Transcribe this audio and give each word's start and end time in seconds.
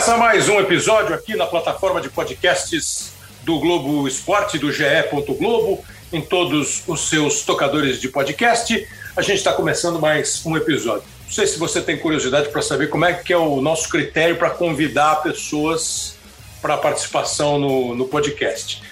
Começa 0.00 0.16
mais 0.16 0.48
um 0.48 0.58
episódio 0.58 1.14
aqui 1.14 1.36
na 1.36 1.44
plataforma 1.44 2.00
de 2.00 2.08
podcasts 2.08 3.12
do 3.42 3.58
Globo 3.60 4.08
Esporte, 4.08 4.58
do 4.58 4.72
GE. 4.72 4.84
Globo, 5.38 5.84
em 6.10 6.22
todos 6.22 6.82
os 6.86 7.10
seus 7.10 7.42
tocadores 7.42 8.00
de 8.00 8.08
podcast. 8.08 8.88
A 9.14 9.20
gente 9.20 9.36
está 9.36 9.52
começando 9.52 10.00
mais 10.00 10.40
um 10.46 10.56
episódio. 10.56 11.04
Não 11.24 11.30
sei 11.30 11.46
se 11.46 11.58
você 11.58 11.82
tem 11.82 11.98
curiosidade 11.98 12.48
para 12.48 12.62
saber 12.62 12.88
como 12.88 13.04
é 13.04 13.12
que 13.12 13.30
é 13.30 13.36
o 13.36 13.60
nosso 13.60 13.90
critério 13.90 14.36
para 14.36 14.48
convidar 14.48 15.16
pessoas 15.16 16.16
para 16.62 16.78
participação 16.78 17.58
no, 17.58 17.94
no 17.94 18.08
podcast. 18.08 18.82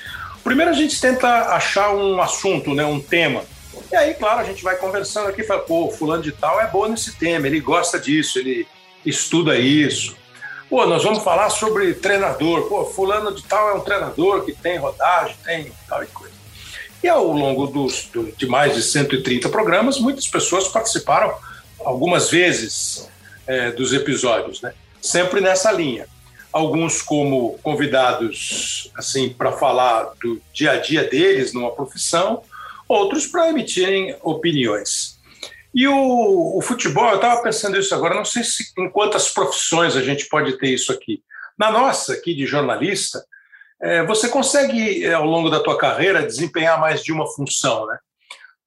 Primeiro 0.45 0.73
a 0.73 0.75
gente 0.75 1.01
tenta 1.01 1.55
achar 1.55 1.91
um 1.95 2.21
assunto, 2.21 2.75
né, 2.75 2.85
um 2.85 3.01
tema. 3.01 3.45
E 3.91 3.97
aí, 3.97 4.13
claro, 4.13 4.41
a 4.41 4.45
gente 4.45 4.63
vai 4.63 4.77
conversando 4.77 5.29
aqui 5.29 5.41
e 5.41 5.45
fala, 5.45 5.61
pô, 5.61 5.89
fulano 5.89 6.23
de 6.23 6.33
tal 6.33 6.61
é 6.61 6.67
bom 6.67 6.87
nesse 6.87 7.17
tema, 7.17 7.47
ele 7.47 7.61
gosta 7.61 7.99
disso, 7.99 8.39
ele 8.39 8.69
estuda 9.07 9.59
isso. 9.59 10.15
Pô, 10.69 10.85
nós 10.87 11.03
vamos 11.03 11.25
falar 11.25 11.49
sobre 11.49 11.95
treinador. 11.95 12.69
Pô, 12.69 12.85
fulano 12.85 13.35
de 13.35 13.43
tal 13.43 13.71
é 13.71 13.75
um 13.75 13.81
treinador 13.81 14.45
que 14.45 14.53
tem 14.53 14.77
rodagem, 14.77 15.35
tem 15.43 15.73
tal 15.89 16.03
e 16.03 16.07
coisa. 16.09 16.35
E 17.03 17.09
ao 17.09 17.33
longo 17.33 17.67
dos, 17.67 18.05
do, 18.13 18.31
de 18.33 18.47
mais 18.47 18.75
de 18.75 18.83
130 18.83 19.49
programas, 19.49 19.99
muitas 19.99 20.27
pessoas 20.27 20.69
participaram 20.69 21.35
algumas 21.81 22.29
vezes 22.29 23.09
é, 23.47 23.71
dos 23.71 23.95
episódios, 23.95 24.61
né? 24.61 24.75
Sempre 25.01 25.41
nessa 25.41 25.73
linha. 25.73 26.07
Alguns 26.53 27.01
como 27.01 27.59
convidados, 27.63 28.91
assim, 28.95 29.31
para 29.31 29.53
falar 29.53 30.13
do 30.23 30.41
dia 30.53 30.73
a 30.73 30.77
dia 30.77 31.05
deles 31.05 31.55
numa 31.55 31.71
profissão, 31.71 32.43
outros 32.87 33.27
para 33.27 33.49
emitirem 33.49 34.17
opiniões. 34.23 35.18
E 35.75 35.87
o, 35.87 36.59
o 36.59 36.61
futebol, 36.63 37.11
eu 37.11 37.17
estava 37.17 37.43
pensando 37.43 37.79
isso 37.79 37.95
agora, 37.95 38.15
não 38.15 38.25
sei 38.25 38.43
se, 38.43 38.73
em 38.79 38.91
quantas 38.91 39.31
profissões 39.31 39.97
a 39.97 40.03
gente 40.03 40.29
pode 40.29 40.59
ter 40.59 40.69
isso 40.69 40.93
aqui. 40.93 41.23
Na 41.59 41.71
nossa, 41.71 42.15
aqui 42.15 42.35
de 42.35 42.47
jornalista, 42.47 43.23
é, 43.81 44.03
você 44.05 44.29
consegue, 44.29 45.05
é, 45.05 45.15
ao 45.15 45.25
longo 45.25 45.51
da 45.51 45.61
tua 45.61 45.79
carreira, 45.79 46.27
desempenhar 46.27 46.81
mais 46.81 47.03
de 47.03 47.13
uma 47.13 47.27
função, 47.27 47.87
né? 47.87 47.99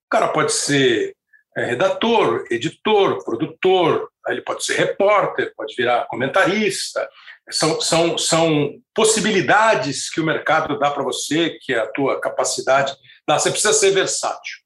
O 0.05 0.09
cara 0.09 0.27
pode 0.29 0.51
ser 0.51 1.15
é, 1.55 1.65
redator, 1.65 2.45
editor, 2.49 3.23
produtor, 3.23 4.09
ele 4.27 4.41
pode 4.41 4.63
ser 4.63 4.75
repórter, 4.75 5.53
pode 5.55 5.75
virar 5.75 6.07
comentarista. 6.07 7.07
São, 7.49 7.81
são, 7.81 8.17
são 8.17 8.75
possibilidades 8.93 10.09
que 10.09 10.21
o 10.21 10.25
mercado 10.25 10.77
dá 10.79 10.91
para 10.91 11.03
você, 11.03 11.57
que 11.61 11.73
a 11.73 11.87
tua 11.87 12.21
capacidade 12.21 12.95
dá. 13.27 13.37
Você 13.37 13.49
precisa 13.49 13.73
ser 13.73 13.91
versátil. 13.91 14.60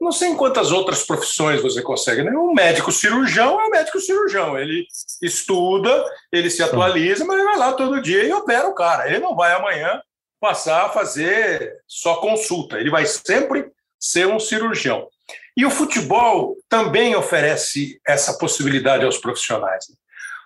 Não 0.00 0.12
sei 0.12 0.28
em 0.28 0.36
quantas 0.36 0.72
outras 0.72 1.02
profissões 1.04 1.62
você 1.62 1.80
consegue. 1.82 2.22
Né? 2.22 2.30
Um 2.30 2.52
médico 2.52 2.92
cirurgião 2.92 3.60
é 3.60 3.66
um 3.66 3.70
médico 3.70 3.98
cirurgião. 3.98 4.58
Ele 4.58 4.86
estuda, 5.22 6.04
ele 6.30 6.50
se 6.50 6.62
atualiza, 6.62 7.24
mas 7.24 7.36
ele 7.36 7.46
vai 7.46 7.56
lá 7.56 7.72
todo 7.72 8.02
dia 8.02 8.22
e 8.22 8.32
opera 8.32 8.68
o 8.68 8.74
cara. 8.74 9.08
Ele 9.08 9.20
não 9.20 9.34
vai 9.34 9.52
amanhã 9.52 10.00
passar 10.40 10.86
a 10.86 10.88
fazer 10.90 11.72
só 11.88 12.16
consulta. 12.16 12.78
Ele 12.78 12.90
vai 12.90 13.06
sempre 13.06 13.70
ser 13.98 14.26
um 14.26 14.38
cirurgião. 14.38 15.08
E 15.56 15.64
o 15.64 15.70
futebol 15.70 16.56
também 16.68 17.16
oferece 17.16 17.98
essa 18.06 18.34
possibilidade 18.34 19.04
aos 19.04 19.16
profissionais. 19.16 19.86
Né? 19.88 19.96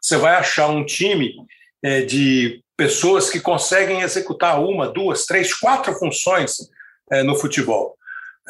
Você 0.00 0.16
vai 0.16 0.36
achar 0.36 0.68
um 0.68 0.84
time 0.84 1.34
é, 1.82 2.02
de 2.02 2.62
pessoas 2.76 3.28
que 3.28 3.40
conseguem 3.40 4.00
executar 4.00 4.62
uma, 4.62 4.88
duas, 4.88 5.26
três, 5.26 5.52
quatro 5.52 5.92
funções 5.94 6.56
é, 7.10 7.22
no 7.22 7.34
futebol. 7.34 7.96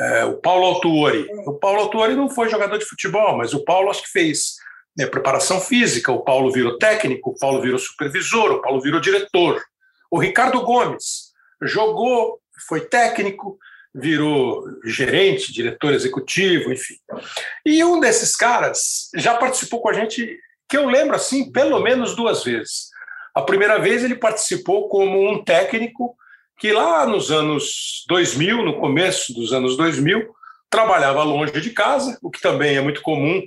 É, 0.00 0.24
o 0.24 0.38
Paulo 0.38 0.64
Autuori. 0.64 1.26
O 1.46 1.58
Paulo 1.58 1.80
Autuori 1.80 2.14
não 2.14 2.30
foi 2.30 2.48
jogador 2.48 2.78
de 2.78 2.86
futebol, 2.86 3.36
mas 3.36 3.52
o 3.52 3.62
Paulo 3.64 3.90
acho 3.90 4.02
que 4.02 4.10
fez 4.10 4.54
né, 4.96 5.06
preparação 5.06 5.60
física. 5.60 6.10
O 6.10 6.24
Paulo 6.24 6.50
virou 6.50 6.78
técnico, 6.78 7.30
o 7.30 7.38
Paulo 7.38 7.60
virou 7.60 7.78
supervisor, 7.78 8.52
o 8.52 8.62
Paulo 8.62 8.80
virou 8.80 8.98
diretor. 8.98 9.62
O 10.10 10.18
Ricardo 10.18 10.62
Gomes 10.62 11.32
jogou, 11.62 12.40
foi 12.66 12.80
técnico, 12.80 13.58
virou 13.94 14.64
gerente, 14.84 15.52
diretor 15.52 15.92
executivo, 15.92 16.72
enfim. 16.72 16.94
E 17.66 17.84
um 17.84 18.00
desses 18.00 18.34
caras 18.34 19.10
já 19.14 19.34
participou 19.36 19.82
com 19.82 19.90
a 19.90 19.92
gente, 19.92 20.38
que 20.66 20.78
eu 20.78 20.86
lembro 20.86 21.14
assim, 21.14 21.52
pelo 21.52 21.78
menos 21.80 22.16
duas 22.16 22.42
vezes. 22.42 22.88
A 23.34 23.42
primeira 23.42 23.78
vez 23.78 24.02
ele 24.02 24.16
participou 24.16 24.88
como 24.88 25.30
um 25.30 25.44
técnico 25.44 26.16
que 26.60 26.72
lá 26.72 27.06
nos 27.06 27.32
anos 27.32 28.04
2000, 28.06 28.62
no 28.62 28.78
começo 28.78 29.32
dos 29.32 29.50
anos 29.50 29.78
2000, 29.78 30.28
trabalhava 30.68 31.22
longe 31.22 31.58
de 31.58 31.70
casa, 31.70 32.18
o 32.22 32.30
que 32.30 32.40
também 32.40 32.76
é 32.76 32.82
muito 32.82 33.00
comum 33.00 33.42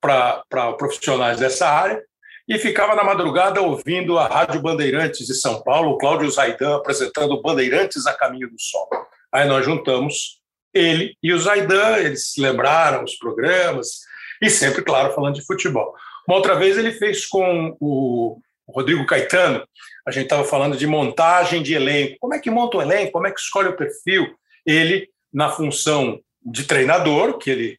para 0.00 0.44
profissionais 0.76 1.38
dessa 1.38 1.66
área, 1.66 2.00
e 2.46 2.58
ficava 2.58 2.94
na 2.94 3.02
madrugada 3.02 3.62
ouvindo 3.62 4.18
a 4.18 4.26
Rádio 4.26 4.60
Bandeirantes 4.60 5.26
de 5.26 5.34
São 5.34 5.62
Paulo, 5.62 5.92
o 5.92 5.98
Cláudio 5.98 6.30
Zaidan 6.30 6.76
apresentando 6.76 7.40
Bandeirantes 7.40 8.06
a 8.06 8.12
Caminho 8.12 8.50
do 8.50 8.60
Sol. 8.60 8.88
Aí 9.32 9.48
nós 9.48 9.64
juntamos 9.64 10.38
ele 10.72 11.16
e 11.22 11.32
o 11.32 11.38
Zaidan, 11.38 11.96
eles 11.96 12.34
lembraram 12.36 13.02
os 13.02 13.16
programas, 13.16 14.00
e 14.42 14.50
sempre, 14.50 14.82
claro, 14.82 15.14
falando 15.14 15.34
de 15.34 15.44
futebol. 15.44 15.94
Uma 16.28 16.36
outra 16.36 16.54
vez 16.54 16.76
ele 16.76 16.92
fez 16.92 17.24
com 17.24 17.74
o 17.80 18.38
Rodrigo 18.68 19.06
Caetano, 19.06 19.66
a 20.06 20.10
gente 20.10 20.24
estava 20.24 20.44
falando 20.44 20.76
de 20.76 20.86
montagem 20.86 21.62
de 21.62 21.74
elenco. 21.74 22.16
Como 22.20 22.34
é 22.34 22.38
que 22.38 22.50
monta 22.50 22.76
o 22.76 22.82
elenco? 22.82 23.12
Como 23.12 23.26
é 23.26 23.30
que 23.30 23.40
escolhe 23.40 23.68
o 23.68 23.76
perfil? 23.76 24.26
Ele, 24.66 25.08
na 25.32 25.48
função 25.50 26.20
de 26.44 26.64
treinador, 26.64 27.38
que 27.38 27.50
ele, 27.50 27.78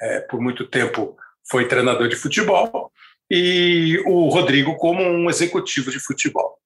é, 0.00 0.20
por 0.20 0.40
muito 0.40 0.66
tempo, 0.66 1.16
foi 1.48 1.68
treinador 1.68 2.08
de 2.08 2.16
futebol, 2.16 2.90
e 3.30 4.02
o 4.06 4.28
Rodrigo 4.28 4.76
como 4.76 5.02
um 5.02 5.28
executivo 5.30 5.90
de 5.90 5.98
futebol. 5.98 6.58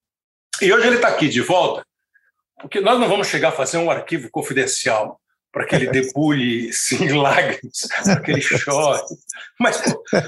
E 0.61 0.73
hoje 0.73 0.87
ele 0.87 0.97
está 0.97 1.09
aqui 1.09 1.29
de 1.29 1.41
volta, 1.41 1.85
porque 2.61 2.81
nós 2.81 2.99
não 2.99 3.09
vamos 3.09 3.29
chegar 3.29 3.51
a 3.51 3.53
fazer 3.53 3.79
um 3.79 3.91
arquivo 3.91 4.29
confidencial 4.31 5.21
para 5.53 5.65
que 5.65 5.75
ele 5.75 5.87
debulhe 5.91 6.71
em 7.01 7.13
lágrimas, 7.17 7.89
para 8.05 8.21
que 8.21 8.31
ele 8.33 8.41
chore. 8.41 9.03
Mas, 9.59 9.81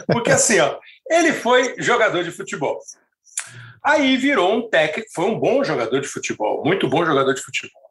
porque 0.06 0.30
assim, 0.30 0.58
ó, 0.60 0.78
ele 1.08 1.32
foi 1.32 1.74
jogador 1.78 2.22
de 2.22 2.30
futebol. 2.30 2.78
Aí 3.82 4.16
virou 4.16 4.52
um 4.52 4.68
técnico, 4.68 5.08
foi 5.14 5.24
um 5.24 5.38
bom 5.38 5.64
jogador 5.64 6.00
de 6.00 6.08
futebol, 6.08 6.62
muito 6.64 6.88
bom 6.88 7.04
jogador 7.04 7.32
de 7.32 7.40
futebol. 7.40 7.82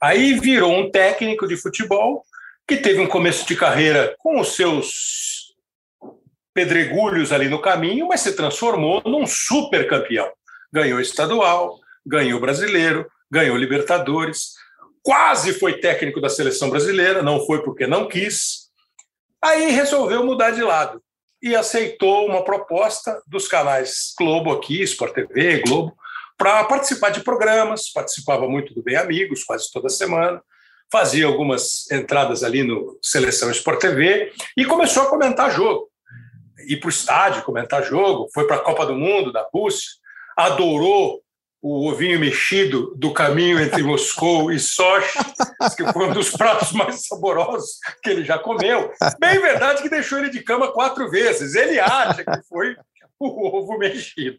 Aí 0.00 0.38
virou 0.38 0.72
um 0.72 0.90
técnico 0.90 1.46
de 1.46 1.56
futebol 1.56 2.24
que 2.66 2.76
teve 2.76 3.00
um 3.00 3.06
começo 3.06 3.46
de 3.46 3.56
carreira 3.56 4.14
com 4.18 4.40
os 4.40 4.54
seus 4.54 5.54
pedregulhos 6.54 7.32
ali 7.32 7.48
no 7.48 7.60
caminho, 7.60 8.06
mas 8.06 8.20
se 8.20 8.36
transformou 8.36 9.02
num 9.04 9.26
super 9.26 9.88
campeão. 9.88 10.30
Ganhou 10.72 11.00
estadual, 11.00 11.78
ganhou 12.06 12.40
brasileiro, 12.40 13.10
ganhou 13.30 13.56
Libertadores, 13.56 14.52
quase 15.02 15.52
foi 15.52 15.80
técnico 15.80 16.20
da 16.20 16.28
seleção 16.28 16.70
brasileira, 16.70 17.22
não 17.22 17.44
foi 17.44 17.62
porque 17.62 17.86
não 17.86 18.06
quis. 18.06 18.70
Aí 19.42 19.70
resolveu 19.72 20.24
mudar 20.24 20.52
de 20.52 20.62
lado 20.62 21.03
e 21.44 21.54
aceitou 21.54 22.26
uma 22.26 22.42
proposta 22.42 23.22
dos 23.26 23.46
canais 23.46 24.14
Globo 24.18 24.50
aqui, 24.50 24.82
Sport 24.82 25.12
TV, 25.12 25.60
Globo, 25.60 25.94
para 26.38 26.64
participar 26.64 27.10
de 27.10 27.20
programas, 27.20 27.92
participava 27.92 28.48
muito 28.48 28.72
do 28.72 28.82
Bem 28.82 28.96
Amigos, 28.96 29.44
quase 29.44 29.70
toda 29.70 29.90
semana, 29.90 30.42
fazia 30.90 31.26
algumas 31.26 31.90
entradas 31.92 32.42
ali 32.42 32.62
no 32.62 32.98
Seleção 33.02 33.50
Sport 33.50 33.78
TV 33.78 34.32
e 34.56 34.64
começou 34.64 35.02
a 35.02 35.10
comentar 35.10 35.50
jogo. 35.50 35.90
Ir 36.66 36.78
para 36.78 36.86
o 36.86 36.90
estádio, 36.90 37.42
comentar 37.42 37.84
jogo, 37.84 38.26
foi 38.32 38.46
para 38.46 38.56
a 38.56 38.60
Copa 38.60 38.86
do 38.86 38.94
Mundo 38.94 39.30
da 39.30 39.46
Rússia, 39.52 39.90
adorou 40.34 41.22
o 41.66 41.88
ovinho 41.88 42.20
mexido 42.20 42.94
do 42.94 43.10
caminho 43.10 43.58
entre 43.58 43.82
Moscou 43.82 44.52
e 44.52 44.60
Sochi, 44.60 45.18
que 45.74 45.92
foi 45.94 46.10
um 46.10 46.12
dos 46.12 46.28
pratos 46.28 46.72
mais 46.72 47.06
saborosos 47.06 47.78
que 48.02 48.10
ele 48.10 48.22
já 48.22 48.38
comeu. 48.38 48.92
Bem 49.18 49.40
verdade 49.40 49.80
que 49.80 49.88
deixou 49.88 50.18
ele 50.18 50.28
de 50.28 50.42
cama 50.42 50.70
quatro 50.70 51.10
vezes. 51.10 51.54
Ele 51.54 51.80
acha 51.80 52.22
que 52.22 52.42
foi 52.46 52.76
o 53.18 53.56
ovo 53.56 53.78
mexido. 53.78 54.38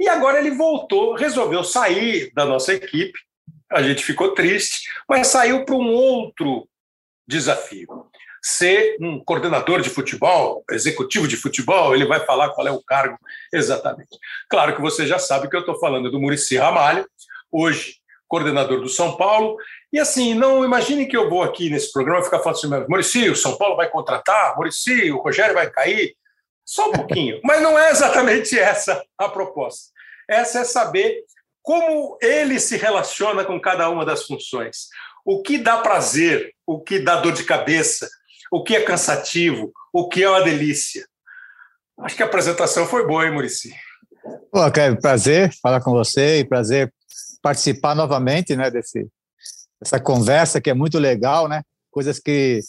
E 0.00 0.08
agora 0.08 0.40
ele 0.40 0.50
voltou, 0.50 1.14
resolveu 1.14 1.62
sair 1.62 2.32
da 2.34 2.44
nossa 2.44 2.74
equipe. 2.74 3.16
A 3.70 3.80
gente 3.80 4.02
ficou 4.02 4.34
triste, 4.34 4.90
mas 5.08 5.28
saiu 5.28 5.64
para 5.64 5.76
um 5.76 5.92
outro 5.92 6.68
desafio 7.24 8.10
ser 8.42 8.96
um 9.00 9.22
coordenador 9.24 9.80
de 9.80 9.88
futebol, 9.88 10.64
executivo 10.70 11.28
de 11.28 11.36
futebol, 11.36 11.94
ele 11.94 12.04
vai 12.04 12.20
falar 12.26 12.50
qual 12.50 12.66
é 12.66 12.72
o 12.72 12.82
cargo 12.82 13.16
exatamente. 13.52 14.18
Claro 14.50 14.74
que 14.74 14.80
você 14.80 15.06
já 15.06 15.18
sabe 15.18 15.48
que 15.48 15.54
eu 15.54 15.60
estou 15.60 15.78
falando 15.78 16.10
do 16.10 16.20
Murici 16.20 16.56
Ramalho, 16.56 17.06
hoje 17.50 18.02
coordenador 18.32 18.80
do 18.80 18.88
São 18.88 19.14
Paulo. 19.14 19.58
E 19.92 20.00
assim, 20.00 20.32
não 20.32 20.64
imagine 20.64 21.04
que 21.04 21.14
eu 21.14 21.28
vou 21.28 21.42
aqui 21.42 21.68
nesse 21.68 21.92
programa 21.92 22.24
ficar 22.24 22.38
falando 22.38 22.56
assim, 22.56 22.86
Murici, 22.88 23.28
o 23.28 23.36
São 23.36 23.58
Paulo 23.58 23.76
vai 23.76 23.90
contratar, 23.90 24.56
Murici, 24.56 25.12
o 25.12 25.20
Rogério 25.20 25.54
vai 25.54 25.70
cair. 25.70 26.16
Só 26.64 26.88
um 26.88 26.92
pouquinho. 26.92 27.40
Mas 27.44 27.60
não 27.60 27.78
é 27.78 27.90
exatamente 27.90 28.56
essa 28.58 29.04
a 29.18 29.28
proposta. 29.28 29.90
Essa 30.28 30.60
é 30.60 30.64
saber 30.64 31.24
como 31.60 32.16
ele 32.22 32.58
se 32.58 32.76
relaciona 32.78 33.44
com 33.44 33.60
cada 33.60 33.90
uma 33.90 34.04
das 34.04 34.26
funções. 34.26 34.88
O 35.24 35.42
que 35.42 35.58
dá 35.58 35.78
prazer, 35.78 36.54
o 36.66 36.80
que 36.80 36.98
dá 36.98 37.16
dor 37.16 37.32
de 37.32 37.44
cabeça, 37.44 38.08
o 38.52 38.62
que 38.62 38.76
é 38.76 38.82
cansativo, 38.82 39.72
o 39.90 40.06
que 40.06 40.22
é 40.22 40.28
uma 40.28 40.42
delícia. 40.42 41.06
Acho 42.00 42.14
que 42.14 42.22
a 42.22 42.26
apresentação 42.26 42.86
foi 42.86 43.06
boa, 43.06 43.24
hein, 43.24 43.32
Murici? 43.32 43.74
Pô, 44.52 44.70
Cleber, 44.70 45.00
prazer 45.00 45.50
falar 45.62 45.80
com 45.80 45.90
você 45.90 46.40
e 46.40 46.44
prazer 46.44 46.92
participar 47.42 47.94
novamente, 47.96 48.54
né, 48.54 48.70
desse, 48.70 49.08
dessa 49.80 49.98
conversa 49.98 50.60
que 50.60 50.68
é 50.68 50.74
muito 50.74 50.98
legal, 50.98 51.48
né? 51.48 51.62
Coisas 51.90 52.18
que, 52.18 52.60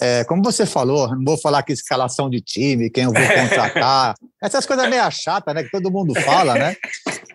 é, 0.00 0.24
como 0.24 0.42
você 0.42 0.64
falou, 0.64 1.14
não 1.14 1.24
vou 1.24 1.38
falar 1.38 1.58
aqui 1.58 1.74
escalação 1.74 2.30
de 2.30 2.40
time, 2.40 2.88
quem 2.88 3.04
eu 3.04 3.12
vou 3.12 3.22
contratar, 3.28 4.14
essas 4.42 4.64
coisas 4.64 4.88
meio 4.88 5.10
chatas, 5.10 5.54
né, 5.54 5.62
que 5.62 5.70
todo 5.70 5.90
mundo 5.90 6.18
fala, 6.22 6.54
né? 6.54 6.74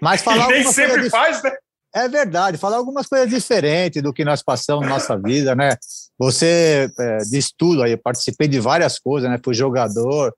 Mas 0.02 0.22
falar 0.24 0.50
e 0.50 0.64
nem 0.64 0.74
sempre 0.74 1.12
faz, 1.12 1.44
né? 1.44 1.52
É 1.96 2.08
verdade, 2.10 2.58
falar 2.58 2.78
algumas 2.78 3.06
coisas 3.06 3.30
diferentes 3.30 4.02
do 4.02 4.12
que 4.12 4.26
nós 4.26 4.42
passamos 4.42 4.84
na 4.84 4.90
nossa 4.90 5.16
vida, 5.16 5.54
né? 5.54 5.78
Você 6.18 6.92
é, 7.00 7.18
diz 7.30 7.52
tudo 7.56 7.84
aí, 7.84 7.96
participei 7.96 8.48
de 8.48 8.60
várias 8.60 8.98
coisas, 8.98 9.30
né? 9.30 9.40
Fui 9.44 9.54
jogador, 9.54 10.34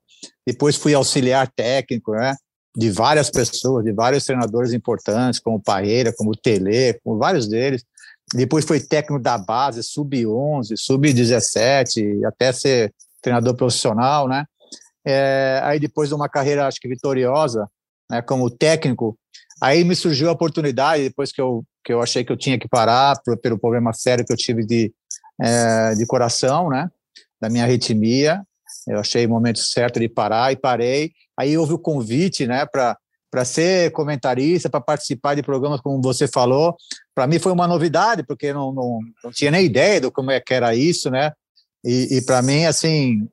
depois 0.46 0.76
fui 0.76 0.94
auxiliar 0.94 1.50
técnico, 1.56 2.12
né? 2.12 2.36
De 2.76 2.92
várias 2.92 3.30
pessoas, 3.30 3.86
de 3.86 3.94
vários 3.94 4.26
treinadores 4.26 4.74
importantes, 4.74 5.40
como 5.40 5.56
o 5.56 5.62
Parreira, 5.62 6.14
como 6.14 6.32
o 6.32 6.36
Tele, 6.36 7.00
como 7.02 7.18
vários 7.18 7.48
deles. 7.48 7.86
Depois 8.34 8.66
fui 8.66 8.82
técnico 8.82 9.22
da 9.22 9.38
base, 9.38 9.82
sub-11, 9.82 10.76
sub-17, 10.76 12.26
até 12.26 12.52
ser 12.52 12.94
treinador 13.22 13.56
profissional, 13.56 14.28
né? 14.28 14.44
É, 15.06 15.62
aí 15.64 15.80
depois 15.80 16.10
de 16.10 16.16
uma 16.16 16.28
carreira, 16.28 16.68
acho 16.68 16.82
que 16.82 16.88
vitoriosa, 16.90 17.70
né, 18.10 18.22
como 18.22 18.50
técnico, 18.50 19.18
Aí 19.62 19.84
me 19.84 19.96
surgiu 19.96 20.30
a 20.30 20.34
oportunidade, 20.34 21.04
depois 21.04 21.32
que 21.32 21.42
eu, 21.42 21.64
que 21.84 21.94
eu 21.94 22.02
achei 22.02 22.24
que 22.24 22.32
eu 22.32 22.38
tinha 22.38 22.60
que 22.60 22.68
parar, 22.68 23.20
por, 23.24 23.38
pelo 23.38 23.58
problema 23.58 23.94
sério 23.94 24.26
que 24.26 24.34
eu 24.34 24.38
tive 24.38 24.66
de, 24.66 24.94
é, 25.42 25.96
de 25.96 26.06
coração, 26.06 26.70
né? 26.70 26.90
Da 27.40 27.50
minha 27.50 27.64
arritmia. 27.64 28.44
Eu 28.88 29.00
achei 29.00 29.26
o 29.26 29.30
momento 29.30 29.60
certo 29.60 30.00
de 30.00 30.08
parar 30.08 30.52
e 30.52 30.56
parei. 30.56 31.12
Aí 31.38 31.58
houve 31.58 31.74
o 31.74 31.80
convite, 31.80 32.46
né, 32.46 32.66
para 32.66 32.98
para 33.36 33.44
ser 33.44 33.92
comentarista, 33.92 34.70
para 34.70 34.80
participar 34.80 35.36
de 35.36 35.44
programas 35.44 35.82
como 35.82 36.02
você 36.02 36.26
falou. 36.26 36.74
Para 37.14 37.28
mim 37.28 37.38
foi 37.38 37.52
uma 37.52 37.68
novidade, 37.68 38.24
porque 38.26 38.54
não, 38.54 38.72
não, 38.72 39.00
não 39.22 39.30
tinha 39.30 39.52
nem 39.52 39.66
ideia 39.66 40.00
do 40.00 40.10
como 40.10 40.32
é 40.32 40.40
que 40.40 40.54
era 40.54 40.74
isso, 40.74 41.12
né? 41.12 41.34
E, 41.84 42.16
e 42.16 42.22
para 42.26 42.42
mim, 42.42 42.64
assim, 42.64 43.28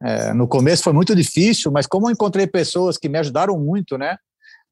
é, 0.00 0.32
no 0.32 0.46
começo 0.46 0.84
foi 0.84 0.92
muito 0.92 1.12
difícil, 1.12 1.72
mas 1.72 1.88
como 1.88 2.06
eu 2.06 2.12
encontrei 2.12 2.46
pessoas 2.46 2.96
que 2.96 3.08
me 3.08 3.18
ajudaram 3.18 3.58
muito, 3.58 3.98
né? 3.98 4.16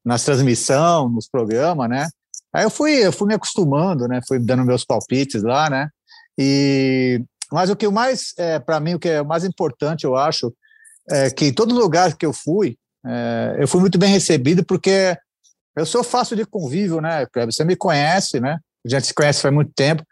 Nas 0.07 0.23
transmissão, 0.23 1.09
nos 1.09 1.27
programas, 1.27 1.89
né? 1.89 2.07
Aí 2.53 2.63
eu 2.63 2.69
fui, 2.69 2.93
eu 2.93 3.11
fui 3.11 3.27
me 3.27 3.33
acostumando, 3.33 4.07
né? 4.07 4.21
Fui 4.25 4.39
dando 4.39 4.63
meus 4.63 4.85
palpites 4.85 5.43
lá, 5.43 5.69
né? 5.69 5.89
E 6.37 7.21
mas 7.51 7.69
o 7.69 7.75
que 7.75 7.87
o 7.87 7.91
mais, 7.91 8.33
é, 8.37 8.57
para 8.57 8.79
mim, 8.79 8.93
o 8.93 8.99
que 8.99 9.09
é 9.09 9.23
mais 9.23 9.43
importante, 9.43 10.05
eu 10.05 10.15
acho, 10.15 10.53
é 11.09 11.29
que 11.29 11.45
em 11.45 11.53
todo 11.53 11.75
lugar 11.75 12.15
que 12.15 12.25
eu 12.25 12.33
fui, 12.33 12.77
é, 13.05 13.57
eu 13.59 13.67
fui 13.67 13.81
muito 13.81 13.97
bem 13.97 14.09
recebido, 14.09 14.65
porque 14.65 15.17
eu 15.75 15.85
sou 15.85 16.03
fácil 16.03 16.37
de 16.37 16.45
convívio, 16.45 17.01
né? 17.01 17.25
Você 17.45 17.65
me 17.65 17.75
conhece, 17.75 18.39
né? 18.39 18.59
A 18.85 18.89
gente 18.89 19.07
se 19.07 19.13
conhece 19.13 19.41
faz 19.41 19.53
muito 19.53 19.71
tempo. 19.73 20.03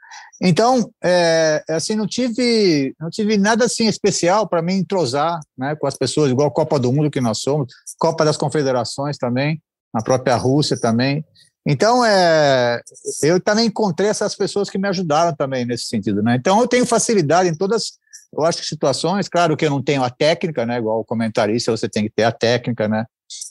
Então, 0.41 0.91
é, 1.01 1.63
assim, 1.69 1.95
não 1.95 2.05
tive, 2.05 2.93
não 2.99 3.09
tive 3.09 3.37
nada 3.37 3.63
assim 3.63 3.87
especial 3.87 4.47
para 4.47 4.61
me 4.61 4.73
entrosar, 4.73 5.39
né, 5.57 5.73
com 5.77 5.87
as 5.87 5.95
pessoas, 5.95 6.29
igual 6.29 6.51
Copa 6.51 6.77
do 6.77 6.91
Mundo 6.91 7.09
que 7.09 7.21
nós 7.21 7.39
somos, 7.39 7.73
Copa 7.97 8.25
das 8.25 8.35
Confederações 8.35 9.17
também 9.17 9.61
na 9.95 10.01
própria 10.01 10.35
Rússia 10.35 10.77
também. 10.77 11.23
Então, 11.65 12.03
é, 12.05 12.81
eu 13.23 13.39
também 13.39 13.67
encontrei 13.67 14.09
essas 14.09 14.35
pessoas 14.35 14.69
que 14.69 14.77
me 14.77 14.89
ajudaram 14.89 15.33
também 15.33 15.65
nesse 15.65 15.85
sentido, 15.85 16.21
né? 16.21 16.35
Então, 16.35 16.59
eu 16.59 16.67
tenho 16.67 16.85
facilidade 16.85 17.49
em 17.49 17.55
todas, 17.55 17.93
eu 18.37 18.43
acho 18.43 18.59
que 18.59 18.67
situações, 18.67 19.29
claro 19.29 19.55
que 19.55 19.65
eu 19.65 19.69
não 19.69 19.81
tenho 19.81 20.03
a 20.03 20.09
técnica, 20.09 20.65
né? 20.65 20.77
Igual 20.77 20.99
o 20.99 21.05
comentarista, 21.05 21.71
você 21.71 21.87
tem 21.87 22.03
que 22.03 22.11
ter 22.13 22.23
a 22.23 22.31
técnica, 22.31 22.89
né? 22.89 23.05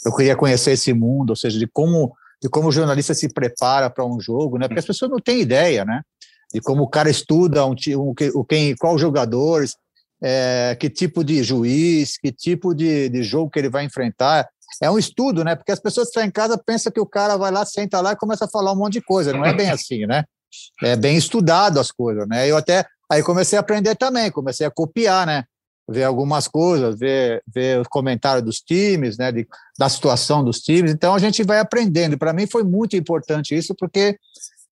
Eu 0.04 0.14
queria 0.14 0.36
conhecer 0.36 0.72
esse 0.72 0.92
mundo, 0.92 1.30
ou 1.30 1.36
seja, 1.36 1.58
de 1.58 1.66
como, 1.66 2.14
de 2.40 2.48
como 2.48 2.68
o 2.68 2.72
jornalista 2.72 3.14
se 3.14 3.32
prepara 3.32 3.88
para 3.88 4.04
um 4.04 4.20
jogo, 4.20 4.58
né? 4.58 4.68
Porque 4.68 4.80
as 4.80 4.86
pessoas 4.86 5.10
não 5.10 5.18
têm 5.18 5.40
ideia, 5.40 5.84
né? 5.84 6.02
De 6.52 6.60
como 6.60 6.82
o 6.82 6.88
cara 6.88 7.08
estuda 7.08 7.66
um, 7.66 7.74
um, 7.74 8.44
quem, 8.44 8.76
qual 8.76 8.98
jogadores, 8.98 9.74
é, 10.22 10.76
que 10.78 10.88
tipo 10.90 11.24
de 11.24 11.42
juiz, 11.42 12.16
que 12.18 12.30
tipo 12.30 12.74
de, 12.74 13.08
de 13.08 13.22
jogo 13.22 13.50
que 13.50 13.58
ele 13.58 13.70
vai 13.70 13.84
enfrentar 13.84 14.48
é 14.82 14.90
um 14.90 14.98
estudo, 14.98 15.44
né? 15.44 15.54
Porque 15.54 15.72
as 15.72 15.80
pessoas 15.80 16.06
que 16.06 16.10
estão 16.10 16.24
em 16.24 16.30
casa 16.30 16.56
pensam 16.58 16.92
que 16.92 17.00
o 17.00 17.06
cara 17.06 17.36
vai 17.36 17.50
lá, 17.50 17.64
senta 17.64 18.00
lá 18.00 18.12
e 18.12 18.16
começa 18.16 18.44
a 18.44 18.48
falar 18.48 18.72
um 18.72 18.76
monte 18.76 18.94
de 18.94 19.02
coisa. 19.02 19.32
Não 19.32 19.44
é 19.44 19.52
bem 19.52 19.70
assim, 19.70 20.06
né? 20.06 20.24
É 20.82 20.96
bem 20.96 21.16
estudado 21.16 21.80
as 21.80 21.90
coisas, 21.90 22.26
né? 22.28 22.48
Eu 22.48 22.56
até 22.56 22.86
aí 23.10 23.22
comecei 23.22 23.56
a 23.56 23.60
aprender 23.60 23.94
também, 23.96 24.30
comecei 24.30 24.66
a 24.66 24.70
copiar, 24.70 25.26
né? 25.26 25.44
Ver 25.88 26.04
algumas 26.04 26.48
coisas, 26.48 26.98
ver, 26.98 27.42
ver 27.46 27.80
os 27.80 27.88
comentários 27.88 28.44
dos 28.44 28.60
times, 28.60 29.18
né? 29.18 29.30
De, 29.30 29.46
da 29.78 29.88
situação 29.88 30.44
dos 30.44 30.60
times. 30.60 30.92
Então 30.92 31.14
a 31.14 31.18
gente 31.18 31.42
vai 31.42 31.58
aprendendo. 31.58 32.16
Para 32.16 32.32
mim 32.32 32.46
foi 32.46 32.62
muito 32.62 32.96
importante 32.96 33.54
isso, 33.54 33.74
porque 33.78 34.16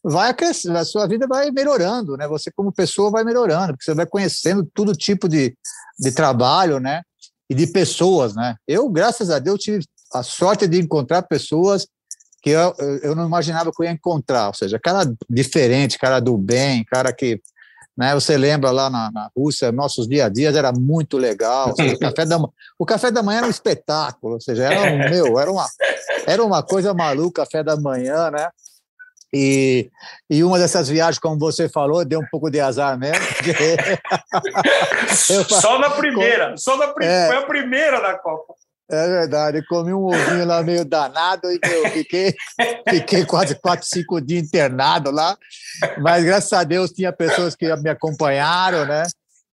vai 0.03 0.35
crescer, 0.35 0.75
a 0.77 0.85
sua 0.85 1.07
vida 1.07 1.27
vai 1.27 1.51
melhorando, 1.51 2.17
né? 2.17 2.27
Você 2.27 2.51
como 2.51 2.73
pessoa 2.73 3.11
vai 3.11 3.25
melhorando, 3.25 3.75
porque 3.75 3.85
você 3.85 3.95
vai 3.95 4.07
conhecendo 4.07 4.69
todo 4.75 4.93
tipo 4.95 5.29
de, 5.29 5.57
de 5.99 6.13
trabalho, 6.13 6.81
né? 6.81 7.03
E 7.49 7.55
de 7.55 7.67
pessoas, 7.67 8.35
né? 8.35 8.57
Eu, 8.67 8.89
graças 8.89 9.31
a 9.31 9.39
Deus, 9.39 9.61
tive 9.61 9.85
a 10.13 10.23
sorte 10.23 10.67
de 10.67 10.81
encontrar 10.81 11.23
pessoas 11.23 11.87
que 12.43 12.51
eu, 12.51 12.75
eu 13.03 13.15
não 13.15 13.27
imaginava 13.27 13.71
que 13.71 13.81
eu 13.81 13.87
ia 13.87 13.93
encontrar, 13.93 14.49
ou 14.49 14.55
seja, 14.55 14.79
cara 14.79 15.05
diferente, 15.31 15.99
cara 15.99 16.19
do 16.19 16.37
bem, 16.37 16.85
cara 16.85 17.13
que, 17.13 17.41
né, 17.97 18.13
você 18.15 18.37
lembra 18.37 18.73
lá 18.73 18.91
na, 18.91 19.13
na 19.13 19.31
Rússia, 19.37 19.71
nossos 19.71 20.09
dia 20.09 20.27
a 20.27 20.29
dias 20.29 20.57
era 20.57 20.73
muito 20.73 21.17
legal, 21.17 21.73
seja, 21.77 21.95
o, 21.95 21.99
café 22.01 22.27
da, 22.27 22.39
o 22.79 22.85
café 22.85 23.11
da 23.13 23.23
manhã 23.23 23.39
era 23.39 23.47
um 23.47 23.51
espetáculo, 23.51 24.35
ou 24.35 24.41
seja, 24.41 24.65
era 24.65 24.93
um, 24.93 25.09
meu, 25.09 25.39
era 25.39 25.53
uma, 25.53 25.67
era 26.27 26.45
uma 26.45 26.63
coisa 26.65 26.93
maluca, 26.93 27.45
café 27.45 27.63
da 27.63 27.77
manhã, 27.77 28.29
né, 28.33 28.49
e, 29.33 29.89
e 30.29 30.45
uma 30.45 30.59
dessas 30.59 30.89
viagens, 30.89 31.19
como 31.19 31.39
você 31.39 31.69
falou, 31.69 32.05
deu 32.05 32.21
um 32.21 32.27
pouco 32.31 32.51
de 32.51 32.61
azar 32.61 32.99
mesmo. 32.99 33.25
só 35.49 35.79
na 35.79 35.91
primeira, 35.91 36.57
só 36.59 36.77
na 36.77 36.89
prim... 36.89 37.07
é, 37.07 37.29
foi 37.29 37.37
a 37.37 37.47
primeira 37.47 38.01
da 38.01 38.19
Copa. 38.19 38.55
É 38.93 39.09
verdade, 39.09 39.65
comi 39.67 39.95
um 39.95 40.05
ovinho 40.05 40.45
lá 40.45 40.63
meio 40.63 40.85
danado 40.85 41.51
e 41.51 41.59
meu, 41.67 41.91
fiquei, 41.93 42.35
fiquei 42.87 43.25
quase 43.25 43.55
quatro, 43.55 43.87
cinco 43.87 44.21
dias 44.21 44.45
internado 44.45 45.11
lá. 45.11 45.35
Mas 46.03 46.23
graças 46.23 46.53
a 46.53 46.63
Deus 46.63 46.91
tinha 46.91 47.11
pessoas 47.11 47.57
que 47.57 47.75
me 47.77 47.89
acompanharam, 47.89 48.85
né? 48.85 49.05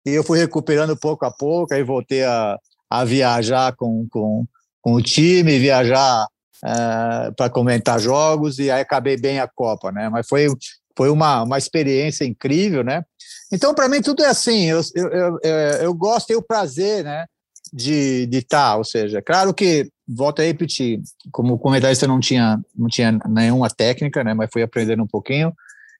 E 0.04 0.10
eu 0.10 0.22
fui 0.22 0.38
recuperando 0.38 0.94
pouco 0.94 1.24
a 1.24 1.30
pouco, 1.30 1.72
aí 1.72 1.82
voltei 1.82 2.22
a, 2.22 2.58
a 2.90 3.02
viajar 3.02 3.74
com, 3.76 4.06
com, 4.10 4.44
com 4.82 4.92
o 4.92 5.02
time, 5.02 5.58
viajar 5.58 6.26
é, 6.62 7.30
para 7.30 7.48
comentar 7.48 7.98
jogos, 7.98 8.58
e 8.58 8.70
aí 8.70 8.82
acabei 8.82 9.16
bem 9.16 9.40
a 9.40 9.48
Copa, 9.48 9.90
né? 9.90 10.10
Mas 10.10 10.28
foi, 10.28 10.48
foi 10.94 11.08
uma, 11.08 11.44
uma 11.44 11.56
experiência 11.56 12.26
incrível, 12.26 12.84
né? 12.84 13.02
Então, 13.50 13.74
para 13.74 13.88
mim, 13.88 14.02
tudo 14.02 14.22
é 14.22 14.26
assim. 14.26 14.66
Eu, 14.66 14.82
eu, 14.94 15.38
eu, 15.42 15.52
eu 15.82 15.94
gosto, 15.94 16.26
tenho 16.26 16.40
o 16.40 16.46
prazer, 16.46 17.02
né? 17.04 17.24
De 17.72 18.28
estar, 18.32 18.72
tá, 18.72 18.76
ou 18.76 18.84
seja, 18.84 19.22
claro 19.22 19.54
que, 19.54 19.90
volto 20.08 20.40
a 20.40 20.44
repetir, 20.44 21.00
como 21.30 21.58
comentarista 21.58 22.06
não 22.06 22.18
tinha, 22.18 22.60
não 22.76 22.88
tinha 22.88 23.18
nenhuma 23.28 23.68
técnica, 23.70 24.24
né, 24.24 24.34
mas 24.34 24.50
fui 24.52 24.62
aprendendo 24.62 25.02
um 25.02 25.06
pouquinho, 25.06 25.52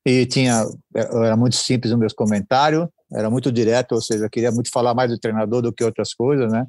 e 0.04 0.26
tinha, 0.26 0.64
era 0.94 1.36
muito 1.36 1.56
simples 1.56 1.92
os 1.92 1.98
meus 1.98 2.12
comentários, 2.12 2.88
era 3.12 3.28
muito 3.28 3.52
direto, 3.52 3.92
ou 3.92 4.00
seja, 4.00 4.28
queria 4.28 4.50
muito 4.50 4.70
falar 4.70 4.94
mais 4.94 5.10
do 5.10 5.18
treinador 5.18 5.62
do 5.62 5.72
que 5.72 5.84
outras 5.84 6.14
coisas, 6.14 6.50
né, 6.52 6.66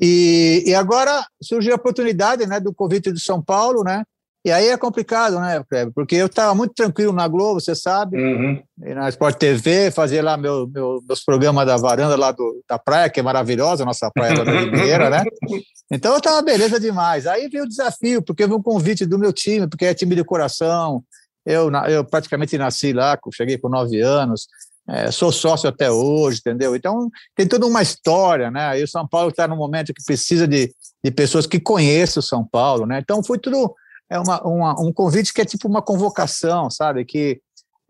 e, 0.00 0.62
e 0.66 0.74
agora 0.74 1.26
surgiu 1.42 1.72
a 1.72 1.76
oportunidade, 1.76 2.46
né, 2.46 2.60
do 2.60 2.72
convite 2.72 3.10
do 3.10 3.18
São 3.18 3.42
Paulo, 3.42 3.82
né, 3.82 4.04
e 4.44 4.52
aí 4.52 4.68
é 4.68 4.76
complicado, 4.76 5.38
né, 5.40 5.62
Porque 5.94 6.14
eu 6.14 6.26
estava 6.26 6.54
muito 6.54 6.72
tranquilo 6.72 7.12
na 7.12 7.26
Globo, 7.26 7.60
você 7.60 7.74
sabe, 7.74 8.16
uhum. 8.16 8.62
na 8.78 9.08
Sport 9.08 9.36
TV, 9.36 9.90
fazia 9.90 10.22
lá 10.22 10.36
meu, 10.36 10.66
meu, 10.68 11.02
meus 11.06 11.24
programas 11.24 11.66
da 11.66 11.76
varanda 11.76 12.16
lá 12.16 12.30
do, 12.30 12.62
da 12.68 12.78
praia, 12.78 13.10
que 13.10 13.18
é 13.18 13.22
maravilhosa, 13.22 13.82
a 13.82 13.86
nossa 13.86 14.10
praia 14.10 14.44
da 14.44 14.50
Ribeira, 14.50 15.10
né? 15.10 15.24
Então 15.90 16.12
eu 16.12 16.18
estava 16.18 16.42
beleza 16.42 16.78
demais. 16.78 17.26
Aí 17.26 17.48
veio 17.48 17.64
o 17.64 17.68
desafio, 17.68 18.20
porque 18.20 18.46
veio 18.46 18.58
um 18.58 18.62
convite 18.62 19.06
do 19.06 19.18
meu 19.18 19.32
time, 19.32 19.66
porque 19.66 19.86
é 19.86 19.94
time 19.94 20.14
de 20.14 20.22
coração. 20.22 21.02
Eu, 21.46 21.70
eu 21.88 22.04
praticamente 22.04 22.58
nasci 22.58 22.92
lá, 22.92 23.18
cheguei 23.32 23.56
com 23.56 23.70
nove 23.70 23.98
anos, 23.98 24.48
é, 24.86 25.10
sou 25.10 25.32
sócio 25.32 25.66
até 25.66 25.90
hoje, 25.90 26.40
entendeu? 26.40 26.76
Então 26.76 27.08
tem 27.34 27.48
toda 27.48 27.66
uma 27.66 27.80
história, 27.80 28.50
né? 28.50 28.78
E 28.78 28.82
o 28.82 28.88
São 28.88 29.08
Paulo 29.08 29.30
está 29.30 29.48
num 29.48 29.56
momento 29.56 29.94
que 29.94 30.04
precisa 30.04 30.46
de, 30.46 30.70
de 31.02 31.10
pessoas 31.10 31.46
que 31.46 31.58
conheçam 31.58 32.20
o 32.20 32.22
São 32.22 32.44
Paulo, 32.44 32.84
né? 32.84 32.98
Então 32.98 33.24
foi 33.24 33.38
tudo 33.38 33.74
é 34.10 34.18
uma, 34.18 34.42
uma, 34.42 34.80
um 34.80 34.92
convite 34.92 35.32
que 35.32 35.40
é 35.40 35.44
tipo 35.44 35.68
uma 35.68 35.82
convocação, 35.82 36.70
sabe? 36.70 37.04
Que 37.04 37.40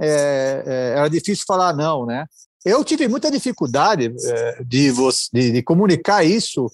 é, 0.00 0.62
é, 0.66 0.98
era 0.98 1.08
difícil 1.08 1.44
falar 1.46 1.72
não, 1.72 2.06
né? 2.06 2.26
Eu 2.64 2.84
tive 2.84 3.08
muita 3.08 3.30
dificuldade 3.30 4.12
é, 4.24 4.64
de, 4.64 4.90
você, 4.90 5.28
de, 5.32 5.52
de, 5.52 5.62
comunicar 5.62 6.24
isso 6.24 6.66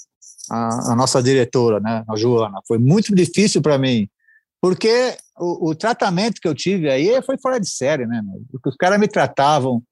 à, 0.50 0.92
à, 0.92 0.96
nossa 0.96 1.22
diretora, 1.22 1.78
né, 1.78 2.02
a 2.08 2.16
Joana. 2.16 2.60
Foi 2.66 2.78
muito 2.78 3.14
difícil 3.14 3.60
para 3.60 3.78
mim, 3.78 4.08
porque 4.60 5.16
o, 5.38 5.70
o, 5.70 5.74
tratamento 5.74 6.40
que 6.40 6.48
eu 6.48 6.54
tive 6.54 6.90
aí 6.90 7.20
foi 7.22 7.36
fora 7.38 7.60
de 7.60 7.68
série, 7.68 8.06
né? 8.06 8.22
Porque 8.50 8.68
os 8.68 8.76
caras 8.76 8.98
me 8.98 9.06
tratavam 9.06 9.82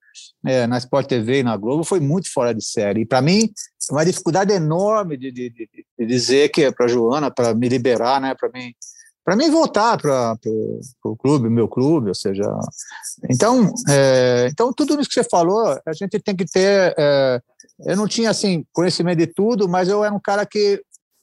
é, 0.46 0.66
na 0.66 0.78
Sport 0.78 1.06
TV 1.06 1.40
e 1.40 1.42
na 1.42 1.56
Globo 1.56 1.84
foi 1.84 2.00
muito 2.00 2.32
fora 2.32 2.54
de 2.54 2.64
série. 2.64 3.02
E 3.02 3.06
para 3.06 3.20
mim, 3.20 3.50
uma 3.90 4.04
dificuldade 4.04 4.52
enorme 4.52 5.16
de, 5.16 5.30
de, 5.30 5.52
dizer 5.98 6.48
que 6.50 6.64
é 6.64 6.72
para 6.72 6.88
Joana, 6.88 7.30
para 7.30 7.54
me 7.54 7.68
liberar, 7.68 8.20
né? 8.20 8.34
Para 8.34 8.50
mim 8.50 8.74
para 9.24 9.36
mim 9.36 9.50
voltar 9.50 9.96
para 9.98 10.36
o 11.04 11.16
clube, 11.16 11.48
meu 11.48 11.68
clube, 11.68 12.08
ou 12.08 12.14
seja, 12.14 12.44
então, 13.30 13.72
é, 13.88 14.48
então 14.50 14.72
tudo 14.72 15.00
isso 15.00 15.08
que 15.08 15.14
você 15.14 15.28
falou, 15.28 15.78
a 15.86 15.92
gente 15.92 16.18
tem 16.18 16.34
que 16.34 16.44
ter, 16.44 16.94
é, 16.98 17.40
eu 17.86 17.96
não 17.96 18.08
tinha 18.08 18.30
assim 18.30 18.66
conhecimento 18.72 19.18
de 19.18 19.28
tudo, 19.28 19.68
mas 19.68 19.88
eu 19.88 20.04
era 20.04 20.14
um 20.14 20.20
cara 20.20 20.44
que 20.44 20.82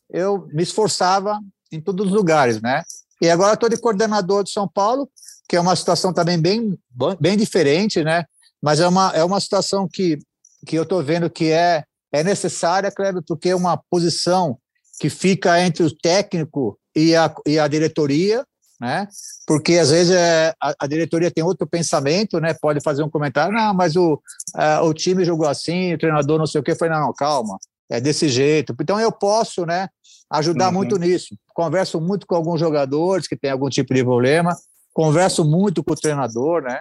eu 0.10 0.48
me 0.54 0.64
esforçava 0.64 1.40
em 1.72 1.82
todos 1.82 2.08
os 2.08 2.12
lugares, 2.12 2.62
né? 2.62 2.84
E 3.22 3.30
agora 3.30 3.54
estou 3.54 3.70
de 3.70 3.78
coordenador 3.78 4.44
de 4.44 4.52
São 4.52 4.68
Paulo, 4.68 5.10
que 5.48 5.56
é 5.56 5.60
uma 5.60 5.76
situação 5.76 6.14
também 6.14 6.40
bem, 6.40 6.80
bem 7.20 7.38
diferente, 7.38 8.04
né? 8.04 8.24
Mas 8.62 8.80
é 8.80 8.88
uma, 8.88 9.12
é 9.14 9.24
uma 9.24 9.40
situação 9.40 9.88
que, 9.92 10.18
que 10.66 10.78
eu 10.78 10.84
estou 10.84 11.04
vendo 11.04 11.30
que 11.30 11.52
é, 11.52 11.84
é 12.12 12.24
necessária, 12.24 12.92
Kleber, 12.92 13.22
porque 13.28 13.50
é 13.50 13.56
uma 13.56 13.78
posição 13.90 14.58
que 15.00 15.10
fica 15.10 15.62
entre 15.62 15.84
o 15.84 15.96
técnico 15.96 16.78
e 17.00 17.16
a, 17.16 17.34
e 17.46 17.58
a 17.58 17.68
diretoria, 17.68 18.46
né? 18.80 19.08
Porque 19.48 19.78
às 19.78 19.90
vezes 19.90 20.12
é, 20.16 20.54
a, 20.62 20.74
a, 20.80 20.88
diretoria 20.88 21.32
tem 21.32 21.44
outro 21.44 21.68
pensamento, 21.68 22.40
né? 22.40 22.54
Pode 22.54 22.82
fazer 22.82 23.04
um 23.04 23.10
comentário, 23.10 23.54
não, 23.54 23.74
mas 23.74 23.96
o, 23.96 24.22
é, 24.58 24.80
o 24.80 24.94
time 24.94 25.24
jogou 25.24 25.48
assim, 25.48 25.94
o 25.94 25.98
treinador 25.98 26.38
não 26.38 26.46
sei 26.46 26.62
o 26.62 26.64
que, 26.64 26.76
foi, 26.76 26.90
não, 26.90 27.00
não, 27.00 27.14
calma, 27.14 27.58
é 27.90 28.00
desse 28.02 28.28
jeito. 28.28 28.76
Então 28.80 29.00
eu 29.00 29.12
posso, 29.12 29.66
né? 29.66 29.88
Ajudar 30.32 30.68
uhum. 30.68 30.74
muito 30.74 30.98
nisso. 30.98 31.36
Converso 31.54 32.00
muito 32.00 32.28
com 32.28 32.36
alguns 32.36 32.60
jogadores 32.60 33.28
que 33.28 33.36
têm 33.36 33.52
algum 33.52 33.70
tipo 33.70 33.94
de 33.94 34.04
problema, 34.04 34.56
converso 34.94 35.44
muito 35.44 35.84
com 35.84 35.94
o 35.94 35.96
treinador, 35.96 36.62
né? 36.62 36.80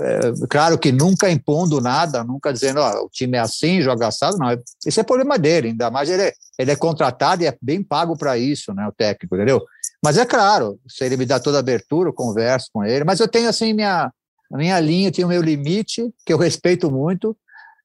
É, 0.00 0.46
claro 0.48 0.78
que 0.78 0.92
nunca 0.92 1.30
impondo 1.30 1.80
nada, 1.80 2.24
nunca 2.24 2.52
dizendo, 2.52 2.80
o 2.80 3.08
time 3.08 3.36
é 3.36 3.40
assim, 3.40 3.80
joga 3.80 4.08
assado, 4.08 4.38
não. 4.38 4.48
Isso 4.84 5.00
é 5.00 5.02
problema 5.02 5.38
dele, 5.38 5.68
ainda 5.68 5.90
mais 5.90 6.08
ele 6.08 6.22
é, 6.22 6.32
ele 6.58 6.70
é 6.70 6.76
contratado 6.76 7.42
e 7.42 7.46
é 7.46 7.56
bem 7.60 7.82
pago 7.82 8.16
para 8.16 8.36
isso, 8.38 8.72
né, 8.74 8.86
o 8.86 8.92
técnico, 8.92 9.34
entendeu? 9.34 9.64
Mas 10.02 10.18
é 10.18 10.24
claro, 10.24 10.78
se 10.88 11.04
ele 11.04 11.16
me 11.16 11.26
dá 11.26 11.38
toda 11.38 11.58
a 11.58 11.60
abertura, 11.60 12.08
eu 12.08 12.14
converso 12.14 12.68
com 12.72 12.84
ele, 12.84 13.04
mas 13.04 13.20
eu 13.20 13.28
tenho, 13.28 13.48
assim, 13.48 13.72
minha, 13.72 14.12
minha 14.50 14.78
linha, 14.80 15.12
tenho 15.12 15.28
meu 15.28 15.42
limite, 15.42 16.12
que 16.24 16.32
eu 16.32 16.38
respeito 16.38 16.90
muito, 16.90 17.36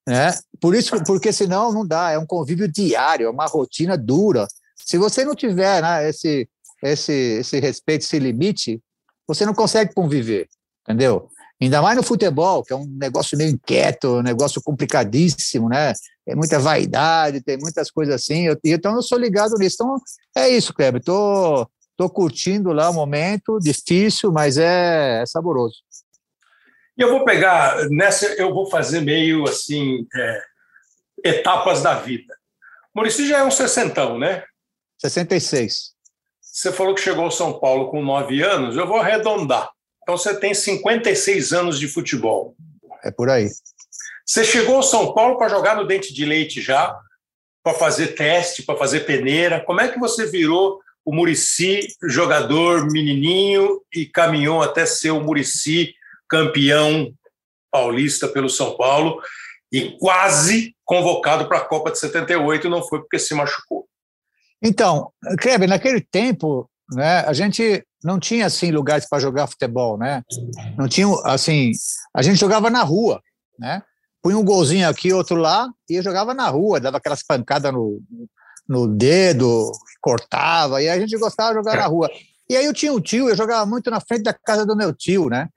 né? 0.07 0.33
Por 0.61 0.75
isso, 0.75 0.91
porque 1.03 1.33
senão 1.33 1.71
não 1.71 1.85
dá, 1.85 2.11
é 2.11 2.17
um 2.17 2.25
convívio 2.25 2.67
diário, 2.67 3.27
é 3.27 3.29
uma 3.29 3.47
rotina 3.47 3.97
dura. 3.97 4.47
Se 4.75 4.97
você 4.97 5.25
não 5.25 5.35
tiver 5.35 5.81
né, 5.81 6.07
esse, 6.07 6.47
esse, 6.83 7.11
esse 7.11 7.59
respeito, 7.59 8.03
esse 8.03 8.19
limite, 8.19 8.81
você 9.27 9.45
não 9.45 9.53
consegue 9.53 9.93
conviver, 9.93 10.47
entendeu? 10.83 11.29
Ainda 11.65 11.81
mais 11.81 11.97
no 11.97 12.03
futebol, 12.03 12.63
que 12.63 12.71
é 12.71 12.75
um 12.75 12.85
negócio 12.85 13.35
meio 13.37 13.49
inquieto, 13.49 14.17
um 14.17 14.21
negócio 14.21 14.61
complicadíssimo, 14.61 15.67
né? 15.67 15.93
Tem 16.23 16.35
muita 16.35 16.59
vaidade, 16.59 17.41
tem 17.41 17.57
muitas 17.57 17.89
coisas 17.89 18.13
assim. 18.13 18.47
Eu, 18.47 18.57
então 18.63 18.95
eu 18.95 19.01
sou 19.01 19.17
ligado 19.17 19.55
nisso. 19.57 19.75
Então 19.75 19.95
é 20.35 20.47
isso, 20.47 20.73
Kleber. 20.73 21.03
Tô, 21.03 21.67
tô 21.97 22.07
curtindo 22.07 22.71
lá 22.71 22.89
o 22.89 22.93
momento, 22.93 23.59
difícil, 23.59 24.31
mas 24.31 24.57
é, 24.57 25.23
é 25.23 25.25
saboroso. 25.25 25.77
E 26.97 27.01
eu 27.01 27.09
vou 27.09 27.25
pegar 27.25 27.89
nessa, 27.89 28.27
eu 28.35 28.53
vou 28.53 28.69
fazer 28.69 29.01
meio 29.01 29.43
assim 29.45 30.05
é, 30.15 30.41
etapas 31.25 31.81
da 31.81 31.95
vida. 31.95 32.33
Maurício 32.93 33.27
já 33.27 33.39
é 33.39 33.43
um 33.43 33.51
sessentão, 33.51 34.19
né? 34.19 34.43
66. 34.99 35.95
Você 36.39 36.71
falou 36.71 36.93
que 36.93 37.01
chegou 37.01 37.25
ao 37.25 37.31
São 37.31 37.59
Paulo 37.59 37.89
com 37.89 38.03
nove 38.03 38.41
anos. 38.41 38.77
Eu 38.77 38.87
vou 38.87 38.97
arredondar. 38.97 39.74
Então 40.05 40.15
você 40.15 40.39
tem 40.39 40.53
56 40.53 41.51
anos 41.51 41.79
de 41.79 41.87
futebol. 41.87 42.55
É 43.03 43.09
por 43.09 43.27
aí. 43.27 43.49
Você 44.23 44.43
chegou 44.43 44.75
ao 44.75 44.83
São 44.83 45.15
Paulo 45.15 45.35
para 45.35 45.49
jogar 45.49 45.75
no 45.75 45.87
dente 45.87 46.13
de 46.13 46.23
leite 46.23 46.61
já, 46.61 46.95
para 47.63 47.73
fazer 47.73 48.09
teste, 48.09 48.61
para 48.61 48.77
fazer 48.77 48.99
peneira. 48.99 49.65
Como 49.65 49.81
é 49.81 49.87
que 49.87 49.99
você 49.99 50.27
virou 50.27 50.79
o 51.03 51.11
Murici 51.11 51.87
jogador 52.03 52.85
menininho 52.91 53.81
e 53.91 54.05
caminhou 54.05 54.61
até 54.61 54.85
ser 54.85 55.09
o 55.09 55.19
Murici 55.19 55.95
campeão 56.29 57.11
paulista 57.71 58.27
pelo 58.27 58.47
São 58.49 58.77
Paulo 58.77 59.19
e 59.71 59.97
quase 59.97 60.75
convocado 60.85 61.47
para 61.47 61.57
a 61.57 61.65
Copa 61.65 61.91
de 61.91 61.97
78 61.97 62.67
e 62.67 62.69
não 62.69 62.83
foi 62.83 62.99
porque 62.99 63.17
se 63.17 63.33
machucou? 63.33 63.87
Então, 64.61 65.11
Kleber, 65.39 65.67
naquele 65.67 65.99
tempo, 65.99 66.69
né, 66.91 67.21
a 67.21 67.33
gente 67.33 67.83
não 68.05 68.19
tinha 68.19 68.45
assim 68.45 68.69
lugares 68.69 69.09
para 69.09 69.19
jogar 69.19 69.47
futebol, 69.47 69.97
né? 69.97 70.21
Não 70.77 70.87
tinha 70.87 71.07
assim, 71.23 71.71
a 72.15 72.21
gente 72.21 72.39
jogava 72.39 72.69
na 72.69 72.83
rua, 72.83 73.19
né? 73.57 73.81
Punha 74.21 74.37
um 74.37 74.45
golzinho 74.45 74.87
aqui, 74.87 75.11
outro 75.11 75.35
lá, 75.35 75.67
e 75.89 75.99
jogava 76.03 76.31
na 76.31 76.47
rua, 76.47 76.79
dava 76.79 76.97
aquelas 76.97 77.23
pancadas 77.23 77.73
no, 77.73 77.99
no 78.69 78.87
dedo, 78.87 79.71
cortava, 79.99 80.83
e 80.83 80.87
a 80.87 80.99
gente 80.99 81.17
gostava 81.17 81.49
de 81.49 81.55
jogar 81.55 81.77
na 81.77 81.87
rua. 81.87 82.07
E 82.47 82.55
aí 82.55 82.65
eu 82.65 82.73
tinha 82.73 82.93
um 82.93 83.01
tio, 83.01 83.27
eu 83.27 83.35
jogava 83.35 83.65
muito 83.65 83.89
na 83.89 83.99
frente 83.99 84.21
da 84.21 84.33
casa 84.33 84.67
do 84.67 84.75
meu 84.75 84.93
tio, 84.93 85.27
né? 85.27 85.49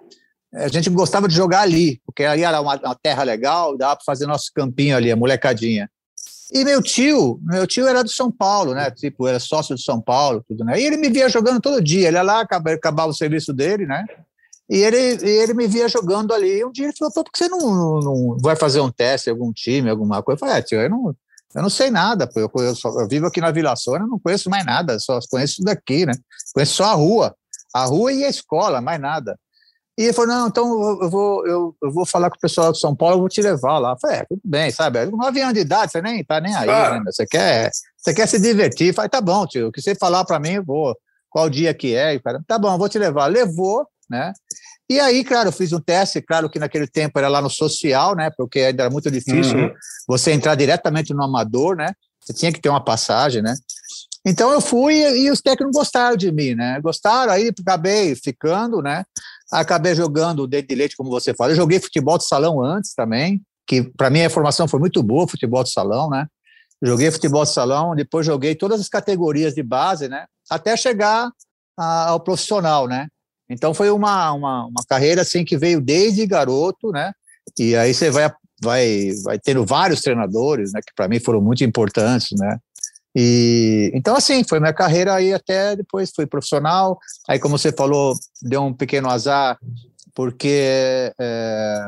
A 0.54 0.68
gente 0.68 0.88
gostava 0.88 1.28
de 1.28 1.34
jogar 1.34 1.60
ali, 1.60 2.00
porque 2.06 2.24
ali 2.24 2.44
era 2.44 2.62
uma, 2.62 2.76
uma 2.76 2.94
terra 2.94 3.22
legal, 3.24 3.76
dava 3.76 3.96
para 3.96 4.04
fazer 4.06 4.26
nosso 4.26 4.50
campinho 4.54 4.96
ali, 4.96 5.12
a 5.12 5.16
molecadinha. 5.16 5.90
E 6.52 6.64
meu 6.64 6.82
tio, 6.82 7.38
meu 7.42 7.66
tio 7.66 7.86
era 7.86 8.02
do 8.02 8.10
São 8.10 8.30
Paulo, 8.30 8.74
né? 8.74 8.90
Tipo, 8.90 9.26
era 9.26 9.38
sócio 9.38 9.74
de 9.74 9.82
São 9.82 10.00
Paulo, 10.00 10.42
tudo, 10.48 10.64
né? 10.64 10.80
E 10.80 10.84
ele 10.84 10.96
me 10.96 11.10
via 11.10 11.28
jogando 11.28 11.60
todo 11.60 11.82
dia. 11.82 12.08
Ele 12.08 12.16
ia 12.16 12.22
lá, 12.22 12.40
acabava 12.40 13.10
o 13.10 13.14
serviço 13.14 13.52
dele, 13.52 13.86
né? 13.86 14.06
E 14.70 14.78
ele, 14.78 14.98
e 14.98 15.28
ele 15.28 15.54
me 15.54 15.66
via 15.66 15.88
jogando 15.88 16.32
ali. 16.32 16.58
E 16.58 16.64
um 16.64 16.72
dia 16.72 16.86
ele 16.86 16.96
falou: 16.96 17.12
Pô, 17.12 17.24
por 17.24 17.32
que 17.32 17.38
você 17.38 17.48
não, 17.48 17.58
não, 17.58 18.00
não 18.00 18.36
vai 18.38 18.56
fazer 18.56 18.80
um 18.80 18.90
teste, 18.90 19.28
algum 19.28 19.52
time, 19.52 19.90
alguma 19.90 20.22
coisa? 20.22 20.36
Eu 20.36 20.40
falei: 20.40 20.58
É, 20.58 20.62
tio, 20.62 20.80
eu 20.80 20.90
não, 20.90 21.14
eu 21.54 21.62
não 21.62 21.70
sei 21.70 21.90
nada, 21.90 22.26
pô. 22.26 22.40
Eu, 22.40 22.50
eu, 22.56 22.74
só, 22.74 22.88
eu 23.00 23.08
vivo 23.08 23.26
aqui 23.26 23.40
na 23.40 23.50
Vila 23.50 23.76
Sônia, 23.76 24.06
não 24.06 24.18
conheço 24.18 24.48
mais 24.48 24.64
nada, 24.64 24.98
só 24.98 25.18
conheço 25.30 25.54
isso 25.54 25.62
daqui, 25.62 26.06
né? 26.06 26.12
Conheço 26.54 26.74
só 26.74 26.84
a 26.84 26.94
rua. 26.94 27.34
A 27.74 27.84
rua 27.84 28.12
e 28.12 28.24
a 28.24 28.28
escola, 28.28 28.80
mais 28.80 29.00
nada. 29.00 29.38
E 29.98 30.04
ele 30.04 30.12
falou, 30.12 30.30
não, 30.30 30.46
então 30.46 31.02
eu 31.02 31.10
vou, 31.10 31.44
eu, 31.44 31.76
eu 31.82 31.92
vou 31.92 32.06
falar 32.06 32.30
com 32.30 32.36
o 32.36 32.40
pessoal 32.40 32.70
de 32.70 32.78
São 32.78 32.94
Paulo, 32.94 33.16
eu 33.16 33.18
vou 33.18 33.28
te 33.28 33.42
levar 33.42 33.78
lá. 33.78 33.94
Eu 33.94 33.98
falei, 34.00 34.18
é, 34.18 34.24
tudo 34.24 34.40
bem, 34.44 34.70
sabe? 34.70 35.04
Com 35.08 35.16
nove 35.16 35.40
anos 35.40 35.54
de 35.54 35.60
idade, 35.60 35.90
você 35.90 36.00
nem 36.00 36.22
tá 36.22 36.40
nem 36.40 36.54
aí, 36.54 36.70
ah. 36.70 37.00
né? 37.00 37.02
Você 37.06 37.26
quer, 37.26 37.68
você 37.96 38.14
quer 38.14 38.28
se 38.28 38.38
divertir. 38.38 38.86
Eu 38.86 38.94
falei, 38.94 39.08
tá 39.08 39.20
bom, 39.20 39.44
tio, 39.44 39.66
o 39.66 39.72
que 39.72 39.82
você 39.82 39.96
falar 39.96 40.24
para 40.24 40.38
mim, 40.38 40.52
eu 40.52 40.64
vou. 40.64 40.96
Qual 41.28 41.50
dia 41.50 41.74
que 41.74 41.96
é? 41.96 42.14
E, 42.14 42.20
cara, 42.20 42.40
tá 42.46 42.56
bom, 42.56 42.72
eu 42.72 42.78
vou 42.78 42.88
te 42.88 42.96
levar. 42.96 43.26
Levou, 43.26 43.84
né? 44.08 44.32
E 44.88 45.00
aí, 45.00 45.24
claro, 45.24 45.48
eu 45.48 45.52
fiz 45.52 45.72
um 45.72 45.80
teste, 45.80 46.22
claro 46.22 46.48
que 46.48 46.60
naquele 46.60 46.86
tempo 46.86 47.18
era 47.18 47.26
lá 47.26 47.42
no 47.42 47.50
social, 47.50 48.14
né? 48.14 48.30
Porque 48.38 48.60
ainda 48.60 48.84
era 48.84 48.90
muito 48.90 49.10
difícil 49.10 49.58
uhum. 49.58 49.74
você 50.06 50.30
entrar 50.30 50.54
diretamente 50.54 51.12
no 51.12 51.24
amador, 51.24 51.76
né? 51.76 51.92
Você 52.20 52.32
tinha 52.32 52.52
que 52.52 52.60
ter 52.60 52.68
uma 52.68 52.82
passagem, 52.82 53.42
né? 53.42 53.52
Então 54.24 54.52
eu 54.52 54.60
fui 54.60 54.94
e 54.94 55.30
os 55.30 55.40
técnicos 55.40 55.76
gostaram 55.76 56.16
de 56.16 56.30
mim, 56.30 56.54
né? 56.54 56.80
Gostaram, 56.80 57.32
aí 57.32 57.52
acabei 57.60 58.14
ficando, 58.14 58.80
né? 58.80 59.04
Acabei 59.50 59.94
jogando 59.94 60.40
o 60.40 60.46
dedo 60.46 60.68
de 60.68 60.74
leite, 60.74 60.96
como 60.96 61.10
você 61.10 61.32
fala. 61.34 61.52
Eu 61.52 61.56
joguei 61.56 61.80
futebol 61.80 62.18
de 62.18 62.26
salão 62.26 62.62
antes 62.62 62.94
também, 62.94 63.40
que 63.66 63.82
para 63.82 64.10
mim 64.10 64.22
a 64.22 64.30
formação 64.30 64.68
foi 64.68 64.78
muito 64.78 65.02
boa, 65.02 65.28
futebol 65.28 65.64
de 65.64 65.70
salão, 65.70 66.10
né? 66.10 66.26
Joguei 66.82 67.10
futebol 67.10 67.44
de 67.44 67.52
salão, 67.52 67.94
depois 67.94 68.24
joguei 68.24 68.54
todas 68.54 68.80
as 68.80 68.88
categorias 68.88 69.54
de 69.54 69.62
base, 69.62 70.08
né? 70.08 70.26
Até 70.50 70.76
chegar 70.76 71.30
a, 71.76 72.08
ao 72.10 72.20
profissional, 72.20 72.86
né? 72.86 73.08
Então 73.50 73.72
foi 73.72 73.90
uma, 73.90 74.32
uma, 74.32 74.66
uma 74.66 74.84
carreira 74.86 75.22
assim 75.22 75.44
que 75.44 75.56
veio 75.56 75.80
desde 75.80 76.26
garoto, 76.26 76.90
né? 76.90 77.12
E 77.58 77.74
aí 77.74 77.94
você 77.94 78.10
vai 78.10 78.30
vai 78.62 79.10
vai 79.24 79.38
tendo 79.38 79.64
vários 79.64 80.02
treinadores, 80.02 80.72
né? 80.72 80.80
Que 80.86 80.92
para 80.94 81.08
mim 81.08 81.18
foram 81.18 81.40
muito 81.40 81.64
importantes, 81.64 82.38
né? 82.38 82.58
E 83.16 83.90
então 83.94 84.14
assim 84.14 84.44
foi 84.44 84.60
minha 84.60 84.72
carreira 84.72 85.14
aí 85.14 85.32
até 85.32 85.74
depois 85.76 86.12
fui 86.14 86.26
profissional. 86.26 86.98
Aí 87.28 87.38
como 87.38 87.58
você 87.58 87.72
falou 87.72 88.14
deu 88.42 88.62
um 88.62 88.74
pequeno 88.74 89.08
azar 89.08 89.58
porque 90.14 91.12
é, 91.18 91.80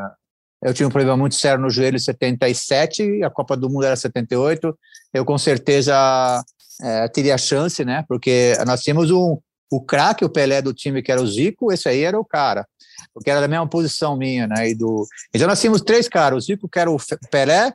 eu 0.63 0.75
tinha 0.75 0.87
um 0.87 0.91
problema 0.91 1.17
muito 1.17 1.35
sério 1.35 1.61
no 1.61 1.71
joelho 1.71 1.97
em 1.97 2.01
77, 2.01 3.23
a 3.25 3.31
Copa 3.31 3.57
do 3.57 3.69
Mundo 3.69 3.85
era 3.85 3.97
78. 3.97 4.77
Eu 5.13 5.25
com 5.25 5.37
certeza 5.37 6.43
é, 6.83 7.09
teria 7.09 7.37
chance, 7.39 7.85
né? 7.85 8.05
Porque 8.09 8.55
nós 8.67 8.83
tínhamos 8.83 9.11
um 9.11 9.39
o 9.71 9.81
craque, 9.81 10.25
o 10.25 10.29
Pelé 10.29 10.61
do 10.61 10.75
time 10.75 11.01
que 11.01 11.13
era 11.13 11.23
o 11.23 11.27
Zico, 11.27 11.73
esse 11.73 11.89
aí 11.89 12.03
era 12.03 12.19
o 12.19 12.25
cara, 12.25 12.67
porque 13.15 13.31
era 13.31 13.41
da 13.41 13.47
mesma 13.47 13.69
posição 13.69 14.17
minha, 14.17 14.49
né? 14.49 14.69
E 14.69 14.75
do 14.75 15.07
então 15.33 15.47
nós 15.47 15.61
tínhamos 15.61 15.81
três 15.81 16.09
caras, 16.09 16.37
o 16.37 16.41
Zico 16.41 16.69
que 16.69 16.79
era 16.79 16.91
o 16.91 16.97
Pelé, 17.31 17.73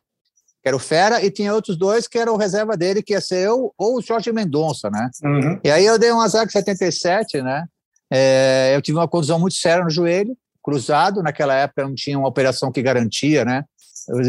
que 0.65 0.69
era 0.69 0.75
o 0.75 0.79
Fera, 0.79 1.23
e 1.23 1.29
tinha 1.29 1.53
outros 1.53 1.77
dois 1.77 2.07
que 2.07 2.17
eram 2.17 2.33
o 2.33 2.37
reserva 2.37 2.75
dele, 2.75 3.03
que 3.03 3.13
ia 3.13 3.21
ser 3.21 3.45
eu 3.45 3.71
ou 3.77 3.99
o 3.99 4.01
Jorge 4.01 4.31
Mendonça, 4.31 4.89
né? 4.89 5.11
Uhum. 5.23 5.59
E 5.63 5.69
aí 5.69 5.85
eu 5.85 5.99
dei 5.99 6.11
um 6.11 6.19
azar 6.19 6.43
de 6.43 6.51
77, 6.53 7.39
né? 7.43 7.67
É, 8.11 8.73
eu 8.75 8.81
tive 8.81 8.97
uma 8.97 9.07
condição 9.07 9.37
muito 9.37 9.53
séria 9.53 9.83
no 9.83 9.91
joelho, 9.91 10.35
cruzado, 10.63 11.21
naquela 11.21 11.53
época 11.53 11.83
não 11.83 11.93
tinha 11.93 12.17
uma 12.17 12.27
operação 12.27 12.71
que 12.71 12.81
garantia, 12.81 13.45
né? 13.45 13.63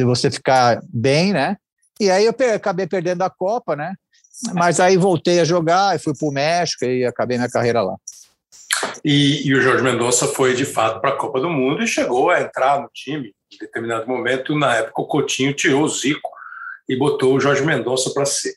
Você 0.05 0.31
ficar 0.31 0.79
bem, 0.93 1.33
né? 1.33 1.57
E 1.99 2.11
aí 2.11 2.27
eu 2.27 2.35
acabei 2.55 2.87
perdendo 2.87 3.23
a 3.23 3.31
Copa, 3.31 3.75
né? 3.75 3.95
Mas 4.53 4.79
aí 4.79 4.99
voltei 4.99 5.41
a 5.41 5.45
jogar 5.45 5.97
e 5.97 5.99
fui 5.99 6.13
para 6.15 6.29
o 6.29 6.33
México 6.33 6.85
e 6.85 7.07
acabei 7.07 7.39
minha 7.39 7.49
carreira 7.49 7.81
lá. 7.81 7.97
E, 9.03 9.49
e 9.49 9.55
o 9.55 9.63
Jorge 9.63 9.83
Mendonça 9.83 10.27
foi 10.27 10.55
de 10.55 10.67
fato 10.67 11.01
para 11.01 11.15
a 11.15 11.17
Copa 11.17 11.41
do 11.41 11.49
Mundo 11.49 11.83
e 11.83 11.89
chegou 11.89 12.29
a 12.29 12.43
entrar 12.43 12.83
no 12.83 12.91
time 12.93 13.35
em 13.53 13.59
determinado 13.59 14.07
momento. 14.09 14.55
Na 14.55 14.77
época, 14.77 15.03
o 15.03 15.07
Coutinho 15.07 15.53
tirou 15.53 15.85
o 15.85 15.89
Zico 15.89 16.31
e 16.89 16.97
botou 16.97 17.35
o 17.35 17.41
Jorge 17.41 17.65
Mendonça 17.65 18.11
para 18.13 18.25
ser. 18.25 18.55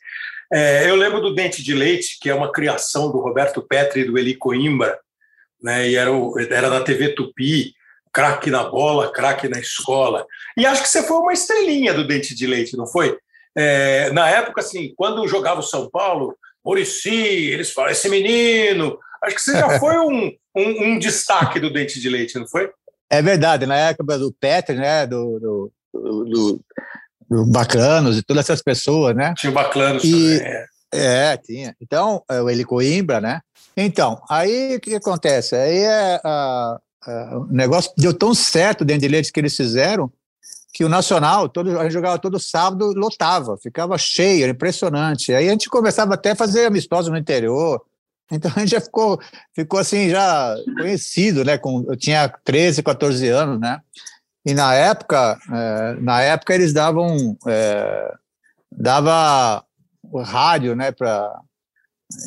É, 0.52 0.90
eu 0.90 0.96
lembro 0.96 1.20
do 1.20 1.34
Dente 1.34 1.62
de 1.62 1.74
Leite, 1.74 2.18
que 2.20 2.28
é 2.28 2.34
uma 2.34 2.50
criação 2.50 3.10
do 3.10 3.20
Roberto 3.20 3.62
Petri 3.62 4.00
e 4.00 4.04
do 4.04 4.18
Eli 4.18 4.34
Coimbra, 4.34 4.98
né? 5.62 5.88
E 5.88 5.96
era, 5.96 6.12
o, 6.12 6.38
era 6.38 6.68
da 6.68 6.80
TV 6.82 7.10
Tupi, 7.10 7.72
craque 8.12 8.50
na 8.50 8.64
bola, 8.64 9.12
craque 9.12 9.48
na 9.48 9.60
escola. 9.60 10.26
E 10.56 10.66
acho 10.66 10.82
que 10.82 10.88
você 10.88 11.02
foi 11.02 11.18
uma 11.18 11.32
estrelinha 11.32 11.94
do 11.94 12.06
Dente 12.06 12.34
de 12.34 12.46
Leite, 12.46 12.76
não 12.76 12.86
foi? 12.86 13.16
É, 13.56 14.10
na 14.12 14.28
época, 14.28 14.60
assim, 14.60 14.92
quando 14.96 15.26
jogava 15.28 15.60
o 15.60 15.64
São 15.64 15.88
Paulo, 15.88 16.36
Murici, 16.64 17.10
eles 17.10 17.72
falam, 17.72 17.90
esse 17.90 18.08
menino. 18.08 18.98
Acho 19.22 19.36
que 19.36 19.42
você 19.42 19.52
já 19.52 19.68
foi 19.78 19.98
um, 19.98 20.32
um, 20.56 20.84
um, 20.84 20.98
destaque 20.98 21.60
do 21.60 21.72
Dente 21.72 22.00
de 22.00 22.08
Leite, 22.08 22.38
não 22.38 22.46
foi? 22.46 22.70
É 23.10 23.20
verdade, 23.20 23.66
na 23.66 23.76
época 23.76 24.18
do 24.18 24.32
Petri, 24.32 24.76
né, 24.76 25.06
do, 25.06 25.40
do, 25.40 25.72
do, 25.92 26.60
do 27.28 27.46
Baclanos 27.46 28.16
e 28.16 28.22
todas 28.22 28.44
essas 28.44 28.62
pessoas, 28.62 29.16
né? 29.16 29.34
Tinha 29.36 29.50
o 29.50 29.54
Baclanos 29.54 30.04
e, 30.04 30.38
também. 30.38 30.52
É. 30.92 31.32
é, 31.32 31.36
tinha. 31.36 31.76
Então, 31.80 32.22
é, 32.30 32.40
o 32.40 32.48
Eli 32.48 32.64
Coimbra, 32.64 33.20
né? 33.20 33.40
Então, 33.76 34.22
aí 34.28 34.76
o 34.76 34.80
que 34.80 34.94
acontece? 34.94 35.56
Aí 35.56 35.78
é, 35.78 36.20
a, 36.24 36.78
a, 37.04 37.38
o 37.38 37.46
negócio 37.52 37.92
deu 37.98 38.14
tão 38.14 38.32
certo 38.32 38.84
dentro 38.84 39.02
de 39.02 39.08
leite 39.08 39.32
que 39.32 39.40
eles 39.40 39.56
fizeram 39.56 40.10
que 40.72 40.84
o 40.84 40.88
Nacional, 40.88 41.48
todo, 41.48 41.78
a 41.78 41.82
gente 41.82 41.92
jogava 41.92 42.18
todo 42.18 42.38
sábado, 42.38 42.92
lotava, 42.94 43.56
ficava 43.56 43.98
cheio, 43.98 44.44
era 44.44 44.52
impressionante. 44.52 45.32
Aí 45.32 45.48
a 45.48 45.50
gente 45.50 45.68
começava 45.68 46.14
até 46.14 46.30
a 46.30 46.36
fazer 46.36 46.66
amistosos 46.66 47.10
no 47.10 47.18
interior. 47.18 47.82
Então 48.30 48.50
a 48.54 48.60
gente 48.60 48.70
já 48.70 48.80
ficou, 48.80 49.20
ficou 49.54 49.80
assim, 49.80 50.08
já 50.08 50.54
conhecido, 50.78 51.44
né? 51.44 51.58
Com, 51.58 51.84
eu 51.88 51.96
tinha 51.96 52.28
13, 52.44 52.82
14 52.82 53.28
anos, 53.28 53.60
né? 53.60 53.80
E 54.44 54.54
na 54.54 54.74
época, 54.74 55.38
é, 55.52 56.00
na 56.00 56.22
época 56.22 56.54
eles 56.54 56.72
davam, 56.72 57.36
é, 57.46 58.14
dava 58.70 59.64
o 60.02 60.22
rádio, 60.22 60.74
né? 60.74 60.92
Pra, 60.92 61.30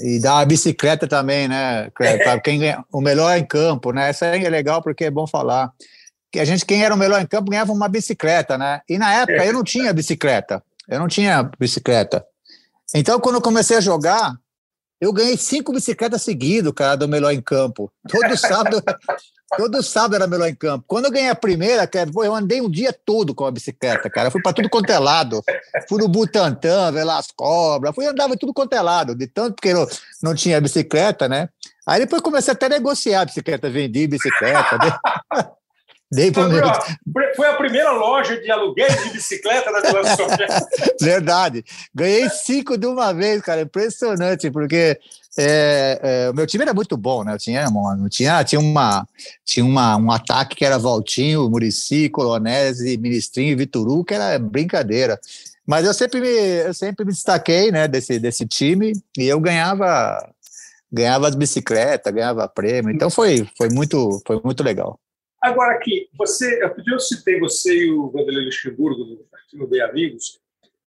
e 0.03 0.19
dá 0.19 0.39
a 0.39 0.45
bicicleta 0.45 1.07
também, 1.07 1.47
né? 1.47 1.89
Para 1.91 2.39
quem 2.39 2.59
ganha, 2.59 2.83
o 2.91 3.01
melhor 3.01 3.37
em 3.37 3.45
campo, 3.45 3.91
né? 3.91 4.09
Essa 4.09 4.27
é 4.27 4.49
legal 4.49 4.81
porque 4.81 5.05
é 5.05 5.11
bom 5.11 5.25
falar. 5.25 5.71
Que 6.31 6.39
a 6.39 6.45
gente, 6.45 6.65
quem 6.65 6.83
era 6.83 6.93
o 6.93 6.97
melhor 6.97 7.21
em 7.21 7.27
campo, 7.27 7.51
ganhava 7.51 7.71
uma 7.71 7.87
bicicleta, 7.87 8.57
né? 8.57 8.81
E 8.89 8.97
na 8.97 9.13
época 9.13 9.45
eu 9.45 9.53
não 9.53 9.63
tinha 9.63 9.93
bicicleta. 9.93 10.63
Eu 10.87 10.99
não 10.99 11.07
tinha 11.07 11.49
bicicleta. 11.59 12.25
Então, 12.93 13.19
quando 13.19 13.35
eu 13.35 13.41
comecei 13.41 13.77
a 13.77 13.81
jogar, 13.81 14.35
eu 15.03 15.11
ganhei 15.11 15.35
cinco 15.35 15.73
bicicletas 15.73 16.21
seguidas, 16.21 16.71
cara, 16.73 16.95
do 16.95 17.09
melhor 17.09 17.33
em 17.33 17.41
campo. 17.41 17.91
Todo 18.07 18.37
sábado, 18.37 18.81
todo 19.57 19.83
sábado 19.83 20.15
era 20.15 20.27
melhor 20.27 20.47
em 20.47 20.55
campo. 20.55 20.85
Quando 20.87 21.05
eu 21.05 21.11
ganhei 21.11 21.29
a 21.29 21.35
primeira, 21.35 21.85
cara, 21.85 22.09
eu 22.15 22.33
andei 22.33 22.61
um 22.61 22.69
dia 22.69 22.93
todo 23.05 23.35
com 23.35 23.45
a 23.45 23.51
bicicleta, 23.51 24.09
cara. 24.09 24.27
Eu 24.27 24.31
fui 24.31 24.41
para 24.41 24.53
tudo 24.53 24.69
quanto 24.69 24.89
é 24.89 24.97
lado. 24.97 25.43
Fui 25.89 26.01
no 26.01 26.07
Butantã, 26.07 26.89
ver 26.89 27.03
lá 27.03 27.17
as 27.17 27.27
cobras. 27.35 27.93
Fui 27.93 28.05
andava 28.05 28.37
tudo 28.37 28.53
quanto 28.53 28.73
é 28.73 28.81
lado, 28.81 29.13
de 29.13 29.27
tanto 29.27 29.55
porque 29.55 29.69
eu 29.69 29.85
não 30.21 30.33
tinha 30.33 30.61
bicicleta, 30.61 31.27
né? 31.27 31.49
Aí 31.85 31.99
depois 31.99 32.21
comecei 32.21 32.53
até 32.53 32.67
a 32.67 32.69
negociar 32.69 33.21
a 33.21 33.25
bicicleta, 33.25 33.69
vendi 33.69 34.07
bicicleta. 34.07 34.77
Dei 36.13 36.31
foi, 36.31 36.59
a, 36.59 37.35
foi 37.35 37.47
a 37.47 37.53
primeira 37.55 37.91
loja 37.91 38.39
de 38.39 38.51
aluguel 38.51 38.87
de 39.03 39.09
bicicleta 39.09 39.71
da 39.71 39.81
Vila. 39.81 40.03
Verdade. 41.01 41.65
Ganhei 41.93 42.29
cinco 42.29 42.77
de 42.77 42.85
uma 42.85 43.11
vez, 43.13 43.41
cara. 43.41 43.61
Impressionante, 43.61 44.51
porque 44.51 44.99
é, 45.37 45.99
é, 46.03 46.29
o 46.29 46.35
meu 46.35 46.45
time 46.45 46.63
era 46.63 46.73
muito 46.73 46.95
bom, 46.95 47.23
né? 47.23 47.33
Eu 47.33 47.39
tinha, 47.39 47.67
mano, 47.71 48.07
tinha, 48.09 48.43
tinha, 48.43 48.59
uma, 48.59 49.07
tinha 49.43 49.65
uma, 49.65 49.97
um 49.97 50.11
ataque 50.11 50.55
que 50.55 50.65
era 50.65 50.77
Valtinho, 50.77 51.49
Murici, 51.49 52.09
Colonese, 52.09 52.97
Ministrinho 52.97 53.51
e 53.51 53.55
Vituru, 53.55 54.03
que 54.03 54.13
era 54.13 54.37
brincadeira. 54.37 55.19
Mas 55.65 55.85
eu 55.85 55.93
sempre 55.93 56.21
me, 56.21 56.27
eu 56.27 56.73
sempre 56.73 57.05
me 57.05 57.11
destaquei 57.11 57.71
né, 57.71 57.87
desse, 57.87 58.19
desse 58.19 58.45
time 58.45 58.93
e 59.17 59.23
eu 59.23 59.39
ganhava 59.39 60.29
ganhava 60.91 61.27
as 61.27 61.33
bicicletas, 61.33 62.13
ganhava 62.13 62.47
prêmio. 62.47 62.93
Então 62.93 63.09
foi, 63.09 63.49
foi, 63.57 63.67
muito, 63.69 64.21
foi 64.27 64.39
muito 64.43 64.61
legal. 64.61 64.99
Agora 65.43 65.75
aqui, 65.75 66.07
você, 66.17 66.61
eu 66.87 66.99
citei 67.01 67.37
você 67.37 67.75
e 67.75 67.91
o 67.91 68.09
Vanderlei 68.09 68.45
Luxemburgo 68.45 69.03
no, 69.03 69.25
no 69.55 69.67
Bem 69.67 69.81
Amigos, 69.81 70.39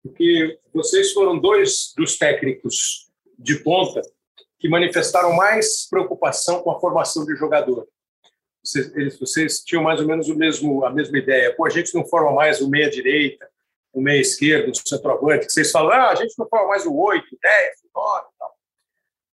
porque 0.03 0.59
vocês 0.71 1.15
foram 1.15 1.39
dois 1.39 1.95
dos 1.97 2.19
técnicos 2.19 3.11
de 3.39 3.61
ponta 3.61 4.03
que 4.59 4.69
manifestaram 4.69 5.33
mais 5.33 5.89
preocupação 5.89 6.61
com 6.61 6.71
a 6.71 6.79
formação 6.79 7.25
de 7.25 7.35
jogador. 7.37 7.89
Vocês, 8.63 8.95
eles, 8.95 9.19
vocês 9.19 9.61
tinham 9.61 9.83
mais 9.83 9.99
ou 9.99 10.07
menos 10.07 10.29
o 10.29 10.37
mesmo, 10.37 10.85
a 10.85 10.91
mesma 10.91 11.17
ideia. 11.17 11.57
Pô, 11.57 11.65
a 11.65 11.71
gente 11.71 11.95
não 11.95 12.05
forma 12.05 12.31
mais 12.31 12.61
o 12.61 12.69
meia-direita, 12.69 13.49
o 13.95 14.03
meia-esquerdo, 14.03 14.71
o 14.71 14.75
centroavante, 14.75 15.47
que 15.47 15.53
vocês 15.53 15.71
falam, 15.71 15.91
ah, 15.91 16.11
a 16.11 16.17
gente 16.17 16.35
não 16.39 16.47
forma 16.47 16.69
mais 16.69 16.85
o 16.85 16.95
8, 16.95 17.25
10, 17.43 17.77
9 17.95 17.95
tal. 17.95 18.34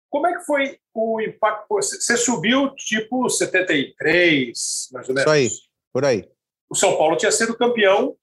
Como 0.09 0.27
é 0.27 0.33
que 0.37 0.45
foi 0.45 0.79
o 0.93 1.21
impacto? 1.21 1.65
Você 1.69 2.17
subiu 2.17 2.73
tipo 2.75 3.29
73, 3.29 4.89
mais 4.91 5.07
ou 5.07 5.15
menos? 5.15 5.21
Isso 5.21 5.29
aí, 5.29 5.49
por 5.93 6.05
aí. 6.05 6.27
O 6.69 6.75
São 6.75 6.97
Paulo 6.97 7.15
tinha 7.15 7.31
sido 7.31 7.55
campeão 7.55 8.15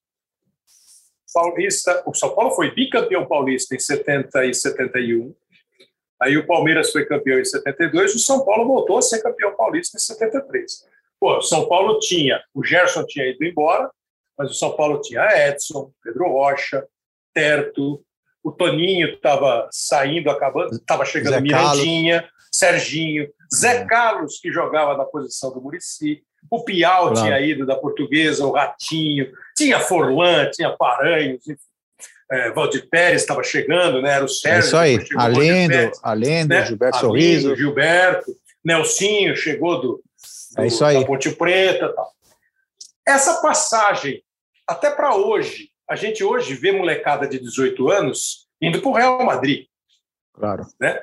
paulista. 1.33 2.03
O 2.07 2.15
São 2.15 2.35
Paulo 2.35 2.53
foi 2.53 2.75
bicampeão 2.75 3.27
paulista 3.27 3.75
em 3.75 3.79
70 3.79 4.47
e 4.47 4.55
71. 4.55 5.35
Aí 6.21 6.37
o 6.39 6.47
Palmeiras 6.47 6.91
foi 6.91 7.05
campeão 7.05 7.39
em 7.39 7.45
72. 7.45 8.15
O 8.15 8.19
São 8.19 8.45
Paulo 8.45 8.67
voltou 8.67 8.99
a 8.99 9.03
ser 9.03 9.23
campeão 9.23 9.55
paulista 9.55 9.97
em 9.97 10.01
73. 10.01 10.87
Pô, 11.21 11.37
o 11.37 11.43
São 11.43 11.69
Paulo 11.69 11.99
tinha, 11.99 12.43
o 12.55 12.65
Gerson 12.65 13.05
tinha 13.05 13.27
ido 13.27 13.45
embora, 13.45 13.91
mas 14.39 14.51
o 14.51 14.55
São 14.55 14.75
Paulo 14.75 15.01
tinha 15.01 15.49
Edson, 15.49 15.93
Pedro 16.03 16.29
Rocha, 16.29 16.87
Terto, 17.35 18.03
o 18.47 18.53
Toninho 18.53 19.09
estava 19.09 19.69
saindo, 19.73 20.31
acabando, 20.31 20.77
estava 20.77 21.05
chegando 21.05 21.33
Zé 21.35 21.41
Mirandinha, 21.41 22.21
Carlos. 22.21 22.37
Serginho, 22.53 23.29
Zé 23.53 23.79
é. 23.79 23.85
Carlos, 23.85 24.39
que 24.39 24.53
jogava 24.53 24.97
na 24.97 25.05
posição 25.05 25.53
do 25.53 25.61
Murici, 25.61 26.23
o 26.49 26.63
Piau 26.63 27.11
claro. 27.11 27.27
tinha 27.27 27.41
ido 27.41 27.67
da 27.67 27.75
portuguesa, 27.75 28.47
o 28.47 28.53
Ratinho, 28.53 29.33
tinha 29.57 29.81
Forlan, 29.81 30.49
tinha 30.53 30.71
Paranhos, 30.71 31.43
é, 32.31 32.53
Valdir 32.53 32.89
Pérez 32.89 33.23
estava 33.23 33.43
chegando, 33.43 34.01
né? 34.01 34.13
era 34.13 34.25
o 34.25 34.29
Sérgio. 34.29 34.63
É 34.63 34.67
isso 34.67 34.77
aí, 34.77 35.09
Alendo, 35.17 35.93
Alendo 36.01 36.55
né? 36.55 36.67
Gilberto 36.67 36.99
Alindo, 36.99 37.09
Sorriso. 37.09 37.57
Gilberto, 37.57 38.37
Nelsinho 38.65 39.37
chegou 39.37 39.81
do, 39.81 40.03
do 40.57 40.63
é 40.63 40.69
isso 40.69 40.85
aí. 40.85 41.01
da 41.01 41.05
Ponte 41.05 41.33
Preta. 41.33 41.93
Tal. 41.93 42.13
Essa 43.09 43.41
passagem, 43.41 44.23
até 44.69 44.89
para 44.89 45.17
hoje, 45.17 45.69
a 45.89 45.97
gente 45.97 46.25
hoje 46.25 46.55
vê 46.55 46.73
molecada 46.73 47.27
de 47.27 47.39
18 47.39 47.91
anos 47.91 48.47
indo 48.61 48.81
para 48.81 48.89
o 48.89 48.95
Real 48.95 49.25
Madrid. 49.25 49.67
Claro. 50.35 50.67
Né? 50.81 51.03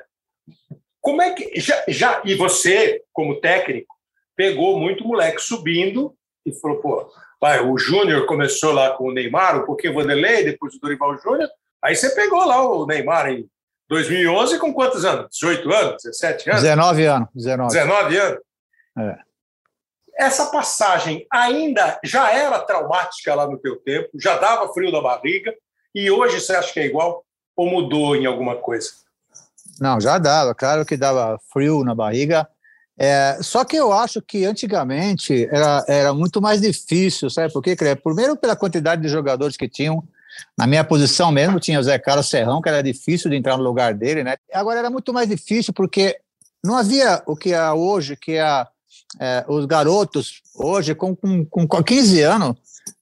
Como 1.00 1.22
é 1.22 1.32
que. 1.32 1.60
Já, 1.60 1.84
já, 1.88 2.22
e 2.24 2.34
você, 2.34 3.02
como 3.12 3.40
técnico, 3.40 3.94
pegou 4.36 4.78
muito 4.78 5.06
moleque 5.06 5.40
subindo 5.40 6.14
e 6.46 6.52
falou, 6.60 6.80
pô, 6.80 7.12
vai, 7.40 7.60
o 7.60 7.76
Júnior 7.78 8.26
começou 8.26 8.72
lá 8.72 8.90
com 8.90 9.08
o 9.08 9.12
Neymar, 9.12 9.62
um 9.62 9.66
pouquinho 9.66 9.92
o 9.92 9.96
Vanderlei, 9.96 10.44
depois 10.44 10.74
o 10.74 10.80
Dorival 10.80 11.16
Júnior. 11.18 11.48
Aí 11.82 11.94
você 11.94 12.14
pegou 12.14 12.44
lá 12.44 12.62
o 12.62 12.86
Neymar 12.86 13.30
em 13.30 13.48
2011 13.88 14.58
com 14.58 14.72
quantos 14.72 15.04
anos? 15.04 15.28
18 15.32 15.72
anos? 15.72 16.02
17 16.02 16.50
anos? 16.50 16.62
19 16.62 17.04
anos. 17.04 17.28
19, 17.34 17.72
19 17.74 18.18
anos. 18.18 18.40
É 18.98 19.33
essa 20.18 20.46
passagem 20.46 21.26
ainda 21.30 21.98
já 22.04 22.32
era 22.32 22.60
traumática 22.60 23.34
lá 23.34 23.46
no 23.46 23.58
teu 23.58 23.76
tempo, 23.76 24.10
já 24.20 24.36
dava 24.38 24.72
frio 24.72 24.90
na 24.90 25.00
barriga, 25.00 25.54
e 25.94 26.10
hoje 26.10 26.40
você 26.40 26.54
acha 26.54 26.72
que 26.72 26.80
é 26.80 26.86
igual 26.86 27.24
ou 27.56 27.70
mudou 27.70 28.16
em 28.16 28.26
alguma 28.26 28.56
coisa? 28.56 28.90
Não, 29.80 30.00
já 30.00 30.18
dava, 30.18 30.54
claro 30.54 30.84
que 30.84 30.96
dava 30.96 31.38
frio 31.52 31.84
na 31.84 31.94
barriga. 31.94 32.48
É, 32.96 33.38
só 33.40 33.64
que 33.64 33.76
eu 33.76 33.92
acho 33.92 34.22
que 34.22 34.44
antigamente 34.44 35.48
era, 35.50 35.84
era 35.88 36.14
muito 36.14 36.40
mais 36.40 36.60
difícil, 36.60 37.28
sabe 37.28 37.52
por 37.52 37.62
quê? 37.62 37.76
Primeiro 38.02 38.36
pela 38.36 38.54
quantidade 38.54 39.02
de 39.02 39.08
jogadores 39.08 39.56
que 39.56 39.68
tinham. 39.68 40.02
Na 40.58 40.66
minha 40.66 40.84
posição 40.84 41.30
mesmo 41.30 41.60
tinha 41.60 41.78
o 41.78 41.82
Zé 41.82 41.98
Carlos 41.98 42.28
Serrão, 42.28 42.60
que 42.60 42.68
era 42.68 42.82
difícil 42.82 43.30
de 43.30 43.36
entrar 43.36 43.56
no 43.56 43.62
lugar 43.62 43.94
dele, 43.94 44.24
né? 44.24 44.36
Agora 44.52 44.80
era 44.80 44.90
muito 44.90 45.12
mais 45.12 45.28
difícil 45.28 45.72
porque 45.72 46.18
não 46.64 46.76
havia 46.76 47.22
o 47.26 47.36
que 47.36 47.52
há 47.54 47.74
hoje, 47.74 48.16
que 48.16 48.32
é 48.32 48.42
a 48.42 48.66
é, 49.20 49.44
os 49.48 49.64
garotos, 49.66 50.42
hoje, 50.54 50.94
com, 50.94 51.14
com, 51.14 51.46
com 51.46 51.82
15 51.82 52.20
anos, 52.22 52.56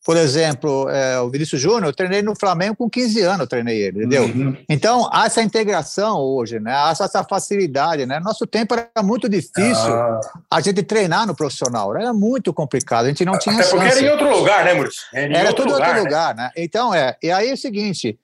por 0.05 0.17
exemplo, 0.17 0.89
é, 0.89 1.21
o 1.21 1.31
Vinícius 1.31 1.61
Júnior, 1.61 1.85
eu 1.85 1.93
treinei 1.93 2.23
no 2.23 2.35
Flamengo 2.35 2.75
com 2.75 2.91
15 2.91 3.21
anos, 3.21 3.41
eu 3.41 3.47
treinei 3.47 3.83
ele, 3.83 3.99
entendeu? 3.99 4.25
Uhum. 4.25 4.57
Então, 4.69 5.09
há 5.13 5.27
essa 5.27 5.41
integração 5.41 6.19
hoje, 6.19 6.59
né? 6.59 6.73
Há 6.73 6.91
essa 6.91 7.23
facilidade, 7.23 8.05
né? 8.05 8.19
Nosso 8.19 8.45
tempo 8.45 8.75
era 8.75 8.91
muito 9.03 9.29
difícil 9.29 9.95
ah. 9.95 10.21
a 10.51 10.61
gente 10.61 10.83
treinar 10.83 11.25
no 11.25 11.37
profissional, 11.37 11.97
era 11.97 12.13
muito 12.13 12.53
complicado, 12.53 13.05
a 13.05 13.09
gente 13.09 13.25
não 13.25 13.39
tinha 13.39 13.55
Até 13.55 13.65
chance. 13.65 13.77
porque 13.77 13.93
era 13.93 14.01
em 14.01 14.11
outro 14.11 14.37
lugar, 14.37 14.65
né, 14.65 14.75
Maurício? 14.75 15.03
Era, 15.15 15.39
era 15.39 15.53
tudo 15.53 15.69
em 15.69 15.73
outro 15.75 15.93
né? 15.93 16.01
lugar, 16.01 16.35
né? 16.35 16.51
Então, 16.57 16.93
é, 16.93 17.17
e 17.23 17.31
aí 17.31 17.51
é 17.51 17.53
o 17.53 17.57
seguinte, 17.57 18.19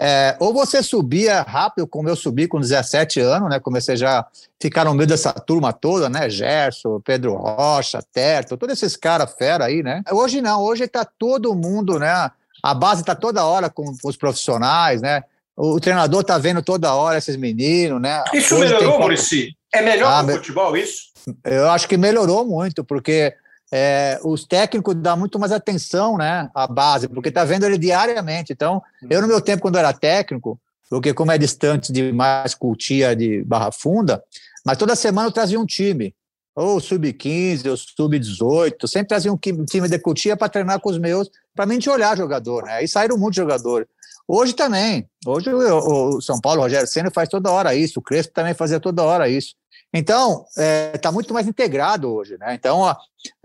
é, 0.00 0.36
ou 0.40 0.52
você 0.52 0.82
subia 0.82 1.42
rápido, 1.42 1.86
como 1.86 2.08
eu 2.08 2.16
subi 2.16 2.48
com 2.48 2.60
17 2.60 3.20
anos, 3.20 3.48
né? 3.48 3.60
Comecei 3.60 3.96
já 3.96 4.20
a 4.20 4.26
ficar 4.60 4.84
no 4.84 4.94
meio 4.94 5.06
dessa 5.06 5.32
turma 5.32 5.72
toda, 5.72 6.08
né? 6.08 6.28
Gerson, 6.28 7.00
Pedro 7.00 7.34
Rocha, 7.34 8.02
Terto, 8.12 8.56
todos 8.56 8.76
esses 8.76 8.96
caras 8.96 9.32
fera 9.34 9.66
aí, 9.66 9.82
né? 9.82 10.02
Hoje 10.10 10.42
não, 10.42 10.62
hoje 10.62 10.88
tá 10.88 11.04
todo 11.04 11.54
mundo, 11.54 11.98
né? 11.98 12.30
A 12.62 12.74
base 12.74 13.04
tá 13.04 13.14
toda 13.14 13.44
hora 13.44 13.70
com 13.70 13.94
os 14.04 14.16
profissionais, 14.16 15.00
né? 15.00 15.22
o 15.56 15.78
treinador 15.78 16.22
está 16.22 16.36
vendo 16.36 16.62
toda 16.62 16.94
hora 16.94 17.18
esses 17.18 17.36
meninos, 17.36 18.00
né? 18.00 18.22
Isso 18.32 18.54
Hoje 18.56 18.64
melhorou, 18.64 18.90
tem... 18.92 19.00
Murici? 19.00 19.56
É 19.72 19.82
melhor 19.82 20.12
ah, 20.12 20.24
o 20.24 20.32
futebol 20.32 20.76
isso? 20.76 21.12
Eu 21.44 21.70
acho 21.70 21.88
que 21.88 21.96
melhorou 21.96 22.44
muito, 22.44 22.84
porque 22.84 23.34
é, 23.76 24.20
os 24.22 24.44
técnicos 24.44 24.94
dão 24.94 25.16
muito 25.16 25.36
mais 25.36 25.50
atenção 25.50 26.16
né, 26.16 26.48
à 26.54 26.64
base, 26.64 27.08
porque 27.08 27.28
está 27.28 27.44
vendo 27.44 27.66
ele 27.66 27.76
diariamente. 27.76 28.52
Então, 28.52 28.80
eu 29.10 29.20
no 29.20 29.26
meu 29.26 29.40
tempo, 29.40 29.62
quando 29.62 29.76
era 29.76 29.92
técnico, 29.92 30.60
porque 30.88 31.12
como 31.12 31.32
é 31.32 31.38
distante 31.38 31.92
de 31.92 32.12
mais 32.12 32.54
cultia 32.54 33.16
de 33.16 33.42
Barra 33.42 33.72
Funda, 33.72 34.22
mas 34.64 34.78
toda 34.78 34.94
semana 34.94 35.26
eu 35.26 35.32
trazia 35.32 35.58
um 35.58 35.66
time, 35.66 36.14
ou 36.54 36.78
sub-15, 36.78 37.68
ou 37.68 37.76
sub-18, 37.76 38.86
sempre 38.86 39.08
trazia 39.08 39.32
um 39.32 39.36
time 39.36 39.88
de 39.88 39.98
cultia 39.98 40.36
para 40.36 40.48
treinar 40.48 40.78
com 40.78 40.90
os 40.90 40.98
meus, 40.98 41.28
para 41.52 41.66
mim 41.66 41.80
de 41.80 41.90
olhar 41.90 42.16
jogador, 42.16 42.62
né? 42.62 42.74
Aí 42.74 42.86
saíram 42.86 43.18
muitos 43.18 43.38
jogadores. 43.38 43.88
Hoje 44.28 44.52
também, 44.52 45.04
hoje 45.26 45.52
o, 45.52 46.16
o 46.16 46.22
São 46.22 46.40
Paulo, 46.40 46.60
o 46.60 46.62
Rogério 46.62 46.86
Senna 46.86 47.10
faz 47.10 47.28
toda 47.28 47.50
hora 47.50 47.74
isso, 47.74 47.98
o 47.98 48.02
Crespo 48.02 48.32
também 48.32 48.54
fazia 48.54 48.78
toda 48.78 49.02
hora 49.02 49.28
isso. 49.28 49.56
Então, 49.96 50.44
está 50.48 50.62
é, 50.62 50.98
tá 50.98 51.12
muito 51.12 51.32
mais 51.32 51.46
integrado 51.46 52.12
hoje, 52.12 52.36
né? 52.36 52.52
Então, 52.52 52.84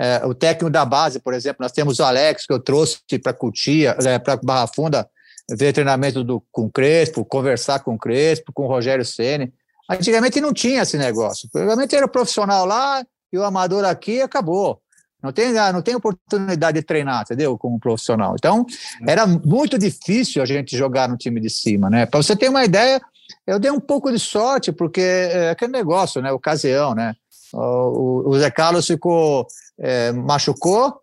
é, 0.01 0.25
o 0.25 0.33
técnico 0.33 0.71
da 0.71 0.83
base, 0.83 1.19
por 1.19 1.35
exemplo, 1.35 1.57
nós 1.61 1.71
temos 1.71 1.99
o 1.99 2.03
Alex, 2.03 2.47
que 2.47 2.51
eu 2.51 2.59
trouxe 2.59 2.97
para 3.21 3.33
Cutia, 3.33 3.95
é, 4.03 4.17
para 4.17 4.35
Barra 4.37 4.65
Funda, 4.65 5.07
ver 5.47 5.73
treinamento 5.73 6.23
do, 6.23 6.43
com 6.51 6.63
o 6.63 6.71
Crespo, 6.71 7.23
conversar 7.23 7.79
com 7.81 7.93
o 7.93 7.99
Crespo, 7.99 8.51
com 8.51 8.63
o 8.63 8.67
Rogério 8.67 9.05
Ceni. 9.05 9.53
Antigamente 9.87 10.41
não 10.41 10.51
tinha 10.51 10.81
esse 10.81 10.97
negócio. 10.97 11.47
Antigamente 11.53 11.95
era 11.95 12.07
o 12.07 12.09
profissional 12.09 12.65
lá 12.65 13.05
e 13.31 13.37
o 13.37 13.43
amador 13.43 13.85
aqui 13.85 14.13
e 14.13 14.21
acabou. 14.21 14.81
Não 15.21 15.31
tem, 15.31 15.55
ah, 15.57 15.71
não 15.71 15.81
tem 15.81 15.95
oportunidade 15.95 16.79
de 16.79 16.85
treinar, 16.85 17.23
entendeu? 17.23 17.57
Como 17.57 17.79
profissional. 17.79 18.35
Então, 18.35 18.65
era 19.05 19.27
muito 19.27 19.77
difícil 19.77 20.41
a 20.41 20.45
gente 20.45 20.75
jogar 20.75 21.09
no 21.09 21.17
time 21.17 21.39
de 21.41 21.49
cima, 21.49 21.89
né? 21.89 22.05
Para 22.05 22.23
você 22.23 22.35
ter 22.35 22.49
uma 22.49 22.63
ideia, 22.63 23.01
eu 23.45 23.59
dei 23.59 23.71
um 23.71 23.79
pouco 23.79 24.11
de 24.11 24.19
sorte, 24.19 24.71
porque 24.71 25.01
é 25.01 25.49
aquele 25.51 25.71
negócio, 25.71 26.21
né? 26.21 26.31
Ocasião, 26.31 26.93
né? 26.93 27.15
O, 27.53 28.29
o 28.29 28.39
Zé 28.39 28.51
Carlos 28.51 28.85
ficou, 28.85 29.47
é, 29.77 30.11
machucou, 30.11 31.01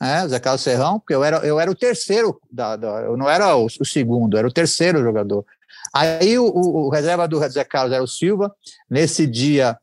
né? 0.00 0.24
O 0.24 0.28
Zé 0.28 0.40
Carlos 0.40 0.62
Serrão, 0.62 0.98
porque 0.98 1.14
eu 1.14 1.22
era, 1.22 1.38
eu 1.38 1.60
era 1.60 1.70
o 1.70 1.74
terceiro, 1.74 2.40
da, 2.50 2.76
da 2.76 2.88
eu 3.02 3.16
não 3.16 3.28
era 3.28 3.56
o, 3.56 3.66
o, 3.66 3.84
segundo, 3.84 4.36
era 4.36 4.46
o 4.46 4.52
terceiro 4.52 5.02
jogador. 5.02 5.44
Aí 5.92 6.38
o, 6.38 6.46
o, 6.46 6.86
o 6.86 6.88
reserva 6.88 7.28
do 7.28 7.38
Zé 7.48 7.64
Carlos 7.64 7.92
era 7.92 8.02
o 8.02 8.08
Silva. 8.08 8.54
Nesse 8.88 9.26
dia 9.26 9.78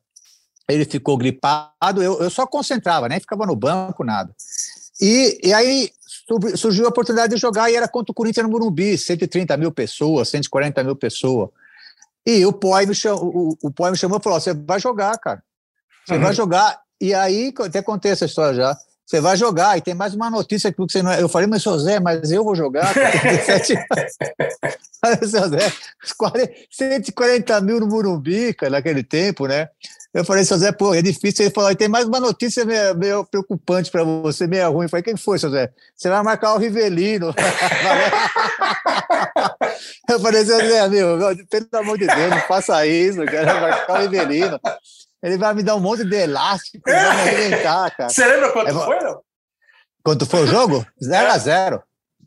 ele 0.68 0.86
ficou 0.86 1.18
gripado, 1.18 2.02
eu, 2.02 2.22
eu 2.22 2.30
só 2.30 2.46
concentrava, 2.46 3.10
nem 3.10 3.20
ficava 3.20 3.46
no 3.46 3.56
banco, 3.56 4.04
nada. 4.04 4.34
E, 5.02 5.40
e 5.44 5.54
aí 5.54 5.90
surgiu 6.56 6.86
a 6.86 6.90
oportunidade 6.90 7.34
de 7.34 7.42
jogar 7.42 7.72
e 7.72 7.76
era 7.76 7.88
contra 7.88 8.12
o 8.12 8.16
Corinthians 8.16 8.46
no 8.46 8.52
Morumbi, 8.52 8.98
130 8.98 9.58
mil 9.58 9.72
pessoas, 9.72 10.30
140 10.30 10.84
mil 10.84 10.96
pessoas. 10.96 11.50
E 12.30 12.46
o 12.46 12.54
Poi 12.54 12.86
me 12.86 12.94
chamou, 12.94 13.26
o, 13.26 13.58
o 13.64 13.72
Poi 13.72 13.90
me 13.90 13.98
chamou 13.98 14.20
e 14.20 14.24
falou: 14.24 14.40
você 14.40 14.54
vai 14.54 14.80
jogar, 14.80 15.18
cara. 15.18 15.42
Você 16.06 16.14
uhum. 16.14 16.22
vai 16.22 16.34
jogar. 16.34 16.80
E 17.02 17.12
aí, 17.12 17.52
até 17.60 17.82
contei 17.82 18.12
essa 18.12 18.26
história 18.26 18.54
já. 18.54 18.78
Você 19.04 19.20
vai 19.20 19.36
jogar, 19.36 19.76
e 19.76 19.82
tem 19.82 19.96
mais 19.96 20.14
uma 20.14 20.30
notícia 20.30 20.72
que 20.72 20.78
você 20.78 21.02
não 21.02 21.12
é. 21.12 21.20
Eu 21.20 21.28
falei, 21.28 21.48
mas 21.48 21.64
seu 21.64 21.80
Zé, 21.80 22.00
mas 22.00 22.30
eu 22.30 22.44
vou 22.44 22.56
jogar. 22.56 22.94
17 22.94 23.74
seu 25.28 25.50
Zé, 25.50 25.74
140 26.70 27.62
mil 27.62 27.80
no 27.80 27.88
Morumbi, 27.88 28.54
cara, 28.54 28.74
naquele 28.74 29.02
tempo, 29.02 29.48
né? 29.48 29.68
Eu 30.12 30.26
falei, 30.26 30.44
seu 30.44 30.58
Zé, 30.58 30.72
pô, 30.72 30.96
é 30.96 31.04
difícil. 31.04 31.46
Ele 31.46 31.54
falou, 31.54 31.76
tem 31.76 31.88
mais 31.88 32.06
uma 32.06 32.20
notícia 32.20 32.66
meio, 32.66 32.96
meio 32.96 33.24
preocupante 33.26 33.92
para 33.92 34.04
você, 34.04 34.48
meio 34.48 34.72
ruim. 34.72 34.86
Eu 34.86 34.90
falei, 34.90 35.04
quem 35.04 35.16
foi, 35.16 35.38
seu 35.38 35.52
Zé? 35.52 35.72
Você 35.96 36.10
vai 36.10 36.24
marcar 36.24 36.56
o 36.56 36.58
Rivelino. 36.58 37.32
eu 40.10 40.20
falei, 40.20 40.44
seu 40.44 40.58
Zé, 40.58 40.90
meu, 40.90 41.20
pelo 41.48 41.68
amor 41.74 42.00
de 42.00 42.08
Deus, 42.08 42.30
não 42.32 42.42
faça 42.42 42.88
isso, 42.88 43.24
cara, 43.26 43.62
marcar 43.62 44.00
o 44.00 44.02
Rivelino. 44.02 44.60
Ele 45.22 45.38
vai 45.38 45.54
me 45.54 45.62
dar 45.62 45.76
um 45.76 45.80
monte 45.80 46.04
de 46.04 46.16
elástico, 46.16 46.82
vai 46.86 46.96
me 46.96 47.22
arrebentar, 47.22 47.96
cara. 47.96 48.10
Você 48.10 48.26
lembra 48.26 48.52
quanto 48.52 48.70
é, 48.70 48.74
foi, 48.74 49.00
não? 49.02 49.22
Quanto 50.04 50.26
foi 50.26 50.42
o 50.42 50.48
jogo? 50.48 50.84
0x0. 51.04 51.84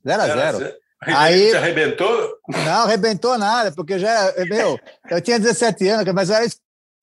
0x0. 0.06 0.72
Aí, 1.04 1.50
Você 1.50 1.56
arrebentou? 1.56 2.38
Não, 2.48 2.84
arrebentou 2.84 3.36
nada, 3.36 3.72
porque 3.72 3.98
já, 3.98 4.32
meu, 4.48 4.78
eu 5.10 5.20
tinha 5.20 5.40
17 5.40 5.88
anos, 5.88 6.14
mas 6.14 6.30
eu 6.30 6.36
era 6.36 6.46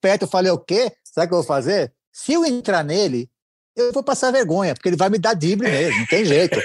perto, 0.02 0.24
eu 0.24 0.28
falei, 0.28 0.52
o 0.52 0.58
quê? 0.58 0.92
Sabe 1.04 1.26
o 1.26 1.30
que 1.30 1.34
eu 1.34 1.40
vou 1.40 1.48
fazer? 1.48 1.94
Se 2.12 2.34
eu 2.34 2.46
entrar 2.46 2.84
nele, 2.84 3.30
eu 3.76 3.92
vou 3.94 4.04
passar 4.04 4.32
vergonha, 4.32 4.74
porque 4.74 4.90
ele 4.90 4.98
vai 4.98 5.10
me 5.10 5.18
dar 5.18 5.34
drible 5.34 5.70
mesmo, 5.70 6.00
não 6.00 6.08
tem 6.08 6.26
jeito. 6.26 6.60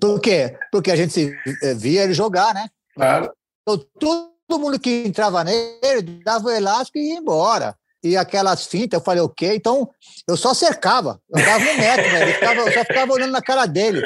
Por 0.00 0.20
quê? 0.20 0.56
Porque 0.72 0.90
a 0.90 0.96
gente 0.96 1.32
eh, 1.62 1.74
via 1.74 2.02
ele 2.04 2.14
jogar, 2.14 2.54
né? 2.54 2.68
Claro. 2.94 3.32
Então, 3.62 3.84
todo 3.98 4.60
mundo 4.60 4.78
que 4.78 5.04
entrava 5.06 5.44
nele 5.44 6.22
dava 6.24 6.46
o 6.46 6.50
elástico 6.50 6.98
e 6.98 7.12
ia 7.12 7.18
embora. 7.18 7.76
E 8.02 8.16
aquelas 8.16 8.66
fintas, 8.66 8.98
eu 8.98 9.04
falei, 9.04 9.22
o 9.22 9.28
quê? 9.28 9.54
Então, 9.54 9.88
eu 10.28 10.36
só 10.36 10.52
cercava. 10.52 11.20
Eu 11.30 11.44
dava 11.44 11.64
um 11.64 11.78
metro, 11.78 12.12
né? 12.12 12.58
eu 12.58 12.72
só 12.72 12.84
ficava 12.84 13.12
olhando 13.12 13.32
na 13.32 13.40
cara 13.40 13.64
dele. 13.64 14.02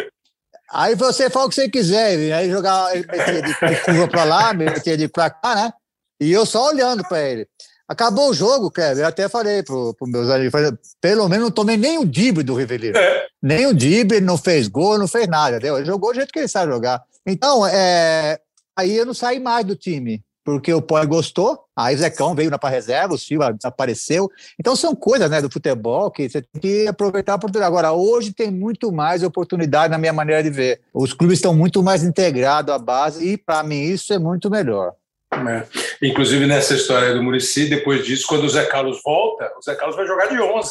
Aí 0.70 0.94
você 0.94 1.30
fala 1.30 1.46
o 1.46 1.48
que 1.48 1.54
você 1.54 1.68
quiser. 1.68 2.32
Aí 2.32 2.50
jogava, 2.50 2.94
ele 2.94 3.06
metia 3.06 3.42
de 3.42 3.54
curva 3.84 4.08
para 4.08 4.24
lá, 4.24 4.54
metia 4.54 4.96
de 4.96 5.08
para 5.08 5.30
cá, 5.30 5.54
né? 5.54 5.72
E 6.20 6.30
eu 6.30 6.44
só 6.44 6.66
olhando 6.66 7.02
para 7.08 7.22
ele. 7.22 7.48
Acabou 7.88 8.28
o 8.28 8.34
jogo, 8.34 8.70
Kevin. 8.70 9.00
Eu 9.00 9.06
até 9.06 9.30
falei 9.30 9.62
para 9.62 9.74
os 9.74 9.94
meus 10.02 10.28
amigos, 10.28 10.52
pelo 11.00 11.26
menos 11.26 11.44
não 11.44 11.50
tomei 11.50 11.78
nem 11.78 11.98
o 11.98 12.04
dibre 12.04 12.44
do 12.44 12.54
Rivelino. 12.54 12.98
É. 12.98 13.26
Nem 13.42 13.66
o 13.66 13.72
dibre, 13.72 14.20
não 14.20 14.36
fez 14.36 14.68
gol, 14.68 14.98
não 14.98 15.08
fez 15.08 15.26
nada. 15.26 15.56
Entendeu? 15.56 15.78
Ele 15.78 15.86
jogou 15.86 16.10
do 16.10 16.16
jeito 16.16 16.30
que 16.30 16.38
ele 16.38 16.48
sabe 16.48 16.70
jogar. 16.70 17.02
Então, 17.26 17.66
é, 17.66 18.38
aí 18.76 18.94
eu 18.94 19.06
não 19.06 19.14
saí 19.14 19.40
mais 19.40 19.64
do 19.64 19.74
time, 19.74 20.22
porque 20.44 20.72
o 20.72 20.82
Poi 20.82 21.06
gostou, 21.06 21.64
aí 21.74 21.94
o 21.94 21.98
Zecão 21.98 22.34
veio 22.34 22.50
na 22.50 22.58
para 22.58 22.68
reserva, 22.68 23.14
o 23.14 23.18
Silva 23.18 23.52
desapareceu. 23.52 24.30
Então 24.60 24.76
são 24.76 24.94
coisas 24.94 25.30
né, 25.30 25.40
do 25.40 25.50
futebol 25.50 26.10
que 26.10 26.28
você 26.28 26.42
tem 26.42 26.60
que 26.60 26.88
aproveitar 26.88 27.32
a 27.32 27.36
oportunidade. 27.36 27.68
Agora, 27.68 27.92
hoje 27.92 28.34
tem 28.34 28.50
muito 28.50 28.92
mais 28.92 29.22
oportunidade 29.22 29.90
na 29.90 29.98
minha 29.98 30.12
maneira 30.12 30.42
de 30.42 30.50
ver. 30.50 30.80
Os 30.92 31.14
clubes 31.14 31.38
estão 31.38 31.54
muito 31.54 31.82
mais 31.82 32.02
integrados 32.02 32.74
à 32.74 32.78
base 32.78 33.26
e, 33.26 33.38
para 33.38 33.62
mim, 33.62 33.80
isso 33.80 34.12
é 34.12 34.18
muito 34.18 34.50
melhor. 34.50 34.92
É. 35.32 35.66
Inclusive 36.02 36.46
nessa 36.46 36.74
história 36.74 37.12
do 37.12 37.22
Murici, 37.22 37.68
depois 37.68 38.04
disso, 38.04 38.26
quando 38.26 38.44
o 38.44 38.48
Zé 38.48 38.64
Carlos 38.64 39.00
volta, 39.04 39.50
o 39.58 39.62
Zé 39.62 39.74
Carlos 39.74 39.96
vai 39.96 40.06
jogar 40.06 40.26
de 40.26 40.40
11. 40.40 40.70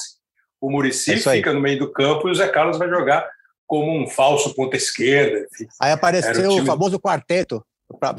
O 0.60 0.72
Murici 0.72 1.14
é 1.14 1.18
fica 1.18 1.54
no 1.54 1.62
meio 1.62 1.78
do 1.78 1.92
campo 1.92 2.28
e 2.28 2.32
o 2.32 2.36
Zé 2.36 2.48
Carlos 2.48 2.78
vai 2.78 2.90
jogar 2.90 3.28
como 3.68 4.02
um 4.02 4.08
falso 4.08 4.56
ponta 4.56 4.76
esquerda. 4.76 5.46
Enfim. 5.54 5.68
Aí 5.80 5.92
apareceu 5.92 6.32
o, 6.32 6.50
time... 6.50 6.62
o, 6.62 6.66
famoso 6.66 7.00
quarteto. 7.00 7.64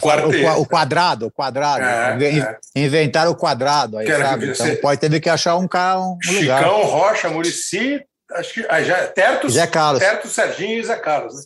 quarteto. 0.00 0.60
O, 0.60 0.66
quadrado, 0.66 1.26
o 1.26 1.30
quadrado. 1.30 1.82
É, 1.82 2.38
é. 2.38 2.58
Inventaram 2.76 3.32
o 3.32 3.36
quadrado. 3.36 3.98
Aí, 3.98 4.06
sabe? 4.06 4.50
Então 4.50 4.76
pode 4.76 5.00
ter 5.00 5.20
que 5.20 5.28
achar 5.28 5.56
um, 5.56 5.66
cara, 5.66 5.98
um 6.00 6.18
Chicão, 6.22 6.40
lugar. 6.40 6.64
Rocha, 6.64 7.28
Murici, 7.30 8.00
acho 8.32 8.54
que 8.54 8.66
ah, 8.68 8.82
já, 8.82 9.08
Terto, 9.08 9.48
Zé 9.48 9.66
Carlos. 9.66 10.00
Terto, 10.00 10.28
Serginho 10.28 10.78
e 10.78 10.84
Zé 10.84 10.96
Carlos. 10.96 11.34
Né? 11.34 11.40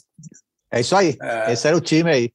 É 0.72 0.80
isso 0.80 0.94
aí. 0.94 1.16
É. 1.22 1.52
Esse 1.52 1.66
era 1.66 1.76
o 1.76 1.80
time 1.80 2.10
aí 2.10 2.30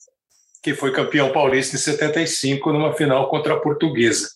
que 0.68 0.76
foi 0.76 0.92
campeão 0.92 1.32
paulista 1.32 1.78
em 1.78 1.80
75 1.80 2.74
numa 2.74 2.92
final 2.92 3.30
contra 3.30 3.54
a 3.54 3.60
Portuguesa. 3.60 4.28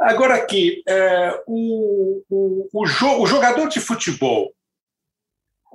Agora 0.00 0.34
aqui, 0.34 0.82
é, 0.88 1.42
o, 1.46 2.22
o, 2.30 2.68
o, 2.72 2.86
jo 2.86 3.20
o 3.20 3.26
jogador 3.26 3.68
de 3.68 3.78
futebol 3.78 4.50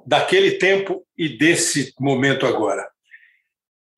daquele 0.04 0.54
tempo 0.54 1.06
e 1.16 1.38
desse 1.38 1.94
momento 2.00 2.48
agora, 2.48 2.90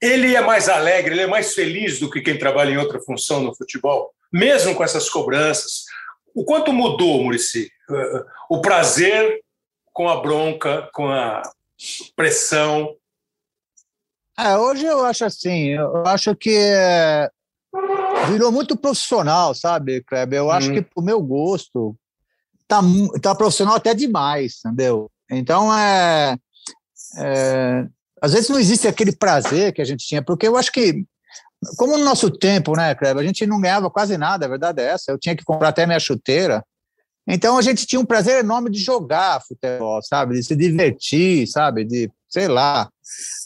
ele 0.02 0.36
é 0.36 0.42
mais 0.42 0.68
alegre, 0.68 1.14
ele 1.14 1.22
é 1.22 1.28
mais 1.28 1.54
feliz 1.54 1.98
do 1.98 2.12
que 2.12 2.20
quem 2.20 2.38
trabalha 2.38 2.72
em 2.72 2.78
outra 2.78 3.00
função 3.00 3.42
no 3.42 3.56
futebol, 3.56 4.14
mesmo 4.30 4.76
com 4.76 4.84
essas 4.84 5.10
cobranças. 5.10 5.86
O 6.34 6.44
quanto 6.44 6.74
mudou, 6.74 7.24
Murici? 7.24 7.72
O 8.50 8.60
prazer 8.60 9.42
com 9.94 10.10
a 10.10 10.20
bronca, 10.20 10.90
com 10.94 11.08
a 11.08 11.42
pressão, 12.18 12.98
é, 14.38 14.58
hoje 14.58 14.86
eu 14.86 15.06
acho 15.06 15.26
assim, 15.26 15.70
eu 15.70 16.06
acho 16.06 16.36
que 16.36 16.56
é, 16.56 17.30
virou 18.28 18.52
muito 18.52 18.76
profissional, 18.76 19.54
sabe, 19.54 20.04
Kleber? 20.04 20.40
Eu 20.40 20.52
acho 20.52 20.70
uhum. 20.70 20.76
que 20.76 20.82
pro 20.82 21.04
meu 21.04 21.22
gosto 21.22 21.96
tá, 22.68 22.82
tá 23.22 23.36
profissional 23.36 23.76
até 23.76 23.94
demais, 23.94 24.60
entendeu? 24.66 25.10
Então 25.30 25.74
é, 25.74 26.38
é, 27.18 27.86
às 28.22 28.34
vezes 28.34 28.50
não 28.50 28.60
existe 28.60 28.88
aquele 28.88 29.16
prazer 29.16 29.74
que 29.74 29.82
a 29.82 29.86
gente 29.86 30.06
tinha, 30.06 30.22
porque 30.22 30.48
eu 30.48 30.58
acho 30.58 30.72
que 30.72 31.06
como 31.78 31.98
no 31.98 32.04
nosso 32.04 32.30
tempo, 32.30 32.76
né, 32.76 32.94
Kleber, 32.94 33.24
a 33.24 33.26
gente 33.26 33.46
não 33.46 33.60
ganhava 33.60 33.90
quase 33.90 34.18
nada, 34.18 34.46
a 34.46 34.50
verdade 34.50 34.82
é 34.82 34.88
essa. 34.88 35.12
Eu 35.12 35.18
tinha 35.18 35.36
que 35.36 35.44
comprar 35.44 35.70
até 35.70 35.86
minha 35.86 36.00
chuteira. 36.00 36.64
Então 37.28 37.58
a 37.58 37.62
gente 37.62 37.88
tinha 37.88 38.00
um 38.00 38.06
prazer 38.06 38.40
enorme 38.40 38.70
de 38.70 38.78
jogar 38.78 39.42
futebol, 39.42 40.00
sabe? 40.04 40.36
De 40.36 40.44
se 40.44 40.56
divertir, 40.56 41.48
sabe? 41.48 41.84
De, 41.84 42.12
sei 42.36 42.50
lá. 42.50 42.90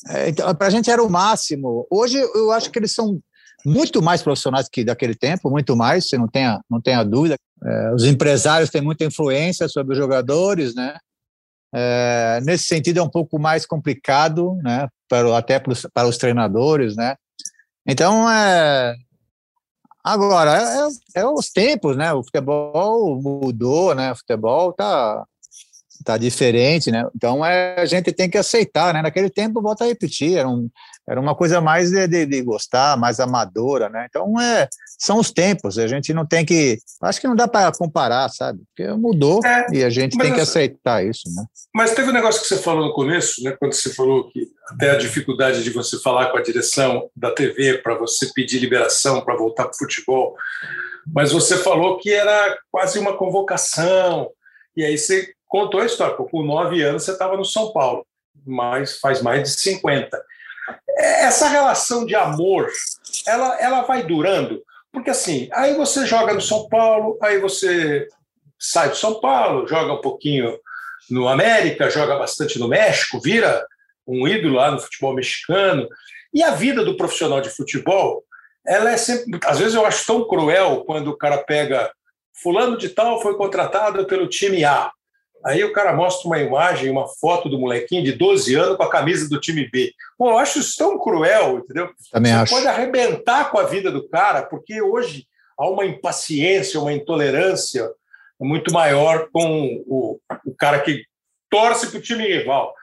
É, 0.09 0.29
então, 0.29 0.53
para 0.55 0.65
a 0.65 0.69
gente 0.71 0.89
era 0.89 1.03
o 1.03 1.09
máximo. 1.09 1.85
Hoje 1.91 2.17
eu 2.17 2.51
acho 2.51 2.71
que 2.71 2.79
eles 2.79 2.91
são 2.91 3.19
muito 3.63 4.01
mais 4.01 4.23
profissionais 4.23 4.67
que 4.67 4.83
daquele 4.83 5.13
tempo, 5.13 5.51
muito 5.51 5.75
mais, 5.75 6.07
você 6.07 6.17
não 6.17 6.27
tenha, 6.27 6.59
não 6.67 6.81
tenha 6.81 7.03
dúvida. 7.03 7.35
É, 7.63 7.93
os 7.93 8.03
empresários 8.03 8.71
têm 8.71 8.81
muita 8.81 9.05
influência 9.05 9.67
sobre 9.67 9.93
os 9.93 9.99
jogadores, 9.99 10.73
né? 10.73 10.97
É, 11.71 12.39
nesse 12.43 12.63
sentido 12.63 12.99
é 12.99 13.03
um 13.03 13.09
pouco 13.09 13.37
mais 13.37 13.63
complicado, 13.63 14.55
né? 14.63 14.87
Para, 15.07 15.37
até 15.37 15.59
para 15.59 15.71
os, 15.71 15.85
para 15.93 16.07
os 16.07 16.17
treinadores, 16.17 16.95
né? 16.95 17.15
Então, 17.85 18.27
é, 18.27 18.95
agora, 20.03 20.89
é, 21.15 21.21
é, 21.21 21.27
os 21.27 21.49
tempos, 21.51 21.95
né? 21.95 22.11
O 22.11 22.23
futebol 22.23 23.21
mudou, 23.21 23.93
né? 23.93 24.11
O 24.13 24.15
futebol 24.15 24.73
tá, 24.73 25.23
tá 26.03 26.17
diferente, 26.17 26.91
né? 26.91 27.05
Então, 27.15 27.45
é, 27.45 27.79
a 27.79 27.85
gente 27.85 28.11
tem 28.11 28.29
que 28.29 28.37
aceitar, 28.37 28.93
né? 28.93 29.01
Naquele 29.01 29.29
tempo, 29.29 29.61
volta 29.61 29.83
a 29.83 29.87
repetir, 29.87 30.37
era 30.37 30.47
um, 30.47 30.69
era 31.09 31.19
uma 31.19 31.35
coisa 31.35 31.59
mais 31.59 31.89
de, 31.89 32.07
de, 32.07 32.25
de, 32.27 32.41
gostar, 32.43 32.95
mais 32.95 33.19
amadora, 33.19 33.89
né? 33.89 34.05
Então 34.07 34.39
é, 34.39 34.67
são 34.97 35.17
os 35.17 35.31
tempos, 35.31 35.79
a 35.79 35.87
gente 35.87 36.13
não 36.13 36.25
tem 36.25 36.45
que, 36.45 36.77
acho 37.01 37.19
que 37.19 37.27
não 37.27 37.35
dá 37.35 37.47
para 37.47 37.71
comparar, 37.71 38.29
sabe? 38.29 38.61
Porque 38.67 38.91
mudou 38.93 39.43
é, 39.43 39.65
e 39.73 39.83
a 39.83 39.89
gente 39.89 40.15
tem 40.17 40.33
que 40.33 40.39
aceitar 40.39 41.03
isso, 41.03 41.23
né? 41.35 41.43
Mas 41.73 41.95
teve 41.95 42.09
um 42.09 42.13
negócio 42.13 42.41
que 42.41 42.47
você 42.47 42.57
falou 42.57 42.85
no 42.85 42.93
começo, 42.93 43.43
né? 43.43 43.55
Quando 43.59 43.73
você 43.73 43.91
falou 43.93 44.29
que 44.29 44.47
até 44.69 44.91
a 44.91 44.97
dificuldade 44.97 45.63
de 45.63 45.71
você 45.71 45.99
falar 45.99 46.27
com 46.27 46.37
a 46.37 46.43
direção 46.43 47.09
da 47.15 47.31
TV 47.31 47.79
para 47.79 47.95
você 47.95 48.31
pedir 48.33 48.59
liberação 48.59 49.21
para 49.21 49.35
voltar 49.35 49.63
para 49.63 49.73
o 49.73 49.77
futebol, 49.77 50.35
mas 51.11 51.31
você 51.31 51.57
falou 51.57 51.97
que 51.97 52.11
era 52.11 52.55
quase 52.71 52.99
uma 52.99 53.17
convocação 53.17 54.29
e 54.77 54.85
aí 54.85 54.95
você 54.95 55.33
contou 55.49 55.81
a 55.81 55.85
história. 55.85 56.15
Com 56.15 56.43
nove 56.43 56.81
anos 56.81 57.03
você 57.03 57.11
estava 57.11 57.35
no 57.35 57.43
São 57.43 57.73
Paulo, 57.73 58.05
mas 58.45 58.99
faz 58.99 59.21
mais 59.21 59.43
de 59.43 59.49
50 59.59 60.17
essa 60.99 61.47
relação 61.47 62.05
de 62.05 62.15
amor, 62.15 62.69
ela, 63.25 63.59
ela 63.59 63.81
vai 63.83 64.03
durando? 64.03 64.61
Porque 64.91 65.09
assim, 65.09 65.47
aí 65.53 65.75
você 65.75 66.05
joga 66.05 66.33
no 66.33 66.41
São 66.41 66.67
Paulo, 66.67 67.17
aí 67.21 67.39
você 67.39 68.07
sai 68.59 68.89
do 68.89 68.95
São 68.95 69.19
Paulo, 69.19 69.67
joga 69.67 69.93
um 69.93 70.01
pouquinho 70.01 70.57
no 71.09 71.27
América, 71.27 71.89
joga 71.89 72.17
bastante 72.17 72.59
no 72.59 72.67
México, 72.67 73.21
vira 73.21 73.65
um 74.05 74.27
ídolo 74.27 74.55
lá 74.55 74.71
no 74.71 74.79
futebol 74.79 75.13
mexicano. 75.13 75.87
E 76.33 76.43
a 76.43 76.51
vida 76.51 76.83
do 76.83 76.97
profissional 76.97 77.39
de 77.41 77.49
futebol, 77.49 78.23
ela 78.65 78.91
é 78.91 78.97
sempre. 78.97 79.39
Às 79.45 79.59
vezes 79.59 79.75
eu 79.75 79.85
acho 79.85 80.05
tão 80.05 80.27
cruel 80.27 80.83
quando 80.85 81.09
o 81.09 81.17
cara 81.17 81.37
pega. 81.37 81.91
Fulano 82.41 82.77
de 82.77 82.89
Tal 82.89 83.21
foi 83.21 83.35
contratado 83.35 84.05
pelo 84.05 84.27
time 84.27 84.63
A. 84.63 84.91
Aí 85.45 85.63
o 85.63 85.71
cara 85.71 85.93
mostra 85.93 86.27
uma 86.27 86.39
imagem, 86.39 86.89
uma 86.89 87.07
foto 87.07 87.47
do 87.47 87.59
molequinho 87.59 88.03
de 88.03 88.11
12 88.11 88.55
anos 88.55 88.77
com 88.77 88.83
a 88.83 88.89
camisa 88.89 89.29
do 89.29 89.39
time 89.39 89.69
B. 89.69 89.93
Pô, 90.17 90.31
eu 90.31 90.37
acho 90.37 90.59
isso 90.59 90.77
tão 90.77 90.99
cruel, 90.99 91.59
entendeu? 91.59 91.89
Também 92.11 92.33
Você 92.33 92.37
acho. 92.39 92.53
pode 92.53 92.67
arrebentar 92.67 93.49
com 93.49 93.57
a 93.57 93.63
vida 93.63 93.91
do 93.91 94.07
cara, 94.09 94.43
porque 94.43 94.81
hoje 94.81 95.25
há 95.57 95.69
uma 95.69 95.85
impaciência, 95.85 96.79
uma 96.79 96.93
intolerância 96.93 97.89
muito 98.39 98.73
maior 98.73 99.29
com 99.31 99.83
o, 99.85 100.19
o 100.45 100.55
cara 100.55 100.79
que 100.79 101.03
torce 101.49 101.87
para 101.87 101.99
o 101.99 102.01
time 102.01 102.25
rival. 102.25 102.73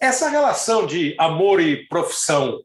Essa 0.00 0.28
relação 0.28 0.86
de 0.86 1.14
amor 1.18 1.60
e 1.60 1.86
profissão, 1.88 2.60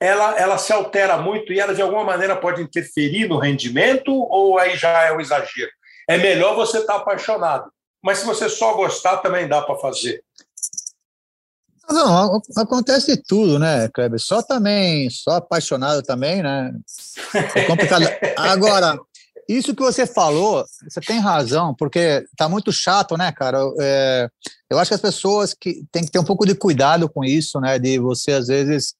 ela, 0.00 0.38
ela 0.38 0.58
se 0.58 0.72
altera 0.72 1.16
muito 1.18 1.52
e 1.52 1.60
ela 1.60 1.74
de 1.74 1.82
alguma 1.82 2.04
maneira 2.04 2.34
pode 2.36 2.62
interferir 2.62 3.28
no 3.28 3.38
rendimento 3.38 4.10
ou 4.12 4.58
aí 4.58 4.76
já 4.76 5.02
é 5.02 5.12
um 5.12 5.20
exagero? 5.20 5.70
É 6.08 6.18
melhor 6.18 6.54
você 6.54 6.78
estar 6.78 6.94
tá 6.94 6.98
apaixonado. 7.00 7.70
Mas 8.02 8.18
se 8.18 8.26
você 8.26 8.48
só 8.48 8.74
gostar, 8.74 9.18
também 9.18 9.48
dá 9.48 9.62
para 9.62 9.76
fazer. 9.76 10.22
Não, 11.88 12.40
acontece 12.56 13.16
tudo, 13.16 13.58
né, 13.58 13.88
Kleber? 13.88 14.18
Só 14.18 14.42
também, 14.42 15.08
só 15.10 15.32
apaixonado 15.32 16.02
também, 16.02 16.42
né? 16.42 16.72
É 17.54 17.64
complicado. 17.64 18.04
Agora, 18.36 18.98
isso 19.48 19.74
que 19.74 19.82
você 19.82 20.06
falou, 20.06 20.64
você 20.88 21.00
tem 21.00 21.18
razão, 21.18 21.74
porque 21.74 22.24
tá 22.36 22.48
muito 22.48 22.72
chato, 22.72 23.16
né, 23.16 23.30
cara? 23.32 23.58
É, 23.80 24.28
eu 24.70 24.78
acho 24.78 24.90
que 24.90 24.94
as 24.94 25.00
pessoas 25.00 25.54
que 25.54 25.84
têm 25.92 26.04
que 26.04 26.10
ter 26.10 26.18
um 26.18 26.24
pouco 26.24 26.46
de 26.46 26.54
cuidado 26.54 27.08
com 27.08 27.24
isso, 27.24 27.60
né? 27.60 27.78
De 27.78 27.98
você, 27.98 28.32
às 28.32 28.46
vezes, 28.48 28.94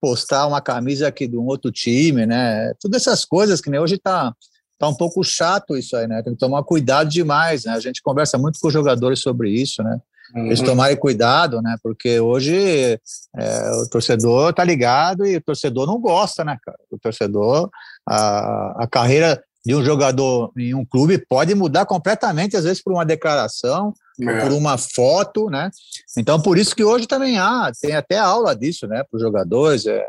postar 0.00 0.46
uma 0.46 0.60
camisa 0.60 1.08
aqui 1.08 1.26
de 1.26 1.36
um 1.36 1.46
outro 1.46 1.70
time, 1.72 2.26
né? 2.26 2.72
Todas 2.80 3.02
essas 3.02 3.24
coisas 3.24 3.60
que 3.60 3.70
nem 3.70 3.80
hoje 3.80 3.98
tá 3.98 4.32
tá 4.80 4.88
um 4.88 4.94
pouco 4.94 5.22
chato 5.22 5.76
isso 5.76 5.94
aí, 5.94 6.08
né? 6.08 6.22
Tem 6.22 6.32
que 6.32 6.38
tomar 6.38 6.64
cuidado 6.64 7.10
demais, 7.10 7.66
né? 7.66 7.72
A 7.72 7.80
gente 7.80 8.02
conversa 8.02 8.38
muito 8.38 8.58
com 8.58 8.68
os 8.68 8.72
jogadores 8.72 9.20
sobre 9.20 9.50
isso, 9.50 9.82
né? 9.82 10.00
Uhum. 10.34 10.46
Eles 10.46 10.62
tomarem 10.62 10.96
cuidado, 10.96 11.60
né? 11.60 11.76
Porque 11.82 12.18
hoje 12.18 12.98
é, 13.36 13.70
o 13.72 13.88
torcedor 13.90 14.54
tá 14.54 14.64
ligado 14.64 15.26
e 15.26 15.36
o 15.36 15.40
torcedor 15.42 15.86
não 15.86 16.00
gosta, 16.00 16.42
né, 16.42 16.56
cara? 16.64 16.78
O 16.90 16.98
torcedor, 16.98 17.68
a, 18.08 18.84
a 18.84 18.86
carreira 18.86 19.44
de 19.62 19.74
um 19.74 19.84
jogador 19.84 20.50
em 20.56 20.72
um 20.74 20.86
clube 20.86 21.18
pode 21.28 21.54
mudar 21.54 21.84
completamente, 21.84 22.56
às 22.56 22.64
vezes 22.64 22.82
por 22.82 22.94
uma 22.94 23.04
declaração, 23.04 23.92
é. 24.18 24.40
por 24.40 24.52
uma 24.52 24.78
foto, 24.78 25.50
né? 25.50 25.70
Então, 26.16 26.40
por 26.40 26.56
isso 26.56 26.74
que 26.74 26.82
hoje 26.82 27.06
também 27.06 27.38
há, 27.38 27.70
tem 27.82 27.94
até 27.94 28.16
aula 28.16 28.56
disso, 28.56 28.86
né, 28.86 29.04
para 29.04 29.18
os 29.18 29.22
jogadores, 29.22 29.84
é, 29.84 30.08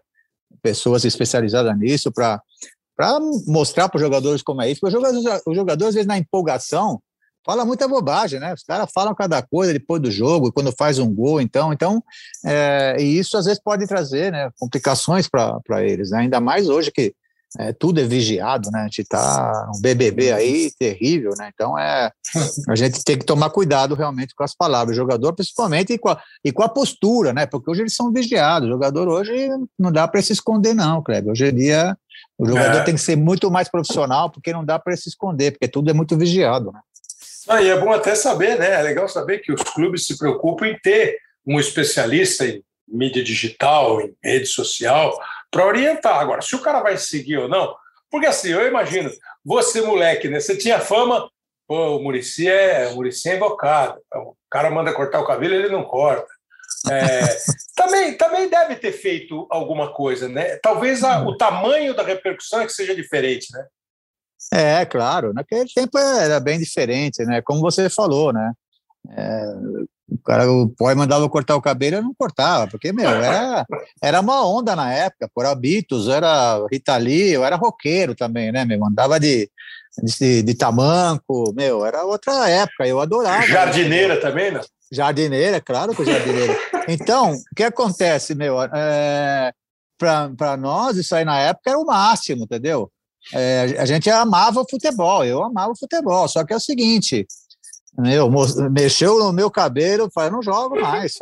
pessoas 0.61 1.03
especializadas 1.03 1.77
nisso, 1.77 2.09
para 2.09 2.41
para 3.01 3.19
mostrar 3.47 3.89
para 3.89 3.97
os 3.97 4.01
jogadores 4.03 4.43
como 4.43 4.61
é 4.61 4.69
isso. 4.69 4.81
Os 4.83 4.93
jogadores, 4.93 5.41
os 5.43 5.55
jogadores, 5.55 5.89
às 5.89 5.95
vezes, 5.95 6.07
na 6.07 6.19
empolgação, 6.19 7.01
fala 7.43 7.65
muita 7.65 7.87
bobagem, 7.87 8.39
né? 8.39 8.53
Os 8.53 8.61
caras 8.61 8.91
falam 8.93 9.15
cada 9.15 9.41
coisa 9.41 9.73
depois 9.73 9.99
do 9.99 10.11
jogo, 10.11 10.51
quando 10.51 10.71
faz 10.71 10.99
um 10.99 11.11
gol, 11.11 11.41
então, 11.41 11.73
então 11.73 12.03
é, 12.45 12.97
e 12.99 13.17
isso 13.17 13.35
às 13.35 13.45
vezes 13.45 13.59
pode 13.59 13.87
trazer, 13.87 14.31
né, 14.31 14.51
complicações 14.59 15.27
para 15.27 15.83
eles, 15.83 16.11
né? 16.11 16.19
ainda 16.19 16.39
mais 16.39 16.69
hoje 16.69 16.91
que 16.91 17.15
é, 17.59 17.73
tudo 17.73 17.99
é 17.99 18.03
vigiado, 18.03 18.69
né? 18.71 18.81
A 18.81 18.83
gente 18.83 19.03
tá 19.03 19.69
um 19.75 19.81
BBB 19.81 20.31
aí 20.31 20.71
terrível, 20.79 21.31
né? 21.37 21.51
Então 21.53 21.77
é 21.77 22.09
a 22.69 22.75
gente 22.75 23.03
tem 23.03 23.17
que 23.17 23.25
tomar 23.25 23.49
cuidado 23.49 23.93
realmente 23.95 24.33
com 24.33 24.43
as 24.43 24.55
palavras, 24.55 24.95
o 24.95 25.01
jogador 25.01 25.33
principalmente 25.33 25.91
e 25.91 25.97
com, 25.97 26.09
a, 26.09 26.21
e 26.45 26.51
com 26.51 26.63
a 26.63 26.69
postura, 26.69 27.33
né? 27.33 27.45
Porque 27.45 27.69
hoje 27.69 27.81
eles 27.81 27.95
são 27.95 28.13
vigiados. 28.13 28.69
O 28.69 28.71
jogador 28.71 29.09
hoje 29.09 29.49
não 29.77 29.91
dá 29.91 30.07
para 30.07 30.21
se 30.21 30.31
esconder 30.31 30.73
não, 30.73 31.03
Kleber. 31.03 31.31
Hoje 31.31 31.47
em 31.47 31.55
dia 31.55 31.97
o 32.37 32.45
jogador 32.45 32.79
é. 32.79 32.83
tem 32.83 32.95
que 32.95 33.01
ser 33.01 33.15
muito 33.15 33.49
mais 33.51 33.69
profissional, 33.69 34.29
porque 34.29 34.53
não 34.53 34.65
dá 34.65 34.79
para 34.79 34.95
se 34.95 35.09
esconder, 35.09 35.51
porque 35.51 35.67
tudo 35.67 35.89
é 35.89 35.93
muito 35.93 36.17
vigiado, 36.17 36.71
né? 36.71 36.79
Ah, 37.47 37.61
e 37.61 37.69
é 37.69 37.79
bom 37.79 37.91
até 37.91 38.15
saber, 38.15 38.57
né? 38.57 38.79
É 38.79 38.81
legal 38.81 39.07
saber 39.07 39.39
que 39.39 39.51
os 39.51 39.61
clubes 39.61 40.05
se 40.05 40.17
preocupam 40.17 40.67
em 40.67 40.79
ter 40.79 41.17
um 41.45 41.59
especialista 41.59 42.45
em 42.45 42.63
mídia 42.87 43.23
digital, 43.23 44.01
em 44.01 44.13
rede 44.23 44.45
social, 44.45 45.19
para 45.49 45.65
orientar. 45.65 46.19
Agora, 46.19 46.41
se 46.41 46.55
o 46.55 46.61
cara 46.61 46.81
vai 46.81 46.97
seguir 46.97 47.37
ou 47.37 47.47
não, 47.47 47.75
porque 48.09 48.27
assim, 48.27 48.49
eu 48.49 48.67
imagino, 48.67 49.09
você, 49.43 49.81
moleque, 49.81 50.27
né? 50.27 50.39
Você 50.39 50.55
tinha 50.55 50.79
fama, 50.79 51.29
pô, 51.67 51.97
o 51.97 52.03
Murici 52.03 52.47
é, 52.47 52.89
o 52.89 52.95
Murici 52.95 53.29
é 53.29 53.35
invocado. 53.35 53.99
O 54.13 54.35
cara 54.49 54.69
manda 54.69 54.93
cortar 54.93 55.19
o 55.19 55.25
cabelo, 55.25 55.55
ele 55.55 55.69
não 55.69 55.83
corta. 55.83 56.27
É, 56.89 57.37
também, 57.75 58.17
também 58.17 58.49
deve 58.49 58.75
ter 58.75 58.91
feito 58.91 59.45
alguma 59.49 59.93
coisa, 59.93 60.27
né? 60.27 60.57
Talvez 60.57 61.03
a, 61.03 61.21
o 61.23 61.37
tamanho 61.37 61.93
da 61.93 62.03
repercussão 62.03 62.61
é 62.61 62.65
que 62.65 62.73
seja 62.73 62.95
diferente, 62.95 63.47
né? 63.53 63.65
É, 64.53 64.85
claro. 64.85 65.33
Naquele 65.33 65.65
tempo 65.73 65.97
era 65.97 66.39
bem 66.39 66.57
diferente, 66.59 67.23
né? 67.23 67.41
Como 67.41 67.61
você 67.61 67.89
falou, 67.89 68.33
né? 68.33 68.53
É, 69.09 69.45
o 70.11 70.17
cara, 70.23 70.51
o 70.51 70.69
pai 70.69 70.93
mandava 70.93 71.29
cortar 71.29 71.55
o 71.55 71.61
cabelo, 71.61 71.95
eu 71.97 72.01
não 72.01 72.13
cortava, 72.13 72.67
porque, 72.67 72.91
meu, 72.91 73.09
era, 73.09 73.65
era 74.03 74.19
uma 74.19 74.45
onda 74.45 74.75
na 74.75 74.93
época, 74.93 75.29
por 75.33 75.45
habitos, 75.45 76.09
era 76.09 76.63
Rita 76.69 76.97
Lee, 76.97 77.31
eu 77.31 77.45
era 77.45 77.55
roqueiro 77.55 78.13
também, 78.13 78.51
né, 78.51 78.65
meu, 78.65 78.77
mandava 78.77 79.19
de, 79.19 79.49
de, 80.03 80.43
de 80.43 80.53
tamanco, 80.53 81.53
meu, 81.55 81.85
era 81.85 82.03
outra 82.03 82.49
época, 82.49 82.85
eu 82.85 82.99
adorava. 82.99 83.47
Jardineira 83.47 84.15
né? 84.15 84.19
também, 84.19 84.51
né? 84.51 84.61
Jardineira, 84.91 85.61
claro 85.61 85.95
que 85.95 86.05
jardineira. 86.05 86.57
Então, 86.87 87.33
o 87.33 87.55
que 87.55 87.63
acontece, 87.63 88.33
meu? 88.33 88.59
É, 88.59 89.53
Para 89.97 90.57
nós, 90.57 90.97
isso 90.97 91.15
aí 91.15 91.23
na 91.23 91.37
época 91.37 91.69
era 91.69 91.79
o 91.79 91.85
máximo, 91.85 92.43
entendeu? 92.43 92.91
É, 93.31 93.75
a 93.77 93.85
gente 93.85 94.09
amava 94.09 94.61
o 94.61 94.67
futebol, 94.67 95.23
eu 95.23 95.43
amava 95.43 95.71
o 95.71 95.77
futebol, 95.77 96.27
só 96.27 96.43
que 96.43 96.53
é 96.53 96.55
o 96.55 96.59
seguinte, 96.59 97.27
meu, 97.97 98.29
mexeu 98.71 99.19
no 99.19 99.31
meu 99.31 99.51
cabelo, 99.51 100.09
falei, 100.11 100.31
não 100.31 100.41
jogo 100.41 100.79
mais. 100.81 101.13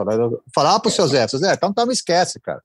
Falava 0.56 0.80
para 0.80 0.88
o 0.88 0.92
seu 0.92 1.08
Zé, 1.08 1.28
seu 1.28 1.40
Zé, 1.40 1.54
então, 1.54 1.70
então 1.70 1.86
me 1.86 1.94
esquece, 1.94 2.40
cara. 2.40 2.62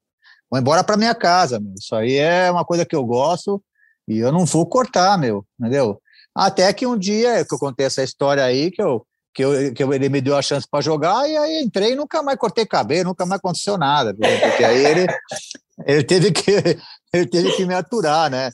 Vou 0.48 0.60
embora 0.60 0.84
para 0.84 0.96
minha 0.96 1.14
casa, 1.14 1.58
meu. 1.58 1.74
Isso 1.74 1.96
aí 1.96 2.16
é 2.16 2.50
uma 2.50 2.64
coisa 2.64 2.84
que 2.86 2.94
eu 2.94 3.04
gosto 3.04 3.62
e 4.06 4.18
eu 4.18 4.30
não 4.30 4.44
vou 4.44 4.64
cortar, 4.66 5.18
meu, 5.18 5.44
entendeu? 5.58 6.00
Até 6.34 6.72
que 6.72 6.86
um 6.86 6.96
dia 6.96 7.44
que 7.44 7.54
eu 7.54 7.58
contei 7.58 7.86
essa 7.86 8.02
história 8.02 8.44
aí, 8.44 8.70
que 8.70 8.82
eu 8.82 9.04
que, 9.34 9.42
eu, 9.42 9.74
que 9.74 9.82
ele 9.82 10.08
me 10.08 10.20
deu 10.20 10.36
a 10.36 10.42
chance 10.42 10.66
para 10.70 10.80
jogar, 10.80 11.28
e 11.28 11.36
aí 11.36 11.62
entrei 11.62 11.92
e 11.92 11.96
nunca 11.96 12.22
mais 12.22 12.38
cortei 12.38 12.64
cabelo, 12.64 13.08
nunca 13.08 13.26
mais 13.26 13.40
aconteceu 13.40 13.76
nada, 13.76 14.14
porque 14.14 14.64
aí 14.64 14.86
ele, 14.86 15.06
ele, 15.84 16.04
teve 16.04 16.30
que, 16.30 16.52
ele 17.12 17.26
teve 17.26 17.52
que 17.56 17.66
me 17.66 17.74
aturar, 17.74 18.30
né? 18.30 18.50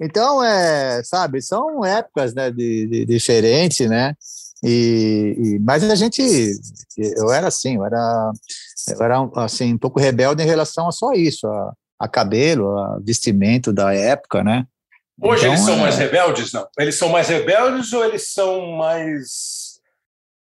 Então, 0.00 0.42
é, 0.42 1.02
sabe, 1.04 1.42
são 1.42 1.84
épocas 1.84 2.34
né, 2.34 2.50
de, 2.50 2.86
de 2.86 3.04
diferentes, 3.04 3.88
né? 3.88 4.14
E, 4.64 5.36
e, 5.38 5.58
mas 5.58 5.84
a 5.84 5.94
gente, 5.94 6.22
eu 6.96 7.30
era 7.30 7.48
assim, 7.48 7.76
eu 7.76 7.84
era, 7.84 8.32
eu 8.88 9.02
era 9.02 9.30
assim, 9.36 9.74
um 9.74 9.78
pouco 9.78 10.00
rebelde 10.00 10.42
em 10.42 10.46
relação 10.46 10.88
a 10.88 10.92
só 10.92 11.12
isso, 11.12 11.46
a, 11.46 11.72
a 12.00 12.08
cabelo, 12.08 12.78
a 12.78 12.98
vestimento 13.04 13.72
da 13.72 13.92
época, 13.92 14.42
né? 14.42 14.64
Hoje 15.20 15.42
então, 15.42 15.52
eles 15.52 15.64
são 15.64 15.74
é... 15.74 15.78
mais 15.78 15.98
rebeldes, 15.98 16.52
não? 16.52 16.66
Eles 16.78 16.94
são 16.96 17.08
mais 17.10 17.28
rebeldes 17.28 17.92
ou 17.92 18.04
eles 18.04 18.32
são 18.32 18.72
mais 18.72 19.61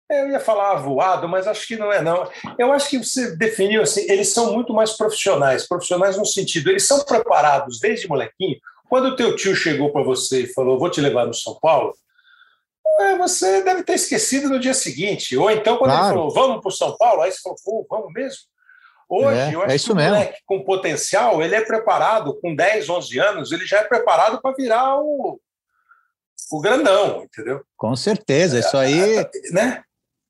Eu 0.09 0.29
ia 0.29 0.39
falar 0.39 0.75
voado, 0.75 1.27
mas 1.27 1.47
acho 1.47 1.67
que 1.67 1.75
não 1.75 1.91
é, 1.91 2.01
não. 2.01 2.29
Eu 2.59 2.71
acho 2.71 2.89
que 2.89 2.97
você 2.97 3.35
definiu 3.35 3.81
assim, 3.81 4.01
eles 4.09 4.29
são 4.29 4.53
muito 4.53 4.71
mais 4.71 4.93
profissionais, 4.93 5.67
profissionais 5.67 6.15
no 6.15 6.25
sentido, 6.25 6.69
eles 6.69 6.85
são 6.85 7.03
preparados 7.03 7.79
desde 7.79 8.07
molequinho. 8.07 8.57
Quando 8.87 9.07
o 9.07 9.15
teu 9.15 9.35
tio 9.35 9.55
chegou 9.55 9.91
para 9.91 10.03
você 10.03 10.43
e 10.43 10.53
falou, 10.53 10.77
vou 10.77 10.91
te 10.91 11.01
levar 11.01 11.25
no 11.25 11.33
São 11.33 11.57
Paulo, 11.59 11.93
é, 12.99 13.17
você 13.17 13.63
deve 13.63 13.83
ter 13.83 13.93
esquecido 13.93 14.47
no 14.47 14.59
dia 14.59 14.73
seguinte. 14.73 15.35
Ou 15.35 15.49
então, 15.49 15.77
quando 15.77 15.91
claro. 15.91 16.05
ele 16.05 16.13
falou, 16.13 16.33
vamos 16.33 16.61
para 16.61 16.69
o 16.69 16.71
São 16.71 16.95
Paulo, 16.97 17.21
aí 17.21 17.31
você 17.31 17.41
falou, 17.41 17.57
pô, 17.63 17.87
vamos 17.89 18.13
mesmo? 18.13 18.41
Hoje, 19.09 19.39
é, 19.39 19.55
eu 19.55 19.61
acho 19.61 19.71
é 19.71 19.75
isso 19.75 19.85
que 19.87 19.93
o 19.93 19.95
mesmo. 19.95 20.13
moleque 20.13 20.39
com 20.45 20.63
potencial, 20.63 21.41
ele 21.41 21.55
é 21.55 21.61
preparado, 21.61 22.39
com 22.39 22.55
10, 22.55 22.89
11 22.89 23.19
anos, 23.19 23.51
ele 23.51 23.65
já 23.65 23.79
é 23.79 23.83
preparado 23.83 24.41
para 24.41 24.55
virar 24.55 24.99
o, 24.99 25.39
o 26.51 26.61
grandão, 26.61 27.23
entendeu? 27.23 27.63
Com 27.77 27.95
certeza, 27.95 28.59
isso 28.59 28.75
aí. 28.77 29.17
É, 29.19 29.29
né? 29.51 29.83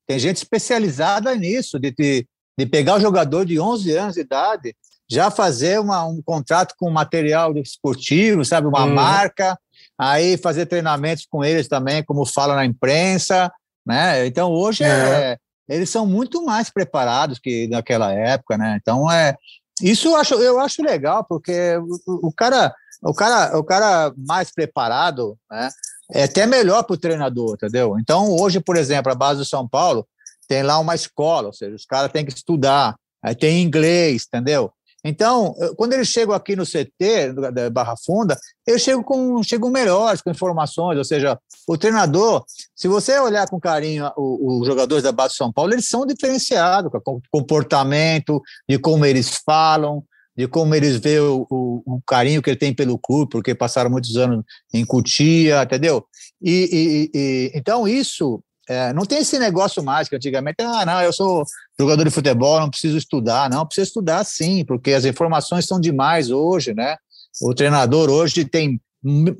Tem 0.06 0.18
gente 0.18 0.36
especializada 0.36 1.34
nisso, 1.34 1.78
de, 1.78 1.90
de, 1.90 2.26
de 2.58 2.66
pegar 2.66 2.96
o 2.96 3.00
jogador 3.00 3.44
de 3.44 3.58
11 3.58 3.96
anos 3.96 4.14
de 4.14 4.20
idade, 4.20 4.76
já 5.08 5.30
fazer 5.30 5.80
uma, 5.80 6.04
um 6.04 6.20
contrato 6.22 6.74
com 6.78 6.90
material 6.90 7.56
esportivo, 7.58 8.44
sabe, 8.44 8.66
uma 8.66 8.84
hum. 8.84 8.94
marca, 8.94 9.58
aí 9.98 10.36
fazer 10.36 10.66
treinamentos 10.66 11.26
com 11.28 11.44
eles 11.44 11.68
também, 11.68 12.04
como 12.04 12.26
fala 12.26 12.54
na 12.54 12.64
imprensa, 12.64 13.50
né? 13.86 14.26
Então 14.26 14.50
hoje 14.50 14.84
é. 14.84 14.88
É, 14.88 15.38
eles 15.68 15.90
são 15.90 16.06
muito 16.06 16.44
mais 16.44 16.70
preparados 16.70 17.38
que 17.38 17.66
naquela 17.68 18.12
época, 18.12 18.56
né? 18.56 18.78
Então 18.80 19.10
é 19.10 19.36
isso 19.82 20.08
eu 20.08 20.16
acho, 20.16 20.34
eu 20.34 20.58
acho 20.58 20.82
legal 20.82 21.24
porque 21.24 21.76
o, 22.06 22.28
o 22.28 22.32
cara 22.32 22.74
o 23.02 23.12
cara 23.14 23.58
o 23.58 23.64
cara 23.64 24.12
mais 24.16 24.50
preparado, 24.50 25.36
né? 25.50 25.70
É 26.12 26.24
até 26.24 26.46
melhor 26.46 26.82
para 26.84 26.94
o 26.94 26.98
treinador, 26.98 27.54
entendeu? 27.54 27.98
Então, 27.98 28.30
hoje, 28.30 28.60
por 28.60 28.76
exemplo, 28.76 29.10
a 29.10 29.14
base 29.14 29.40
do 29.40 29.44
São 29.44 29.68
Paulo 29.68 30.06
tem 30.48 30.62
lá 30.62 30.78
uma 30.78 30.94
escola, 30.94 31.48
ou 31.48 31.52
seja, 31.52 31.74
os 31.74 31.84
caras 31.84 32.12
têm 32.12 32.24
que 32.24 32.32
estudar, 32.32 32.96
aí 33.22 33.34
tem 33.34 33.62
inglês, 33.62 34.26
entendeu? 34.26 34.72
Então, 35.04 35.54
quando 35.76 35.92
eles 35.92 36.08
chegam 36.08 36.34
aqui 36.34 36.56
no 36.56 36.64
CT, 36.64 37.32
da 37.52 37.70
Barra 37.70 37.94
Funda, 38.04 38.36
eles 38.66 38.82
chegam, 38.82 39.04
com, 39.04 39.40
chegam 39.40 39.70
melhores, 39.70 40.20
com 40.20 40.30
informações, 40.30 40.98
ou 40.98 41.04
seja, 41.04 41.38
o 41.68 41.78
treinador, 41.78 42.44
se 42.74 42.88
você 42.88 43.16
olhar 43.20 43.48
com 43.48 43.60
carinho 43.60 44.10
os, 44.16 44.66
jogadores 44.66 45.04
da 45.04 45.12
base 45.12 45.34
do 45.34 45.36
São 45.36 45.52
Paulo, 45.52 45.72
eles 45.72 45.88
são 45.88 46.04
diferenciados, 46.04 46.90
com 47.04 47.20
comportamento, 47.30 48.42
de 48.68 48.78
como 48.80 49.06
eles 49.06 49.40
falam, 49.44 50.02
de 50.36 50.46
como 50.46 50.74
eles 50.74 50.96
veem 50.96 51.20
o, 51.20 51.46
o, 51.50 51.82
o, 51.86 52.00
carinho 52.06 52.42
que 52.42 52.50
ele 52.50 52.58
tem 52.58 52.74
pelo 52.74 52.98
clube, 52.98 53.30
porque 53.30 53.54
passaram 53.54 53.90
muitos 53.90 54.16
anos 54.16 54.44
em 54.72 54.84
Cutia, 54.84 55.62
entendeu? 55.62 56.04
E, 56.42 57.10
e, 57.12 57.18
e 57.18 57.52
então 57.54 57.88
isso 57.88 58.42
é, 58.68 58.92
não 58.92 59.04
tem 59.04 59.18
esse 59.18 59.38
negócio 59.38 59.82
mais 59.82 60.08
que 60.08 60.16
antigamente, 60.16 60.56
ah, 60.60 60.84
não, 60.84 61.00
eu 61.00 61.12
sou 61.12 61.44
jogador 61.78 62.04
de 62.04 62.10
futebol, 62.10 62.60
não 62.60 62.68
preciso 62.68 62.98
estudar, 62.98 63.48
não, 63.48 63.64
precisa 63.64 63.86
estudar 63.86 64.24
sim, 64.24 64.64
porque 64.64 64.92
as 64.92 65.04
informações 65.04 65.66
são 65.66 65.80
demais 65.80 66.30
hoje, 66.30 66.74
né? 66.74 66.96
O 67.40 67.54
treinador 67.54 68.10
hoje 68.10 68.44
tem 68.44 68.80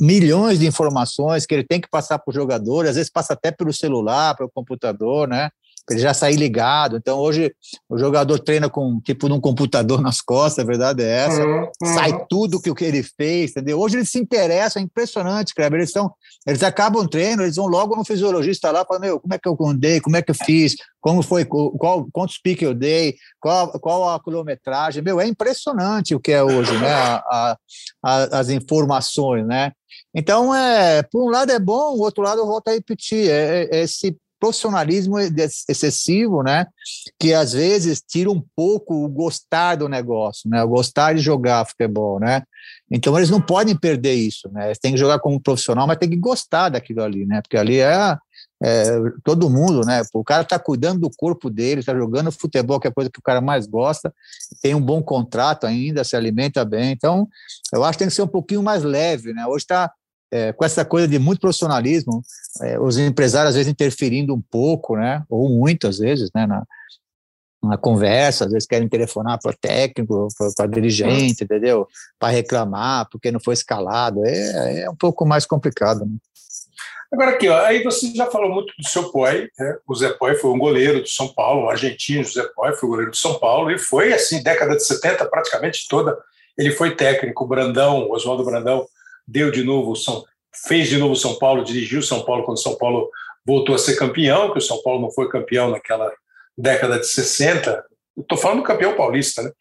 milhões 0.00 0.60
de 0.60 0.66
informações 0.66 1.44
que 1.44 1.54
ele 1.54 1.64
tem 1.64 1.80
que 1.80 1.88
passar 1.90 2.20
para 2.20 2.30
o 2.30 2.34
jogador, 2.34 2.86
às 2.86 2.94
vezes 2.94 3.10
passa 3.10 3.32
até 3.32 3.50
pelo 3.50 3.72
celular, 3.72 4.36
pelo 4.36 4.50
computador, 4.50 5.26
né? 5.26 5.50
Ele 5.90 6.00
já 6.00 6.12
sair 6.12 6.36
ligado. 6.36 6.96
Então, 6.96 7.18
hoje, 7.18 7.54
o 7.88 7.98
jogador 7.98 8.38
treina 8.40 8.68
com 8.68 9.00
tipo 9.00 9.28
num 9.28 9.40
computador 9.40 10.00
nas 10.02 10.20
costas, 10.20 10.64
a 10.64 10.66
verdade 10.66 11.02
é 11.02 11.10
essa. 11.10 11.44
Uhum, 11.44 11.60
uhum. 11.60 11.94
Sai 11.94 12.26
tudo 12.28 12.60
que 12.60 12.70
o 12.70 12.74
que 12.74 12.84
ele 12.84 13.02
fez, 13.02 13.50
entendeu? 13.50 13.78
Hoje 13.78 13.96
eles 13.96 14.10
se 14.10 14.18
interessam, 14.18 14.80
é 14.80 14.84
impressionante, 14.84 15.54
Kleber. 15.54 15.80
Eles, 15.80 15.92
são, 15.92 16.12
eles 16.46 16.62
acabam 16.62 17.02
o 17.02 17.08
treino, 17.08 17.42
eles 17.42 17.56
vão 17.56 17.66
logo 17.66 17.94
no 17.94 18.04
fisiologista 18.04 18.70
lá, 18.70 18.84
falam, 18.84 19.00
meu, 19.00 19.20
como 19.20 19.34
é 19.34 19.38
que 19.38 19.48
eu 19.48 19.56
andei, 19.60 20.00
como 20.00 20.16
é 20.16 20.22
que 20.22 20.30
eu 20.30 20.34
fiz, 20.34 20.74
como 21.00 21.22
foi, 21.22 21.44
qual, 21.44 22.06
quantos 22.12 22.38
piques 22.38 22.66
eu 22.66 22.74
dei, 22.74 23.16
qual, 23.38 23.70
qual 23.78 24.08
a 24.08 24.20
quilometragem. 24.20 25.02
Meu, 25.02 25.20
é 25.20 25.26
impressionante 25.26 26.14
o 26.14 26.20
que 26.20 26.32
é 26.32 26.42
hoje, 26.42 26.76
né? 26.78 26.92
A, 26.92 27.56
a, 28.02 28.38
as 28.40 28.48
informações, 28.48 29.46
né? 29.46 29.72
Então, 30.14 30.54
é, 30.54 31.02
por 31.02 31.22
um 31.22 31.30
lado 31.30 31.52
é 31.52 31.58
bom, 31.58 31.94
o 31.94 32.00
outro 32.00 32.22
lado 32.22 32.40
eu 32.40 32.46
volto 32.46 32.68
a 32.68 32.72
repetir, 32.72 33.30
é, 33.30 33.68
é 33.70 33.82
esse 33.82 34.16
profissionalismo 34.38 35.18
excessivo, 35.18 36.42
né? 36.42 36.66
Que 37.18 37.32
às 37.32 37.52
vezes 37.52 38.02
tira 38.06 38.30
um 38.30 38.42
pouco 38.54 39.04
o 39.04 39.08
gostar 39.08 39.76
do 39.76 39.88
negócio, 39.88 40.48
né? 40.48 40.62
O 40.62 40.68
gostar 40.68 41.14
de 41.14 41.20
jogar 41.20 41.66
futebol, 41.66 42.20
né? 42.20 42.42
Então 42.90 43.16
eles 43.16 43.30
não 43.30 43.40
podem 43.40 43.76
perder 43.76 44.14
isso, 44.14 44.48
né? 44.52 44.66
Eles 44.66 44.78
têm 44.78 44.92
que 44.92 44.98
jogar 44.98 45.18
como 45.18 45.40
profissional, 45.40 45.86
mas 45.86 45.98
tem 45.98 46.10
que 46.10 46.16
gostar 46.16 46.68
daquilo 46.68 47.02
ali, 47.02 47.26
né? 47.26 47.40
Porque 47.42 47.56
ali 47.56 47.80
é, 47.80 48.16
é 48.62 48.84
todo 49.24 49.50
mundo, 49.50 49.80
né? 49.84 50.02
O 50.12 50.24
cara 50.24 50.42
está 50.42 50.58
cuidando 50.58 51.00
do 51.00 51.10
corpo 51.16 51.50
dele, 51.50 51.80
está 51.80 51.94
jogando 51.94 52.30
futebol, 52.30 52.78
que 52.78 52.86
é 52.86 52.90
a 52.90 52.94
coisa 52.94 53.10
que 53.10 53.18
o 53.18 53.22
cara 53.22 53.40
mais 53.40 53.66
gosta, 53.66 54.12
tem 54.62 54.74
um 54.74 54.80
bom 54.80 55.02
contrato 55.02 55.66
ainda, 55.66 56.04
se 56.04 56.14
alimenta 56.14 56.64
bem. 56.64 56.92
Então, 56.92 57.28
eu 57.72 57.82
acho 57.84 57.92
que 57.92 57.98
tem 57.98 58.08
que 58.08 58.14
ser 58.14 58.22
um 58.22 58.28
pouquinho 58.28 58.62
mais 58.62 58.82
leve, 58.82 59.32
né? 59.32 59.46
Hoje 59.46 59.64
está 59.64 59.90
é, 60.30 60.52
com 60.52 60.64
essa 60.64 60.84
coisa 60.84 61.06
de 61.06 61.18
muito 61.18 61.40
profissionalismo, 61.40 62.22
é, 62.62 62.78
os 62.78 62.98
empresários 62.98 63.50
às 63.50 63.56
vezes 63.56 63.70
interferindo 63.70 64.34
um 64.34 64.40
pouco, 64.40 64.96
né, 64.96 65.24
ou 65.28 65.48
muito 65.48 65.86
às 65.86 65.98
vezes, 65.98 66.30
né, 66.34 66.46
na, 66.46 66.64
na 67.62 67.76
conversa, 67.76 68.44
às 68.44 68.52
vezes 68.52 68.68
querem 68.68 68.88
telefonar 68.88 69.38
para 69.40 69.52
o 69.52 69.56
técnico, 69.56 70.28
para 70.56 70.66
dirigente, 70.66 71.44
entendeu? 71.44 71.86
Para 72.18 72.32
reclamar 72.32 73.08
porque 73.10 73.30
não 73.30 73.40
foi 73.40 73.54
escalado, 73.54 74.24
é, 74.24 74.82
é 74.82 74.90
um 74.90 74.96
pouco 74.96 75.26
mais 75.26 75.46
complicado. 75.46 76.04
Né? 76.04 76.16
Agora 77.12 77.30
aqui, 77.32 77.48
ó, 77.48 77.58
aí 77.64 77.82
você 77.82 78.12
já 78.14 78.26
falou 78.26 78.50
muito 78.50 78.72
do 78.78 78.86
seu 78.86 79.10
Poi, 79.10 79.48
né? 79.58 79.78
o 79.86 79.94
Zé 79.94 80.10
Poi 80.10 80.34
foi 80.34 80.50
um 80.50 80.58
goleiro 80.58 81.02
do 81.02 81.08
São 81.08 81.28
Paulo, 81.28 81.66
um 81.66 81.70
argentino, 81.70 82.24
Zé 82.24 82.42
Poi 82.54 82.72
foi 82.74 82.88
goleiro 82.88 83.10
do 83.10 83.16
São 83.16 83.38
Paulo, 83.38 83.70
e 83.70 83.78
foi 83.78 84.12
assim, 84.12 84.42
década 84.42 84.76
de 84.76 84.84
70 84.84 85.24
praticamente 85.26 85.86
toda, 85.88 86.16
ele 86.58 86.72
foi 86.72 86.96
técnico, 86.96 87.46
Brandão, 87.46 88.10
Oswaldo 88.10 88.44
Brandão, 88.44 88.86
deu 89.26 89.50
de 89.50 89.62
novo 89.62 89.94
São 89.96 90.24
fez 90.66 90.88
de 90.88 90.96
novo 90.96 91.14
São 91.14 91.38
Paulo, 91.38 91.64
dirigiu 91.64 92.02
São 92.02 92.24
Paulo 92.24 92.44
quando 92.44 92.62
São 92.62 92.76
Paulo 92.76 93.10
voltou 93.44 93.74
a 93.74 93.78
ser 93.78 93.96
campeão, 93.96 94.52
que 94.52 94.58
o 94.58 94.62
São 94.62 94.82
Paulo 94.82 95.00
não 95.00 95.10
foi 95.10 95.28
campeão 95.28 95.70
naquela 95.70 96.10
década 96.56 96.98
de 96.98 97.06
60. 97.06 97.84
Estou 98.18 98.38
falando 98.38 98.62
campeão 98.62 98.96
paulista, 98.96 99.42
né? 99.42 99.52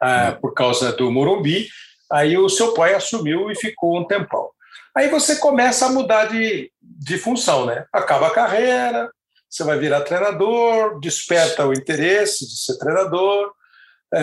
Ah, 0.00 0.38
por 0.40 0.54
causa 0.54 0.92
do 0.92 1.10
Morumbi. 1.10 1.68
Aí 2.10 2.38
o 2.38 2.48
seu 2.48 2.72
pai 2.74 2.94
assumiu 2.94 3.50
e 3.50 3.56
ficou 3.56 3.98
um 3.98 4.06
tempão. 4.06 4.50
Aí 4.96 5.08
você 5.08 5.36
começa 5.36 5.86
a 5.86 5.90
mudar 5.90 6.26
de, 6.26 6.70
de 6.80 7.18
função, 7.18 7.66
né? 7.66 7.84
Acaba 7.92 8.28
a 8.28 8.34
carreira, 8.34 9.10
você 9.50 9.64
vai 9.64 9.78
virar 9.78 10.02
treinador, 10.02 11.00
desperta 11.00 11.66
o 11.66 11.72
interesse 11.72 12.46
de 12.46 12.56
ser 12.56 12.78
treinador, 12.78 13.52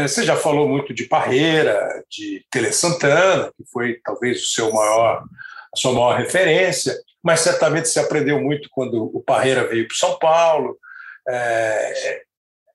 você 0.08 0.24
já 0.24 0.36
falou 0.36 0.68
muito 0.68 0.94
de 0.94 1.06
Parreira, 1.06 2.04
de 2.10 2.46
Tele 2.50 2.72
Santana, 2.72 3.52
que 3.58 3.64
foi 3.72 4.00
talvez 4.04 4.44
o 4.44 4.48
seu 4.48 4.72
maior, 4.72 5.24
a 5.74 5.78
sua 5.78 5.94
maior 5.94 6.18
referência, 6.18 6.96
mas 7.24 7.42
certamente 7.42 7.90
você 7.90 8.00
aprendeu 8.00 8.40
muito 8.40 8.70
quando 8.72 9.04
o 9.16 9.22
Parreira 9.22 9.68
veio 9.68 9.88
para 9.88 9.98
São 9.98 10.18
Paulo. 10.18 10.78
É, 11.28 12.22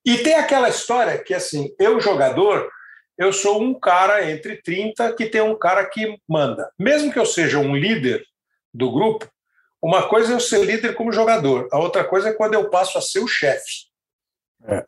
e 0.05 0.19
tem 0.19 0.35
aquela 0.35 0.69
história 0.69 1.19
que, 1.19 1.35
assim, 1.35 1.75
eu, 1.81 2.01
jogador, 2.01 2.71
eu 3.19 3.33
sou 3.33 3.61
um 3.61 3.75
cara 3.79 4.31
entre 4.31 4.63
30 4.63 5.13
que 5.15 5.27
tem 5.27 5.41
um 5.41 5.59
cara 5.59 5.85
que 5.85 6.17
manda. 6.29 6.71
Mesmo 6.79 7.13
que 7.13 7.19
eu 7.19 7.27
seja 7.27 7.59
um 7.59 7.75
líder 7.75 8.25
do 8.73 8.93
grupo, 8.93 9.29
uma 9.83 10.09
coisa 10.09 10.33
é 10.33 10.35
eu 10.35 10.41
ser 10.41 10.65
líder 10.65 10.95
como 10.95 11.13
jogador, 11.13 11.69
a 11.73 11.79
outra 11.79 12.05
coisa 12.05 12.31
é 12.31 12.33
quando 12.33 12.55
eu 12.55 12.71
passo 12.71 12.99
a 12.99 13.01
ser 13.01 13.21
o 13.21 13.29
chefe. 13.29 13.87
É. 14.69 14.85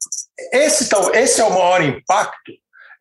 Esse, 0.52 0.88
tal, 0.88 1.14
esse 1.14 1.40
é 1.40 1.44
o 1.44 1.50
maior 1.50 1.82
impacto. 1.82 2.52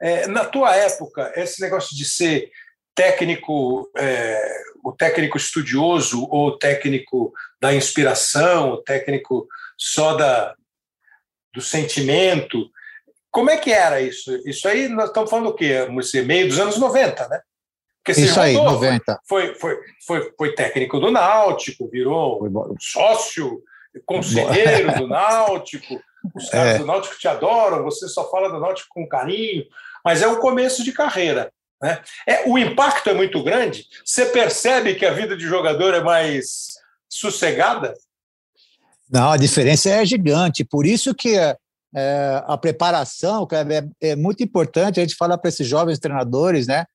É, 0.02 0.28
na 0.28 0.46
tua 0.46 0.76
época, 0.76 1.32
esse 1.36 1.62
negócio 1.62 1.96
de 1.96 2.06
ser 2.06 2.52
técnico, 2.94 3.90
é, 3.98 4.62
o 4.84 4.92
técnico 4.92 5.38
estudioso 5.38 6.28
ou 6.30 6.48
o 6.48 6.58
técnico 6.58 7.34
da 7.62 7.73
inspiração, 7.73 8.71
o 8.71 8.82
técnico 8.82 9.48
só 9.78 10.15
da, 10.15 10.56
do 11.54 11.62
sentimento, 11.62 12.69
como 13.32 13.52
é 13.52 13.58
que 13.58 13.71
era 13.71 14.02
isso? 14.02 14.36
Isso 14.48 14.67
aí 14.67 14.88
nós 14.88 15.10
estamos 15.10 15.30
falando 15.30 15.50
o 15.50 15.54
quê? 15.54 15.88
Meio 16.25 16.48
dos 16.48 16.60
anos 16.60 16.78
90, 16.78 17.28
né? 17.28 17.40
Porque 18.04 18.21
isso 18.21 18.40
aí, 18.40 18.54
90. 18.54 19.19
Foi, 19.28 19.54
foi, 19.56 19.78
foi, 20.06 20.34
foi 20.38 20.56
técnico 20.56 21.00
do 21.00 21.12
Náutico, 21.12 21.90
virou 21.90 22.48
sócio, 22.80 23.62
conselheiro 24.06 24.94
do 24.98 25.08
Náutico. 25.08 26.02
Os 26.36 26.50
caras 26.50 26.75
é. 26.75 26.78
do 26.80 26.86
Náutico 26.86 27.17
te 27.17 27.28
adoram, 27.28 27.84
você 27.84 28.08
só 28.08 28.30
fala 28.30 28.50
do 28.50 28.60
Náutico 28.60 28.90
com 28.94 29.08
carinho, 29.08 29.65
mas 30.04 30.21
é 30.21 30.28
o 30.28 30.40
começo 30.40 30.84
de 30.84 30.92
carreira. 30.92 31.52
Né? 31.82 32.02
É, 32.28 32.50
o 32.50 32.58
impacto 32.58 33.10
é 33.10 33.13
muito 33.13 33.44
grande. 33.44 33.86
Você 34.04 34.25
percebe 34.28 34.96
que 34.96 35.06
a 35.06 35.13
vida 35.13 35.38
de 35.38 35.46
jogador 35.46 35.94
é 35.94 36.02
mais 36.02 36.67
sossegada? 37.10 37.94
Não, 39.10 39.32
a 39.32 39.38
diferença 39.38 39.90
é 39.90 40.06
gigante. 40.06 40.65
Por 40.65 40.86
isso 40.86 41.13
que 41.13 41.38
é, 41.38 41.56
é 41.96 42.44
a 42.46 42.58
preparação 42.58 43.48
é, 43.52 44.10
é, 44.10 44.15
muito 44.15 44.44
importante. 44.44 45.00
A 45.00 45.04
gente 45.04 45.15
fala 45.15 45.38
para 45.38 45.50
esses 45.50 45.67
jovens 45.67 46.00
treinadores, 46.00 46.67
né? 46.67 46.86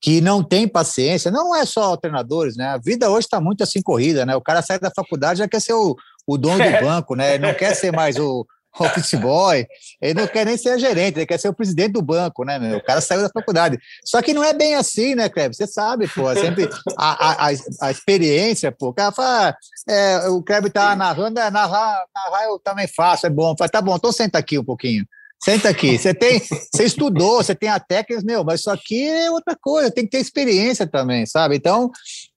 Que 0.00 0.20
não 0.20 0.44
tem 0.44 0.68
paciência, 0.68 1.30
não 1.30 1.54
é 1.54 1.66
só 1.66 1.96
treinadores, 1.96 2.56
né? 2.56 2.68
A 2.68 2.78
vida 2.78 3.10
hoje 3.10 3.26
está 3.26 3.40
muito 3.40 3.62
assim 3.64 3.82
corrida, 3.82 4.24
né? 4.24 4.36
O 4.36 4.40
cara 4.40 4.62
sai 4.62 4.78
da 4.78 4.92
faculdade 4.94 5.40
já 5.40 5.48
quer 5.48 5.60
ser 5.60 5.72
o, 5.72 5.96
o 6.26 6.38
dono 6.38 6.58
do 6.58 6.70
banco, 6.80 7.16
né? 7.16 7.34
Ele 7.34 7.46
não 7.46 7.54
quer 7.54 7.74
ser 7.74 7.92
mais 7.92 8.16
o, 8.16 8.46
office 8.84 9.14
boy, 9.20 9.66
ele 10.00 10.14
não 10.14 10.26
quer 10.26 10.46
nem 10.46 10.56
ser 10.56 10.78
gerente, 10.78 11.18
ele 11.18 11.26
quer 11.26 11.38
ser 11.38 11.48
o 11.48 11.54
presidente 11.54 11.92
do 11.92 12.02
banco, 12.02 12.44
né, 12.44 12.58
meu? 12.58 12.78
O 12.78 12.84
cara 12.84 13.00
saiu 13.00 13.22
da 13.22 13.28
faculdade. 13.28 13.78
Só 14.04 14.22
que 14.22 14.34
não 14.34 14.44
é 14.44 14.52
bem 14.52 14.74
assim, 14.74 15.14
né, 15.14 15.28
Kleber? 15.28 15.54
Você 15.54 15.66
sabe, 15.66 16.08
pô, 16.08 16.30
é 16.30 16.34
sempre 16.36 16.68
a, 16.96 17.46
a, 17.46 17.50
a, 17.82 17.90
experiência, 17.90 18.72
pô. 18.72 18.88
O 18.88 18.94
cara 18.94 19.12
fala, 19.12 19.56
é, 19.88 20.28
o 20.28 20.42
Kleber 20.42 20.70
tá 20.70 20.94
narrando, 20.94 21.40
é, 21.40 21.50
narrar, 21.50 22.04
narrar 22.14 22.44
eu 22.44 22.58
também 22.58 22.86
faço, 22.86 23.26
é 23.26 23.30
bom. 23.30 23.54
Fala, 23.56 23.68
tá 23.68 23.80
bom, 23.80 23.96
então 23.96 24.12
senta 24.12 24.38
aqui 24.38 24.58
um 24.58 24.64
pouquinho. 24.64 25.04
Senta 25.42 25.68
aqui. 25.68 25.96
Você 25.96 26.12
tem, 26.12 26.40
você 26.40 26.84
estudou, 26.84 27.36
você 27.36 27.54
tem 27.54 27.68
a 27.68 27.78
técnica, 27.78 28.22
meu, 28.24 28.44
mas 28.44 28.60
isso 28.60 28.70
aqui 28.70 29.08
é 29.08 29.30
outra 29.30 29.56
coisa, 29.60 29.90
tem 29.90 30.04
que 30.04 30.10
ter 30.10 30.18
experiência 30.18 30.86
também, 30.86 31.26
sabe? 31.26 31.56
Então, 31.56 31.90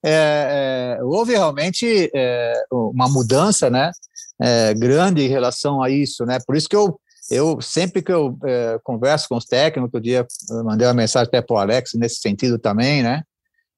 é, 0.06 0.98
é, 1.00 1.04
houve 1.04 1.34
realmente 1.34 2.12
é, 2.14 2.54
uma 2.72 3.10
mudança, 3.10 3.70
né? 3.70 3.92
É, 4.42 4.74
grande 4.74 5.22
em 5.22 5.30
relação 5.30 5.82
a 5.82 5.90
isso, 5.90 6.26
né? 6.26 6.40
Por 6.46 6.56
isso 6.56 6.68
que 6.68 6.76
eu, 6.76 7.00
eu 7.30 7.62
sempre 7.62 8.02
que 8.02 8.12
eu 8.12 8.38
é, 8.44 8.80
converso 8.84 9.30
com 9.30 9.38
os 9.38 9.46
técnicos, 9.46 9.84
outro 9.84 10.02
dia 10.02 10.26
eu 10.50 10.64
mandei 10.64 10.88
uma 10.88 10.94
mensagem 10.94 11.28
até 11.28 11.42
para 11.42 11.56
o 11.56 11.60
Alex 11.60 11.94
nesse 11.94 12.16
sentido 12.16 12.58
também, 12.58 13.04
né? 13.04 13.24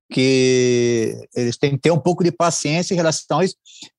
Que 0.09 1.17
eles 1.35 1.57
têm 1.57 1.71
que 1.71 1.79
ter 1.79 1.91
um 1.91 1.99
pouco 1.99 2.23
de 2.23 2.31
paciência 2.31 2.93
em 2.93 2.97
relação 2.97 3.39
a 3.39 3.45
isso. 3.45 3.55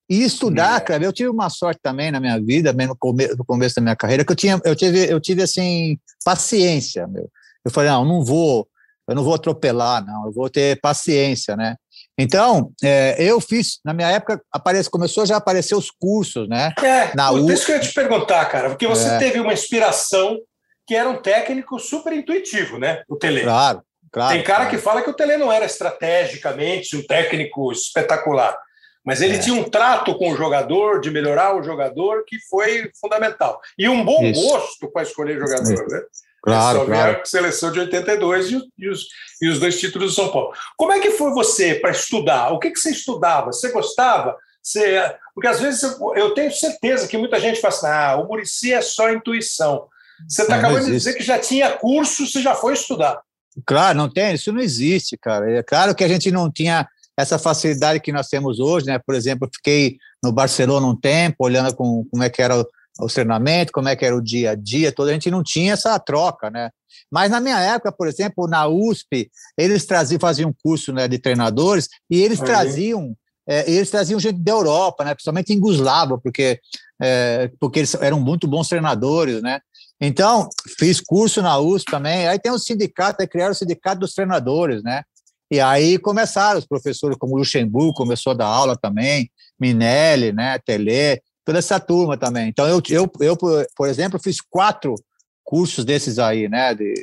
E 0.09 0.23
estudar, 0.23 0.77
é. 0.77 0.79
cara, 0.79 1.03
eu 1.03 1.13
tive 1.13 1.29
uma 1.29 1.49
sorte 1.49 1.79
também 1.81 2.11
na 2.11 2.19
minha 2.19 2.39
vida, 2.41 2.73
bem 2.73 2.87
no, 2.87 2.95
come 2.95 3.27
no 3.27 3.45
começo 3.45 3.75
da 3.75 3.81
minha 3.81 3.95
carreira, 3.95 4.25
que 4.25 4.31
eu 4.31 4.35
tinha, 4.35 4.59
eu 4.63 4.75
tive, 4.75 5.11
eu 5.11 5.19
tive 5.19 5.43
assim 5.43 5.97
paciência, 6.23 7.07
meu. 7.07 7.29
Eu 7.63 7.71
falei, 7.71 7.89
não, 7.89 8.05
não 8.05 8.23
vou, 8.23 8.67
eu 9.07 9.15
não 9.15 9.23
vou 9.23 9.33
atropelar, 9.33 10.05
não, 10.05 10.25
eu 10.25 10.31
vou 10.31 10.49
ter 10.49 10.79
paciência, 10.79 11.55
né? 11.55 11.75
Então, 12.17 12.71
é, 12.81 13.15
eu 13.19 13.41
fiz, 13.41 13.79
na 13.83 13.93
minha 13.93 14.09
época, 14.09 14.41
aparece, 14.51 14.89
começou 14.89 15.25
já 15.25 15.35
a 15.35 15.37
aparecer 15.37 15.75
os 15.75 15.91
cursos, 15.91 16.47
né? 16.47 16.73
É, 16.81 17.13
na 17.15 17.31
U... 17.31 17.51
isso 17.51 17.65
que 17.65 17.73
eu 17.73 17.75
ia 17.75 17.81
te 17.81 17.93
perguntar, 17.93 18.45
cara, 18.45 18.69
porque 18.69 18.87
você 18.87 19.07
é. 19.07 19.17
teve 19.17 19.39
uma 19.39 19.53
inspiração 19.53 20.39
que 20.87 20.95
era 20.95 21.09
um 21.09 21.17
técnico 21.17 21.77
super 21.79 22.13
intuitivo, 22.13 22.77
né? 22.77 23.03
O 23.09 23.17
Tele. 23.17 23.41
Claro, 23.41 23.81
claro. 24.11 24.33
Tem 24.33 24.43
cara 24.43 24.65
claro. 24.65 24.69
que 24.71 24.81
fala 24.81 25.01
que 25.01 25.09
o 25.09 25.13
Tele 25.13 25.35
não 25.35 25.51
era 25.51 25.65
estrategicamente 25.65 26.95
um 26.95 27.05
técnico 27.05 27.71
espetacular, 27.71 28.57
mas 29.05 29.21
ele 29.21 29.35
é. 29.35 29.39
tinha 29.39 29.55
um 29.55 29.69
trato 29.69 30.17
com 30.17 30.31
o 30.31 30.37
jogador, 30.37 31.01
de 31.01 31.11
melhorar 31.11 31.55
o 31.55 31.63
jogador, 31.63 32.23
que 32.25 32.37
foi 32.49 32.89
fundamental. 32.99 33.59
E 33.77 33.89
um 33.89 34.05
bom 34.05 34.23
isso. 34.23 34.41
gosto 34.41 34.89
para 34.91 35.03
escolher 35.03 35.37
jogador, 35.37 35.87
né? 35.89 36.01
Claro, 36.45 36.79
só 36.79 36.85
claro. 36.85 37.21
a 37.21 37.25
seleção 37.25 37.71
de 37.71 37.79
82 37.79 38.51
e, 38.51 38.61
e, 38.77 38.87
os, 38.87 39.07
e 39.41 39.49
os 39.49 39.59
dois 39.59 39.79
títulos 39.79 40.11
do 40.11 40.15
São 40.15 40.31
Paulo. 40.31 40.53
Como 40.77 40.91
é 40.91 40.99
que 40.99 41.11
foi 41.11 41.31
você 41.31 41.73
para 41.75 41.89
estudar? 41.89 42.51
O 42.51 42.59
que, 42.59 42.69
que 42.69 42.79
você 42.79 42.91
estudava? 42.91 43.47
Você 43.47 43.71
gostava? 43.71 44.37
Você, 44.61 45.01
porque 45.33 45.47
às 45.47 45.59
vezes 45.59 45.81
eu, 45.81 46.15
eu 46.15 46.33
tenho 46.35 46.51
certeza 46.51 47.07
que 47.07 47.17
muita 47.17 47.39
gente 47.39 47.59
fala 47.59 47.73
assim: 47.73 47.87
ah, 47.87 48.17
o 48.17 48.27
Murici 48.27 48.71
é 48.71 48.81
só 48.81 49.11
intuição. 49.11 49.87
Você 50.29 50.43
está 50.43 50.57
acabando 50.57 50.85
de 50.85 50.91
dizer 50.91 51.15
que 51.15 51.23
já 51.23 51.39
tinha 51.39 51.71
curso, 51.71 52.27
você 52.27 52.41
já 52.41 52.53
foi 52.53 52.73
estudar. 52.73 53.19
Claro, 53.65 53.97
não 53.97 54.09
tem, 54.09 54.35
isso 54.35 54.53
não 54.53 54.61
existe, 54.61 55.17
cara. 55.17 55.51
É 55.51 55.63
claro 55.63 55.95
que 55.95 56.03
a 56.03 56.07
gente 56.07 56.31
não 56.31 56.51
tinha 56.51 56.87
essa 57.17 57.39
facilidade 57.39 57.99
que 57.99 58.11
nós 58.11 58.27
temos 58.27 58.59
hoje, 58.59 58.85
né? 58.85 58.99
Por 58.99 59.15
exemplo, 59.15 59.47
eu 59.47 59.51
fiquei 59.53 59.97
no 60.23 60.31
Barcelona 60.31 60.85
um 60.85 60.95
tempo, 60.95 61.45
olhando 61.45 61.73
com, 61.75 62.05
como 62.11 62.23
é 62.23 62.29
que 62.29 62.41
era 62.41 62.63
o 62.99 63.07
treinamento, 63.07 63.71
como 63.71 63.89
é 63.89 63.95
que 63.95 64.05
era 64.05 64.15
o 64.15 64.21
dia 64.21 64.51
a 64.51 64.55
dia, 64.55 64.91
toda 64.91 65.11
a 65.11 65.13
gente 65.13 65.29
não 65.29 65.43
tinha 65.43 65.73
essa 65.73 65.97
troca, 65.99 66.49
né? 66.49 66.69
Mas 67.11 67.29
na 67.29 67.39
minha 67.39 67.59
época, 67.59 67.91
por 67.91 68.07
exemplo, 68.07 68.47
na 68.47 68.67
USP, 68.67 69.29
eles 69.57 69.85
traziam, 69.85 70.19
faziam 70.19 70.49
um 70.49 70.53
curso 70.63 70.93
né, 70.93 71.07
de 71.07 71.19
treinadores 71.19 71.89
e 72.09 72.21
eles 72.21 72.39
traziam 72.39 73.15
é, 73.47 73.69
eles 73.69 73.91
traziam 73.91 74.19
gente 74.19 74.39
da 74.39 74.53
Europa, 74.53 75.03
né? 75.03 75.13
Principalmente 75.13 75.53
em 75.53 75.59
Guslava, 75.59 76.17
porque 76.17 76.59
é, 76.99 77.51
porque 77.59 77.79
eles 77.79 77.93
eram 77.95 78.19
muito 78.19 78.47
bons 78.47 78.67
treinadores, 78.67 79.41
né? 79.41 79.59
Então 80.01 80.49
fiz 80.79 80.99
curso 80.99 81.41
na 81.41 81.57
USP 81.59 81.91
também. 81.91 82.27
Aí 82.27 82.39
tem 82.39 82.51
o 82.51 82.57
sindicato, 82.57 83.21
aí 83.21 83.27
criaram 83.27 83.51
o 83.51 83.55
sindicato 83.55 83.99
dos 83.99 84.13
treinadores, 84.13 84.81
né? 84.81 85.03
E 85.51 85.59
aí 85.59 85.99
começaram 85.99 86.57
os 86.57 86.65
professores 86.65 87.17
como 87.17 87.37
Luxemburgo 87.37 87.93
começou 87.93 88.31
a 88.31 88.35
dar 88.35 88.47
aula 88.47 88.75
também, 88.75 89.29
Minelli, 89.59 90.31
né? 90.31 90.57
Tele 90.65 91.21
toda 91.45 91.59
essa 91.59 91.79
turma 91.79 92.17
também. 92.17 92.49
Então, 92.49 92.67
eu, 92.67 92.81
eu, 92.89 93.09
eu 93.21 93.37
por 93.37 93.87
exemplo, 93.87 94.19
fiz 94.21 94.41
quatro 94.41 94.95
cursos 95.43 95.85
desses 95.85 96.17
aí, 96.17 96.49
né, 96.49 96.73
de, 96.73 96.93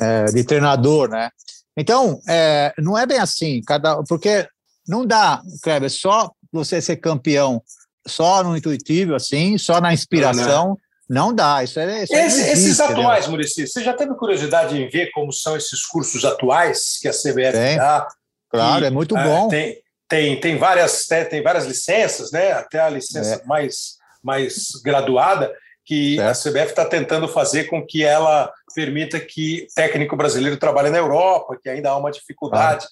é, 0.00 0.24
de 0.24 0.42
treinador, 0.44 1.08
né. 1.10 1.28
Então, 1.76 2.18
é, 2.28 2.72
não 2.78 2.98
é 2.98 3.06
bem 3.06 3.18
assim, 3.18 3.60
cada, 3.62 4.02
porque 4.04 4.48
não 4.88 5.06
dá, 5.06 5.42
Kleber, 5.62 5.90
só 5.90 6.30
você 6.50 6.80
ser 6.80 6.96
campeão 6.96 7.62
só 8.06 8.42
no 8.42 8.56
intuitivo, 8.56 9.14
assim, 9.14 9.56
só 9.58 9.80
na 9.80 9.92
inspiração, 9.92 10.76
não, 11.08 11.24
não. 11.24 11.26
não 11.26 11.34
dá. 11.34 11.62
Isso 11.62 11.78
é, 11.78 12.02
isso 12.02 12.14
Esse, 12.14 12.40
existe, 12.40 12.50
esses 12.50 12.80
atuais, 12.80 13.28
Murici, 13.28 13.66
você 13.66 13.82
já 13.82 13.92
teve 13.92 14.14
curiosidade 14.14 14.76
em 14.76 14.88
ver 14.88 15.10
como 15.12 15.32
são 15.32 15.56
esses 15.56 15.84
cursos 15.86 16.24
atuais 16.24 16.98
que 17.00 17.08
a 17.08 17.12
CBF 17.12 17.52
tem, 17.52 17.76
dá? 17.76 18.08
Claro, 18.50 18.84
e, 18.84 18.88
é 18.88 18.90
muito 18.90 19.16
é, 19.16 19.24
bom. 19.24 19.48
Tem, 19.48 19.81
tem, 20.12 20.38
tem, 20.38 20.58
várias, 20.58 21.06
tem, 21.06 21.24
tem 21.24 21.42
várias 21.42 21.64
licenças, 21.64 22.30
né? 22.30 22.52
até 22.52 22.78
a 22.78 22.90
licença 22.90 23.36
é. 23.36 23.46
mais, 23.46 23.96
mais 24.22 24.72
graduada, 24.84 25.50
que 25.86 26.20
a 26.20 26.32
CBF 26.32 26.68
está 26.68 26.84
tentando 26.84 27.26
fazer 27.26 27.64
com 27.64 27.84
que 27.84 28.04
ela 28.04 28.52
permita 28.74 29.18
que 29.18 29.66
técnico 29.74 30.14
brasileiro 30.14 30.58
trabalhe 30.58 30.90
na 30.90 30.98
Europa, 30.98 31.58
que 31.62 31.66
ainda 31.66 31.88
há 31.88 31.96
uma 31.96 32.10
dificuldade. 32.10 32.84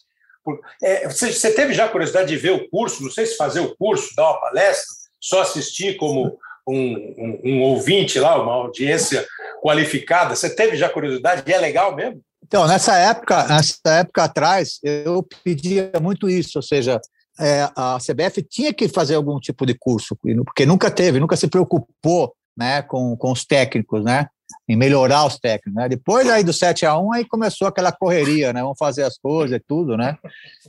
Ah. 0.48 0.54
É, 0.82 1.08
você, 1.10 1.30
você, 1.30 1.52
teve 1.52 1.74
já 1.74 1.86
curiosidade 1.90 2.28
de 2.28 2.38
ver 2.38 2.52
o 2.52 2.66
curso? 2.70 3.02
Não 3.02 3.10
sei 3.10 3.26
se 3.26 3.36
fazer 3.36 3.60
o 3.60 3.76
curso, 3.76 4.16
dar 4.16 4.30
uma 4.30 4.40
palestra, 4.40 4.86
só 5.20 5.42
assistir 5.42 5.98
como 5.98 6.38
um, 6.66 6.74
um, 6.74 7.40
um 7.44 7.62
ouvinte 7.64 8.18
lá, 8.18 8.40
uma 8.40 8.54
audiência 8.54 9.26
qualificada. 9.62 10.34
Você 10.34 10.48
teve 10.48 10.74
já 10.74 10.88
curiosidade? 10.88 11.42
E 11.46 11.52
é 11.52 11.58
legal 11.58 11.94
mesmo? 11.94 12.22
Então, 12.50 12.66
nessa 12.66 12.98
época, 12.98 13.46
nessa 13.46 13.78
época 14.00 14.24
atrás, 14.24 14.80
eu 14.82 15.24
pedia 15.44 15.92
muito 16.02 16.28
isso, 16.28 16.58
ou 16.58 16.62
seja, 16.62 17.00
é, 17.38 17.70
a 17.76 17.96
CBF 17.98 18.42
tinha 18.42 18.74
que 18.74 18.88
fazer 18.88 19.14
algum 19.14 19.38
tipo 19.38 19.64
de 19.64 19.72
curso, 19.72 20.16
porque 20.44 20.66
nunca 20.66 20.90
teve, 20.90 21.20
nunca 21.20 21.36
se 21.36 21.46
preocupou 21.46 22.34
né, 22.58 22.82
com, 22.82 23.16
com 23.16 23.30
os 23.30 23.44
técnicos, 23.44 24.02
né, 24.02 24.26
em 24.68 24.74
melhorar 24.74 25.26
os 25.26 25.38
técnicos. 25.38 25.72
Né? 25.80 25.88
Depois 25.90 26.28
aí 26.28 26.42
do 26.42 26.52
7 26.52 26.84
a 26.84 26.98
1 26.98 27.12
aí 27.12 27.24
começou 27.24 27.68
aquela 27.68 27.92
correria, 27.92 28.52
né, 28.52 28.62
vamos 28.62 28.76
fazer 28.76 29.04
as 29.04 29.16
coisas 29.16 29.56
e 29.56 29.62
tudo, 29.64 29.96
né, 29.96 30.18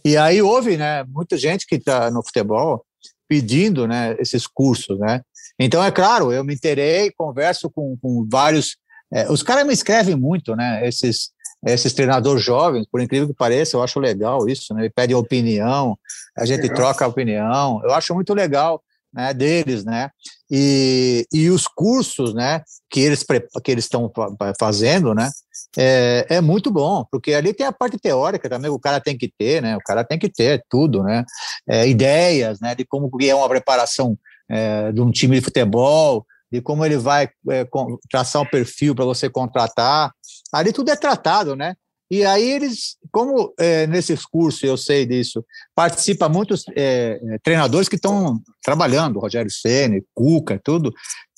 e 0.05 0.15
aí 0.15 0.39
houve 0.39 0.77
né, 0.77 1.03
muita 1.05 1.35
gente 1.35 1.65
que 1.65 1.77
está 1.77 2.11
no 2.11 2.23
futebol 2.23 2.85
pedindo 3.27 3.87
né, 3.87 4.15
esses 4.19 4.45
cursos, 4.45 4.99
né, 4.99 5.21
então 5.57 5.83
é 5.83 5.89
claro, 5.89 6.31
eu 6.31 6.43
me 6.43 6.53
interei, 6.53 7.11
converso 7.11 7.71
com, 7.71 7.97
com 7.99 8.27
vários, 8.31 8.77
é, 9.11 9.31
os 9.31 9.41
caras 9.41 9.65
me 9.65 9.73
escrevem 9.73 10.15
muito, 10.15 10.55
né, 10.55 10.87
esses 10.87 11.31
esses 11.65 11.93
treinadores 11.93 12.43
jovens, 12.43 12.87
por 12.91 13.01
incrível 13.01 13.27
que 13.27 13.33
pareça, 13.33 13.75
eu 13.75 13.83
acho 13.83 13.99
legal 13.99 14.47
isso, 14.47 14.73
né? 14.73 14.81
Ele 14.81 14.89
pede 14.89 15.13
opinião, 15.13 15.97
a 16.37 16.45
gente 16.45 16.61
legal. 16.61 16.75
troca 16.75 17.07
opinião, 17.07 17.81
eu 17.83 17.93
acho 17.93 18.13
muito 18.15 18.33
legal 18.33 18.81
né, 19.13 19.33
deles, 19.33 19.83
né? 19.83 20.09
E, 20.49 21.25
e 21.31 21.49
os 21.49 21.67
cursos, 21.67 22.33
né, 22.33 22.61
que 22.89 22.99
eles 22.99 23.23
que 23.63 23.71
eles 23.71 23.85
estão 23.85 24.11
fazendo, 24.59 25.13
né, 25.13 25.29
é, 25.77 26.25
é 26.29 26.41
muito 26.41 26.71
bom, 26.71 27.05
porque 27.11 27.33
ali 27.33 27.53
tem 27.53 27.65
a 27.65 27.71
parte 27.71 27.97
teórica 27.97 28.49
também, 28.49 28.69
o 28.69 28.79
cara 28.79 28.99
tem 28.99 29.17
que 29.17 29.31
ter, 29.37 29.61
né? 29.61 29.75
O 29.75 29.81
cara 29.81 30.03
tem 30.03 30.17
que 30.17 30.29
ter 30.29 30.63
tudo, 30.69 31.03
né? 31.03 31.23
É, 31.69 31.87
ideias, 31.87 32.59
né, 32.59 32.73
de 32.75 32.85
como 32.85 33.09
é 33.21 33.35
uma 33.35 33.49
preparação 33.49 34.17
é, 34.49 34.91
de 34.91 35.01
um 35.01 35.11
time 35.11 35.37
de 35.37 35.45
futebol, 35.45 36.25
de 36.51 36.61
como 36.61 36.85
ele 36.85 36.97
vai 36.97 37.29
é, 37.49 37.67
traçar 38.09 38.41
um 38.41 38.49
perfil 38.49 38.93
para 38.93 39.05
você 39.05 39.29
contratar. 39.29 40.11
Ali 40.51 40.73
tudo 40.73 40.89
é 40.89 40.95
tratado, 40.95 41.55
né? 41.55 41.75
E 42.09 42.25
aí 42.25 42.51
eles, 42.51 42.97
como 43.09 43.53
é, 43.57 43.87
nesses 43.87 44.25
cursos 44.25 44.61
eu 44.63 44.75
sei 44.75 45.05
disso, 45.05 45.45
participa 45.73 46.27
muitos 46.27 46.65
é, 46.75 47.17
é 47.23 47.37
treinadores 47.41 47.87
que 47.87 47.95
estão 47.95 48.41
trabalhando, 48.61 49.19
Rogério 49.19 49.49
Ceni, 49.49 50.03
Cuca, 50.13 50.59
tudo. 50.61 50.93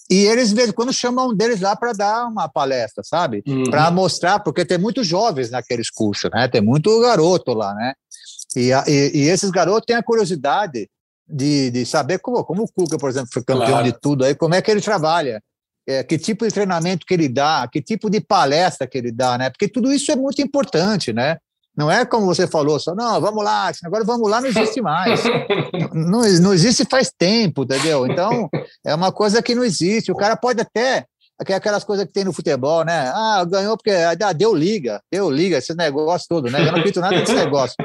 E 0.10 0.26
eles, 0.26 0.50
de 0.50 0.56
vez 0.56 0.70
em 0.70 0.72
quando, 0.74 0.92
chamam 0.92 1.30
um 1.30 1.36
deles 1.36 1.62
lá 1.62 1.76
para 1.76 1.94
dar 1.94 2.26
uma 2.26 2.50
palestra, 2.50 3.04
sabe? 3.04 3.44
Uhum. 3.48 3.66
Para 3.66 3.90
mostrar, 3.92 4.40
porque 4.40 4.66
tem 4.66 4.78
muitos 4.78 5.08
jovens 5.08 5.52
naqueles 5.52 5.92
cursos, 5.92 6.30
né? 6.32 6.48
Tem 6.48 6.62
muito 6.62 7.00
garoto 7.02 7.54
lá, 7.54 7.74
né? 7.76 7.94
E, 8.56 8.72
e, 8.88 9.12
e 9.14 9.30
esses 9.30 9.52
garotos 9.52 9.86
têm 9.86 9.96
a 9.96 10.04
curiosidade 10.04 10.90
de, 11.28 11.72
de 11.72 11.86
saber 11.86 12.20
como, 12.20 12.44
como 12.44 12.64
o 12.64 12.72
Cuca, 12.72 12.98
por 12.98 13.10
exemplo, 13.10 13.30
foi 13.32 13.44
campeão 13.44 13.70
claro. 13.70 13.86
de 13.86 14.00
tudo 14.00 14.26
aí, 14.26 14.36
como 14.36 14.56
é 14.56 14.62
que 14.62 14.70
ele 14.70 14.82
trabalha, 14.82 15.42
é, 15.88 16.04
que 16.04 16.18
tipo 16.18 16.46
de 16.46 16.54
treinamento 16.54 17.06
que 17.06 17.14
ele 17.14 17.28
dá, 17.28 17.68
que 17.72 17.82
tipo 17.82 18.10
de 18.10 18.22
palestra 18.22 18.88
que 18.88 18.98
ele 18.98 19.12
dá, 19.12 19.38
né? 19.38 19.50
Porque 19.50 19.68
tudo 19.68 19.92
isso 19.92 20.12
é 20.12 20.16
muito 20.16 20.42
importante, 20.42 21.12
né? 21.12 21.38
Não 21.76 21.90
é 21.90 22.06
como 22.06 22.28
você 22.28 22.46
falou, 22.46 22.80
só, 22.80 22.94
não, 22.94 23.20
vamos 23.20 23.44
lá, 23.44 23.72
agora 23.84 24.04
vamos 24.04 24.30
lá 24.30 24.40
não 24.40 24.48
existe 24.48 24.80
mais. 24.80 25.24
não, 25.92 26.22
não 26.42 26.54
existe 26.54 26.86
faz 26.86 27.12
tempo, 27.12 27.64
entendeu? 27.64 28.06
Então, 28.06 28.48
é 28.86 28.94
uma 28.94 29.12
coisa 29.12 29.42
que 29.42 29.56
não 29.56 29.64
existe. 29.64 30.12
O 30.12 30.16
cara 30.16 30.38
pode 30.38 30.62
até 30.62 31.06
aquelas 31.40 31.84
coisas 31.84 32.06
que 32.06 32.12
tem 32.14 32.24
no 32.24 32.34
futebol, 32.34 32.86
né? 32.86 33.12
Ah, 33.14 33.46
ganhou 33.50 33.76
porque 33.76 33.92
ah, 33.92 34.34
deu 34.34 34.54
liga, 34.54 35.02
deu 35.12 35.30
liga, 35.30 35.58
esse 35.58 35.74
negócio 35.76 36.28
todo, 36.30 36.50
né? 36.50 36.60
Eu 36.60 36.66
não 36.66 36.72
acredito 36.72 37.00
nada 37.00 37.20
desse 37.20 37.34
negócio. 37.34 37.76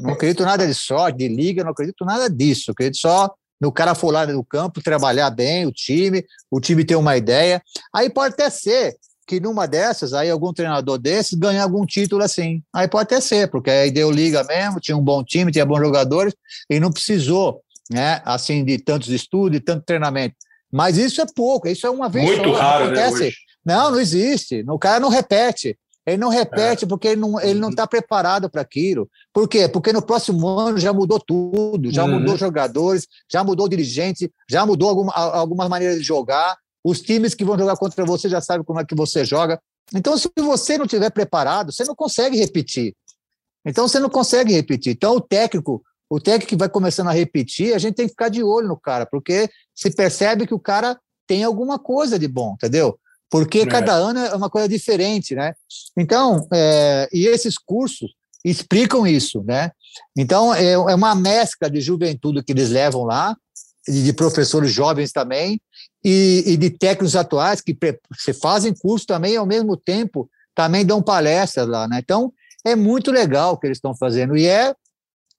Não 0.00 0.12
acredito 0.14 0.44
nada 0.44 0.66
de 0.66 0.74
sorte, 0.74 1.18
de 1.18 1.28
liga, 1.28 1.64
não 1.64 1.72
acredito 1.72 2.04
nada 2.04 2.30
disso. 2.30 2.70
Eu 2.70 2.72
acredito 2.72 2.98
só 2.98 3.32
no 3.60 3.72
cara 3.72 3.94
for 3.94 4.12
no 4.28 4.44
campo 4.44 4.82
trabalhar 4.82 5.30
bem 5.30 5.66
o 5.66 5.72
time, 5.72 6.24
o 6.50 6.60
time 6.60 6.84
ter 6.84 6.96
uma 6.96 7.16
ideia. 7.16 7.62
Aí 7.94 8.10
pode 8.10 8.34
até 8.34 8.50
ser 8.50 8.96
que 9.26 9.40
numa 9.40 9.66
dessas, 9.66 10.12
aí 10.12 10.30
algum 10.30 10.52
treinador 10.52 10.98
desses 10.98 11.32
ganhe 11.38 11.58
algum 11.58 11.86
título 11.86 12.22
assim. 12.22 12.62
Aí 12.72 12.86
pode 12.86 13.04
até 13.04 13.20
ser, 13.20 13.50
porque 13.50 13.70
aí 13.70 13.90
deu 13.90 14.10
liga 14.10 14.44
mesmo, 14.44 14.80
tinha 14.80 14.96
um 14.96 15.02
bom 15.02 15.24
time, 15.24 15.50
tinha 15.50 15.64
bons 15.64 15.80
jogadores, 15.80 16.34
e 16.68 16.78
não 16.78 16.92
precisou, 16.92 17.62
né, 17.90 18.20
assim, 18.24 18.64
de 18.64 18.78
tantos 18.78 19.08
estudos, 19.08 19.52
de 19.52 19.60
tanto 19.60 19.84
treinamento. 19.84 20.36
Mas 20.74 20.98
isso 20.98 21.22
é 21.22 21.26
pouco, 21.32 21.68
isso 21.68 21.86
é 21.86 21.90
uma 21.90 22.08
vez 22.08 22.26
Muito 22.26 22.48
só, 22.48 22.56
raro, 22.56 22.90
né, 22.90 23.04
acontece. 23.04 23.32
Né, 23.64 23.74
não, 23.76 23.92
não 23.92 24.00
existe. 24.00 24.64
O 24.68 24.76
cara 24.76 24.98
não 24.98 25.08
repete. 25.08 25.78
Ele 26.04 26.16
não 26.16 26.28
repete 26.28 26.84
é. 26.84 26.88
porque 26.88 27.08
ele 27.08 27.20
não 27.20 27.40
ele 27.40 27.60
não 27.60 27.70
está 27.70 27.86
preparado 27.86 28.50
para 28.50 28.60
aquilo. 28.60 29.08
Por 29.32 29.48
quê? 29.48 29.68
Porque 29.68 29.92
no 29.92 30.02
próximo 30.02 30.48
ano 30.48 30.76
já 30.76 30.92
mudou 30.92 31.20
tudo, 31.20 31.92
já 31.92 32.04
uhum. 32.04 32.18
mudou 32.18 32.36
jogadores, 32.36 33.06
já 33.30 33.44
mudou 33.44 33.68
dirigente, 33.68 34.28
já 34.50 34.66
mudou 34.66 34.88
alguma, 34.88 35.12
algumas 35.14 35.68
maneiras 35.68 35.96
de 35.98 36.02
jogar. 36.02 36.56
Os 36.82 37.00
times 37.00 37.34
que 37.34 37.44
vão 37.44 37.56
jogar 37.56 37.76
contra 37.76 38.04
você 38.04 38.28
já 38.28 38.40
sabem 38.40 38.64
como 38.64 38.80
é 38.80 38.84
que 38.84 38.96
você 38.96 39.24
joga. 39.24 39.60
Então, 39.94 40.18
se 40.18 40.28
você 40.36 40.76
não 40.76 40.88
tiver 40.88 41.10
preparado, 41.10 41.72
você 41.72 41.84
não 41.84 41.94
consegue 41.94 42.36
repetir. 42.36 42.94
Então, 43.64 43.86
você 43.86 44.00
não 44.00 44.10
consegue 44.10 44.52
repetir. 44.52 44.92
Então, 44.92 45.14
o 45.14 45.20
técnico, 45.20 45.82
o 46.14 46.20
técnico 46.20 46.50
que 46.50 46.56
vai 46.56 46.68
começando 46.68 47.08
a 47.08 47.12
repetir, 47.12 47.74
a 47.74 47.78
gente 47.78 47.96
tem 47.96 48.06
que 48.06 48.12
ficar 48.12 48.28
de 48.28 48.40
olho 48.40 48.68
no 48.68 48.76
cara, 48.76 49.04
porque 49.04 49.50
se 49.74 49.90
percebe 49.90 50.46
que 50.46 50.54
o 50.54 50.60
cara 50.60 50.96
tem 51.26 51.42
alguma 51.42 51.76
coisa 51.76 52.16
de 52.16 52.28
bom, 52.28 52.52
entendeu? 52.54 52.96
Porque 53.28 53.60
é. 53.60 53.66
cada 53.66 53.94
ano 53.94 54.20
é 54.20 54.34
uma 54.36 54.48
coisa 54.48 54.68
diferente, 54.68 55.34
né? 55.34 55.54
Então, 55.98 56.46
é, 56.52 57.08
e 57.12 57.26
esses 57.26 57.58
cursos 57.58 58.14
explicam 58.44 59.04
isso, 59.04 59.42
né? 59.42 59.72
Então, 60.16 60.54
é, 60.54 60.72
é 60.72 60.94
uma 60.94 61.16
mescla 61.16 61.68
de 61.68 61.80
juventude 61.80 62.44
que 62.44 62.52
eles 62.52 62.70
levam 62.70 63.02
lá, 63.02 63.36
de 63.88 64.12
professores 64.12 64.70
jovens 64.70 65.10
também, 65.10 65.60
e, 66.04 66.44
e 66.46 66.56
de 66.56 66.70
técnicos 66.70 67.16
atuais 67.16 67.60
que 67.60 67.76
se 68.16 68.32
fazem 68.32 68.72
curso 68.72 69.04
também 69.04 69.36
ao 69.36 69.46
mesmo 69.46 69.76
tempo, 69.76 70.30
também 70.54 70.86
dão 70.86 71.02
palestras 71.02 71.66
lá, 71.66 71.88
né? 71.88 71.98
Então, 72.00 72.32
é 72.64 72.76
muito 72.76 73.10
legal 73.10 73.54
o 73.54 73.58
que 73.58 73.66
eles 73.66 73.78
estão 73.78 73.96
fazendo. 73.96 74.36
E 74.36 74.46
é, 74.46 74.74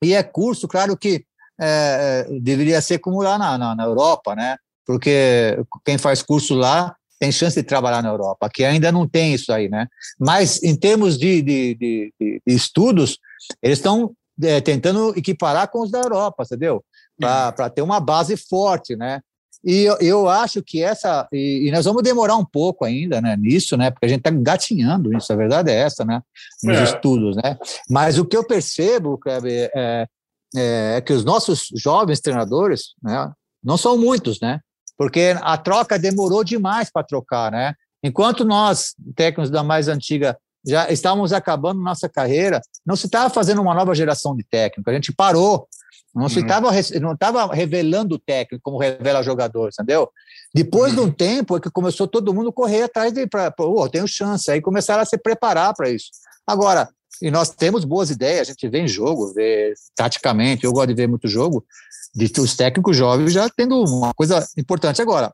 e 0.04 0.14
é 0.14 0.24
curso, 0.24 0.68
claro 0.68 0.98
que 0.98 1.26
é, 1.60 2.28
deveria 2.41 2.82
ser 2.82 3.00
como 3.00 3.22
lá 3.22 3.38
na, 3.38 3.58
na, 3.58 3.76
na, 3.76 3.84
Europa, 3.84 4.36
né? 4.36 4.58
Porque 4.86 5.58
quem 5.84 5.98
faz 5.98 6.22
curso 6.22 6.54
lá 6.54 6.96
tem 7.20 7.32
chance 7.32 7.56
de 7.56 7.64
trabalhar 7.64 8.02
na 8.02 8.10
Europa, 8.10 8.50
que 8.54 8.64
ainda 8.64 8.91
não 8.91 9.08
tem 9.08 9.34
isso 9.34 9.52
aí, 9.52 9.70
né? 9.70 9.88
Mas 10.20 10.62
em 10.62 10.76
termos 10.76 11.18
de, 11.18 11.41
de, 11.41 11.76
de, 11.76 12.14
de 12.20 12.41
estudos, 12.46 13.18
eles 13.64 13.80
estão 13.80 14.14
é, 14.43 14.60
tentando 14.60 15.18
equiparar 15.18 15.70
com 15.70 15.82
os 15.82 15.91
da 15.91 16.00
Europa, 16.00 16.43
entendeu? 16.43 16.84
Para 17.18 17.70
ter 17.70 17.82
uma 17.82 18.00
base 18.00 18.36
forte, 18.36 18.96
né? 18.96 19.22
E 19.66 19.84
eu, 19.84 19.97
eu 19.99 20.30
acho 20.30 20.61
que 20.61 20.84
essa. 20.84 21.28
E, 21.34 21.68
e, 21.68 21.72
nós 21.72 21.86
vamos 21.86 22.03
demorar 22.03 22.36
um 22.36 22.45
pouco 22.45 22.86
ainda 22.86 23.20
né, 23.20 23.36
nisso, 23.36 23.76
né? 23.76 23.89
Porque 23.89 24.05
a 24.05 24.09
gente 24.09 24.20
está 24.20 24.30
gatinhando 24.30 25.11
isso, 25.18 25.34
a 25.34 25.36
verdade 25.36 25.72
é 25.72 25.76
essa, 25.76 26.05
né? 26.05 26.22
Nos 26.63 26.78
é. 26.78 26.84
estudos, 26.84 27.36
né? 27.36 27.57
Mas 27.89 28.20
o 28.20 28.26
que 28.26 28.38
eu 28.38 28.45
percebo, 28.45 29.18
Kleber, 29.18 29.72
é, 29.76 30.07
é, 30.55 30.97
é 30.97 31.01
que 31.01 31.11
os 31.11 31.26
nossos 31.26 31.70
jovens 31.76 32.20
treinadores, 32.20 32.93
né? 33.01 33.32
Não 33.63 33.76
são 33.76 33.97
muitos, 33.97 34.39
né? 34.39 34.59
Porque 34.95 35.36
a 35.41 35.57
troca 35.57 35.97
demorou 35.97 36.43
demais 36.43 36.91
para 36.91 37.03
trocar, 37.03 37.51
né? 37.51 37.74
Enquanto 38.03 38.45
nós, 38.45 38.93
técnicos 39.16 39.49
da 39.49 39.63
mais 39.63 39.88
antiga, 39.88 40.38
já 40.63 40.91
estávamos 40.91 41.34
acabando 41.34 41.82
nossa 41.82 42.07
carreira, 42.07 42.61
não 42.86 42.95
se 42.95 43.07
estava 43.07 43.32
fazendo 43.32 43.61
uma 43.61 43.74
nova 43.74 43.95
geração 43.95 44.36
de 44.36 44.43
técnico, 44.43 44.88
a 44.89 44.93
gente 44.93 45.11
parou 45.11 45.68
não 46.16 46.30
se 46.30 46.39
estava 46.39 46.70
uhum. 46.70 47.47
não 47.47 47.47
revelando 47.49 48.16
o 48.16 48.20
técnico 48.20 48.63
como 48.63 48.78
revela 48.78 49.22
jogador, 49.22 49.70
entendeu? 49.70 50.09
Depois 50.53 50.91
uhum. 50.91 50.95
de 50.95 51.01
um 51.01 51.05
uhum. 51.05 51.11
tempo 51.11 51.57
é 51.57 51.59
que 51.59 51.70
começou 51.70 52.07
todo 52.07 52.34
mundo 52.34 52.49
a 52.49 52.53
correr 52.53 52.84
atrás 52.84 53.11
de 53.11 53.28
para, 53.28 53.53
oh, 53.59 53.89
tenho 53.89 54.07
chance, 54.07 54.49
aí 54.49 54.61
começaram 54.61 55.01
a 55.01 55.05
se 55.05 55.18
preparar 55.18 55.74
para 55.74 55.89
isso. 55.89 56.11
Agora, 56.47 56.89
e 57.22 57.30
nós 57.30 57.49
temos 57.49 57.84
boas 57.84 58.09
ideias, 58.09 58.47
a 58.47 58.51
gente 58.51 58.68
vê 58.70 58.80
em 58.80 58.88
jogo, 58.88 59.34
vê 59.34 59.74
taticamente, 59.93 60.63
eu 60.63 60.72
gosto 60.72 60.88
de 60.88 60.93
ver 60.93 61.07
muito 61.07 61.28
jogo, 61.28 61.66
de 62.13 62.32
os 62.39 62.55
técnicos 62.55 62.95
jovens 62.95 63.34
já 63.34 63.49
tendo 63.49 63.84
uma 63.84 64.13
coisa 64.13 64.47
importante 64.57 65.01
agora. 65.01 65.34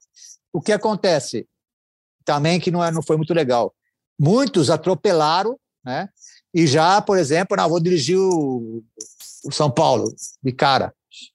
O 0.51 0.59
que 0.59 0.71
acontece 0.71 1.47
também 2.25 2.59
que 2.59 2.71
não, 2.71 2.83
é, 2.83 2.91
não 2.91 3.03
foi 3.03 3.17
muito 3.17 3.33
legal. 3.33 3.73
Muitos 4.19 4.69
atropelaram, 4.69 5.57
né? 5.85 6.09
E 6.53 6.67
já, 6.67 7.01
por 7.01 7.17
exemplo, 7.17 7.55
não, 7.55 7.69
vou 7.69 7.79
dirigir 7.79 8.17
o 8.17 8.83
o 9.45 9.51
São 9.51 9.69
Paulo 9.69 10.05
de 10.43 10.51
cara. 10.51 10.93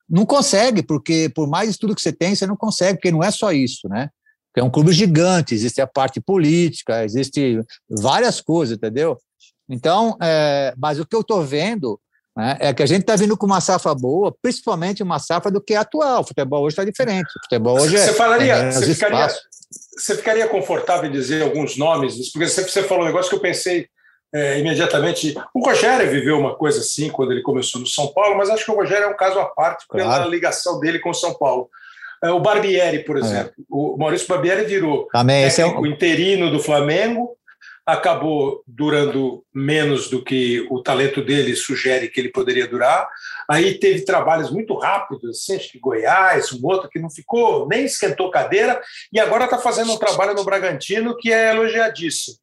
Não 0.08 0.24
consegue, 0.24 0.82
porque 0.82 1.30
por 1.34 1.48
mais 1.48 1.70
estudo 1.70 1.94
que 1.94 2.00
você 2.00 2.12
tem, 2.12 2.34
você 2.34 2.46
não 2.46 2.56
consegue, 2.56 2.98
porque 2.98 3.10
não 3.10 3.22
é 3.22 3.30
só 3.30 3.52
isso, 3.52 3.88
né? 3.88 4.08
É 4.56 4.62
um 4.62 4.70
clube 4.70 4.90
gigante, 4.90 5.54
existe 5.54 5.82
a 5.82 5.86
parte 5.86 6.18
política, 6.18 7.04
existe 7.04 7.60
várias 7.90 8.40
coisas, 8.40 8.76
entendeu? 8.76 9.18
Então, 9.68 10.16
é, 10.22 10.72
mas 10.78 10.98
o 10.98 11.04
que 11.04 11.14
eu 11.14 11.20
estou 11.20 11.42
vendo 11.42 12.00
né, 12.34 12.56
é 12.60 12.72
que 12.72 12.82
a 12.82 12.86
gente 12.86 13.02
está 13.02 13.16
vindo 13.16 13.36
com 13.36 13.44
uma 13.44 13.60
safra 13.60 13.94
boa, 13.94 14.34
principalmente 14.40 15.02
uma 15.02 15.18
safra 15.18 15.50
do 15.50 15.60
que 15.60 15.74
é 15.74 15.76
atual. 15.76 16.22
O 16.22 16.26
futebol 16.26 16.62
hoje 16.62 16.72
está 16.72 16.84
diferente. 16.84 17.28
O 17.28 17.42
futebol 17.44 17.78
hoje 17.78 17.98
você 17.98 18.10
é, 18.10 18.12
falaria, 18.14 18.54
é 18.54 18.70
você, 18.70 18.94
ficaria, 18.94 19.28
você 19.96 20.16
ficaria 20.16 20.48
confortável 20.48 21.08
em 21.08 21.12
dizer 21.12 21.42
alguns 21.42 21.76
nomes? 21.76 22.32
Porque 22.32 22.48
você 22.48 22.82
falou 22.82 23.04
um 23.04 23.06
negócio 23.06 23.28
que 23.28 23.36
eu 23.36 23.40
pensei 23.40 23.88
é, 24.36 24.58
imediatamente. 24.58 25.34
O 25.54 25.64
Rogério 25.64 26.10
viveu 26.10 26.38
uma 26.38 26.54
coisa 26.54 26.80
assim 26.80 27.08
quando 27.08 27.32
ele 27.32 27.40
começou 27.40 27.80
no 27.80 27.86
São 27.86 28.08
Paulo, 28.08 28.36
mas 28.36 28.50
acho 28.50 28.66
que 28.66 28.70
o 28.70 28.74
Rogério 28.74 29.04
é 29.04 29.08
um 29.08 29.16
caso 29.16 29.38
à 29.38 29.46
parte 29.46 29.86
pela 29.88 30.04
claro. 30.04 30.30
ligação 30.30 30.78
dele 30.78 30.98
com 30.98 31.08
o 31.08 31.14
São 31.14 31.32
Paulo. 31.32 31.70
É, 32.22 32.30
o 32.30 32.40
Barbieri, 32.40 33.02
por 33.02 33.16
é. 33.16 33.20
exemplo. 33.20 33.52
É. 33.58 33.62
O 33.70 33.96
Maurício 33.96 34.28
Barbieri 34.28 34.64
virou 34.64 35.08
Também, 35.10 35.44
é 35.44 35.66
o 35.66 35.86
interino 35.86 36.50
do 36.50 36.58
Flamengo, 36.58 37.34
acabou 37.86 38.62
durando 38.66 39.42
menos 39.54 40.10
do 40.10 40.22
que 40.22 40.66
o 40.70 40.82
talento 40.82 41.22
dele 41.22 41.56
sugere 41.56 42.08
que 42.08 42.20
ele 42.20 42.30
poderia 42.30 42.66
durar. 42.66 43.08
Aí 43.48 43.78
teve 43.78 44.04
trabalhos 44.04 44.50
muito 44.50 44.76
rápidos, 44.76 45.30
assim, 45.30 45.56
acho 45.56 45.72
que 45.72 45.78
Goiás, 45.78 46.52
um 46.52 46.60
outro 46.62 46.90
que 46.90 46.98
não 46.98 47.08
ficou, 47.08 47.66
nem 47.68 47.84
esquentou 47.84 48.30
cadeira, 48.30 48.82
e 49.10 49.18
agora 49.18 49.44
está 49.44 49.56
fazendo 49.56 49.92
um 49.92 49.98
trabalho 49.98 50.34
no 50.34 50.44
Bragantino 50.44 51.16
que 51.16 51.32
é 51.32 51.50
elogiadíssimo 51.52 52.36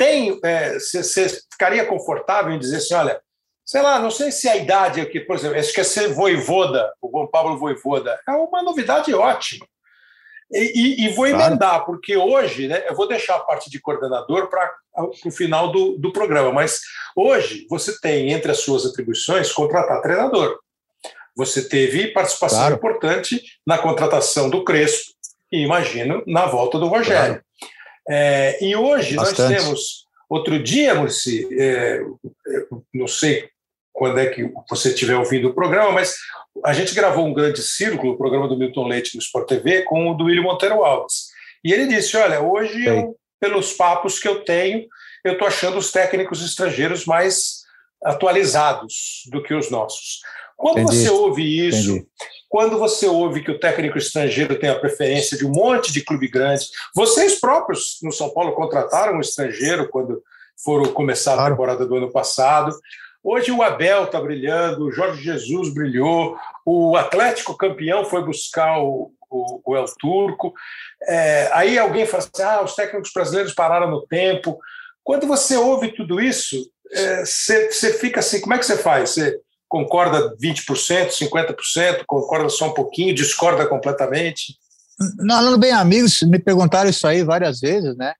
tem, 0.00 0.40
você 0.72 1.24
é, 1.24 1.28
ficaria 1.52 1.84
confortável 1.84 2.50
em 2.54 2.58
dizer 2.58 2.78
assim, 2.78 2.94
olha, 2.94 3.20
sei 3.66 3.82
lá, 3.82 3.98
não 3.98 4.10
sei 4.10 4.32
se 4.32 4.48
a 4.48 4.56
idade 4.56 4.98
aqui, 4.98 5.20
por 5.20 5.36
exemplo, 5.36 5.58
acho 5.58 5.74
que 5.74 5.80
é 5.82 5.84
ser 5.84 6.08
voivoda, 6.14 6.90
o 7.02 7.10
João 7.10 7.26
Pablo 7.26 7.58
voivoda, 7.58 8.18
é 8.26 8.32
uma 8.32 8.62
novidade 8.62 9.12
ótima. 9.12 9.66
E, 10.50 11.04
e, 11.04 11.04
e 11.04 11.08
vou 11.10 11.26
emendar, 11.26 11.58
claro. 11.58 11.84
porque 11.84 12.16
hoje, 12.16 12.66
né, 12.66 12.82
eu 12.88 12.94
vou 12.96 13.06
deixar 13.06 13.36
a 13.36 13.40
parte 13.40 13.68
de 13.68 13.78
coordenador 13.78 14.48
para 14.48 14.72
o 14.96 15.30
final 15.30 15.70
do, 15.70 15.98
do 15.98 16.10
programa, 16.10 16.50
mas 16.50 16.80
hoje 17.14 17.66
você 17.68 18.00
tem 18.00 18.32
entre 18.32 18.50
as 18.50 18.60
suas 18.60 18.86
atribuições 18.86 19.52
contratar 19.52 20.00
treinador. 20.00 20.58
Você 21.36 21.68
teve 21.68 22.08
participação 22.08 22.60
claro. 22.60 22.74
importante 22.74 23.42
na 23.66 23.76
contratação 23.76 24.48
do 24.48 24.64
Crespo 24.64 25.12
e, 25.52 25.62
imagino, 25.62 26.24
na 26.26 26.46
volta 26.46 26.78
do 26.78 26.88
Rogério. 26.88 27.34
Claro. 27.34 27.44
É, 28.10 28.64
e 28.64 28.74
hoje 28.74 29.14
Bastante. 29.14 29.52
nós 29.52 29.62
temos, 29.62 30.06
outro 30.28 30.60
dia, 30.60 30.96
Murci, 30.96 31.48
é, 31.56 32.00
não 32.92 33.06
sei 33.06 33.48
quando 33.92 34.18
é 34.18 34.26
que 34.26 34.50
você 34.68 34.88
estiver 34.88 35.16
ouvindo 35.16 35.48
o 35.48 35.54
programa, 35.54 35.92
mas 35.92 36.16
a 36.64 36.72
gente 36.72 36.92
gravou 36.92 37.24
um 37.24 37.32
grande 37.32 37.62
círculo, 37.62 38.14
o 38.14 38.18
programa 38.18 38.48
do 38.48 38.58
Milton 38.58 38.88
Leite 38.88 39.14
no 39.14 39.22
Sport 39.22 39.46
TV, 39.46 39.82
com 39.82 40.10
o 40.10 40.14
do 40.14 40.24
William 40.24 40.42
Monteiro 40.42 40.82
Alves. 40.82 41.28
E 41.62 41.72
ele 41.72 41.86
disse: 41.86 42.16
Olha, 42.16 42.40
hoje, 42.40 42.84
eu, 42.84 43.16
pelos 43.38 43.72
papos 43.74 44.18
que 44.18 44.26
eu 44.26 44.42
tenho, 44.42 44.86
eu 45.24 45.34
estou 45.34 45.46
achando 45.46 45.78
os 45.78 45.92
técnicos 45.92 46.44
estrangeiros 46.44 47.04
mais 47.04 47.60
atualizados 48.02 49.22
do 49.30 49.42
que 49.42 49.54
os 49.54 49.70
nossos. 49.70 50.20
Quando 50.56 50.80
Entendi. 50.80 50.96
você 50.96 51.10
ouve 51.10 51.68
isso, 51.68 51.92
Entendi 51.92 52.39
quando 52.50 52.80
você 52.80 53.06
ouve 53.06 53.44
que 53.44 53.50
o 53.52 53.60
técnico 53.60 53.96
estrangeiro 53.96 54.58
tem 54.58 54.68
a 54.68 54.78
preferência 54.78 55.38
de 55.38 55.46
um 55.46 55.50
monte 55.50 55.92
de 55.92 56.04
clube 56.04 56.26
grande, 56.26 56.66
vocês 56.92 57.38
próprios 57.38 57.98
no 58.02 58.10
São 58.10 58.28
Paulo 58.28 58.52
contrataram 58.54 59.16
um 59.16 59.20
estrangeiro 59.20 59.88
quando 59.88 60.20
foram 60.62 60.92
começar 60.92 61.38
a 61.38 61.48
temporada 61.48 61.86
do 61.86 61.94
ano 61.94 62.10
passado. 62.10 62.76
Hoje 63.22 63.52
o 63.52 63.62
Abel 63.62 64.02
está 64.02 64.20
brilhando, 64.20 64.84
o 64.84 64.90
Jorge 64.90 65.22
Jesus 65.22 65.72
brilhou, 65.72 66.36
o 66.66 66.96
Atlético 66.96 67.56
campeão 67.56 68.04
foi 68.04 68.24
buscar 68.24 68.80
o, 68.82 69.12
o, 69.30 69.62
o 69.64 69.76
El 69.76 69.86
Turco. 69.96 70.52
É, 71.06 71.48
aí 71.52 71.78
alguém 71.78 72.04
fala 72.04 72.24
assim: 72.24 72.42
ah, 72.42 72.62
os 72.62 72.74
técnicos 72.74 73.12
brasileiros 73.14 73.54
pararam 73.54 73.88
no 73.88 74.04
tempo. 74.08 74.58
Quando 75.04 75.24
você 75.24 75.56
ouve 75.56 75.94
tudo 75.94 76.20
isso, 76.20 76.68
você 77.24 77.68
é, 77.86 77.92
fica 77.92 78.18
assim: 78.18 78.40
como 78.40 78.54
é 78.54 78.58
que 78.58 78.66
você 78.66 78.76
faz? 78.76 79.10
Você 79.10 79.40
concorda 79.70 80.36
20%, 80.36 81.10
50%, 81.12 82.02
concorda 82.04 82.48
só 82.48 82.66
um 82.66 82.74
pouquinho, 82.74 83.14
discorda 83.14 83.66
completamente? 83.68 84.56
Não, 85.16 85.56
bem, 85.56 85.70
amigos 85.70 86.20
me 86.22 86.40
perguntaram 86.40 86.90
isso 86.90 87.06
aí 87.06 87.22
várias 87.22 87.60
vezes, 87.60 87.96
né? 87.96 88.12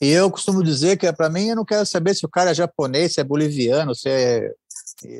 E 0.00 0.08
eu 0.08 0.30
costumo 0.30 0.62
dizer 0.62 0.96
que, 0.96 1.12
para 1.12 1.28
mim, 1.28 1.48
eu 1.48 1.56
não 1.56 1.64
quero 1.64 1.84
saber 1.84 2.14
se 2.14 2.24
o 2.24 2.28
cara 2.28 2.52
é 2.52 2.54
japonês, 2.54 3.14
se 3.14 3.20
é 3.20 3.24
boliviano, 3.24 3.94
se 3.94 4.08
é. 4.08 4.50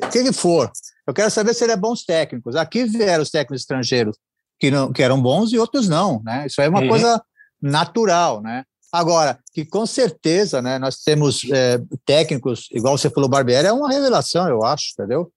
o 0.04 0.08
que, 0.08 0.22
que 0.22 0.32
for. 0.32 0.70
Eu 1.06 1.12
quero 1.12 1.30
saber 1.30 1.52
se 1.52 1.64
ele 1.64 1.72
é 1.72 1.76
bons 1.76 2.04
técnicos. 2.04 2.54
Aqui 2.54 2.84
vieram 2.84 3.22
os 3.22 3.30
técnicos 3.30 3.62
estrangeiros 3.62 4.16
que, 4.58 4.70
não, 4.70 4.92
que 4.92 5.02
eram 5.02 5.20
bons 5.20 5.52
e 5.52 5.58
outros 5.58 5.88
não, 5.88 6.22
né? 6.24 6.46
Isso 6.46 6.60
aí 6.60 6.68
é 6.68 6.70
uma 6.70 6.80
uhum. 6.80 6.88
coisa 6.88 7.20
natural, 7.60 8.40
né? 8.40 8.64
Agora, 8.92 9.38
que 9.52 9.64
com 9.64 9.84
certeza, 9.86 10.62
né, 10.62 10.78
nós 10.78 10.98
temos 10.98 11.42
é, 11.50 11.80
técnicos, 12.04 12.68
igual 12.70 12.96
você 12.96 13.08
falou, 13.08 13.28
Barbieri, 13.28 13.66
é 13.66 13.72
uma 13.72 13.90
revelação, 13.90 14.46
eu 14.48 14.62
acho, 14.64 14.92
entendeu? 14.92 15.32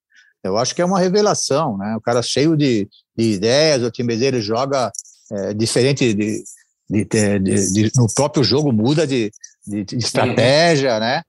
Eu 0.46 0.56
acho 0.56 0.74
que 0.74 0.82
é 0.82 0.84
uma 0.84 1.00
revelação, 1.00 1.76
né? 1.76 1.96
O 1.96 2.00
cara 2.00 2.22
cheio 2.22 2.56
de, 2.56 2.88
de 3.16 3.32
ideias, 3.32 3.82
o 3.82 3.90
time 3.90 4.16
dele 4.16 4.40
joga 4.40 4.90
é, 5.30 5.54
diferente 5.54 6.14
de, 6.14 6.44
de, 6.88 7.04
de, 7.04 7.92
no 7.96 8.06
próprio 8.14 8.44
jogo, 8.44 8.72
muda 8.72 9.06
de, 9.06 9.30
estratégia, 9.92 10.94
uhum. 10.94 11.00
né? 11.00 11.22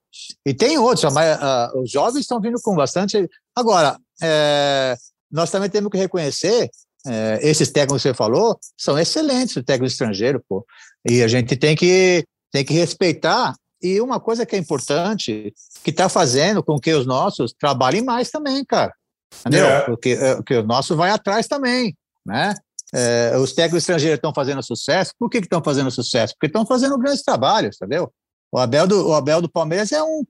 E 0.46 0.54
tem 0.54 0.78
outros, 0.78 1.12
mas, 1.14 1.38
uh, 1.38 1.82
os 1.82 1.92
jovens 1.92 2.22
estão 2.22 2.40
vindo 2.40 2.60
com 2.62 2.76
bastante. 2.76 3.30
Agora, 3.56 3.98
é, 4.22 4.96
nós 5.32 5.52
também 5.52 5.70
temos 5.70 5.92
que 5.92 5.98
reconhecer 5.98 6.70
é, 7.06 7.40
esses 7.42 7.72
técnicos 7.72 8.02
que 8.02 8.10
você 8.10 8.14
falou 8.14 8.60
são 8.78 8.98
excelentes, 8.98 9.56
o 9.56 9.64
técnico 9.64 9.92
estrangeiro, 9.92 10.44
pô. 10.48 10.66
E 11.10 11.24
a 11.24 11.28
gente 11.28 11.56
tem 11.56 11.76
que, 11.76 12.26
tem 12.52 12.66
que 12.66 12.74
respeitar. 12.74 13.56
E 13.82 14.02
uma 14.02 14.20
coisa 14.20 14.46
que 14.46 14.56
é 14.56 14.60
importante, 14.60 15.54
que 15.84 15.92
está 15.92 16.10
fazendo 16.10 16.64
com 16.64 16.80
que 16.80 16.92
os 16.94 17.06
nossos 17.06 17.54
trabalhem 17.54 18.04
mais 18.04 18.32
também, 18.32 18.66
cara. 18.66 18.94
Entendeu? 19.40 19.66
É. 19.66 19.82
Porque, 19.82 20.10
é, 20.10 20.36
porque 20.36 20.56
o 20.56 20.64
nosso 20.64 20.96
vai 20.96 21.10
atrás 21.10 21.48
também, 21.48 21.96
né? 22.26 22.54
É, 22.94 23.38
os 23.38 23.54
técnicos 23.54 23.84
estrangeiros 23.84 24.18
estão 24.18 24.34
fazendo 24.34 24.64
sucesso. 24.64 25.14
Por 25.20 25.30
que 25.30 25.40
estão 25.40 25.62
fazendo 25.62 25.92
sucesso? 25.92 26.34
Porque 26.34 26.48
estão 26.48 26.66
fazendo 26.66 26.98
grandes 26.98 27.22
trabalhos, 27.22 27.76
entendeu? 27.76 28.12
O 28.52 28.58
Abel 28.58 28.88
do, 28.88 29.10
o 29.10 29.14
Abel 29.14 29.42
do 29.42 29.50
Palmeiras 29.50 29.92
é 29.92 30.02
um. 30.02 30.24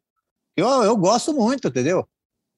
Eu, 0.56 0.68
eu 0.84 0.98
gosto 0.98 1.34
muito, 1.34 1.68
entendeu? 1.68 2.08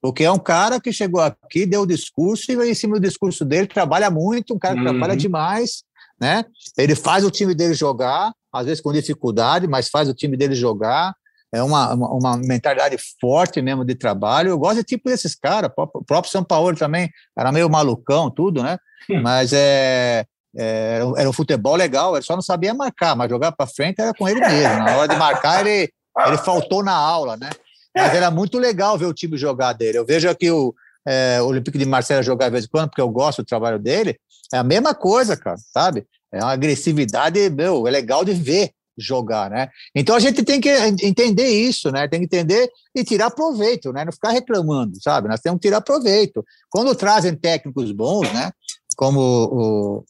Porque 0.01 0.23
é 0.23 0.31
um 0.31 0.39
cara 0.39 0.79
que 0.79 0.93
chegou 0.93 1.19
aqui, 1.19 1.65
deu 1.65 1.81
o 1.81 1.87
discurso, 1.87 2.49
e 2.49 2.69
em 2.69 2.73
cima 2.73 2.95
do 2.95 3.01
discurso 3.01 3.43
dele 3.43 3.67
trabalha 3.67 4.09
muito, 4.09 4.53
um 4.53 4.59
cara 4.59 4.75
que 4.75 4.81
uhum. 4.81 4.87
trabalha 4.87 5.17
demais, 5.17 5.83
né? 6.19 6.45
Ele 6.77 6.95
faz 6.95 7.25
o 7.25 7.31
time 7.31 7.53
dele 7.53 7.73
jogar, 7.73 8.31
às 8.53 8.65
vezes 8.65 8.81
com 8.81 8.93
dificuldade, 8.93 9.67
mas 9.67 9.89
faz 9.89 10.07
o 10.07 10.13
time 10.13 10.37
dele 10.37 10.55
jogar. 10.55 11.13
É 11.51 11.63
uma, 11.63 11.93
uma, 11.93 12.37
mentalidade 12.37 12.95
forte 13.19 13.61
mesmo 13.61 13.83
de 13.83 13.95
trabalho. 13.95 14.49
Eu 14.49 14.59
gosto 14.59 14.77
de 14.77 14.83
tipo 14.83 15.09
desses 15.09 15.33
caras. 15.35 15.71
O 15.75 16.03
próprio 16.03 16.31
São 16.31 16.43
Paulo 16.43 16.75
também 16.75 17.09
era 17.37 17.51
meio 17.51 17.69
malucão, 17.69 18.29
tudo, 18.29 18.61
né? 18.61 18.77
Mas 19.23 19.51
é, 19.51 20.25
é, 20.55 20.99
era 21.17 21.29
um 21.29 21.33
futebol 21.33 21.75
legal, 21.75 22.15
ele 22.15 22.25
só 22.25 22.35
não 22.35 22.41
sabia 22.41 22.73
marcar, 22.73 23.15
mas 23.15 23.29
jogar 23.29 23.51
para 23.51 23.67
frente 23.67 23.99
era 23.99 24.13
com 24.13 24.27
ele 24.27 24.39
mesmo. 24.39 24.83
Na 24.83 24.97
hora 24.97 25.07
de 25.07 25.15
marcar, 25.15 25.65
ele, 25.65 25.91
ele 26.27 26.37
faltou 26.37 26.83
na 26.83 26.93
aula, 26.93 27.35
né? 27.35 27.49
Mas 27.95 28.13
era 28.13 28.29
muito 28.29 28.59
legal 28.59 28.97
ver 28.97 29.05
o 29.05 29.13
time 29.13 29.37
jogar 29.37 29.73
dele. 29.73 29.97
Eu 29.97 30.05
vejo 30.05 30.29
aqui 30.29 30.51
o, 30.51 30.73
é, 31.07 31.41
o 31.41 31.47
Olympique 31.47 31.77
de 31.77 31.85
Marseille 31.85 32.23
jogar 32.23 32.45
de 32.45 32.51
vez 32.51 32.65
em 32.65 32.69
quando, 32.69 32.89
porque 32.89 33.01
eu 33.01 33.09
gosto 33.09 33.41
do 33.41 33.45
trabalho 33.45 33.79
dele. 33.79 34.19
É 34.53 34.57
a 34.57 34.63
mesma 34.63 34.93
coisa, 34.93 35.35
cara, 35.35 35.57
sabe? 35.73 36.05
É 36.31 36.39
uma 36.43 36.51
agressividade, 36.51 37.49
meu, 37.49 37.87
é 37.87 37.91
legal 37.91 38.23
de 38.23 38.33
ver 38.33 38.71
jogar, 38.99 39.49
né? 39.49 39.69
Então 39.95 40.15
a 40.15 40.19
gente 40.19 40.43
tem 40.43 40.59
que 40.59 40.69
entender 41.01 41.47
isso, 41.47 41.91
né? 41.91 42.07
Tem 42.07 42.19
que 42.19 42.25
entender 42.25 42.69
e 42.93 43.03
tirar 43.03 43.31
proveito, 43.31 43.91
né? 43.93 44.05
Não 44.05 44.11
ficar 44.11 44.31
reclamando, 44.31 45.01
sabe? 45.01 45.27
Nós 45.27 45.39
temos 45.39 45.59
que 45.59 45.67
tirar 45.67 45.81
proveito. 45.81 46.43
Quando 46.69 46.93
trazem 46.93 47.35
técnicos 47.35 47.91
bons, 47.91 48.31
né? 48.33 48.51
Como 48.95 49.19
o, 49.19 50.03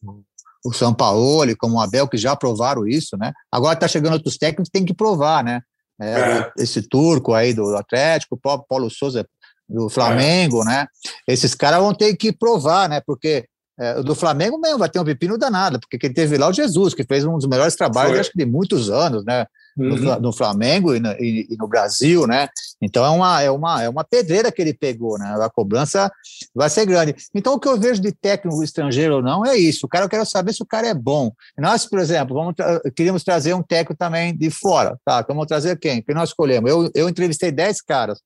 o 0.66 0.74
São 0.74 0.94
Paulo, 0.94 1.56
como 1.58 1.78
o 1.78 1.82
Abel, 1.82 2.08
que 2.08 2.18
já 2.18 2.36
provaram 2.36 2.88
isso, 2.88 3.18
né? 3.18 3.32
Agora 3.52 3.74
está 3.74 3.88
chegando 3.88 4.14
outros 4.14 4.38
técnicos, 4.38 4.70
tem 4.70 4.86
que 4.86 4.94
provar, 4.94 5.44
né? 5.44 5.62
É, 6.02 6.12
é. 6.12 6.52
Esse 6.58 6.82
turco 6.82 7.34
aí 7.34 7.54
do 7.54 7.76
Atlético, 7.76 8.36
o 8.36 8.40
próprio 8.40 8.68
Paulo 8.68 8.90
Souza 8.90 9.28
do 9.68 9.90
Flamengo, 9.90 10.62
é. 10.64 10.66
né? 10.66 10.88
Esses 11.28 11.54
caras 11.54 11.80
vão 11.80 11.94
ter 11.94 12.16
que 12.16 12.32
provar, 12.32 12.90
né? 12.90 13.02
Porque 13.06 13.46
é, 13.80 14.02
do 14.04 14.14
Flamengo 14.14 14.58
mesmo 14.58 14.80
vai 14.80 14.90
ter 14.90 15.00
um 15.00 15.06
pepino 15.06 15.38
danado, 15.38 15.80
porque 15.80 15.98
quem 15.98 16.14
teve 16.14 16.38
lá 16.38 16.48
é 16.48 16.50
o 16.50 16.54
Jesus, 16.54 16.94
que 16.94 17.04
fez 17.04 17.24
um 17.26 17.38
dos 17.38 17.48
melhores 17.48 17.76
trabalhos, 17.76 18.20
acho 18.20 18.32
que 18.32 18.38
de 18.38 18.46
muitos 18.46 18.90
anos, 18.90 19.24
né? 19.26 19.46
uhum. 19.80 19.96
no, 19.98 20.20
no, 20.20 20.34
Flamengo 20.34 20.94
e 20.94 21.00
no, 21.00 21.12
e, 21.14 21.48
e 21.50 21.58
no, 21.58 21.68
Brasil, 21.68 22.28
né? 22.28 22.50
Então 22.82 23.06
é 23.06 23.10
uma, 23.10 23.42
é, 23.42 23.52
uma, 23.52 23.84
é 23.84 23.90
uma 23.90 24.04
pedreira 24.04 24.52
que 24.52 24.62
ele 24.62 24.74
pegou, 24.74 25.18
né? 25.18 25.36
A 25.42 25.50
cobrança 25.50 26.12
vai 26.54 26.70
ser 26.70 26.86
grande. 26.86 27.16
Então 27.34 27.54
o 27.54 27.60
que 27.60 27.68
eu 27.68 27.80
vejo 27.80 28.02
de 28.02 28.12
técnico 28.12 28.64
estrangeiro 28.64 29.16
ou 29.16 29.22
não 29.22 29.46
é 29.46 29.56
isso. 29.56 29.86
O 29.86 29.90
cara 29.90 30.06
eu 30.06 30.10
quero 30.10 30.26
saber 30.26 30.54
se 30.54 30.62
o 30.62 30.66
cara 30.66 30.88
é 30.88 30.94
bom. 30.94 31.32
Nós, 31.58 31.86
por 31.86 32.00
exemplo, 32.00 32.36
vamos 32.36 32.56
tra 32.56 32.82
queríamos 32.96 33.24
trazer 33.24 33.54
um 33.54 33.64
técnico 33.64 33.96
também 33.98 34.36
de 34.36 34.50
fora, 34.50 34.98
tá? 35.06 35.22
Então 35.22 35.36
vamos 35.36 35.48
trazer 35.48 35.78
quem? 35.78 36.02
Quem 36.02 36.16
nós 36.16 36.30
escolhemos? 36.30 36.70
Eu, 36.70 36.92
eu 36.94 37.10
entrevistei 37.10 37.52
10 37.52 37.82
caras 37.82 38.20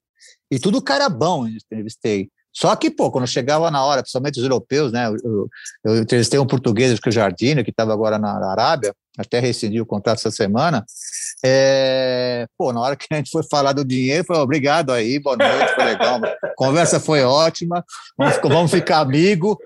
e 0.49 0.59
tudo 0.59 0.81
cara 0.81 1.09
bom 1.09 1.47
eu 1.47 1.53
entrevistei. 1.53 2.29
Só 2.53 2.75
que, 2.75 2.91
pô, 2.91 3.11
quando 3.11 3.25
chegava 3.25 3.71
na 3.71 3.83
hora, 3.83 4.03
principalmente 4.03 4.37
os 4.37 4.43
europeus, 4.43 4.91
né? 4.91 5.07
Eu, 5.07 5.49
eu 5.83 5.97
entrevistei 5.97 6.39
um 6.39 6.45
português, 6.45 6.99
que 6.99 7.09
o 7.09 7.11
Jardine, 7.11 7.63
que 7.63 7.71
estava 7.71 7.91
agora 7.91 8.19
na, 8.19 8.51
Arábia, 8.51 8.93
até 9.17 9.39
rescindi 9.39 9.81
o 9.81 9.85
contrato 9.85 10.19
essa 10.19 10.29
semana. 10.29 10.85
É, 11.43 12.45
pô, 12.57 12.71
na 12.71 12.79
hora 12.79 12.95
que 12.95 13.07
a 13.11 13.15
gente 13.15 13.31
foi 13.31 13.41
falar 13.43 13.73
do 13.73 13.83
dinheiro, 13.83 14.23
foi 14.23 14.37
obrigado 14.37 14.91
aí, 14.91 15.19
boa 15.19 15.35
noite, 15.35 15.73
foi 15.73 15.83
legal. 15.83 16.21
Conversa 16.55 16.99
foi 16.99 17.23
ótima, 17.23 17.83
vamos, 18.15 18.37
vamos 18.43 18.71
ficar 18.71 18.99
amigo. 18.99 19.57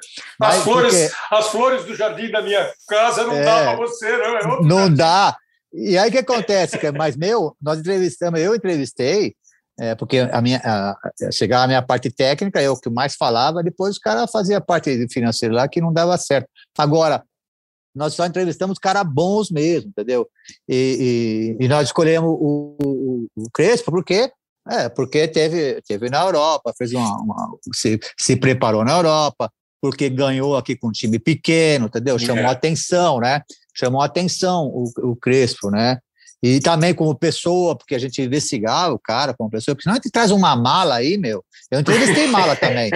As 0.42 0.64
flores, 0.64 0.94
porque, 0.94 1.36
as 1.36 1.48
flores 1.50 1.86
do 1.86 1.96
jardim 1.96 2.32
da 2.32 2.42
minha 2.42 2.72
casa 2.88 3.26
não 3.26 3.36
é, 3.36 3.44
dá 3.44 3.64
para 3.64 3.76
você, 3.76 4.18
não 4.18 4.38
é? 4.38 4.62
Não 4.64 4.94
dá. 4.94 5.36
E 5.74 5.98
aí 5.98 6.10
o 6.10 6.12
que 6.12 6.20
acontece? 6.20 6.80
Mas, 6.98 7.18
meu, 7.18 7.56
nós 7.62 7.80
entrevistamos, 7.80 8.40
eu 8.40 8.56
entrevistei, 8.56 9.36
é, 9.80 9.96
porque 9.96 10.20
a 10.20 10.42
minha, 10.42 10.60
a, 10.64 10.98
chegava 11.32 11.66
a 11.66 11.68
minha 11.68 11.82
parte 11.82 12.10
técnica, 12.10 12.62
eu 12.62 12.76
que 12.80 12.90
mais 12.90 13.16
falava, 13.16 13.64
depois 13.64 13.96
os 13.96 14.00
caras 14.00 14.30
faziam 14.32 14.58
a 14.58 14.62
parte 14.62 15.08
financeira 15.10 15.54
lá 15.54 15.68
que 15.68 15.80
não 15.80 15.94
dava 15.94 16.18
certo. 16.18 16.50
Agora, 16.78 17.24
nós 17.96 18.14
só 18.14 18.26
entrevistamos 18.26 18.80
caras 18.80 19.04
bons 19.08 19.50
mesmo, 19.50 19.90
entendeu? 19.90 20.28
E, 20.68 21.56
e, 21.60 21.66
e 21.66 21.68
nós 21.68 21.88
escolhemos 21.88 22.30
o, 22.30 22.78
o, 22.84 23.28
o, 23.36 23.50
Crespo 23.52 23.92
porque 23.92 24.32
é, 24.70 24.90
porque 24.90 25.28
teve, 25.28 25.82
teve 25.88 26.10
na 26.10 26.22
Europa, 26.22 26.74
fez 26.78 26.92
uma, 26.92 27.16
uma 27.22 27.58
se, 27.74 28.00
se 28.20 28.36
preparou 28.36 28.84
na 28.84 28.92
Europa, 28.92 29.50
porque 29.82 30.10
ganhou 30.10 30.58
aqui 30.58 30.76
com 30.76 30.90
um 30.90 30.92
time 30.92 31.18
pequeno, 31.20 31.86
entendeu? 31.86 32.20
Chamou 32.20 32.44
é. 32.44 32.48
atenção, 32.48 33.20
né? 33.20 33.42
Chamou 33.74 34.02
atenção 34.02 34.66
o, 34.66 34.92
o 35.12 35.16
Crespo, 35.16 35.72
né? 35.72 36.00
E 36.56 36.60
também 36.62 36.94
como 36.94 37.14
pessoa, 37.14 37.76
porque 37.76 37.94
a 37.94 38.00
gente 38.00 38.22
investigava 38.22 38.94
o 38.94 39.00
cara 39.00 39.34
como 39.34 39.50
pessoa, 39.50 39.76
porque 39.76 39.84
senão 39.84 39.96
a 39.96 39.98
gente 39.98 40.12
traz 40.12 40.32
uma 40.32 40.56
mala 40.56 40.96
aí, 40.96 41.18
meu. 41.18 41.44
Eu 41.70 41.80
entrevistei 41.80 42.28
mala 42.28 42.56
também. 42.56 42.90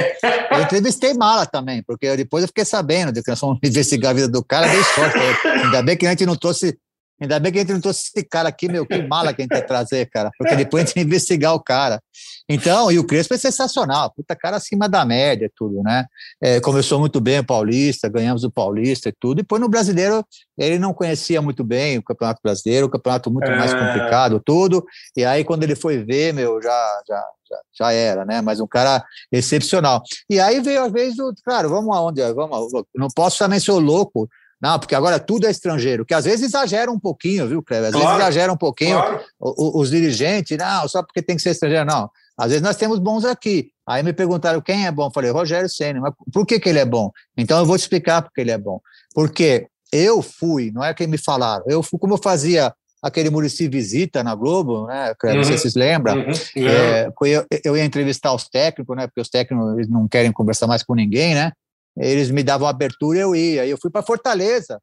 Eu 0.52 0.62
entrevistei 0.62 1.14
mala 1.14 1.46
também, 1.46 1.84
porque 1.84 2.16
depois 2.16 2.44
eu 2.44 2.48
fiquei 2.48 2.64
sabendo 2.64 3.12
de 3.12 3.22
que 3.22 3.30
nós 3.30 3.40
fomos 3.40 3.60
investigar 3.64 4.12
a 4.12 4.14
vida 4.14 4.28
do 4.30 4.44
cara, 4.44 4.68
dei 4.68 4.84
sorte. 4.84 5.18
Ainda 5.48 5.84
bem 5.84 5.98
que 5.98 6.06
a 6.06 6.12
gente 6.12 6.26
não 6.26 6.36
trouxe 6.36 6.78
Ainda 7.22 7.40
bem 7.40 7.52
que 7.52 7.60
a 7.60 7.62
gente 7.62 7.74
não 7.74 7.82
trouxe 7.82 8.08
esse 8.08 8.26
cara 8.26 8.50
aqui, 8.50 8.68
meu, 8.68 8.84
que 8.84 9.00
mala 9.04 9.32
que 9.32 9.42
a 9.42 9.44
gente 9.44 9.54
ia 9.54 9.62
trazer, 9.62 10.10
cara, 10.10 10.32
porque 10.40 10.56
depois 10.56 10.84
a 10.84 10.88
gente 10.88 10.98
ia 10.98 11.04
investigar 11.04 11.54
o 11.54 11.60
cara. 11.64 12.02
Então, 12.50 12.92
e 12.92 12.98
o 12.98 13.06
Crespo 13.06 13.36
é 13.36 13.38
sensacional, 13.38 14.12
puta 14.12 14.36
cara 14.36 14.58
acima 14.58 14.90
da 14.90 15.06
média 15.06 15.50
tudo, 15.56 15.84
né? 15.84 16.06
É, 16.42 16.60
começou 16.60 17.00
muito 17.00 17.22
bem 17.22 17.40
o 17.40 17.46
Paulista, 17.46 18.10
ganhamos 18.10 18.44
o 18.44 18.52
Paulista 18.52 19.10
e 19.10 19.14
tudo, 19.20 19.40
e 19.40 19.44
depois 19.44 19.62
no 19.62 19.70
Brasileiro 19.70 20.26
ele 20.58 20.80
não 20.80 20.94
conhecia 20.94 21.42
muito 21.44 21.64
bem 21.64 22.00
o 22.00 22.04
Campeonato 22.04 22.42
Brasileiro, 22.44 22.88
o 22.88 22.90
campeonato 22.90 23.30
muito 23.30 23.50
é... 23.50 23.56
mais 23.56 23.72
complicado, 23.72 24.42
tudo, 24.44 24.84
e 25.16 25.24
aí 25.24 25.44
quando 25.44 25.62
ele 25.62 25.76
foi 25.76 26.04
ver, 26.04 26.34
meu, 26.34 26.60
já, 26.62 27.02
já, 27.08 27.24
já, 27.48 27.60
já 27.80 27.92
era, 27.94 28.26
né? 28.26 28.42
Mas 28.42 28.60
um 28.60 28.68
cara 28.68 29.04
excepcional. 29.32 30.02
E 30.28 30.40
aí 30.40 30.60
veio 30.60 30.84
às 30.84 30.92
vezes, 30.92 31.18
claro, 31.46 31.70
vamos 31.70 31.96
aonde? 31.96 32.22
Vamos, 32.34 32.72
não 32.96 33.08
posso 33.16 33.38
também 33.38 33.60
ser 33.60 33.74
louco, 33.74 34.28
não, 34.62 34.78
porque 34.78 34.94
agora 34.94 35.20
tudo 35.20 35.48
é 35.48 35.52
estrangeiro, 35.52 36.06
que 36.06 36.14
às 36.14 36.26
vezes 36.26 36.46
exagera 36.46 36.92
um 36.92 37.00
pouquinho, 37.00 37.48
viu, 37.48 37.64
Cleber? 37.64 37.88
Às 37.88 37.94
claro, 37.94 38.08
vezes 38.08 38.22
exagera 38.22 38.54
um 38.54 38.58
pouquinho 38.58 38.98
claro. 38.98 39.22
os, 39.40 39.76
os, 39.76 39.90
dirigentes, 39.90 40.56
não, 40.58 40.88
só 40.88 41.02
porque 41.02 41.22
tem 41.22 41.36
que 41.36 41.42
ser 41.42 41.52
estrangeiro, 41.52 41.86
não. 41.86 42.10
Às 42.38 42.50
vezes 42.50 42.62
nós 42.62 42.76
temos 42.76 43.00
bons 43.00 43.26
aqui. 43.26 43.72
Aí 43.88 44.04
me 44.04 44.14
perguntaram 44.14 44.62
quem 44.62 44.86
é 44.86 44.92
bom. 44.92 45.08
Eu 45.08 45.12
falei, 45.12 45.32
Rogério 45.32 45.70
Senna. 45.70 46.00
Mas 46.00 46.14
por 46.32 46.46
que, 46.46 46.60
que 46.60 46.70
ele 46.70 46.80
é 46.80 46.86
bom? 46.86 47.12
Então 47.38 47.60
eu 47.60 47.66
vou 47.66 47.78
te 47.78 47.82
explicar 47.82 48.22
porque 48.22 48.42
ele 48.42 48.52
é 48.52 48.58
bom. 48.58 48.80
Porque 49.14 49.68
eu 49.92 50.22
fui, 50.22 50.72
não 50.72 50.84
é 50.84 50.94
quem 50.94 51.08
me 51.08 51.18
falaram, 51.18 51.66
eu 51.68 51.84
fui 51.84 52.00
como 52.00 52.14
eu 52.14 52.18
fazia 52.18 52.74
aquele 53.02 53.30
Murici 53.30 53.68
Visita 53.68 54.24
na 54.24 54.36
Globo, 54.36 54.86
né? 54.86 55.14
Uhum. 55.24 55.36
Não 55.36 55.44
sei 55.44 55.58
se 55.58 55.64
vocês 55.64 55.76
lembram. 55.76 56.18
Uhum. 56.18 56.68
É, 56.68 57.12
eu, 57.26 57.46
eu 57.66 57.78
ia 57.78 57.84
entrevistar 57.84 58.34
os 58.34 58.48
técnicos, 58.48 58.96
né? 58.96 59.08
Porque 59.08 59.22
os 59.22 59.30
técnicos 59.30 59.88
não 59.90 60.08
querem 60.08 60.32
conversar 60.32 60.68
mais 60.68 60.84
com 60.84 60.94
ninguém, 60.94 61.34
né? 61.34 61.52
Eles 61.98 62.32
me 62.32 62.44
davam 62.44 62.68
abertura 62.68 63.18
e 63.18 63.22
eu 63.22 63.36
ia. 63.36 63.66
Eu 63.66 63.78
fui 63.78 63.90
para 63.90 64.04
Fortaleza 64.04 64.82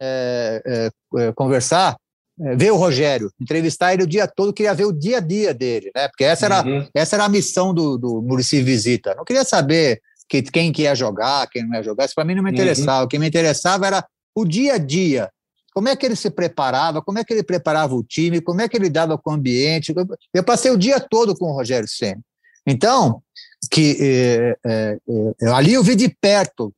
é, 0.00 0.62
é, 0.66 1.20
é 1.22 1.32
conversar, 1.32 1.96
é, 2.40 2.56
ver 2.56 2.72
o 2.72 2.76
Rogério, 2.76 3.30
entrevistar 3.40 3.92
ele 3.92 4.04
o 4.04 4.06
dia 4.06 4.26
todo, 4.26 4.52
queria 4.52 4.74
ver 4.74 4.86
o 4.86 4.92
dia 4.92 5.18
a 5.18 5.20
dia 5.20 5.52
dele, 5.52 5.90
né? 5.94 6.08
Porque 6.08 6.24
essa 6.24 6.46
era, 6.46 6.64
uhum. 6.64 6.88
essa 6.94 7.16
era 7.16 7.24
a 7.24 7.28
missão 7.28 7.74
do, 7.74 7.98
do 7.98 8.22
Murici 8.22 8.62
Visita. 8.62 9.14
Não 9.14 9.24
queria 9.24 9.44
saber 9.44 10.00
que, 10.28 10.42
quem 10.42 10.72
que 10.72 10.82
ia 10.82 10.94
jogar, 10.94 11.48
quem 11.48 11.66
não 11.66 11.74
ia 11.74 11.82
jogar, 11.82 12.06
isso 12.06 12.14
para 12.14 12.24
mim 12.24 12.34
não 12.34 12.42
me 12.42 12.50
uhum. 12.50 12.54
interessava. 12.54 13.00
Uhum. 13.00 13.04
O 13.04 13.08
que 13.08 13.18
me 13.18 13.28
interessava 13.28 13.86
era 13.86 14.06
o 14.34 14.44
dia 14.44 14.74
a 14.74 14.78
dia. 14.78 15.30
Como 15.72 15.88
é 15.88 15.94
que 15.94 16.04
ele 16.04 16.16
se 16.16 16.30
preparava, 16.30 17.00
como 17.00 17.18
é 17.18 17.24
que 17.24 17.32
ele 17.32 17.44
preparava 17.44 17.94
o 17.94 18.02
time, 18.02 18.40
como 18.40 18.60
é 18.60 18.68
que 18.68 18.76
ele 18.76 18.90
dava 18.90 19.16
com 19.16 19.30
o 19.30 19.34
ambiente. 19.34 19.94
Eu 20.34 20.42
passei 20.42 20.70
o 20.70 20.76
dia 20.76 20.98
todo 20.98 21.36
com 21.36 21.46
o 21.46 21.52
Rogério 21.52 21.88
Senna. 21.88 22.20
Então, 22.66 23.22
que 23.70 23.96
é, 24.00 24.56
é, 24.66 24.98
é, 25.42 25.48
ali 25.48 25.74
eu 25.74 25.82
vi 25.82 25.94
de 25.94 26.08
perto 26.08 26.72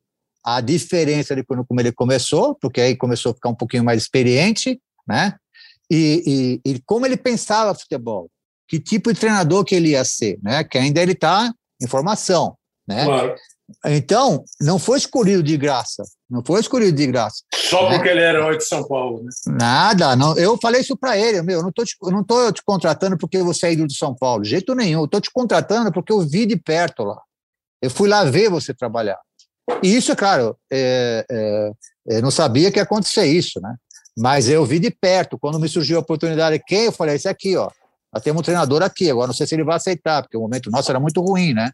a 0.44 0.60
diferença 0.60 1.34
de 1.36 1.44
quando 1.44 1.64
como 1.64 1.80
ele 1.80 1.92
começou, 1.92 2.56
porque 2.56 2.80
aí 2.80 2.96
começou 2.96 3.32
a 3.32 3.34
ficar 3.34 3.48
um 3.48 3.54
pouquinho 3.54 3.84
mais 3.84 4.02
experiente, 4.02 4.80
né? 5.06 5.36
E, 5.90 6.60
e, 6.64 6.70
e 6.70 6.82
como 6.84 7.06
ele 7.06 7.16
pensava 7.16 7.74
futebol, 7.74 8.28
que 8.66 8.80
tipo 8.80 9.12
de 9.12 9.20
treinador 9.20 9.64
que 9.64 9.74
ele 9.74 9.90
ia 9.90 10.04
ser, 10.04 10.38
né? 10.42 10.64
Que 10.64 10.78
ainda 10.78 11.00
ele 11.00 11.12
está 11.12 11.52
em 11.80 11.86
formação, 11.86 12.56
né? 12.88 13.04
Claro. 13.04 13.34
Então, 13.86 14.44
não 14.60 14.78
foi 14.78 14.98
escolhido 14.98 15.42
de 15.42 15.56
graça. 15.56 16.02
Não 16.28 16.42
foi 16.44 16.60
escolhido 16.60 16.96
de 16.96 17.06
graça. 17.06 17.42
Só 17.54 17.88
né? 17.88 17.96
porque 17.96 18.08
ele 18.08 18.20
era 18.20 18.38
herói 18.38 18.56
de 18.56 18.64
São 18.64 18.86
Paulo, 18.86 19.22
né? 19.22 19.30
Nada, 19.46 20.16
não, 20.16 20.36
eu 20.36 20.58
falei 20.58 20.80
isso 20.80 20.96
para 20.96 21.16
ele, 21.16 21.42
meu, 21.42 21.58
eu 21.58 21.62
não 21.62 21.70
estou 21.70 21.84
te, 21.84 21.96
não 22.02 22.24
tô 22.24 22.52
te 22.52 22.62
contratando 22.64 23.18
porque 23.18 23.42
você 23.42 23.66
é 23.66 23.72
ídolo 23.72 23.88
de 23.88 23.96
São 23.96 24.14
Paulo, 24.14 24.42
de 24.42 24.50
jeito 24.50 24.74
nenhum. 24.74 25.00
Eu 25.00 25.04
estou 25.06 25.20
te 25.20 25.30
contratando 25.30 25.92
porque 25.92 26.12
eu 26.12 26.20
vi 26.20 26.46
de 26.46 26.56
perto 26.56 27.04
lá. 27.04 27.20
Eu 27.80 27.90
fui 27.90 28.08
lá 28.08 28.24
ver 28.24 28.48
você 28.48 28.72
trabalhar. 28.72 29.18
E 29.82 29.96
isso, 29.96 30.12
é 30.12 30.16
claro, 30.16 30.56
é, 30.72 31.24
é, 31.30 31.70
eu 32.06 32.22
não 32.22 32.30
sabia 32.30 32.70
que 32.70 32.78
ia 32.78 32.82
acontecer 32.82 33.26
isso, 33.26 33.60
né? 33.60 33.74
Mas 34.16 34.48
eu 34.48 34.64
vi 34.64 34.78
de 34.78 34.90
perto, 34.90 35.38
quando 35.38 35.58
me 35.58 35.68
surgiu 35.68 35.96
a 35.96 36.00
oportunidade, 36.00 36.62
quem? 36.66 36.84
Eu 36.84 36.92
falei, 36.92 37.16
esse 37.16 37.28
aqui, 37.28 37.56
ó. 37.56 37.70
Nós 38.12 38.22
temos 38.22 38.40
um 38.40 38.42
treinador 38.42 38.82
aqui, 38.82 39.10
agora 39.10 39.28
não 39.28 39.34
sei 39.34 39.46
se 39.46 39.54
ele 39.54 39.64
vai 39.64 39.76
aceitar, 39.76 40.22
porque 40.22 40.36
o 40.36 40.40
momento 40.40 40.70
nosso 40.70 40.90
era 40.90 41.00
muito 41.00 41.20
ruim, 41.22 41.54
né? 41.54 41.70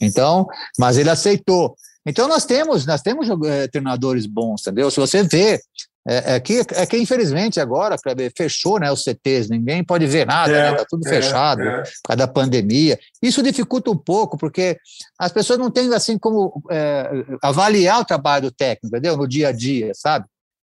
Então, 0.00 0.46
mas 0.78 0.96
ele 0.96 1.10
aceitou. 1.10 1.74
Então 2.06 2.26
nós 2.26 2.44
temos, 2.44 2.86
nós 2.86 3.02
temos 3.02 3.28
é, 3.46 3.68
treinadores 3.68 4.26
bons, 4.26 4.62
entendeu? 4.62 4.90
Se 4.90 4.98
você 4.98 5.22
vê, 5.22 5.60
é, 6.08 6.36
é, 6.36 6.40
que, 6.40 6.62
é 6.74 6.86
que 6.86 6.96
infelizmente 6.96 7.60
agora, 7.60 7.98
Kleber, 7.98 8.32
fechou 8.34 8.80
né, 8.80 8.90
os 8.90 9.04
CTs, 9.04 9.50
ninguém 9.50 9.84
pode 9.84 10.06
ver 10.06 10.26
nada, 10.26 10.50
é, 10.50 10.70
né, 10.70 10.78
tá 10.78 10.86
tudo 10.88 11.06
é, 11.06 11.10
fechado 11.10 11.62
é. 11.62 11.82
por 11.82 12.08
causa 12.08 12.16
da 12.16 12.26
pandemia. 12.26 12.98
Isso 13.22 13.42
dificulta 13.42 13.90
um 13.90 13.96
pouco, 13.96 14.38
porque 14.38 14.78
as 15.18 15.30
pessoas 15.30 15.58
não 15.58 15.70
têm 15.70 15.92
assim 15.92 16.18
como 16.18 16.62
é, 16.70 17.10
avaliar 17.42 18.00
o 18.00 18.04
trabalho 18.04 18.44
do 18.44 18.50
técnico, 18.50 18.86
entendeu? 18.86 19.16
No 19.16 19.28
dia 19.28 19.48
a 19.48 19.52
dia, 19.52 19.92
sabe? 19.94 20.24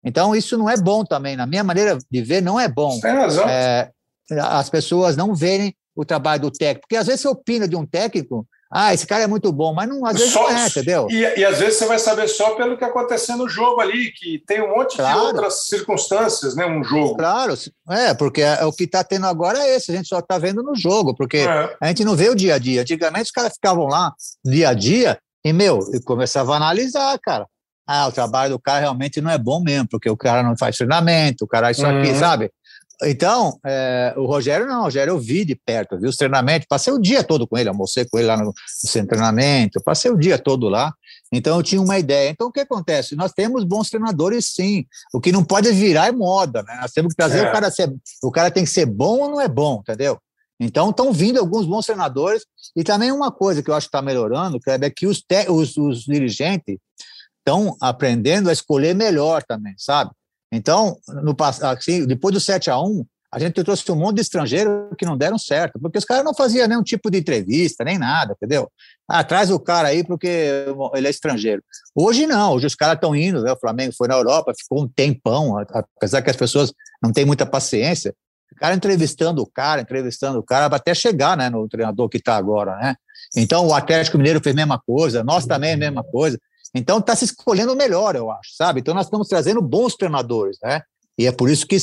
Então, 0.04 0.34
isso 0.34 0.58
não 0.58 0.68
é 0.68 0.76
bom 0.76 1.04
também, 1.04 1.36
na 1.36 1.46
minha 1.46 1.62
maneira 1.62 1.96
de 2.10 2.22
ver, 2.22 2.42
não 2.42 2.58
é 2.58 2.66
bom. 2.66 2.98
Razão. 3.00 3.44
as 4.48 4.70
pessoas 4.70 5.16
não 5.16 5.34
verem 5.34 5.74
o 5.94 6.04
trabalho 6.04 6.42
do 6.42 6.50
técnico, 6.50 6.86
porque 6.88 6.96
às 6.96 7.06
vezes 7.06 7.20
você 7.20 7.28
opina 7.28 7.68
de 7.68 7.76
um 7.76 7.86
técnico 7.86 8.46
ah, 8.72 8.94
esse 8.94 9.04
cara 9.04 9.24
é 9.24 9.26
muito 9.26 9.50
bom, 9.50 9.74
mas 9.74 9.88
não, 9.88 10.06
às 10.06 10.16
vezes 10.16 10.32
só, 10.32 10.48
não 10.48 10.56
é, 10.56 10.66
entendeu? 10.66 11.08
E, 11.10 11.40
e, 11.40 11.44
às 11.44 11.58
vezes 11.58 11.76
você 11.76 11.86
vai 11.86 11.98
saber 11.98 12.28
só 12.28 12.54
pelo 12.54 12.78
que 12.78 12.84
aconteceu 12.84 13.36
no 13.36 13.48
jogo 13.48 13.80
ali, 13.80 14.12
que 14.12 14.42
tem 14.46 14.62
um 14.62 14.76
monte 14.76 14.96
claro. 14.96 15.18
de 15.18 15.26
outras 15.26 15.66
circunstâncias, 15.66 16.54
né? 16.54 16.64
Um 16.64 16.84
jogo. 16.84 17.16
Claro, 17.16 17.54
é, 17.88 18.14
porque 18.14 18.42
é, 18.42 18.64
o 18.64 18.72
que 18.72 18.84
está 18.84 19.02
tendo 19.02 19.26
agora 19.26 19.58
é 19.58 19.74
esse, 19.74 19.90
a 19.90 19.96
gente 19.96 20.06
só 20.06 20.20
está 20.20 20.38
vendo 20.38 20.62
no 20.62 20.76
jogo, 20.76 21.16
porque 21.16 21.38
é. 21.38 21.76
a 21.80 21.88
gente 21.88 22.04
não 22.04 22.14
vê 22.14 22.28
o 22.28 22.34
dia 22.34 22.54
a 22.54 22.58
dia. 22.58 22.82
Antigamente 22.82 23.24
os 23.24 23.32
caras 23.32 23.54
ficavam 23.54 23.86
lá 23.86 24.12
dia 24.44 24.68
a 24.68 24.74
dia 24.74 25.18
e, 25.44 25.52
meu, 25.52 25.80
e 25.92 26.00
começava 26.00 26.52
a 26.52 26.56
analisar, 26.56 27.18
cara. 27.18 27.46
Ah, 27.92 28.06
o 28.06 28.12
trabalho 28.12 28.52
do 28.52 28.58
cara 28.60 28.78
realmente 28.78 29.20
não 29.20 29.32
é 29.32 29.36
bom 29.36 29.60
mesmo, 29.60 29.88
porque 29.88 30.08
o 30.08 30.16
cara 30.16 30.44
não 30.44 30.56
faz 30.56 30.76
treinamento, 30.76 31.44
o 31.44 31.48
cara 31.48 31.72
isso 31.72 31.84
aqui, 31.84 32.10
uhum. 32.10 32.18
sabe? 32.20 32.52
Então, 33.02 33.58
é, 33.64 34.12
o 34.16 34.26
Rogério 34.26 34.66
não, 34.66 34.80
o 34.80 34.84
Rogério 34.84 35.12
eu 35.12 35.18
vi 35.18 35.44
de 35.44 35.54
perto, 35.54 35.98
vi 35.98 36.06
os 36.06 36.16
treinamentos, 36.16 36.66
passei 36.68 36.92
o 36.92 36.98
dia 36.98 37.24
todo 37.24 37.46
com 37.46 37.56
ele, 37.56 37.68
almocei 37.68 38.04
com 38.04 38.18
ele 38.18 38.26
lá 38.26 38.36
no, 38.36 38.52
no 38.52 39.06
treinamento, 39.06 39.80
passei 39.82 40.10
o 40.10 40.18
dia 40.18 40.38
todo 40.38 40.68
lá, 40.68 40.92
então 41.32 41.56
eu 41.56 41.62
tinha 41.62 41.80
uma 41.80 41.98
ideia. 41.98 42.28
Então, 42.28 42.48
o 42.48 42.52
que 42.52 42.60
acontece? 42.60 43.16
Nós 43.16 43.32
temos 43.32 43.64
bons 43.64 43.88
treinadores, 43.88 44.52
sim, 44.54 44.84
o 45.14 45.20
que 45.20 45.32
não 45.32 45.42
pode 45.42 45.70
virar 45.72 46.08
é 46.08 46.12
moda, 46.12 46.62
né? 46.62 46.78
Nós 46.82 46.92
temos 46.92 47.12
que 47.12 47.16
trazer 47.16 47.38
é. 47.38 47.48
o 47.48 47.52
cara 47.52 47.70
ser, 47.70 47.90
o 48.22 48.30
cara 48.30 48.50
tem 48.50 48.64
que 48.64 48.70
ser 48.70 48.84
bom 48.84 49.20
ou 49.20 49.30
não 49.30 49.40
é 49.40 49.48
bom, 49.48 49.80
entendeu? 49.80 50.18
Então, 50.60 50.90
estão 50.90 51.10
vindo 51.10 51.38
alguns 51.38 51.64
bons 51.64 51.86
treinadores, 51.86 52.44
e 52.76 52.84
também 52.84 53.10
uma 53.10 53.32
coisa 53.32 53.62
que 53.62 53.70
eu 53.70 53.74
acho 53.74 53.86
que 53.86 53.96
está 53.96 54.02
melhorando, 54.02 54.58
é 54.66 54.90
que 54.90 55.06
os, 55.06 55.22
te, 55.22 55.50
os, 55.50 55.74
os 55.78 56.04
dirigentes 56.04 56.76
estão 57.38 57.74
aprendendo 57.80 58.50
a 58.50 58.52
escolher 58.52 58.94
melhor 58.94 59.42
também, 59.42 59.74
sabe? 59.78 60.10
Então, 60.52 60.96
no, 61.08 61.36
assim, 61.62 62.06
depois 62.06 62.34
do 62.34 62.40
7 62.40 62.70
a 62.70 62.80
1 62.80 63.04
a 63.32 63.38
gente 63.38 63.62
trouxe 63.62 63.90
um 63.92 63.96
monte 63.96 64.16
de 64.16 64.22
estrangeiro 64.22 64.90
que 64.98 65.06
não 65.06 65.16
deram 65.16 65.38
certo, 65.38 65.78
porque 65.78 65.98
os 65.98 66.04
caras 66.04 66.24
não 66.24 66.34
faziam 66.34 66.66
nenhum 66.66 66.82
tipo 66.82 67.08
de 67.08 67.18
entrevista, 67.18 67.84
nem 67.84 67.96
nada, 67.96 68.32
entendeu? 68.32 68.68
Ah, 69.08 69.22
traz 69.22 69.52
o 69.52 69.60
cara 69.60 69.88
aí 69.88 70.02
porque 70.02 70.66
ele 70.94 71.06
é 71.06 71.10
estrangeiro. 71.10 71.62
Hoje 71.94 72.26
não, 72.26 72.54
hoje 72.54 72.66
os 72.66 72.74
caras 72.74 72.96
estão 72.96 73.14
indo, 73.14 73.40
né? 73.42 73.52
o 73.52 73.58
Flamengo 73.58 73.94
foi 73.96 74.08
na 74.08 74.16
Europa, 74.16 74.52
ficou 74.58 74.82
um 74.82 74.88
tempão, 74.88 75.56
apesar 75.96 76.22
que 76.22 76.30
as 76.30 76.36
pessoas 76.36 76.72
não 77.00 77.12
têm 77.12 77.24
muita 77.24 77.46
paciência, 77.46 78.12
o 78.52 78.56
cara 78.56 78.74
entrevistando 78.74 79.40
o 79.42 79.46
cara, 79.46 79.80
entrevistando 79.80 80.40
o 80.40 80.42
cara, 80.42 80.66
até 80.66 80.92
chegar 80.92 81.36
né, 81.36 81.48
no 81.48 81.68
treinador 81.68 82.08
que 82.08 82.18
está 82.18 82.36
agora, 82.36 82.76
né? 82.78 82.96
Então, 83.36 83.66
o 83.66 83.72
Atlético 83.72 84.18
Mineiro 84.18 84.40
fez 84.42 84.54
a 84.54 84.56
mesma 84.56 84.78
coisa, 84.78 85.22
nós 85.22 85.46
também 85.46 85.74
a 85.74 85.76
mesma 85.76 86.02
coisa. 86.02 86.36
Então 86.74 86.98
está 86.98 87.16
se 87.16 87.24
escolhendo 87.24 87.74
melhor, 87.74 88.14
eu 88.14 88.30
acho, 88.30 88.54
sabe? 88.54 88.80
Então 88.80 88.94
nós 88.94 89.06
estamos 89.06 89.28
trazendo 89.28 89.60
bons 89.60 89.94
treinadores, 89.94 90.58
né? 90.62 90.82
E 91.18 91.26
é 91.26 91.32
por 91.32 91.50
isso 91.50 91.66
que 91.66 91.76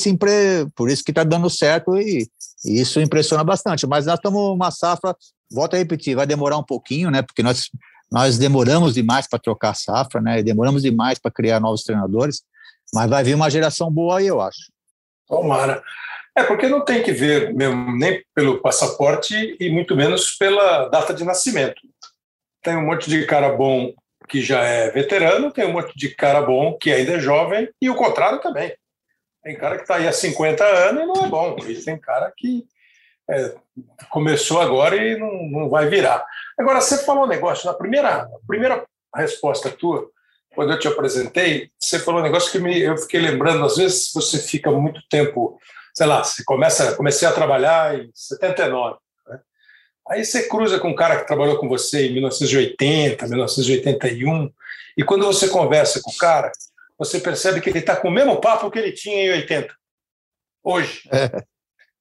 por 0.76 0.90
isso 0.90 1.04
que 1.04 1.12
está 1.12 1.24
dando 1.24 1.50
certo 1.50 1.98
e... 1.98 2.28
e, 2.66 2.82
isso 2.82 3.00
impressiona 3.00 3.44
bastante. 3.44 3.86
Mas 3.86 4.06
nós 4.06 4.16
estamos 4.16 4.42
uma 4.42 4.72
safra, 4.72 5.16
volto 5.52 5.76
a 5.76 5.78
repetir, 5.78 6.16
vai 6.16 6.26
demorar 6.26 6.58
um 6.58 6.64
pouquinho, 6.64 7.12
né? 7.12 7.22
Porque 7.22 7.44
nós 7.44 7.70
nós 8.12 8.38
demoramos 8.38 8.94
demais 8.94 9.28
para 9.28 9.38
trocar 9.38 9.76
safra, 9.76 10.22
né? 10.22 10.42
Demoramos 10.42 10.82
demais 10.82 11.20
para 11.20 11.32
criar 11.32 11.60
novos 11.60 11.84
treinadores, 11.84 12.42
mas 12.94 13.10
vai 13.10 13.24
vir 13.24 13.36
uma 13.36 13.50
geração 13.50 13.92
boa 13.92 14.20
aí, 14.20 14.28
eu 14.28 14.40
acho. 14.40 14.72
Tomara. 15.28 15.84
É 16.36 16.44
porque 16.44 16.70
não 16.70 16.86
tem 16.86 17.04
que 17.04 17.12
ver 17.12 17.54
mesmo, 17.54 17.98
nem 17.98 18.24
pelo 18.34 18.62
passaporte 18.62 19.58
e 19.60 19.70
muito 19.70 19.96
menos 19.96 20.36
pela 20.38 20.88
data 20.88 21.14
de 21.14 21.24
nascimento. 21.24 21.82
Tem 22.64 22.78
um 22.78 22.86
monte 22.86 23.10
de 23.10 23.26
cara 23.26 23.50
bom 23.50 23.92
que 24.28 24.42
já 24.42 24.62
é 24.62 24.92
veterano, 24.92 25.52
tem 25.52 25.66
um 25.66 25.74
monte 25.74 25.98
de 25.98 26.14
cara 26.14 26.42
bom 26.42 26.78
que 26.78 26.92
ainda 26.92 27.14
é 27.14 27.20
jovem, 27.20 27.70
e 27.82 27.90
o 27.90 27.96
contrário 27.96 28.40
também. 28.40 28.76
Tem 29.44 29.56
cara 29.56 29.78
que 29.78 29.84
está 29.84 29.96
aí 29.96 30.08
há 30.08 30.12
50 30.12 30.64
anos 30.64 31.04
e 31.04 31.06
não 31.06 31.26
é 31.26 31.30
bom, 31.30 31.56
e 31.68 31.76
tem 31.76 31.98
cara 31.98 32.32
que 32.36 32.66
é, 33.30 33.56
começou 34.10 34.62
agora 34.62 34.96
e 34.96 35.18
não, 35.18 35.44
não 35.50 35.70
vai 35.70 35.88
virar. 35.88 36.26
Agora, 36.58 36.82
você 36.82 36.98
falou 37.00 37.26
um 37.26 37.28
negócio, 37.28 37.66
na 37.66 37.74
primeira, 37.74 38.28
na 38.28 38.38
primeira 38.48 38.86
resposta 39.16 39.70
tua, 39.70 40.10
quando 40.54 40.72
eu 40.72 40.80
te 40.80 40.88
apresentei, 40.88 41.70
você 41.80 42.00
falou 42.00 42.20
um 42.20 42.24
negócio 42.24 42.52
que 42.52 42.60
me, 42.60 42.80
eu 42.80 42.98
fiquei 42.98 43.20
lembrando, 43.20 43.64
às 43.64 43.78
vezes 43.78 44.12
você 44.14 44.40
fica 44.40 44.72
muito 44.72 45.02
tempo, 45.10 45.60
sei 45.94 46.08
lá, 46.08 46.24
você 46.24 46.44
começa, 46.44 46.96
comecei 46.96 47.28
a 47.28 47.32
trabalhar 47.32 48.00
em 48.00 48.10
79, 48.14 48.98
Aí 50.10 50.24
você 50.24 50.47
cruza 50.47 50.80
com 50.80 50.89
um 50.89 50.95
cara 50.95 51.20
que 51.20 51.28
trabalhou 51.28 51.58
com 51.58 51.68
você 51.68 52.08
em 52.08 52.14
1980, 52.14 53.28
1981, 53.28 54.51
e 54.97 55.03
quando 55.03 55.26
você 55.26 55.47
conversa 55.49 56.01
com 56.01 56.12
o 56.12 56.18
cara, 56.18 56.51
você 56.97 57.20
percebe 57.20 57.62
que 57.62 57.70
ele 57.70 57.80
está 57.80 57.95
com 57.95 58.08
o 58.08 58.12
mesmo 58.12 58.39
papo 58.39 58.72
que 58.72 58.80
ele 58.80 58.91
tinha 58.91 59.26
em 59.26 59.32
80, 59.32 59.74
hoje. 60.64 61.08
É. 61.12 61.28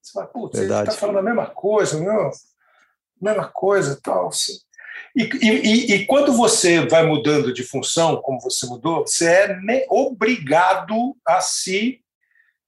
Você 0.01 0.13
fala, 0.13 0.27
putz, 0.27 0.59
ele 0.59 0.73
está 0.73 0.93
falando 0.93 1.19
a 1.19 1.23
mesma 1.23 1.47
coisa, 1.47 1.99
meu, 1.99 2.31
mesma 3.21 3.49
coisa 3.49 3.99
tal. 4.01 4.29
Assim. 4.29 4.53
E, 5.17 5.23
e, 5.43 5.95
e, 5.95 6.07
quando 6.07 6.33
você 6.33 6.87
vai 6.87 7.05
mudando 7.05 7.53
de 7.53 7.65
função, 7.65 8.23
como 8.23 8.41
você 8.41 8.67
mudou, 8.67 9.05
você 9.05 9.27
é 9.27 9.87
obrigado 9.91 11.17
a 11.27 11.41
se 11.41 12.01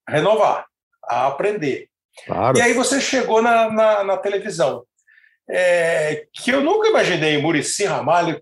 renovar, 0.08 0.66
a 1.04 1.28
aprender. 1.28 1.88
Claro. 2.26 2.58
E 2.58 2.60
aí 2.60 2.72
você 2.72 3.00
chegou 3.00 3.40
na, 3.40 3.70
na, 3.70 4.02
na 4.02 4.16
televisão 4.16 4.84
é, 5.50 6.26
que 6.32 6.50
eu 6.50 6.60
nunca 6.60 6.88
imaginei 6.88 7.38
Murici 7.38 7.84
Ramalho 7.84 8.40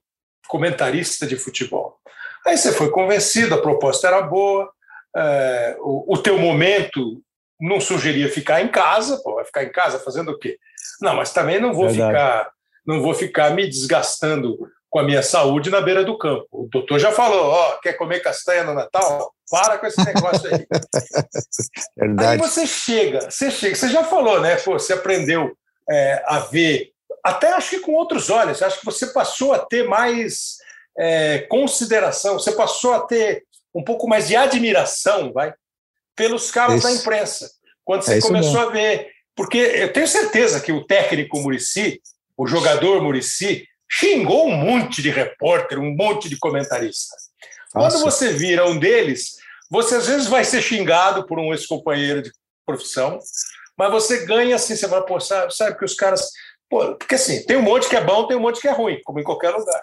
comentarista 0.49 1.27
de 1.27 1.37
futebol. 1.37 1.99
Aí 2.47 2.57
você 2.57 2.73
foi 2.73 2.91
convencido, 2.91 3.55
a 3.55 3.63
proposta 3.63 4.07
era 4.07 4.23
boa, 4.23 4.71
é, 5.17 5.77
o, 5.81 6.15
o, 6.15 6.19
teu 6.19 6.39
momento 6.39 7.21
não 7.61 7.81
sugeria 7.81 8.31
ficar 8.31 8.61
em 8.63 8.69
casa, 8.69 9.21
pô, 9.23 9.35
vai 9.35 9.45
ficar 9.45 9.65
em 9.65 9.73
casa 9.73 9.99
fazendo 9.99 10.31
o 10.31 10.39
quê? 10.39 10.59
Não, 11.01 11.17
mas 11.17 11.33
também 11.33 11.61
não 11.61 11.73
vou 11.73 11.89
Verdade. 11.89 12.13
ficar, 12.13 12.51
não 12.87 13.03
vou 13.03 13.15
ficar 13.15 13.51
me 13.51 13.67
desgastando 13.67 14.57
com 14.89 15.01
a 15.01 15.03
minha 15.03 15.23
saúde 15.23 15.71
na 15.71 15.81
beira 15.81 16.05
do 16.05 16.17
campo. 16.17 16.47
O 16.53 16.69
doutor 16.71 16.99
já 16.99 17.13
falou, 17.13 17.47
ó, 17.47 17.77
quer 17.79 17.95
comer 17.95 18.21
castanha 18.21 18.65
no 18.65 18.75
Natal? 18.75 19.33
Para 19.51 19.79
com 19.79 19.87
esse 19.87 20.05
negócio 20.05 20.49
aí. 20.55 20.67
Verdade. 21.97 22.31
Aí 22.31 22.39
você 22.39 22.67
chega, 22.67 23.31
você 23.31 23.51
chega, 23.51 23.75
você 23.75 23.89
já 23.89 24.05
falou, 24.05 24.41
né? 24.41 24.57
Pô, 24.57 24.73
você 24.73 24.93
aprendeu 24.93 25.57
é, 25.89 26.23
a 26.27 26.41
ver 26.41 26.93
até 27.27 27.53
acho 27.53 27.71
que 27.71 27.81
com 27.81 27.93
outros 27.93 28.31
olhos. 28.31 28.63
Acho 28.63 28.79
que 28.79 28.85
você 28.85 29.09
passou 29.09 29.53
a 29.53 29.59
ter 29.59 29.89
mais 29.89 30.59
é, 30.97 31.41
consideração, 31.41 32.39
você 32.39 32.53
passou 32.53 32.93
a 32.93 33.01
ter 33.01 33.45
um 33.75 33.83
pouco 33.83 34.09
mais 34.09 34.29
de 34.29 34.37
admiração, 34.37 35.33
vai, 35.33 35.53
pelos 36.15 36.53
caras 36.53 36.85
da 36.85 36.93
imprensa. 36.93 37.51
Quando 37.85 38.03
você 38.03 38.19
é 38.19 38.21
começou 38.21 38.53
mesmo. 38.53 38.69
a 38.69 38.73
ver. 38.73 39.11
Porque 39.35 39.59
eu 39.59 39.93
tenho 39.93 40.07
certeza 40.07 40.61
que 40.61 40.73
o 40.73 40.87
técnico 40.87 41.41
Murici, 41.41 42.01
o 42.37 42.47
jogador 42.47 43.03
Murici, 43.03 43.67
xingou 43.91 44.47
um 44.47 44.57
monte 44.57 45.03
de 45.03 45.11
repórter, 45.11 45.81
um 45.81 45.95
monte 45.95 46.29
de 46.29 46.39
comentarista. 46.39 47.15
Quando 47.73 47.99
você 47.99 48.33
vira 48.33 48.67
um 48.67 48.79
deles, 48.79 49.37
você 49.69 49.97
às 49.97 50.07
vezes 50.07 50.29
vai 50.29 50.45
ser 50.45 50.63
xingado 50.63 51.27
por 51.27 51.39
um 51.39 51.53
ex-companheiro 51.53 52.23
de 52.23 52.31
profissão, 52.65 53.19
mas 53.77 53.91
você 53.91 54.25
ganha 54.25 54.57
assim, 54.57 54.75
você 54.75 54.87
vai, 54.87 55.03
pô, 55.03 55.21
sabe, 55.21 55.55
sabe 55.55 55.77
que 55.77 55.85
os 55.85 55.95
caras 55.95 56.31
Pô, 56.69 56.95
porque 56.97 57.15
assim, 57.15 57.45
tem 57.45 57.57
um 57.57 57.63
monte 57.63 57.89
que 57.89 57.97
é 57.97 58.01
bom, 58.05 58.27
tem 58.27 58.37
um 58.37 58.41
monte 58.41 58.61
que 58.61 58.69
é 58.69 58.73
ruim, 58.73 59.01
como 59.05 59.21
em 59.21 59.25
qualquer 59.25 59.51
lugar. 59.51 59.83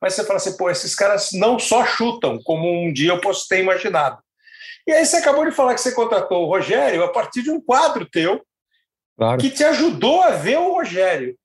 mas 0.00 0.14
você 0.14 0.24
fala 0.24 0.36
assim, 0.36 0.56
pô, 0.56 0.68
esses 0.68 0.94
caras 0.94 1.30
não 1.32 1.58
só 1.58 1.84
chutam, 1.84 2.38
como 2.42 2.68
um 2.68 2.92
dia 2.92 3.10
eu 3.10 3.20
posso 3.20 3.46
ter 3.48 3.60
imaginado. 3.60 4.18
E 4.86 4.92
aí 4.92 5.04
você 5.06 5.16
acabou 5.16 5.44
de 5.44 5.52
falar 5.52 5.74
que 5.74 5.80
você 5.80 5.92
contratou 5.92 6.42
o 6.42 6.48
Rogério 6.48 7.02
a 7.02 7.08
partir 7.08 7.42
de 7.42 7.50
um 7.50 7.60
quadro 7.60 8.04
teu 8.04 8.44
claro. 9.16 9.40
que 9.40 9.50
te 9.50 9.64
ajudou 9.64 10.22
a 10.22 10.30
ver 10.30 10.58
o 10.58 10.74
Rogério. 10.74 11.36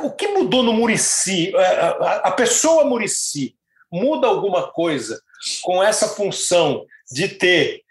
O 0.00 0.10
que 0.10 0.28
mudou 0.28 0.62
no 0.62 0.72
Murici? 0.72 1.54
É, 1.56 1.96
a 2.22 2.30
pessoa 2.32 2.84
Murici 2.84 3.56
muda 3.90 4.26
alguma 4.26 4.70
coisa 4.70 5.20
com 5.62 5.82
essa 5.82 6.08
função 6.08 6.84
de 7.10 7.28
ter, 7.28 7.82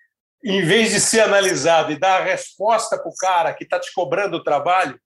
em 0.43 0.61
vez 0.61 0.91
de 0.91 0.99
ser 0.99 1.21
analisado 1.21 1.91
e 1.91 1.99
dar 1.99 2.21
a 2.21 2.23
resposta 2.23 2.97
para 2.97 3.09
o 3.09 3.15
cara 3.15 3.53
que 3.53 3.63
está 3.63 3.79
te 3.79 3.91
cobrando 3.93 4.37
o 4.37 4.43
trabalho, 4.43 4.99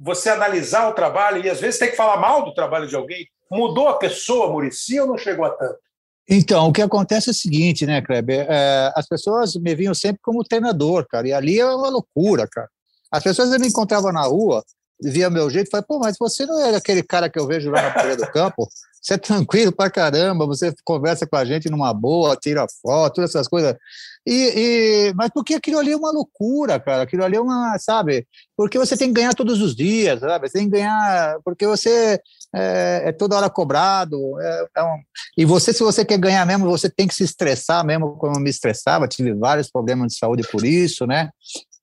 você 0.00 0.30
analisar 0.30 0.88
o 0.88 0.94
trabalho 0.94 1.44
e 1.44 1.50
às 1.50 1.60
vezes 1.60 1.78
tem 1.78 1.90
que 1.90 1.96
falar 1.96 2.16
mal 2.16 2.42
do 2.44 2.54
trabalho 2.54 2.88
de 2.88 2.96
alguém. 2.96 3.28
Mudou 3.50 3.88
a 3.88 3.98
pessoa, 3.98 4.50
Murici, 4.50 4.98
ou 4.98 5.06
não 5.06 5.18
chegou 5.18 5.44
a 5.44 5.50
tanto? 5.50 5.78
Então, 6.28 6.68
o 6.68 6.72
que 6.72 6.80
acontece 6.80 7.28
é 7.28 7.32
o 7.32 7.34
seguinte, 7.34 7.84
né, 7.84 8.00
Kleber? 8.00 8.46
É, 8.48 8.92
as 8.96 9.06
pessoas 9.06 9.56
me 9.56 9.74
viam 9.74 9.92
sempre 9.92 10.20
como 10.22 10.44
treinador, 10.44 11.06
cara, 11.08 11.28
e 11.28 11.32
ali 11.32 11.58
é 11.58 11.66
uma 11.66 11.90
loucura, 11.90 12.46
cara. 12.48 12.68
As 13.10 13.22
pessoas 13.22 13.50
me 13.58 13.66
encontravam 13.66 14.12
na 14.12 14.22
rua, 14.22 14.64
via 15.02 15.28
meu 15.28 15.50
jeito, 15.50 15.66
e 15.66 15.70
falavam, 15.70 15.88
pô, 15.88 15.98
mas 15.98 16.16
você 16.18 16.46
não 16.46 16.60
é 16.60 16.76
aquele 16.76 17.02
cara 17.02 17.28
que 17.28 17.38
eu 17.38 17.46
vejo 17.46 17.70
lá 17.70 17.82
na 17.82 17.90
praia 17.90 18.16
do 18.16 18.26
campo? 18.30 18.68
Você 19.00 19.14
é 19.14 19.18
tranquilo 19.18 19.72
pra 19.72 19.90
caramba, 19.90 20.46
você 20.46 20.74
conversa 20.84 21.26
com 21.26 21.36
a 21.36 21.44
gente 21.44 21.70
numa 21.70 21.92
boa, 21.94 22.36
tira 22.36 22.66
foto, 22.82 23.14
todas 23.14 23.30
essas 23.30 23.48
coisas. 23.48 23.74
E, 24.26 24.52
e, 25.08 25.14
mas 25.14 25.30
porque 25.30 25.54
aquilo 25.54 25.78
ali 25.78 25.92
é 25.92 25.96
uma 25.96 26.10
loucura, 26.12 26.78
cara. 26.78 27.04
Aquilo 27.04 27.24
ali 27.24 27.36
é 27.36 27.40
uma, 27.40 27.78
sabe? 27.78 28.26
Porque 28.54 28.78
você 28.78 28.96
tem 28.96 29.08
que 29.08 29.14
ganhar 29.14 29.34
todos 29.34 29.62
os 29.62 29.74
dias, 29.74 30.20
sabe? 30.20 30.48
Você 30.48 30.58
tem 30.58 30.66
que 30.66 30.76
ganhar, 30.76 31.38
porque 31.42 31.66
você 31.66 32.20
é, 32.54 33.02
é 33.06 33.12
toda 33.12 33.36
hora 33.36 33.48
cobrado. 33.48 34.38
É, 34.38 34.66
é 34.76 34.82
um, 34.82 34.98
e 35.38 35.44
você, 35.46 35.72
se 35.72 35.82
você 35.82 36.04
quer 36.04 36.18
ganhar 36.18 36.44
mesmo, 36.44 36.68
você 36.68 36.90
tem 36.90 37.08
que 37.08 37.14
se 37.14 37.24
estressar 37.24 37.84
mesmo, 37.84 38.16
como 38.16 38.36
eu 38.36 38.40
me 38.40 38.50
estressava. 38.50 39.08
Tive 39.08 39.32
vários 39.32 39.70
problemas 39.70 40.12
de 40.12 40.18
saúde 40.18 40.46
por 40.50 40.64
isso, 40.64 41.06
né? 41.06 41.30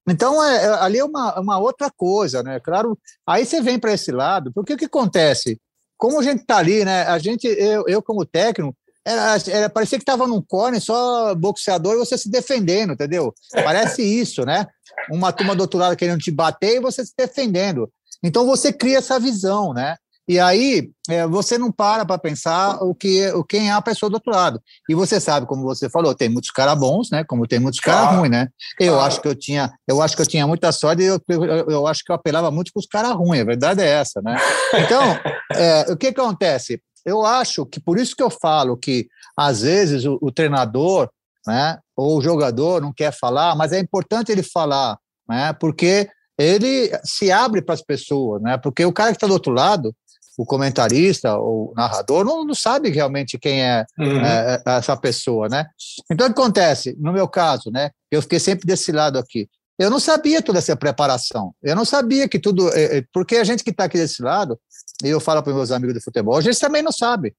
Então, 0.07 0.41
é, 0.43 0.65
é 0.65 0.69
ali 0.75 0.99
é 0.99 1.03
uma, 1.03 1.39
uma 1.39 1.57
outra 1.57 1.89
coisa, 1.89 2.43
né? 2.43 2.59
Claro, 2.59 2.97
aí 3.25 3.45
você 3.45 3.59
vem 3.59 3.79
para 3.79 3.93
esse 3.93 4.11
lado, 4.11 4.51
porque 4.53 4.73
o 4.73 4.77
que 4.77 4.85
acontece? 4.85 5.59
Como 5.97 6.19
a 6.19 6.23
gente 6.23 6.41
está 6.41 6.57
ali, 6.57 6.85
né? 6.85 7.03
A 7.03 7.17
gente, 7.17 7.47
eu, 7.47 7.85
eu 7.87 8.01
como 8.01 8.25
técnico, 8.25 8.75
era, 9.05 9.37
era, 9.47 9.69
parecia 9.69 9.97
que 9.97 10.03
estava 10.03 10.27
num 10.27 10.41
corner 10.41 10.81
só 10.81 11.33
boxeador 11.33 11.95
e 11.95 11.99
você 11.99 12.17
se 12.17 12.29
defendendo, 12.29 12.93
entendeu? 12.93 13.33
Parece 13.53 14.03
isso, 14.03 14.45
né? 14.45 14.67
Uma 15.09 15.31
turma 15.31 15.55
do 15.55 15.61
outro 15.61 15.79
lado 15.79 15.95
querendo 15.95 16.19
te 16.19 16.29
bater 16.29 16.75
e 16.75 16.81
você 16.81 17.05
se 17.05 17.13
defendendo. 17.17 17.89
Então 18.21 18.45
você 18.45 18.73
cria 18.73 18.97
essa 18.97 19.19
visão, 19.19 19.73
né? 19.73 19.95
E 20.27 20.39
aí 20.39 20.89
é, 21.09 21.25
você 21.25 21.57
não 21.57 21.71
para 21.71 22.05
para 22.05 22.17
pensar 22.17 22.83
o 22.83 22.93
que 22.93 23.27
o 23.31 23.43
quem 23.45 23.69
é 23.69 23.71
a 23.71 23.81
pessoa 23.81 24.09
do 24.09 24.15
outro 24.15 24.31
lado. 24.31 24.61
E 24.89 24.93
você 24.93 25.21
sabe, 25.21 25.45
como 25.45 25.63
você 25.63 25.89
falou, 25.89 26.13
tem 26.13 26.27
muitos 26.27 26.51
caras 26.51 26.77
bons, 26.77 27.09
né? 27.09 27.23
Como 27.23 27.47
tem 27.47 27.59
muitos 27.59 27.79
caras 27.79 28.17
ruins, 28.17 28.31
né? 28.31 28.49
Eu 28.77 28.93
claro. 28.93 29.07
acho 29.07 29.21
que 29.21 29.27
eu 29.27 29.35
tinha, 29.35 29.71
eu 29.87 30.01
acho 30.01 30.15
que 30.15 30.21
eu 30.21 30.27
tinha 30.27 30.45
muita 30.45 30.71
sorte 30.73 31.01
e 31.01 31.05
eu, 31.05 31.21
eu, 31.29 31.69
eu 31.69 31.87
acho 31.87 32.03
que 32.03 32.11
eu 32.11 32.15
apelava 32.15 32.51
muito 32.51 32.73
com 32.73 32.79
os 32.79 32.85
caras 32.85 33.15
ruins. 33.15 33.41
A 33.41 33.45
verdade 33.45 33.81
é 33.81 33.87
essa, 33.87 34.21
né? 34.21 34.35
Então, 34.73 35.01
é, 35.55 35.91
o 35.91 35.95
que, 35.95 36.11
que 36.11 36.19
acontece? 36.19 36.81
Eu 37.05 37.25
acho 37.25 37.65
que 37.65 37.79
por 37.79 37.97
isso 37.97 38.13
que 38.13 38.23
eu 38.23 38.29
falo 38.29 38.75
que 38.75 39.07
às 39.37 39.61
vezes 39.61 40.03
o, 40.03 40.17
o 40.21 40.29
treinador, 40.29 41.09
né? 41.45 41.79
Ou 41.95 42.17
o 42.17 42.21
jogador 42.21 42.81
não 42.81 42.91
quer 42.91 43.13
falar, 43.13 43.55
mas 43.55 43.71
é 43.71 43.79
importante 43.79 44.29
ele 44.29 44.43
falar, 44.43 44.97
né? 45.27 45.53
Porque 45.53 46.09
ele 46.37 46.91
se 47.03 47.31
abre 47.31 47.61
para 47.61 47.73
as 47.73 47.81
pessoas, 47.81 48.41
né? 48.41 48.57
Porque 48.57 48.85
o 48.85 48.93
cara 48.93 49.11
que 49.11 49.17
está 49.17 49.25
do 49.25 49.33
outro 49.33 49.53
lado, 49.53 49.95
o 50.37 50.45
comentarista 50.45 51.35
ou 51.35 51.73
narrador 51.75 52.23
não, 52.23 52.45
não 52.45 52.53
sabe 52.53 52.89
realmente 52.89 53.39
quem 53.39 53.63
é, 53.63 53.83
uhum. 53.97 54.21
é, 54.21 54.61
é, 54.65 54.71
essa 54.77 54.95
pessoa, 54.95 55.49
né? 55.49 55.65
Então, 56.11 56.27
o 56.27 56.33
que 56.33 56.39
acontece? 56.39 56.95
No 56.99 57.11
meu 57.11 57.27
caso, 57.27 57.71
né? 57.71 57.89
Eu 58.11 58.21
fiquei 58.21 58.39
sempre 58.39 58.67
desse 58.67 58.91
lado 58.91 59.17
aqui. 59.17 59.49
Eu 59.79 59.89
não 59.89 59.99
sabia 59.99 60.41
toda 60.41 60.59
essa 60.59 60.75
preparação. 60.75 61.53
Eu 61.61 61.75
não 61.75 61.85
sabia 61.85 62.27
que 62.29 62.39
tudo. 62.39 62.69
É, 62.73 62.99
é 62.99 63.03
porque 63.11 63.37
a 63.37 63.43
gente 63.43 63.63
que 63.63 63.71
está 63.71 63.85
aqui 63.85 63.97
desse 63.97 64.21
lado, 64.21 64.59
e 65.03 65.09
eu 65.09 65.19
falo 65.19 65.41
para 65.41 65.53
meus 65.53 65.71
amigos 65.71 65.95
de 65.95 66.03
futebol, 66.03 66.37
a 66.37 66.41
gente 66.41 66.59
também 66.59 66.83
não 66.83 66.91
sabe. 66.91 67.35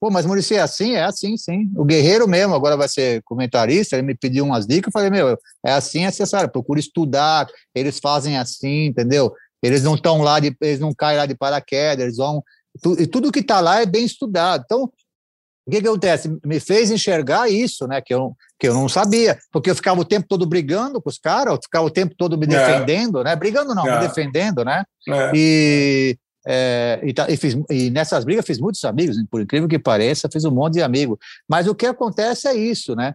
Pô, 0.00 0.10
mas 0.10 0.24
Maurício 0.24 0.56
é 0.56 0.60
assim? 0.60 0.94
É 0.94 1.02
assim, 1.02 1.36
sim. 1.36 1.70
O 1.76 1.84
Guerreiro 1.84 2.28
mesmo 2.28 2.54
agora 2.54 2.76
vai 2.76 2.88
ser 2.88 3.20
comentarista, 3.24 3.96
ele 3.96 4.06
me 4.06 4.14
pediu 4.14 4.44
umas 4.44 4.64
dicas, 4.64 4.86
eu 4.86 4.92
falei, 4.92 5.10
meu, 5.10 5.36
é 5.66 5.72
assim, 5.72 6.02
é 6.02 6.06
necessário, 6.06 6.48
procura 6.48 6.78
estudar, 6.78 7.48
eles 7.74 7.98
fazem 7.98 8.38
assim, 8.38 8.86
entendeu? 8.86 9.34
Eles 9.62 9.82
não 9.82 9.94
estão 9.94 10.22
lá, 10.22 10.38
de, 10.40 10.56
eles 10.60 10.80
não 10.80 10.94
caem 10.94 11.18
lá 11.18 11.26
de 11.26 11.34
paraquedas, 11.34 12.04
eles 12.04 12.16
vão. 12.16 12.42
Tu, 12.82 13.00
e 13.00 13.06
tudo 13.06 13.32
que 13.32 13.40
está 13.40 13.60
lá 13.60 13.80
é 13.80 13.86
bem 13.86 14.04
estudado. 14.04 14.62
Então, 14.64 14.84
o 14.84 15.70
que, 15.70 15.82
que 15.82 15.86
acontece? 15.86 16.34
Me 16.44 16.58
fez 16.58 16.90
enxergar 16.90 17.50
isso, 17.50 17.86
né? 17.86 18.00
Que 18.00 18.14
eu, 18.14 18.34
que 18.58 18.68
eu 18.68 18.72
não 18.72 18.88
sabia, 18.88 19.38
porque 19.52 19.70
eu 19.70 19.74
ficava 19.74 20.00
o 20.00 20.04
tempo 20.04 20.26
todo 20.26 20.46
brigando 20.46 21.00
com 21.00 21.10
os 21.10 21.18
caras, 21.18 21.54
eu 21.54 21.60
ficava 21.62 21.84
o 21.84 21.90
tempo 21.90 22.14
todo 22.16 22.38
me 22.38 22.46
é. 22.46 22.48
defendendo, 22.48 23.20
é. 23.20 23.24
né? 23.24 23.36
Brigando 23.36 23.74
não, 23.74 23.86
é. 23.86 24.00
me 24.00 24.06
defendendo, 24.08 24.64
né? 24.64 24.82
É. 25.06 25.30
E, 25.34 26.18
é, 26.46 27.00
e, 27.02 27.12
tá, 27.12 27.26
e, 27.28 27.36
fiz, 27.36 27.54
e, 27.70 27.90
nessas 27.90 28.24
brigas 28.24 28.46
fiz 28.46 28.58
muitos 28.58 28.82
amigos, 28.84 29.16
por 29.30 29.42
incrível 29.42 29.68
que 29.68 29.78
pareça, 29.78 30.30
fiz 30.32 30.44
um 30.46 30.50
monte 30.50 30.74
de 30.74 30.82
amigos. 30.82 31.18
Mas 31.46 31.66
o 31.66 31.74
que 31.74 31.84
acontece 31.84 32.48
é 32.48 32.54
isso, 32.54 32.96
né? 32.96 33.12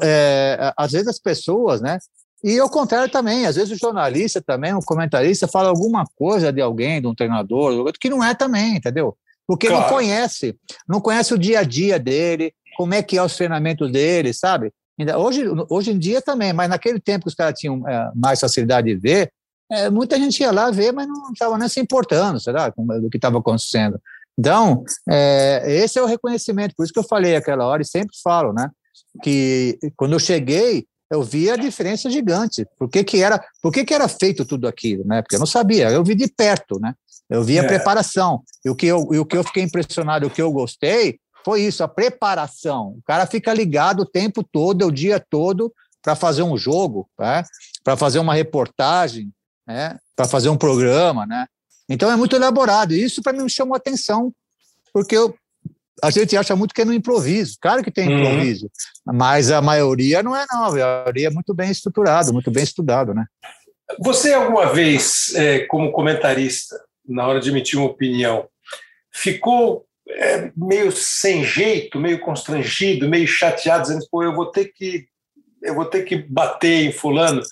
É, 0.00 0.72
às 0.76 0.92
vezes 0.92 1.08
as 1.08 1.18
pessoas, 1.18 1.80
né? 1.80 1.98
E 2.42 2.58
ao 2.58 2.70
contrário 2.70 3.10
também, 3.10 3.46
às 3.46 3.56
vezes 3.56 3.70
o 3.70 3.78
jornalista 3.78 4.40
também, 4.40 4.72
o 4.74 4.80
comentarista, 4.80 5.46
fala 5.46 5.68
alguma 5.68 6.04
coisa 6.16 6.52
de 6.52 6.60
alguém, 6.60 7.00
de 7.00 7.06
um 7.06 7.14
treinador, 7.14 7.92
que 8.00 8.08
não 8.08 8.24
é 8.24 8.34
também, 8.34 8.76
entendeu? 8.76 9.16
Porque 9.46 9.66
claro. 9.66 9.82
não 9.82 9.88
conhece, 9.90 10.56
não 10.88 11.00
conhece 11.00 11.34
o 11.34 11.38
dia 11.38 11.60
a 11.60 11.64
dia 11.64 11.98
dele, 11.98 12.54
como 12.76 12.94
é 12.94 13.02
que 13.02 13.18
é 13.18 13.22
os 13.22 13.36
treinamentos 13.36 13.90
dele, 13.90 14.32
sabe? 14.32 14.72
Hoje, 15.18 15.44
hoje 15.68 15.92
em 15.92 15.98
dia 15.98 16.20
também, 16.20 16.52
mas 16.52 16.68
naquele 16.68 17.00
tempo 17.00 17.24
que 17.24 17.28
os 17.28 17.34
caras 17.34 17.58
tinham 17.58 17.86
é, 17.88 18.10
mais 18.14 18.40
facilidade 18.40 18.86
de 18.86 18.98
ver, 18.98 19.32
é, 19.70 19.88
muita 19.88 20.16
gente 20.16 20.40
ia 20.40 20.50
lá 20.50 20.70
ver, 20.70 20.92
mas 20.92 21.06
não 21.06 21.32
estava 21.32 21.56
nem 21.56 21.68
se 21.68 21.80
importando, 21.80 22.40
será, 22.40 22.68
do 22.68 23.08
que 23.10 23.16
estava 23.16 23.38
acontecendo. 23.38 24.00
Então, 24.38 24.84
é, 25.08 25.64
esse 25.66 25.98
é 25.98 26.02
o 26.02 26.06
reconhecimento, 26.06 26.74
por 26.76 26.84
isso 26.84 26.92
que 26.92 26.98
eu 26.98 27.04
falei 27.04 27.36
aquela 27.36 27.66
hora 27.66 27.82
e 27.82 27.86
sempre 27.86 28.16
falo, 28.22 28.52
né? 28.52 28.70
Que 29.22 29.78
quando 29.96 30.12
eu 30.12 30.18
cheguei, 30.18 30.86
eu 31.10 31.22
vi 31.22 31.50
a 31.50 31.56
diferença 31.56 32.08
gigante. 32.08 32.66
Por 32.78 32.88
que, 32.88 33.02
que 33.02 33.22
era, 33.22 33.42
por 33.60 33.72
que, 33.72 33.84
que 33.84 33.92
era 33.92 34.06
feito 34.08 34.44
tudo 34.44 34.68
aquilo, 34.68 35.04
né? 35.04 35.20
Porque 35.22 35.34
eu 35.34 35.40
não 35.40 35.46
sabia, 35.46 35.90
eu 35.90 36.04
vi 36.04 36.14
de 36.14 36.28
perto, 36.28 36.78
né? 36.78 36.94
Eu 37.28 37.42
vi 37.42 37.58
a 37.58 37.62
é. 37.62 37.66
preparação. 37.66 38.42
E 38.64 38.70
o 38.70 38.76
que 38.76 38.86
eu, 38.86 39.08
e 39.12 39.18
o 39.18 39.26
que 39.26 39.36
eu 39.36 39.44
fiquei 39.44 39.62
impressionado, 39.62 40.26
o 40.26 40.30
que 40.30 40.40
eu 40.40 40.52
gostei, 40.52 41.18
foi 41.44 41.62
isso, 41.62 41.82
a 41.82 41.88
preparação. 41.88 42.96
O 42.98 43.02
cara 43.04 43.26
fica 43.26 43.52
ligado 43.52 44.00
o 44.00 44.06
tempo 44.06 44.42
todo, 44.42 44.86
o 44.86 44.92
dia 44.92 45.18
todo, 45.18 45.72
para 46.02 46.14
fazer 46.14 46.42
um 46.42 46.56
jogo, 46.56 47.08
né? 47.18 47.44
para 47.82 47.96
fazer 47.96 48.18
uma 48.18 48.34
reportagem, 48.34 49.32
né? 49.66 49.98
para 50.14 50.26
fazer 50.26 50.48
um 50.48 50.56
programa, 50.56 51.26
né? 51.26 51.46
Então 51.88 52.10
é 52.10 52.16
muito 52.16 52.36
elaborado. 52.36 52.94
E 52.94 53.02
isso 53.02 53.22
para 53.22 53.32
mim 53.32 53.42
me 53.42 53.50
chamou 53.50 53.74
a 53.74 53.78
atenção, 53.78 54.32
porque 54.92 55.16
eu, 55.16 55.34
a 56.02 56.10
gente 56.10 56.36
acha 56.36 56.56
muito 56.56 56.74
que 56.74 56.82
é 56.82 56.84
no 56.84 56.92
improviso. 56.92 57.56
Claro 57.60 57.82
que 57.82 57.90
tem 57.90 58.08
uhum. 58.08 58.20
improviso, 58.20 58.70
uhum. 59.06 59.14
mas 59.14 59.50
a 59.50 59.60
maioria 59.60 60.22
não 60.22 60.34
é, 60.36 60.46
não. 60.50 60.64
A 60.64 60.70
maioria 60.70 61.28
é 61.28 61.30
muito 61.30 61.54
bem 61.54 61.70
estruturado, 61.70 62.32
muito 62.32 62.50
bem 62.50 62.64
estudado, 62.64 63.14
né? 63.14 63.26
Você 63.98 64.32
alguma 64.32 64.72
vez, 64.72 65.34
é, 65.34 65.60
como 65.60 65.92
comentarista, 65.92 66.80
na 67.06 67.26
hora 67.26 67.40
de 67.40 67.50
emitir 67.50 67.78
uma 67.78 67.88
opinião, 67.88 68.48
ficou 69.12 69.84
é, 70.08 70.50
meio 70.56 70.92
sem 70.92 71.44
jeito, 71.44 71.98
meio 71.98 72.20
constrangido, 72.20 73.08
meio 73.08 73.26
chateado, 73.26 73.82
dizendo, 73.82 74.06
pô, 74.10 74.22
eu 74.22 74.34
vou 74.34 74.46
ter 74.46 74.72
que, 74.72 75.06
eu 75.62 75.74
vou 75.74 75.84
ter 75.84 76.04
que 76.04 76.16
bater 76.16 76.84
em 76.84 76.92
fulano. 76.92 77.42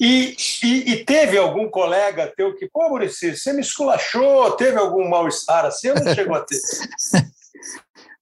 E, 0.00 0.36
e, 0.62 0.92
e, 0.92 1.04
teve 1.04 1.36
algum 1.36 1.68
colega 1.68 2.32
teu 2.36 2.54
que, 2.54 2.68
pô, 2.72 2.88
Maurício, 2.88 3.36
você 3.36 3.52
me 3.52 3.60
esculachou, 3.60 4.52
teve 4.52 4.78
algum 4.78 5.08
mal-estar 5.08 5.64
assim 5.64 5.88
ou 5.88 5.96
não 5.96 6.14
chegou 6.14 6.36
a 6.36 6.40
ter? 6.40 6.56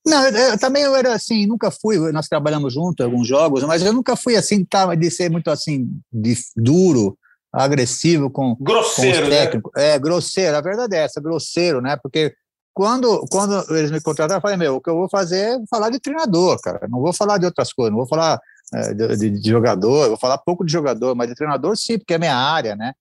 Não, 0.07 0.25
eu, 0.25 0.37
eu, 0.37 0.59
também 0.59 0.85
eu 0.85 0.95
era 0.95 1.15
assim, 1.15 1.47
nunca 1.47 1.71
fui, 1.71 1.99
nós 2.13 2.29
trabalhamos 2.29 2.73
junto 2.73 3.03
em 3.03 3.07
alguns 3.07 3.27
jogos, 3.27 3.65
mas 3.65 3.83
eu 3.83 3.93
nunca 3.93 4.15
fui 4.15 4.37
assim, 4.37 4.65
tá, 4.65 4.95
de 4.95 5.11
ser 5.11 5.31
muito 5.31 5.51
assim, 5.51 5.91
de, 6.13 6.37
duro, 6.57 7.19
agressivo 7.53 8.31
com, 8.31 8.55
grosseiro, 8.61 9.19
com 9.19 9.25
os 9.25 9.29
né? 9.29 9.37
técnicos. 9.37 9.73
Né? 9.75 9.89
É, 9.89 9.99
grosseiro, 9.99 10.57
a 10.57 10.61
verdade 10.61 10.95
é 10.95 11.01
essa, 11.01 11.21
grosseiro, 11.21 11.81
né? 11.81 11.97
Porque 12.01 12.33
quando, 12.73 13.25
quando 13.31 13.65
eles 13.75 13.91
me 13.91 14.01
contrataram, 14.01 14.39
eu 14.39 14.43
falei, 14.43 14.57
meu, 14.57 14.77
o 14.77 14.81
que 14.81 14.91
eu 14.91 14.95
vou 14.95 15.09
fazer 15.09 15.39
é 15.39 15.59
falar 15.69 15.91
de 15.91 15.99
treinador, 15.99 16.61
cara, 16.61 16.87
não 16.89 17.01
vou 17.01 17.13
falar 17.13 17.39
de 17.39 17.47
outras 17.47 17.73
coisas, 17.73 17.91
não 17.91 17.99
vou 17.99 18.07
falar 18.07 18.39
é, 18.75 18.95
de, 18.95 19.31
de, 19.31 19.51
jogador, 19.51 20.09
vou 20.09 20.19
falar 20.19 20.39
pouco 20.39 20.65
de 20.65 20.71
jogador, 20.71 21.17
mas 21.17 21.29
de 21.29 21.35
treinador 21.35 21.77
sim, 21.77 21.99
porque 21.99 22.15
é 22.15 22.19
minha 22.19 22.37
área, 22.37 22.77
né? 22.77 22.93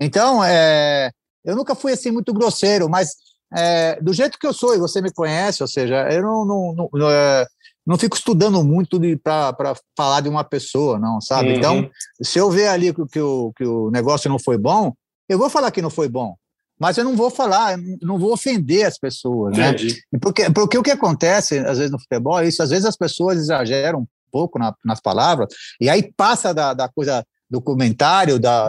Então, 0.00 0.42
é, 0.42 1.10
eu 1.44 1.54
nunca 1.54 1.74
fui 1.74 1.92
assim 1.92 2.10
muito 2.10 2.32
grosseiro, 2.32 2.88
mas 2.88 3.10
é, 3.54 4.00
do 4.00 4.12
jeito 4.12 4.38
que 4.38 4.46
eu 4.46 4.52
sou, 4.52 4.74
e 4.74 4.78
você 4.78 5.00
me 5.00 5.12
conhece, 5.12 5.62
ou 5.62 5.68
seja, 5.68 6.08
eu 6.10 6.22
não, 6.22 6.44
não, 6.44 6.88
não, 6.92 7.10
é, 7.10 7.46
não 7.86 7.96
fico 7.96 8.16
estudando 8.16 8.62
muito 8.64 8.98
para 9.22 9.74
falar 9.96 10.20
de 10.20 10.28
uma 10.28 10.42
pessoa, 10.42 10.98
não, 10.98 11.20
sabe? 11.20 11.50
Uhum. 11.50 11.54
Então, 11.56 11.90
se 12.22 12.38
eu 12.38 12.50
ver 12.50 12.68
ali 12.68 12.92
que, 12.92 13.06
que, 13.06 13.20
o, 13.20 13.52
que 13.56 13.64
o 13.64 13.90
negócio 13.90 14.28
não 14.28 14.38
foi 14.38 14.58
bom, 14.58 14.92
eu 15.28 15.38
vou 15.38 15.48
falar 15.48 15.70
que 15.70 15.82
não 15.82 15.90
foi 15.90 16.08
bom. 16.08 16.34
mas 16.78 16.98
eu 16.98 17.04
não 17.04 17.16
vou 17.16 17.30
falar, 17.30 17.78
não 18.02 18.18
vou 18.18 18.32
ofender 18.32 18.86
as 18.86 18.98
pessoas, 18.98 19.56
né? 19.56 19.74
Porque, 20.20 20.50
porque 20.50 20.78
o 20.78 20.82
que 20.82 20.90
acontece, 20.90 21.58
às 21.58 21.78
vezes, 21.78 21.90
no 21.90 22.00
futebol 22.00 22.40
é 22.40 22.48
isso, 22.48 22.62
às 22.62 22.70
vezes 22.70 22.84
as 22.84 22.96
pessoas 22.96 23.38
exageram 23.38 24.00
um 24.00 24.06
pouco 24.30 24.58
na, 24.58 24.74
nas 24.84 25.00
palavras, 25.00 25.54
e 25.80 25.88
aí 25.88 26.12
passa 26.16 26.52
da, 26.52 26.74
da 26.74 26.88
coisa 26.88 27.24
do 27.48 27.62
comentário, 27.62 28.38
da, 28.40 28.68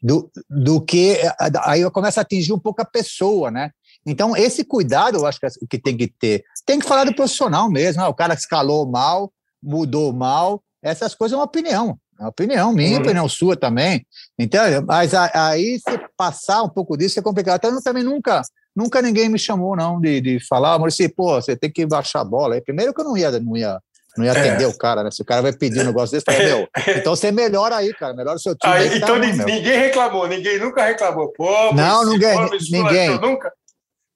do, 0.00 0.30
do 0.48 0.80
que. 0.80 1.18
Aí 1.64 1.80
eu 1.80 1.90
começo 1.90 2.20
a 2.20 2.22
atingir 2.22 2.52
um 2.52 2.58
pouco 2.58 2.80
a 2.80 2.84
pessoa, 2.84 3.50
né? 3.50 3.70
Então, 4.06 4.36
esse 4.36 4.64
cuidado 4.64 5.18
eu 5.18 5.26
acho 5.26 5.38
que 5.38 5.46
é 5.46 5.50
o 5.60 5.66
que 5.66 5.78
tem 5.78 5.96
que 5.96 6.08
ter. 6.08 6.44
Tem 6.66 6.78
que 6.78 6.86
falar 6.86 7.04
do 7.04 7.14
profissional 7.14 7.70
mesmo, 7.70 8.02
né? 8.02 8.08
o 8.08 8.14
cara 8.14 8.34
escalou 8.34 8.86
mal, 8.86 9.32
mudou 9.62 10.12
mal, 10.12 10.62
essas 10.82 11.14
coisas 11.14 11.34
é 11.34 11.38
uma 11.38 11.44
opinião. 11.44 11.96
É 12.18 12.22
uma 12.22 12.30
opinião 12.30 12.72
minha, 12.72 12.96
uhum. 12.96 13.02
opinião 13.02 13.28
sua 13.28 13.56
também. 13.56 14.04
Então, 14.38 14.62
mas 14.86 15.14
aí 15.14 15.78
se 15.78 15.98
passar 16.16 16.62
um 16.62 16.68
pouco 16.68 16.96
disso 16.96 17.18
é 17.18 17.22
complicado. 17.22 17.56
Até 17.56 17.68
eu 17.68 17.82
também 17.82 18.02
nunca, 18.02 18.42
nunca 18.76 19.00
ninguém 19.00 19.28
me 19.28 19.38
chamou, 19.38 19.76
não, 19.76 20.00
de, 20.00 20.20
de 20.20 20.46
falar, 20.46 20.78
Maurício, 20.78 21.12
pô, 21.14 21.34
você 21.40 21.56
tem 21.56 21.70
que 21.70 21.86
baixar 21.86 22.20
a 22.20 22.24
bola. 22.24 22.60
Primeiro 22.60 22.92
que 22.92 23.00
eu 23.00 23.04
não 23.04 23.16
ia, 23.16 23.30
não 23.40 23.56
ia, 23.56 23.78
não 24.16 24.24
ia 24.24 24.32
atender 24.32 24.64
é. 24.64 24.66
o 24.66 24.76
cara, 24.76 25.02
né? 25.02 25.10
Se 25.10 25.22
o 25.22 25.24
cara 25.24 25.42
vai 25.42 25.52
pedir 25.52 25.80
um 25.80 25.86
negócio 25.86 26.12
desse, 26.12 26.24
fala, 26.24 26.38
meu, 26.44 26.68
então 26.96 27.16
você 27.16 27.32
melhora 27.32 27.76
aí, 27.76 27.92
cara, 27.94 28.14
melhora 28.14 28.36
o 28.36 28.40
seu 28.40 28.56
time. 28.56 28.72
Aí, 28.72 28.96
então 28.98 29.14
tá 29.14 29.18
ninguém, 29.18 29.46
ninguém 29.46 29.78
reclamou, 29.78 30.28
ninguém 30.28 30.58
nunca 30.58 30.84
reclamou. 30.84 31.32
Pô, 31.32 31.72
não, 31.72 32.04
ninguém, 32.04 32.36
ninguém. 32.70 33.18
Nunca. 33.18 33.52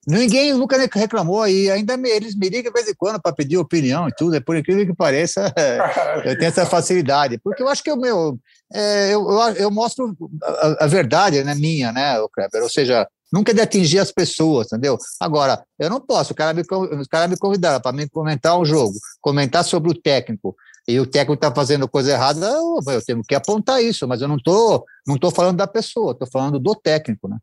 Ninguém 0.06 0.52
nunca 0.52 0.76
reclamou 0.94 1.48
e 1.48 1.68
ainda 1.68 1.96
me, 1.96 2.08
eles 2.08 2.36
me 2.36 2.48
ligam 2.48 2.70
de 2.70 2.78
vez 2.78 2.88
em 2.88 2.94
quando 2.94 3.20
para 3.20 3.34
pedir 3.34 3.56
opinião 3.56 4.08
e 4.08 4.12
tudo. 4.14 4.36
É 4.36 4.40
por 4.40 4.56
incrível 4.56 4.86
que 4.86 4.94
pareça, 4.94 5.52
eu 6.24 6.38
tenho 6.38 6.48
essa 6.48 6.64
facilidade, 6.64 7.38
porque 7.42 7.60
eu 7.60 7.68
acho 7.68 7.82
que 7.82 7.90
o 7.90 7.96
meu, 7.96 8.38
é, 8.72 9.12
eu, 9.12 9.28
eu, 9.28 9.40
eu, 9.56 9.70
mostro 9.70 10.16
a, 10.42 10.84
a, 10.84 10.86
verdade, 10.86 11.42
né, 11.42 11.56
minha, 11.56 11.90
né, 11.90 12.20
o 12.20 12.28
Kleber? 12.28 12.62
Ou 12.62 12.68
seja, 12.68 13.08
nunca 13.32 13.52
de 13.52 13.60
atingir 13.60 13.98
as 13.98 14.12
pessoas, 14.12 14.68
entendeu? 14.68 14.96
Agora, 15.20 15.64
eu 15.76 15.90
não 15.90 16.00
posso. 16.00 16.32
O 16.32 16.36
cara 16.36 16.54
me, 16.54 16.62
o 16.62 17.08
cara 17.08 17.26
me 17.26 17.36
convidaram 17.36 17.80
para 17.80 17.92
me 17.92 18.08
comentar 18.08 18.56
o 18.56 18.64
jogo, 18.64 18.94
comentar 19.20 19.64
sobre 19.64 19.90
o 19.90 20.00
técnico. 20.00 20.54
E 20.88 21.00
o 21.00 21.06
técnico 21.06 21.34
está 21.34 21.52
fazendo 21.52 21.88
coisa 21.88 22.12
errada, 22.12 22.46
eu, 22.46 22.78
eu, 22.86 23.04
tenho 23.04 23.20
que 23.26 23.34
apontar 23.34 23.82
isso, 23.82 24.06
mas 24.06 24.22
eu 24.22 24.28
não 24.28 24.36
estou 24.36 24.84
não 25.04 25.18
tô 25.18 25.32
falando 25.32 25.56
da 25.56 25.66
pessoa, 25.66 26.12
estou 26.12 26.28
falando 26.28 26.60
do 26.60 26.76
técnico, 26.76 27.28
né? 27.28 27.38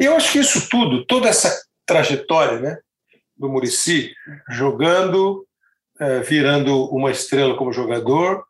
E 0.00 0.04
eu 0.04 0.16
acho 0.16 0.32
que 0.32 0.38
isso 0.38 0.68
tudo, 0.68 1.04
toda 1.06 1.28
essa 1.28 1.54
trajetória 1.84 2.60
né, 2.60 2.78
do 3.36 3.48
Murici, 3.48 4.12
jogando, 4.50 5.46
é, 5.98 6.20
virando 6.20 6.84
uma 6.86 7.10
estrela 7.10 7.56
como 7.56 7.72
jogador, 7.72 8.44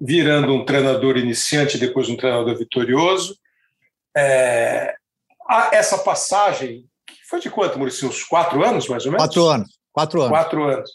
virando 0.00 0.52
um 0.52 0.64
treinador 0.64 1.16
iniciante, 1.16 1.78
depois 1.78 2.08
um 2.08 2.16
treinador 2.16 2.56
vitorioso, 2.56 3.36
é, 4.16 4.94
essa 5.72 5.98
passagem, 5.98 6.84
foi 7.28 7.40
de 7.40 7.50
quanto, 7.50 7.78
Murici? 7.78 8.06
Uns 8.06 8.24
quatro 8.24 8.64
anos, 8.64 8.88
mais 8.88 9.04
ou 9.06 9.12
menos? 9.12 9.26
Quatro 9.26 9.46
anos. 9.46 9.78
Quatro 9.92 10.22
anos. 10.22 10.30
Quatro 10.30 10.64
anos. 10.64 10.90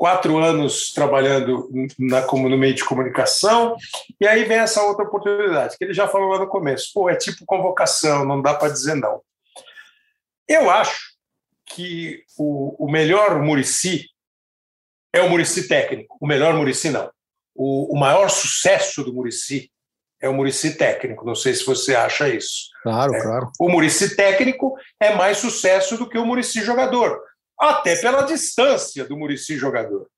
Quatro 0.00 0.38
anos 0.38 0.94
trabalhando 0.94 1.68
na, 1.98 2.22
como 2.22 2.48
no 2.48 2.56
meio 2.56 2.72
de 2.74 2.82
comunicação, 2.82 3.76
e 4.18 4.26
aí 4.26 4.44
vem 4.44 4.56
essa 4.56 4.82
outra 4.82 5.04
oportunidade, 5.04 5.76
que 5.76 5.84
ele 5.84 5.92
já 5.92 6.08
falou 6.08 6.30
lá 6.30 6.38
no 6.38 6.46
começo. 6.46 6.90
Pô, 6.94 7.10
é 7.10 7.16
tipo 7.16 7.44
convocação, 7.44 8.24
não 8.24 8.40
dá 8.40 8.54
para 8.54 8.72
dizer 8.72 8.94
não. 8.94 9.20
Eu 10.48 10.70
acho 10.70 11.10
que 11.66 12.24
o, 12.38 12.86
o 12.86 12.90
melhor 12.90 13.42
Murici 13.42 14.06
é 15.12 15.20
o 15.20 15.28
Murici 15.28 15.68
técnico. 15.68 16.16
O 16.18 16.26
melhor 16.26 16.54
Murici 16.54 16.88
não. 16.88 17.10
O, 17.54 17.94
o 17.94 18.00
maior 18.00 18.30
sucesso 18.30 19.04
do 19.04 19.12
Murici 19.12 19.70
é 20.18 20.30
o 20.30 20.32
Murici 20.32 20.78
técnico. 20.78 21.26
Não 21.26 21.34
sei 21.34 21.52
se 21.52 21.66
você 21.66 21.94
acha 21.94 22.26
isso. 22.26 22.70
Claro, 22.82 23.14
é, 23.14 23.22
claro. 23.22 23.52
O 23.60 23.68
Murici 23.68 24.16
técnico 24.16 24.78
é 24.98 25.14
mais 25.14 25.36
sucesso 25.36 25.98
do 25.98 26.08
que 26.08 26.16
o 26.16 26.24
Murici 26.24 26.62
jogador, 26.62 27.20
até 27.60 27.96
pela 27.96 28.22
distância 28.22 29.04
do 29.04 29.16
Murici 29.16 29.56
jogador. 29.56 30.08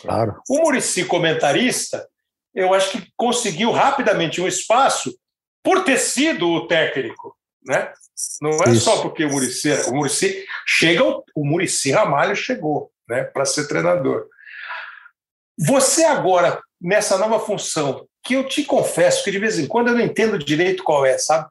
Claro. 0.00 0.40
O 0.48 0.58
Murici 0.58 1.04
comentarista, 1.04 2.08
eu 2.54 2.72
acho 2.72 2.92
que 2.92 3.12
conseguiu 3.16 3.72
rapidamente 3.72 4.40
um 4.40 4.46
espaço 4.46 5.16
por 5.62 5.82
ter 5.84 5.98
sido 5.98 6.48
o 6.48 6.66
técnico, 6.68 7.36
né? 7.66 7.92
Não 8.40 8.50
é 8.50 8.70
Isso. 8.70 8.84
só 8.84 9.02
porque 9.02 9.24
o 9.24 9.30
Murici, 9.30 9.72
o 9.88 9.94
Murici 9.94 10.44
chega, 10.66 11.02
o 11.04 11.44
Murici 11.44 11.90
Ramalho 11.90 12.36
chegou, 12.36 12.92
né, 13.08 13.24
para 13.24 13.44
ser 13.44 13.66
treinador. 13.66 14.28
Você 15.58 16.04
agora 16.04 16.60
nessa 16.80 17.16
nova 17.16 17.40
função, 17.40 18.06
que 18.22 18.34
eu 18.34 18.46
te 18.46 18.62
confesso 18.64 19.24
que 19.24 19.30
de 19.30 19.38
vez 19.38 19.58
em 19.58 19.66
quando 19.66 19.88
eu 19.88 19.94
não 19.94 20.00
entendo 20.00 20.38
direito 20.38 20.84
qual 20.84 21.04
é, 21.04 21.16
sabe? 21.16 21.48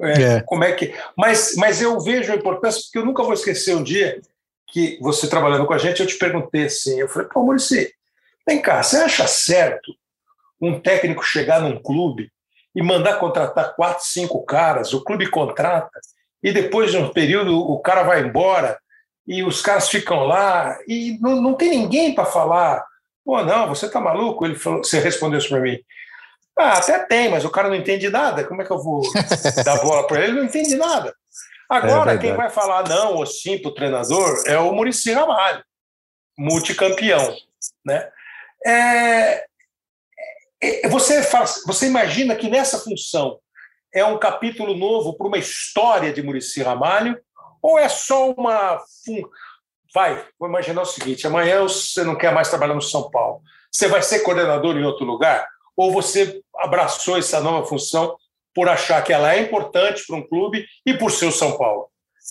É, 0.00 0.22
é. 0.22 0.40
Como 0.42 0.64
é 0.64 0.72
que? 0.72 0.92
Mas, 1.16 1.54
mas 1.56 1.80
eu 1.80 2.00
vejo 2.00 2.32
a 2.32 2.36
importância 2.36 2.80
porque 2.82 2.98
eu 2.98 3.06
nunca 3.06 3.22
vou 3.22 3.32
esquecer 3.32 3.76
um 3.76 3.82
dia 3.82 4.20
que 4.74 4.98
você 5.00 5.28
trabalhando 5.28 5.66
com 5.66 5.72
a 5.72 5.78
gente, 5.78 6.00
eu 6.00 6.06
te 6.06 6.18
perguntei 6.18 6.64
assim, 6.64 6.98
eu 6.98 7.08
falei, 7.08 7.28
pô, 7.28 7.44
Murici, 7.44 7.94
vem 8.44 8.60
cá, 8.60 8.82
você 8.82 8.96
acha 8.96 9.24
certo 9.28 9.94
um 10.60 10.80
técnico 10.80 11.22
chegar 11.22 11.60
num 11.60 11.80
clube 11.80 12.28
e 12.74 12.82
mandar 12.82 13.20
contratar 13.20 13.76
quatro, 13.76 14.04
cinco 14.04 14.44
caras, 14.44 14.92
o 14.92 15.04
clube 15.04 15.30
contrata, 15.30 16.00
e 16.42 16.52
depois 16.52 16.90
de 16.90 16.96
um 16.96 17.08
período 17.08 17.56
o 17.56 17.78
cara 17.78 18.02
vai 18.02 18.22
embora 18.22 18.76
e 19.24 19.44
os 19.44 19.62
caras 19.62 19.88
ficam 19.88 20.24
lá 20.24 20.76
e 20.88 21.18
não, 21.20 21.40
não 21.40 21.54
tem 21.54 21.70
ninguém 21.70 22.12
para 22.12 22.24
falar. 22.24 22.84
Pô, 23.24 23.44
não, 23.44 23.68
você 23.68 23.88
tá 23.88 24.00
maluco? 24.00 24.44
Ele 24.44 24.56
falou, 24.56 24.82
você 24.82 24.98
respondeu 24.98 25.38
isso 25.38 25.50
para 25.50 25.60
mim. 25.60 25.78
Ah, 26.56 26.78
até 26.78 26.98
tem, 27.00 27.28
mas 27.28 27.44
o 27.44 27.50
cara 27.50 27.68
não 27.68 27.74
entende 27.74 28.08
nada. 28.08 28.44
Como 28.44 28.62
é 28.62 28.64
que 28.64 28.70
eu 28.70 28.82
vou 28.82 29.02
dar 29.64 29.82
bola 29.82 30.06
para 30.06 30.18
ele? 30.18 30.26
Ele 30.28 30.38
não 30.38 30.44
entende 30.44 30.76
nada. 30.76 31.14
Agora, 31.68 32.14
é 32.14 32.18
quem 32.18 32.34
vai 32.34 32.50
falar 32.50 32.88
não 32.88 33.14
ou 33.14 33.26
sim 33.26 33.58
para 33.58 33.70
o 33.70 33.74
treinador 33.74 34.42
é 34.46 34.58
o 34.58 34.72
Murici 34.72 35.12
Ramalho, 35.12 35.64
multicampeão. 36.38 37.34
Né? 37.84 38.08
É, 38.66 39.44
é, 40.60 40.88
você, 40.88 41.22
faz, 41.22 41.62
você 41.66 41.86
imagina 41.86 42.36
que 42.36 42.48
nessa 42.48 42.78
função 42.78 43.38
é 43.92 44.04
um 44.04 44.18
capítulo 44.18 44.76
novo 44.76 45.16
para 45.16 45.26
uma 45.26 45.38
história 45.38 46.12
de 46.12 46.22
Murici 46.22 46.62
Ramalho 46.62 47.18
ou 47.62 47.78
é 47.78 47.88
só 47.88 48.30
uma. 48.32 48.78
Vai, 49.94 50.22
vou 50.38 50.48
imaginar 50.48 50.82
o 50.82 50.86
seguinte: 50.86 51.26
amanhã 51.26 51.62
você 51.62 52.04
não 52.04 52.16
quer 52.16 52.32
mais 52.32 52.48
trabalhar 52.48 52.74
no 52.74 52.82
São 52.82 53.10
Paulo. 53.10 53.42
Você 53.72 53.88
vai 53.88 54.02
ser 54.02 54.20
coordenador 54.20 54.76
em 54.76 54.84
outro 54.84 55.04
lugar? 55.04 55.48
Ou 55.76 55.92
você 55.92 56.40
abraçou 56.56 57.18
essa 57.18 57.40
nova 57.40 57.66
função 57.66 58.16
por 58.54 58.68
achar 58.68 59.02
que 59.02 59.12
ela 59.12 59.34
é 59.34 59.40
importante 59.40 60.04
para 60.06 60.16
um 60.16 60.26
clube 60.26 60.64
e 60.86 60.94
por 60.94 61.10
ser 61.10 61.26
o 61.26 61.32
São 61.32 61.56
Paulo? 61.58 61.88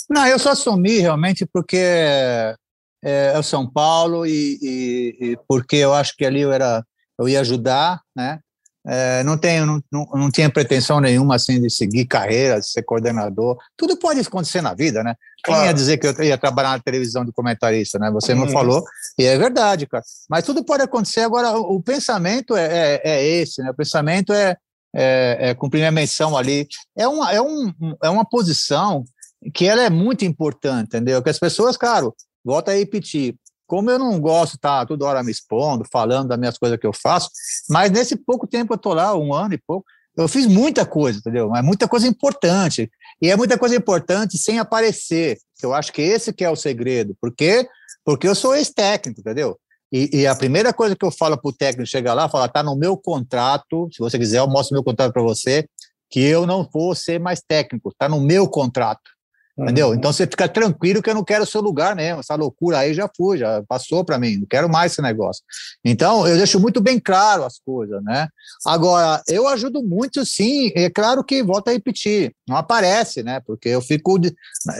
Não, 0.09 0.25
eu 0.25 0.39
só 0.39 0.51
assumi 0.51 0.99
realmente 0.99 1.45
porque 1.45 1.77
é, 1.77 2.55
é 3.03 3.37
o 3.37 3.43
São 3.43 3.69
Paulo 3.69 4.25
e, 4.25 4.57
e, 4.61 5.17
e 5.19 5.37
porque 5.47 5.75
eu 5.75 5.93
acho 5.93 6.15
que 6.15 6.25
ali 6.25 6.41
eu 6.41 6.51
era 6.51 6.83
eu 7.19 7.29
ia 7.29 7.41
ajudar, 7.41 8.01
né? 8.15 8.39
É, 8.85 9.23
não 9.23 9.37
tenho, 9.37 9.65
não, 9.65 9.81
não, 9.89 10.05
não 10.13 10.31
tinha 10.31 10.49
pretensão 10.49 10.99
nenhuma 10.99 11.35
assim 11.35 11.61
de 11.61 11.69
seguir 11.69 12.05
carreira, 12.05 12.59
de 12.59 12.67
ser 12.67 12.83
coordenador. 12.83 13.57
Tudo 13.77 13.97
pode 13.97 14.19
acontecer 14.19 14.61
na 14.61 14.73
vida, 14.73 15.01
né? 15.03 15.15
Claro. 15.43 15.61
Quem 15.61 15.67
ia 15.67 15.73
dizer 15.73 15.97
que 15.97 16.07
eu 16.07 16.23
ia 16.23 16.37
trabalhar 16.37 16.71
na 16.71 16.79
televisão 16.79 17.23
de 17.23 17.31
comentarista, 17.31 17.97
né? 17.97 18.11
Você 18.11 18.35
me 18.35 18.41
uhum. 18.41 18.49
falou, 18.49 18.83
e 19.17 19.23
é 19.25 19.37
verdade, 19.37 19.87
cara. 19.87 20.03
Mas 20.29 20.43
tudo 20.43 20.65
pode 20.65 20.83
acontecer. 20.83 21.21
Agora, 21.21 21.57
o, 21.57 21.81
pensamento 21.81 22.55
é, 22.57 22.65
é, 22.65 23.01
é, 23.03 23.25
esse, 23.25 23.61
né? 23.61 23.71
O 23.71 23.75
pensamento 23.75 24.33
é, 24.33 24.57
é, 24.93 25.37
é, 25.39 25.53
cumprir 25.53 25.79
minha 25.79 25.91
menção 25.91 26.37
ali. 26.37 26.67
É 26.97 27.07
uma, 27.07 27.31
é, 27.31 27.41
um, 27.41 27.73
é 28.03 28.09
uma 28.09 28.25
posição 28.25 29.05
que 29.53 29.65
ela 29.65 29.81
é 29.81 29.89
muito 29.89 30.25
importante, 30.25 30.87
entendeu? 30.87 31.21
Que 31.23 31.29
as 31.29 31.39
pessoas, 31.39 31.77
claro, 31.77 32.13
volta 32.43 32.71
a 32.71 32.75
repetir, 32.75 33.35
como 33.73 33.89
eu 33.89 33.97
não 33.97 34.19
gosto 34.19 34.53
estar 34.53 34.85
toda 34.85 35.03
hora 35.03 35.23
me 35.23 35.31
expondo, 35.31 35.83
falando 35.91 36.27
das 36.27 36.37
minhas 36.37 36.59
coisas 36.59 36.77
que 36.77 36.85
eu 36.85 36.93
faço, 36.93 37.31
mas 37.67 37.89
nesse 37.89 38.15
pouco 38.15 38.45
tempo 38.45 38.71
eu 38.71 38.75
estou 38.75 38.93
lá, 38.93 39.17
um 39.17 39.33
ano 39.33 39.55
e 39.55 39.57
pouco, 39.57 39.83
eu 40.15 40.27
fiz 40.27 40.45
muita 40.45 40.85
coisa, 40.85 41.17
entendeu? 41.17 41.49
Mas 41.49 41.65
muita 41.65 41.87
coisa 41.87 42.07
importante. 42.07 42.87
E 43.19 43.31
é 43.31 43.35
muita 43.35 43.57
coisa 43.57 43.75
importante 43.75 44.37
sem 44.37 44.59
aparecer. 44.59 45.39
Eu 45.63 45.73
acho 45.73 45.91
que 45.91 46.03
esse 46.03 46.31
que 46.31 46.43
é 46.43 46.49
o 46.51 46.55
segredo. 46.55 47.17
Por 47.19 47.33
quê? 47.35 47.67
Porque 48.05 48.27
eu 48.27 48.35
sou 48.35 48.55
ex-técnico, 48.55 49.21
entendeu? 49.21 49.57
E, 49.91 50.21
e, 50.21 50.27
a 50.27 50.35
primeira 50.35 50.71
coisa 50.71 50.95
que 50.95 51.03
eu 51.03 51.09
falo 51.09 51.35
para 51.35 51.49
o 51.49 51.53
técnico 51.53 51.89
chegar 51.89 52.13
lá, 52.13 52.29
falar, 52.29 52.49
tá 52.49 52.61
no 52.61 52.75
meu 52.75 52.95
contrato, 52.95 53.89
se 53.91 53.97
você 53.97 54.19
quiser, 54.19 54.37
eu 54.37 54.47
mostro 54.47 54.75
meu 54.75 54.83
contrato 54.83 55.11
para 55.11 55.23
você, 55.23 55.67
que 56.11 56.19
eu 56.19 56.45
não 56.45 56.69
vou 56.71 56.93
ser 56.93 57.19
mais 57.19 57.41
técnico, 57.41 57.91
tá 57.97 58.07
no 58.07 58.21
meu 58.21 58.47
contrato. 58.47 59.12
Entendeu? 59.57 59.89
Uhum. 59.89 59.93
Então 59.93 60.11
você 60.11 60.25
fica 60.25 60.49
tranquilo 60.49 61.01
que 61.01 61.09
eu 61.09 61.13
não 61.13 61.23
quero 61.23 61.43
o 61.43 61.47
seu 61.47 61.61
lugar 61.61 61.95
mesmo. 61.95 62.21
Essa 62.21 62.33
loucura 62.33 62.79
aí 62.79 62.93
já 62.93 63.07
foi, 63.15 63.37
já 63.37 63.63
passou 63.67 64.03
para 64.03 64.17
mim. 64.17 64.37
Não 64.37 64.47
quero 64.47 64.67
mais 64.67 64.93
esse 64.93 65.01
negócio. 65.01 65.43
Então 65.85 66.27
eu 66.27 66.37
deixo 66.37 66.59
muito 66.59 66.81
bem 66.81 66.99
claro 66.99 67.43
as 67.43 67.59
coisas, 67.59 68.03
né? 68.03 68.27
Agora 68.65 69.21
eu 69.27 69.47
ajudo 69.47 69.83
muito, 69.83 70.25
sim. 70.25 70.71
É 70.75 70.89
claro 70.89 71.23
que 71.23 71.43
volta 71.43 71.69
a 71.69 71.73
repetir, 71.73 72.33
não 72.47 72.57
aparece, 72.57 73.21
né? 73.21 73.39
Porque 73.45 73.69
eu 73.69 73.81
fico 73.81 74.19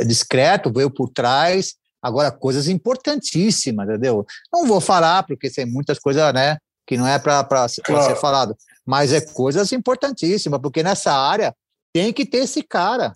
discreto, 0.08 0.74
veio 0.74 0.90
por 0.90 1.10
trás. 1.10 1.76
Agora 2.02 2.32
coisas 2.32 2.68
importantíssimas, 2.68 3.88
entendeu? 3.88 4.26
Não 4.52 4.66
vou 4.66 4.82
falar 4.82 5.24
porque 5.24 5.52
tem 5.52 5.66
muitas 5.66 6.00
coisas, 6.00 6.34
né? 6.34 6.58
Que 6.86 6.98
não 6.98 7.08
é 7.08 7.20
para 7.20 7.44
claro. 7.46 7.70
ser 7.70 8.16
falado, 8.16 8.58
mas 8.86 9.14
é 9.14 9.22
coisas 9.22 9.72
importantíssimas 9.72 10.60
porque 10.60 10.84
nessa 10.84 11.14
área 11.14 11.56
tem 11.94 12.12
que 12.12 12.26
ter 12.26 12.40
esse 12.40 12.64
cara 12.64 13.14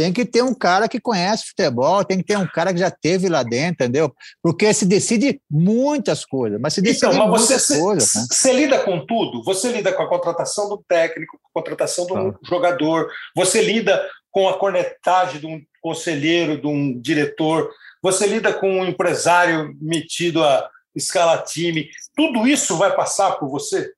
tem 0.00 0.14
que 0.14 0.24
ter 0.24 0.42
um 0.42 0.54
cara 0.54 0.88
que 0.88 0.98
conhece 0.98 1.48
futebol, 1.48 2.02
tem 2.02 2.16
que 2.16 2.24
ter 2.24 2.38
um 2.38 2.46
cara 2.46 2.72
que 2.72 2.80
já 2.80 2.90
teve 2.90 3.28
lá 3.28 3.42
dentro, 3.42 3.84
entendeu? 3.84 4.14
Porque 4.42 4.72
se 4.72 4.86
decide 4.86 5.42
muitas 5.50 6.24
coisas, 6.24 6.58
mas 6.58 6.72
se 6.72 6.80
decide 6.80 7.04
então, 7.04 7.18
mas 7.18 7.40
muitas 7.40 7.62
você, 7.62 7.78
coisas. 7.78 8.14
Né? 8.14 8.26
Você 8.30 8.52
lida 8.54 8.78
com 8.78 9.04
tudo? 9.04 9.44
Você 9.44 9.70
lida 9.70 9.92
com 9.92 10.02
a 10.02 10.08
contratação 10.08 10.70
do 10.70 10.82
técnico, 10.88 11.38
com 11.42 11.50
a 11.50 11.62
contratação 11.62 12.06
do 12.06 12.16
ah. 12.16 12.34
jogador, 12.42 13.10
você 13.36 13.60
lida 13.60 14.02
com 14.30 14.48
a 14.48 14.56
cornetagem 14.56 15.38
de 15.38 15.46
um 15.46 15.60
conselheiro, 15.82 16.58
de 16.58 16.66
um 16.66 16.98
diretor, 16.98 17.70
você 18.02 18.26
lida 18.26 18.54
com 18.54 18.80
um 18.80 18.86
empresário 18.86 19.76
metido 19.78 20.42
a 20.42 20.66
escala 20.94 21.36
time, 21.42 21.90
tudo 22.16 22.48
isso 22.48 22.74
vai 22.78 22.96
passar 22.96 23.32
por 23.32 23.50
você? 23.50 23.92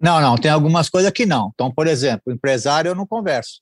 Não, 0.00 0.18
não, 0.18 0.36
tem 0.36 0.50
algumas 0.50 0.88
coisas 0.88 1.12
que 1.12 1.26
não. 1.26 1.50
Então, 1.52 1.70
por 1.70 1.86
exemplo, 1.86 2.32
empresário 2.32 2.88
eu 2.88 2.94
não 2.94 3.06
converso. 3.06 3.60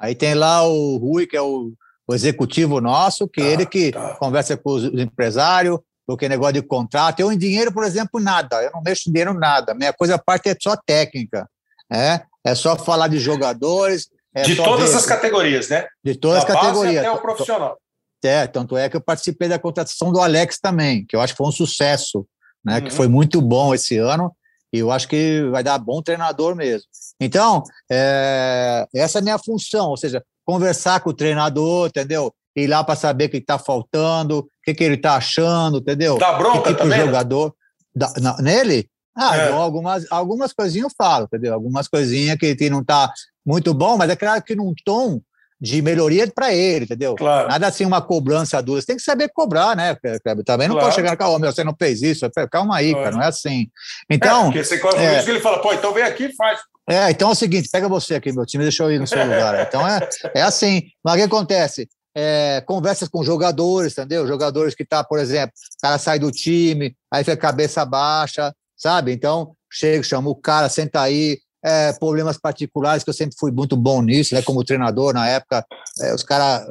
Aí 0.00 0.14
tem 0.14 0.34
lá 0.34 0.66
o 0.66 0.96
Rui, 0.96 1.26
que 1.26 1.36
é 1.36 1.42
o, 1.42 1.72
o 2.08 2.14
executivo 2.14 2.80
nosso, 2.80 3.28
que 3.28 3.42
tá, 3.42 3.46
ele 3.46 3.66
que 3.66 3.92
tá. 3.92 4.14
conversa 4.14 4.56
com 4.56 4.70
os 4.70 4.84
empresários, 4.84 5.78
porque 6.06 6.28
negócio 6.28 6.54
de 6.54 6.62
contrato. 6.62 7.20
Eu 7.20 7.30
em 7.30 7.36
dinheiro, 7.36 7.70
por 7.70 7.84
exemplo, 7.84 8.18
nada. 8.18 8.62
Eu 8.62 8.70
não 8.72 8.82
mexo 8.82 9.08
em 9.08 9.12
dinheiro 9.12 9.34
nada. 9.34 9.74
Minha 9.74 9.92
coisa 9.92 10.14
a 10.14 10.18
parte 10.18 10.48
é 10.48 10.56
só 10.60 10.74
técnica. 10.74 11.46
É, 11.92 12.22
é 12.44 12.54
só 12.54 12.76
falar 12.76 13.08
de 13.08 13.18
jogadores. 13.18 14.08
É 14.34 14.42
de 14.42 14.56
todas 14.56 14.90
ver, 14.90 14.96
as 14.96 15.06
categorias, 15.06 15.68
né? 15.68 15.86
De 16.02 16.14
todas 16.14 16.44
da 16.44 16.48
as 16.48 16.60
categorias. 16.60 17.04
Até 17.04 17.12
o 17.12 17.18
profissional. 17.18 17.78
É, 18.24 18.46
tanto 18.46 18.76
é 18.76 18.88
que 18.88 18.96
eu 18.96 19.00
participei 19.00 19.48
da 19.48 19.58
contratação 19.58 20.12
do 20.12 20.20
Alex 20.20 20.58
também, 20.58 21.04
que 21.06 21.16
eu 21.16 21.20
acho 21.20 21.32
que 21.32 21.38
foi 21.38 21.46
um 21.46 21.52
sucesso, 21.52 22.26
né? 22.64 22.76
Uhum. 22.76 22.84
Que 22.84 22.90
foi 22.90 23.08
muito 23.08 23.40
bom 23.40 23.74
esse 23.74 23.96
ano 23.98 24.34
e 24.72 24.78
eu 24.78 24.90
acho 24.90 25.08
que 25.08 25.42
vai 25.50 25.62
dar 25.62 25.78
bom 25.78 26.00
treinador 26.00 26.54
mesmo. 26.54 26.86
Então, 27.20 27.62
é, 27.90 28.86
essa 28.94 29.18
é 29.18 29.20
a 29.20 29.22
minha 29.22 29.38
função, 29.38 29.88
ou 29.88 29.96
seja, 29.96 30.24
conversar 30.44 31.00
com 31.00 31.10
o 31.10 31.14
treinador, 31.14 31.88
entendeu? 31.88 32.32
Ir 32.56 32.66
lá 32.66 32.82
para 32.82 32.96
saber 32.96 33.26
o 33.26 33.30
que 33.30 33.36
está 33.38 33.58
faltando, 33.58 34.38
o 34.38 34.48
que, 34.64 34.74
que 34.74 34.84
ele 34.84 34.94
está 34.94 35.14
achando, 35.14 35.78
entendeu? 35.78 36.18
Dá 36.18 36.32
bronca 36.32 36.62
que 36.62 36.68
tipo 36.68 36.78
também? 36.78 36.98
Né? 36.98 37.06
jogador. 37.06 37.54
Da, 37.94 38.12
na, 38.20 38.36
nele? 38.40 38.88
Ah, 39.16 39.36
é. 39.36 39.46
então 39.46 39.60
algumas, 39.60 40.06
algumas 40.10 40.52
coisinhas 40.52 40.84
eu 40.84 40.94
falo, 40.96 41.24
entendeu? 41.24 41.52
Algumas 41.52 41.88
coisinhas 41.88 42.38
que, 42.38 42.54
que 42.54 42.70
não 42.70 42.80
está 42.80 43.12
muito 43.44 43.74
bom, 43.74 43.96
mas 43.96 44.10
é 44.10 44.16
claro 44.16 44.42
que 44.42 44.54
num 44.54 44.72
tom 44.84 45.20
de 45.60 45.82
melhoria 45.82 46.26
para 46.32 46.54
ele, 46.54 46.86
entendeu? 46.86 47.14
Claro. 47.14 47.48
Nada 47.48 47.66
assim, 47.66 47.84
uma 47.84 48.00
cobrança 48.00 48.62
dura. 48.62 48.80
Você 48.80 48.86
tem 48.86 48.96
que 48.96 49.02
saber 49.02 49.28
cobrar, 49.28 49.76
né, 49.76 49.94
Kleber? 49.94 50.44
Também 50.44 50.68
não 50.68 50.76
claro. 50.76 50.86
pode 50.86 50.94
chegar, 50.94 51.16
calma, 51.16 51.38
meu, 51.38 51.52
você 51.52 51.62
não 51.62 51.74
fez 51.78 52.00
isso. 52.00 52.26
Calma 52.50 52.76
aí, 52.76 52.92
claro. 52.92 53.04
cara, 53.04 53.16
não 53.16 53.22
é 53.22 53.28
assim. 53.28 53.68
Então. 54.08 54.40
É, 54.40 54.44
porque 54.44 54.64
você 54.64 54.78
corre 54.78 55.04
é, 55.04 55.22
que 55.22 55.30
ele 55.30 55.40
fala, 55.40 55.60
pô, 55.60 55.72
então 55.74 55.92
vem 55.92 56.02
aqui 56.02 56.26
e 56.26 56.34
faz. 56.34 56.60
É, 56.88 57.10
então 57.10 57.28
é 57.28 57.32
o 57.32 57.36
seguinte, 57.36 57.68
pega 57.70 57.88
você 57.88 58.14
aqui, 58.14 58.32
meu 58.32 58.46
time, 58.46 58.64
deixa 58.64 58.82
eu 58.82 58.90
ir 58.90 58.98
no 58.98 59.06
seu 59.06 59.22
lugar. 59.22 59.66
Então 59.66 59.86
é, 59.86 60.08
é 60.34 60.42
assim. 60.42 60.82
Mas 61.04 61.14
o 61.14 61.16
que 61.18 61.24
acontece? 61.24 61.88
É, 62.16 62.62
conversas 62.66 63.08
com 63.08 63.22
jogadores, 63.22 63.92
entendeu? 63.92 64.26
Jogadores 64.26 64.74
que 64.74 64.84
tá, 64.84 65.04
por 65.04 65.18
exemplo, 65.18 65.52
o 65.54 65.82
cara 65.82 65.98
sai 65.98 66.18
do 66.18 66.30
time, 66.30 66.96
aí 67.12 67.22
fica 67.22 67.36
cabeça 67.36 67.84
baixa, 67.84 68.52
sabe? 68.76 69.12
Então, 69.12 69.54
chega, 69.70 70.02
chama 70.02 70.30
o 70.30 70.34
cara, 70.34 70.68
senta 70.68 71.02
aí, 71.02 71.38
é, 71.64 71.92
problemas 71.94 72.38
particulares, 72.38 73.04
que 73.04 73.10
eu 73.10 73.14
sempre 73.14 73.36
fui 73.38 73.50
muito 73.50 73.76
bom 73.76 74.02
nisso, 74.02 74.34
né? 74.34 74.42
Como 74.42 74.64
treinador, 74.64 75.12
na 75.12 75.28
época, 75.28 75.64
é, 76.00 76.14
os 76.14 76.22
caras 76.22 76.66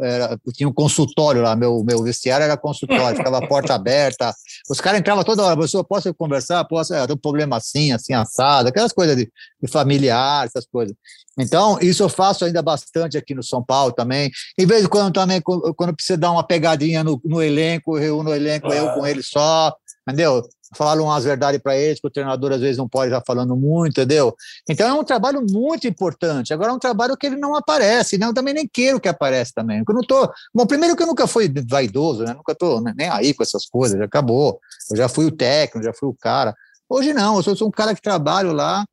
tinham 0.53 0.71
um 0.71 0.73
consultório 0.73 1.41
lá, 1.41 1.55
meu, 1.55 1.83
meu 1.83 2.03
vestiário 2.03 2.43
era 2.43 2.57
consultório, 2.57 3.17
ficava 3.17 3.37
a 3.37 3.47
porta 3.47 3.73
aberta, 3.73 4.33
os 4.69 4.81
caras 4.81 4.99
entravam 4.99 5.23
toda 5.23 5.43
hora, 5.43 5.55
professor, 5.55 5.83
posso 5.83 6.13
conversar? 6.13 6.63
Posso, 6.65 6.93
é, 6.93 7.05
tem 7.05 7.15
um 7.15 7.19
problema 7.19 7.57
assim, 7.57 7.91
assim, 7.91 8.13
assado, 8.13 8.69
aquelas 8.69 8.91
coisas 8.91 9.15
de, 9.15 9.31
de 9.61 9.71
familiar, 9.71 10.45
essas 10.45 10.65
coisas. 10.65 10.95
Então, 11.37 11.79
isso 11.81 12.03
eu 12.03 12.09
faço 12.09 12.43
ainda 12.43 12.61
bastante 12.61 13.17
aqui 13.17 13.33
no 13.33 13.41
São 13.41 13.63
Paulo 13.63 13.93
também. 13.93 14.29
Em 14.57 14.65
vez 14.65 14.81
de 14.81 14.89
quando 14.89 15.13
também, 15.13 15.41
quando 15.41 15.95
precisa 15.95 16.17
dar 16.17 16.31
uma 16.31 16.43
pegadinha 16.43 17.03
no, 17.03 17.19
no 17.23 17.41
elenco, 17.41 17.95
eu 17.95 18.01
reúno 18.01 18.31
o 18.31 18.35
elenco, 18.35 18.69
ah. 18.69 18.75
eu 18.75 18.93
com 18.93 19.07
ele 19.07 19.23
só, 19.23 19.73
entendeu? 20.07 20.43
Falam 20.75 21.05
umas 21.05 21.23
verdades 21.23 21.59
para 21.61 21.75
eles, 21.77 21.99
que 21.99 22.07
o 22.07 22.11
treinador 22.11 22.51
às 22.51 22.61
vezes 22.61 22.77
não 22.77 22.87
pode 22.87 23.11
estar 23.11 23.23
falando 23.25 23.55
muito, 23.55 23.99
entendeu? 23.99 24.35
Então 24.69 24.87
é 24.87 24.93
um 24.93 25.03
trabalho 25.03 25.43
muito 25.49 25.87
importante. 25.87 26.53
Agora 26.53 26.71
é 26.71 26.73
um 26.73 26.79
trabalho 26.79 27.17
que 27.17 27.27
ele 27.27 27.37
não 27.37 27.55
aparece, 27.55 28.17
né? 28.17 28.27
Eu 28.27 28.33
também 28.33 28.53
nem 28.53 28.67
quero 28.67 28.99
que 28.99 29.07
apareça 29.07 29.51
também. 29.55 29.83
Eu 29.87 29.93
não 29.93 30.01
tô. 30.01 30.29
Bom, 30.53 30.65
primeiro 30.65 30.95
que 30.95 31.03
eu 31.03 31.07
nunca 31.07 31.27
fui 31.27 31.51
vaidoso, 31.67 32.23
né? 32.23 32.33
Nunca 32.33 32.53
tô 32.53 32.81
nem 32.81 33.09
aí 33.09 33.33
com 33.33 33.43
essas 33.43 33.65
coisas, 33.65 33.97
já 33.97 34.05
acabou. 34.05 34.59
Eu 34.91 34.97
já 34.97 35.09
fui 35.09 35.25
o 35.25 35.31
técnico, 35.31 35.85
já 35.85 35.93
fui 35.93 36.09
o 36.09 36.13
cara. 36.13 36.55
Hoje 36.87 37.13
não, 37.13 37.37
eu 37.37 37.43
sou, 37.43 37.55
sou 37.55 37.67
um 37.67 37.71
cara 37.71 37.93
que 37.93 38.01
trabalho 38.01 38.51
lá, 38.51 38.83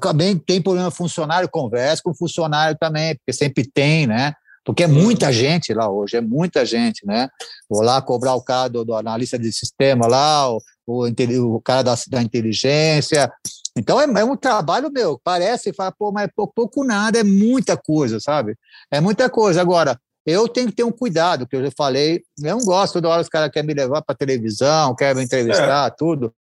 também 0.00 0.38
tem 0.38 0.60
problema 0.62 0.90
funcionário, 0.90 1.50
converso 1.50 2.02
com 2.02 2.14
funcionário 2.14 2.76
também, 2.80 3.14
porque 3.14 3.32
sempre 3.32 3.70
tem, 3.70 4.06
né? 4.06 4.32
porque 4.66 4.82
é 4.82 4.88
muita 4.88 5.32
gente 5.32 5.72
lá 5.72 5.88
hoje, 5.88 6.16
é 6.16 6.20
muita 6.20 6.66
gente, 6.66 7.06
né? 7.06 7.28
Vou 7.70 7.82
lá 7.82 8.02
cobrar 8.02 8.34
o 8.34 8.42
cara 8.42 8.68
do, 8.68 8.84
do 8.84 8.94
analista 8.96 9.38
de 9.38 9.52
sistema 9.52 10.08
lá, 10.08 10.50
o, 10.50 10.60
o, 10.86 11.06
o 11.54 11.60
cara 11.60 11.82
da, 11.82 11.94
da 12.08 12.22
inteligência. 12.22 13.30
Então 13.76 14.00
é, 14.00 14.04
é, 14.04 14.24
um 14.24 14.36
trabalho 14.36 14.90
meu, 14.90 15.20
parece, 15.22 15.72
fala, 15.72 15.92
pô, 15.92 16.12
mas 16.12 16.28
é 16.28 16.30
pouco 16.54 16.84
nada, 16.84 17.18
é 17.18 17.24
muita 17.24 17.76
coisa, 17.76 18.20
sabe? 18.20 18.56
É 18.90 19.00
muita 19.00 19.28
coisa. 19.28 19.60
Agora, 19.60 20.00
eu 20.24 20.48
tenho 20.48 20.68
que 20.68 20.74
ter 20.74 20.84
um 20.84 20.92
cuidado, 20.92 21.46
que 21.46 21.54
eu 21.54 21.64
já 21.64 21.70
falei, 21.76 22.22
eu 22.42 22.56
não 22.56 22.64
gosto, 22.64 22.94
toda 22.94 23.08
hora 23.08 23.22
os 23.22 23.28
caras 23.28 23.50
querem 23.50 23.66
me 23.66 23.74
levar 23.74 24.02
para 24.02 24.16
televisão, 24.16 24.94
querem 24.94 25.16
me 25.16 25.24
entrevistar, 25.24 25.88
é. 25.88 25.90
tudo. 25.90 26.34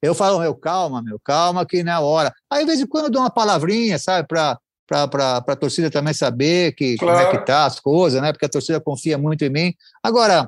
Eu 0.00 0.14
falo, 0.14 0.38
meu, 0.38 0.54
calma, 0.54 1.02
meu, 1.02 1.18
calma, 1.18 1.66
que 1.66 1.78
é 1.78 1.98
hora. 1.98 2.32
Aí, 2.50 2.60
de 2.60 2.66
vez 2.66 2.80
em 2.80 2.86
quando, 2.86 3.06
eu 3.06 3.10
dou 3.10 3.22
uma 3.22 3.30
palavrinha, 3.30 3.98
sabe, 3.98 4.28
para 4.28 4.58
para 4.86 5.38
a 5.38 5.56
torcida 5.56 5.90
também 5.90 6.12
saber 6.12 6.74
que, 6.74 6.96
claro. 6.96 7.18
como 7.18 7.28
é 7.28 7.38
que 7.38 7.46
tá 7.46 7.64
as 7.64 7.80
coisas, 7.80 8.20
né? 8.20 8.32
Porque 8.32 8.44
a 8.44 8.50
torcida 8.50 8.78
confia 8.80 9.16
muito 9.16 9.42
em 9.42 9.48
mim. 9.48 9.74
Agora, 10.02 10.46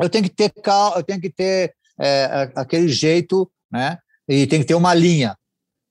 eu 0.00 0.08
tenho 0.08 0.24
que 0.24 0.30
ter 0.30 0.50
cal, 0.62 0.96
eu 0.96 1.04
tenho 1.04 1.20
que 1.20 1.30
ter 1.30 1.72
é, 2.00 2.50
aquele 2.54 2.88
jeito, 2.88 3.50
né? 3.70 3.98
E 4.28 4.46
tem 4.46 4.60
que 4.60 4.66
ter 4.66 4.74
uma 4.74 4.94
linha. 4.94 5.36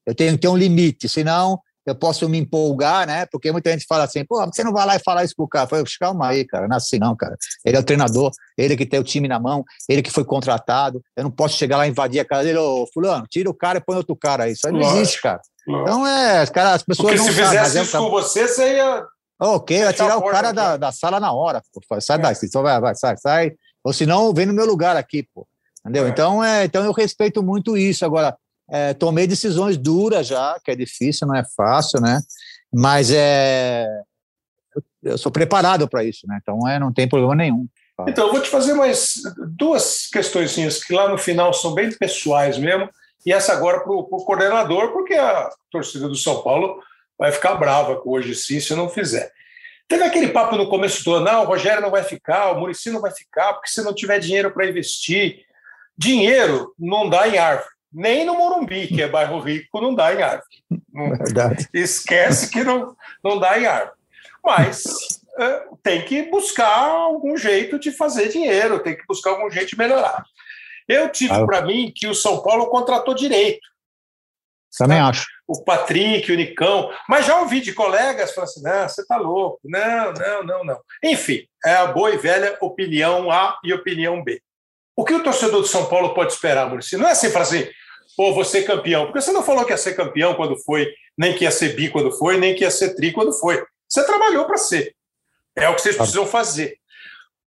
Eu 0.06 0.16
tenho 0.16 0.34
que 0.34 0.40
ter 0.40 0.48
um 0.48 0.58
limite, 0.58 1.08
senão 1.08 1.60
eu 1.86 1.96
posso 1.96 2.28
me 2.30 2.38
empolgar, 2.38 3.08
né? 3.08 3.26
Porque 3.26 3.52
muita 3.52 3.72
gente 3.72 3.86
fala 3.88 4.04
assim, 4.04 4.24
pô, 4.24 4.46
você 4.46 4.64
não 4.64 4.72
vai 4.72 4.86
lá 4.86 4.96
e 4.96 5.00
falar 5.00 5.24
isso 5.24 5.36
pro 5.36 5.48
cara. 5.48 5.66
Eu 5.66 5.70
falei, 5.70 5.86
calma 6.00 6.28
aí, 6.28 6.46
cara, 6.46 6.68
não 6.68 6.76
é 6.76 6.78
assim 6.78 7.00
não, 7.00 7.16
cara. 7.16 7.36
Ele 7.66 7.78
é 7.78 7.80
o 7.80 7.84
treinador, 7.84 8.32
ele 8.58 8.78
que 8.78 8.86
tem 8.86 9.00
o 9.00 9.04
time 9.04 9.28
na 9.28 9.40
mão, 9.40 9.64
ele 9.88 10.02
que 10.02 10.12
foi 10.12 10.24
contratado. 10.24 11.02
Eu 11.16 11.24
não 11.24 11.32
posso 11.32 11.58
chegar 11.58 11.78
lá 11.78 11.88
e 11.88 11.90
invadir 11.90 12.20
a 12.20 12.26
casa 12.26 12.44
dele, 12.44 12.60
ô, 12.60 12.88
fulano, 12.94 13.26
tira 13.30 13.50
o 13.50 13.54
cara 13.54 13.80
e 13.80 13.82
põe 13.82 13.98
outro 13.98 14.16
cara 14.16 14.44
aí. 14.44 14.54
Isso 14.54 14.68
aí 14.68 14.74
não 14.74 14.82
existe, 14.82 15.22
cara. 15.22 15.42
Então 15.68 16.06
é, 16.06 16.46
cara, 16.48 16.74
as 16.74 16.84
pessoas 16.84 17.10
Porque 17.10 17.18
não 17.18 17.26
se 17.26 17.34
fizesse 17.34 17.78
é 17.78 17.82
isso 17.82 17.98
com 17.98 18.10
você, 18.10 18.48
você 18.48 18.78
ia. 18.78 19.06
Ok, 19.42 19.84
vai 19.84 19.94
tirar 19.94 20.18
o 20.18 20.24
cara 20.24 20.52
da, 20.52 20.78
da 20.78 20.92
sala 20.92 21.20
na 21.20 21.32
hora. 21.32 21.62
Pô. 21.72 22.02
Sai 22.02 22.18
é. 22.18 22.20
daí, 22.20 22.36
só 22.36 22.62
vai, 22.62 22.80
vai, 22.80 22.96
sai, 22.96 23.16
sai. 23.18 23.52
Ou 23.84 23.94
senão 23.94 24.34
vem 24.34 24.46
no 24.46 24.54
meu 24.54 24.66
lugar 24.66 24.98
aqui, 24.98 25.26
pô. 25.34 25.48
Entendeu? 25.90 26.06
É. 26.06 26.10
Então, 26.10 26.44
é, 26.44 26.66
então 26.66 26.84
eu 26.84 26.92
respeito 26.92 27.42
muito 27.42 27.76
isso. 27.76 28.06
Agora, 28.06 28.38
é, 28.70 28.94
tomei 28.94 29.26
decisões 29.26 29.76
duras 29.78 30.28
já, 30.28 30.58
que 30.64 30.70
é 30.70 30.76
difícil, 30.76 31.28
não 31.28 31.36
é 31.36 31.44
fácil, 31.58 32.00
né? 32.00 32.22
Mas 32.72 33.12
é, 33.12 33.88
eu 35.02 35.18
sou 35.18 35.32
preparado 35.32 35.88
para 35.88 36.04
isso, 36.04 36.28
né? 36.28 36.38
Então 36.42 36.68
é, 36.68 36.78
não 36.80 36.94
tem 36.94 37.10
problema 37.10 37.36
nenhum. 37.36 37.68
Então, 38.08 38.28
eu 38.28 38.32
vou 38.32 38.42
te 38.42 38.50
fazer 38.50 38.74
mais 38.76 39.16
duas 39.58 40.08
questões 40.08 40.56
que 40.86 40.94
lá 40.94 41.10
no 41.10 41.18
final 41.18 41.54
são 41.54 41.74
bem 41.74 41.92
pessoais 41.92 42.58
mesmo 42.58 42.90
e 43.26 43.34
essa 43.34 43.52
agora 43.52 43.82
para 43.82 43.92
o 43.92 44.06
coordenador, 44.26 44.94
porque 44.94 45.16
a 45.16 45.50
torcida 45.70 46.08
do 46.08 46.16
São 46.16 46.42
Paulo 46.42 46.82
vai 47.18 47.30
ficar 47.34 47.56
brava 47.56 47.98
com 47.98 48.12
hoje 48.12 48.34
sim 48.36 48.62
se 48.62 48.74
não 48.74 48.88
fizer. 48.88 49.34
Teve 49.86 50.04
aquele 50.04 50.30
papo 50.30 50.56
no 50.56 50.70
começo 50.70 51.04
do 51.04 51.16
ano, 51.16 51.26
não, 51.26 51.44
o 51.44 51.48
Rogério 51.48 51.82
não 51.82 51.92
vai 51.92 52.04
ficar, 52.04 52.52
o 52.52 52.60
Murici 52.60 52.90
não 52.90 53.02
vai 53.02 53.12
ficar, 53.12 53.54
porque 53.54 53.70
se 53.70 53.82
não 53.82 53.94
tiver 53.94 54.20
dinheiro 54.20 54.52
para 54.52 54.70
investir. 54.70 55.44
Dinheiro 56.00 56.74
não 56.80 57.10
dá 57.10 57.28
em 57.28 57.38
árvore. 57.38 57.68
Nem 57.92 58.24
no 58.24 58.36
Morumbi, 58.36 58.88
que 58.88 59.02
é 59.02 59.08
bairro 59.10 59.38
rico, 59.42 59.82
não 59.82 59.94
dá 59.94 60.14
em 60.14 60.22
árvore. 60.22 60.48
Verdade. 60.94 61.68
Esquece 61.74 62.50
que 62.50 62.64
não, 62.64 62.96
não 63.22 63.38
dá 63.38 63.60
em 63.60 63.66
árvore. 63.66 63.98
Mas 64.42 64.86
é, 65.38 65.64
tem 65.84 66.06
que 66.06 66.24
buscar 66.30 66.74
algum 66.74 67.36
jeito 67.36 67.78
de 67.78 67.92
fazer 67.92 68.30
dinheiro, 68.30 68.80
tem 68.80 68.96
que 68.96 69.06
buscar 69.06 69.32
algum 69.32 69.52
jeito 69.52 69.72
de 69.72 69.78
melhorar. 69.78 70.24
Eu 70.88 71.10
tive 71.12 71.34
ah. 71.34 71.46
para 71.46 71.64
mim 71.64 71.92
que 71.94 72.08
o 72.08 72.16
São 72.16 72.42
Paulo 72.42 72.68
contratou 72.68 73.14
direito. 73.14 73.68
Também 74.78 75.00
acho. 75.00 75.26
O 75.46 75.62
Patrick, 75.66 76.32
o 76.32 76.36
Nicão. 76.38 76.90
Mas 77.10 77.26
já 77.26 77.42
ouvi 77.42 77.60
de 77.60 77.74
colegas 77.74 78.34
falando 78.34 78.50
assim: 78.50 78.62
não, 78.62 78.88
você 78.88 79.02
está 79.02 79.18
louco. 79.18 79.60
Não, 79.66 80.14
não, 80.14 80.44
não, 80.44 80.64
não. 80.64 80.80
Enfim, 81.04 81.46
é 81.66 81.74
a 81.74 81.88
boa 81.88 82.12
e 82.12 82.18
velha 82.18 82.58
opinião 82.62 83.30
A 83.30 83.60
e 83.64 83.74
opinião 83.74 84.24
B. 84.24 84.42
O 85.00 85.06
que 85.06 85.14
o 85.14 85.24
torcedor 85.24 85.62
do 85.62 85.68
São 85.68 85.86
Paulo 85.86 86.14
pode 86.14 86.34
esperar, 86.34 86.68
Maurício? 86.68 87.00
Não 87.00 87.08
é 87.08 87.12
assim 87.12 87.30
fazer, 87.30 87.64
assim, 87.64 87.72
pô, 88.18 88.34
vou 88.34 88.44
ser 88.44 88.64
campeão. 88.64 89.06
Porque 89.06 89.22
você 89.22 89.32
não 89.32 89.42
falou 89.42 89.64
que 89.64 89.72
ia 89.72 89.78
ser 89.78 89.96
campeão 89.96 90.36
quando 90.36 90.58
foi, 90.58 90.94
nem 91.18 91.34
que 91.34 91.46
ia 91.46 91.52
ser 91.52 91.74
bi 91.74 91.90
quando 91.90 92.12
foi, 92.12 92.38
nem 92.38 92.54
que 92.54 92.66
ia 92.66 92.70
ser 92.70 92.94
tri 92.96 93.14
quando 93.14 93.32
foi. 93.32 93.64
Você 93.88 94.06
trabalhou 94.06 94.44
para 94.44 94.58
ser. 94.58 94.94
É 95.56 95.70
o 95.70 95.76
que 95.76 95.80
vocês 95.80 95.96
precisam 95.96 96.26
fazer. 96.26 96.76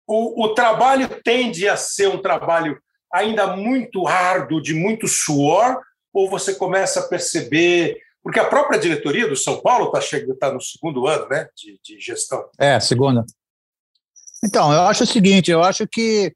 O, 0.07 0.47
o 0.47 0.55
trabalho 0.55 1.07
tende 1.23 1.69
a 1.69 1.77
ser 1.77 2.09
um 2.09 2.23
trabalho 2.23 2.81
ainda 3.13 3.55
muito 3.55 4.09
árduo, 4.09 4.63
de 4.63 4.73
muito 4.73 5.07
suor, 5.07 5.79
ou 6.11 6.31
você 6.31 6.55
começa 6.55 7.01
a 7.01 7.07
perceber. 7.07 7.99
Porque 8.23 8.41
a 8.41 8.49
própria 8.49 8.81
diretoria 8.81 9.29
do 9.29 9.37
São 9.37 9.61
Paulo 9.61 9.89
está 9.89 10.01
chegando, 10.01 10.39
tá 10.39 10.51
no 10.51 10.61
segundo 10.63 11.07
ano 11.07 11.29
né, 11.29 11.47
de, 11.55 11.79
de 11.85 12.01
gestão. 12.01 12.49
É, 12.59 12.81
segunda. 12.81 13.27
Então, 14.43 14.73
eu 14.73 14.81
acho 14.85 15.05
o 15.05 15.07
seguinte, 15.07 15.51
eu 15.51 15.63
acho 15.63 15.87
que 15.87 16.35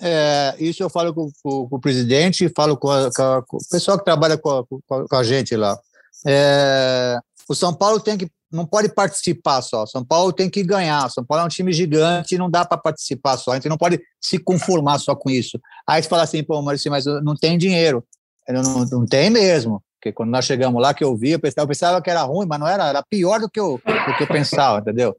é, 0.00 0.54
isso 0.58 0.82
eu 0.82 0.90
falo 0.90 1.14
com, 1.14 1.30
com, 1.42 1.68
com, 1.68 1.76
o 1.76 1.80
presidente, 1.80 2.52
falo 2.54 2.76
com, 2.76 2.90
a, 2.90 3.10
com, 3.10 3.56
o 3.56 3.68
pessoal 3.70 3.98
que 3.98 4.04
trabalha 4.04 4.36
com 4.36 4.66
a, 5.12 5.22
gente 5.22 5.56
lá. 5.56 5.78
É, 6.26 7.18
o 7.48 7.54
São 7.54 7.72
Paulo 7.72 8.00
tem 8.00 8.16
que 8.16 8.28
não 8.50 8.64
pode 8.64 8.88
participar 8.88 9.60
só. 9.62 9.84
São 9.84 10.04
Paulo 10.04 10.32
tem 10.32 10.48
que 10.48 10.62
ganhar. 10.62 11.10
São 11.10 11.24
Paulo 11.24 11.42
é 11.42 11.46
um 11.46 11.48
time 11.48 11.72
gigante, 11.72 12.38
não 12.38 12.48
dá 12.48 12.64
para 12.64 12.78
participar 12.78 13.36
só. 13.36 13.50
A 13.50 13.54
gente 13.56 13.68
não 13.68 13.76
pode 13.76 14.00
se 14.20 14.38
conformar 14.38 14.98
só 15.00 15.16
com 15.16 15.28
isso. 15.28 15.58
Aí 15.86 16.00
você 16.00 16.08
fala 16.08 16.22
assim, 16.22 16.42
pô, 16.44 16.62
Maurício, 16.62 16.88
mas 16.90 17.04
não 17.04 17.34
tem 17.34 17.58
dinheiro. 17.58 18.04
Não, 18.48 18.84
não 18.84 19.06
tem 19.06 19.28
mesmo. 19.28 19.82
Porque 20.04 20.12
quando 20.12 20.28
nós 20.28 20.44
chegamos 20.44 20.82
lá, 20.82 20.92
que 20.92 21.02
eu 21.02 21.16
vi, 21.16 21.30
eu 21.30 21.40
pensava, 21.40 21.62
eu 21.62 21.68
pensava 21.68 22.02
que 22.02 22.10
era 22.10 22.20
ruim, 22.24 22.46
mas 22.46 22.60
não 22.60 22.68
era, 22.68 22.88
era 22.88 23.02
pior 23.02 23.40
do 23.40 23.48
que 23.48 23.58
eu, 23.58 23.80
do 23.82 24.16
que 24.18 24.24
eu 24.24 24.26
pensava, 24.26 24.80
entendeu? 24.80 25.16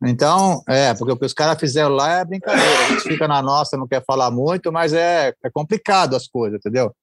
Então, 0.00 0.62
é, 0.68 0.94
porque 0.94 1.12
o 1.12 1.16
que 1.16 1.26
os 1.26 1.32
caras 1.32 1.58
fizeram 1.58 1.88
lá 1.88 2.20
é 2.20 2.24
brincadeira. 2.24 2.70
A 2.70 2.88
gente 2.90 3.02
fica 3.02 3.26
na 3.26 3.42
nossa, 3.42 3.76
não 3.76 3.88
quer 3.88 4.00
falar 4.06 4.30
muito, 4.30 4.70
mas 4.70 4.92
é, 4.92 5.34
é 5.42 5.50
complicado 5.50 6.14
as 6.14 6.28
coisas, 6.28 6.60
entendeu? 6.60 6.94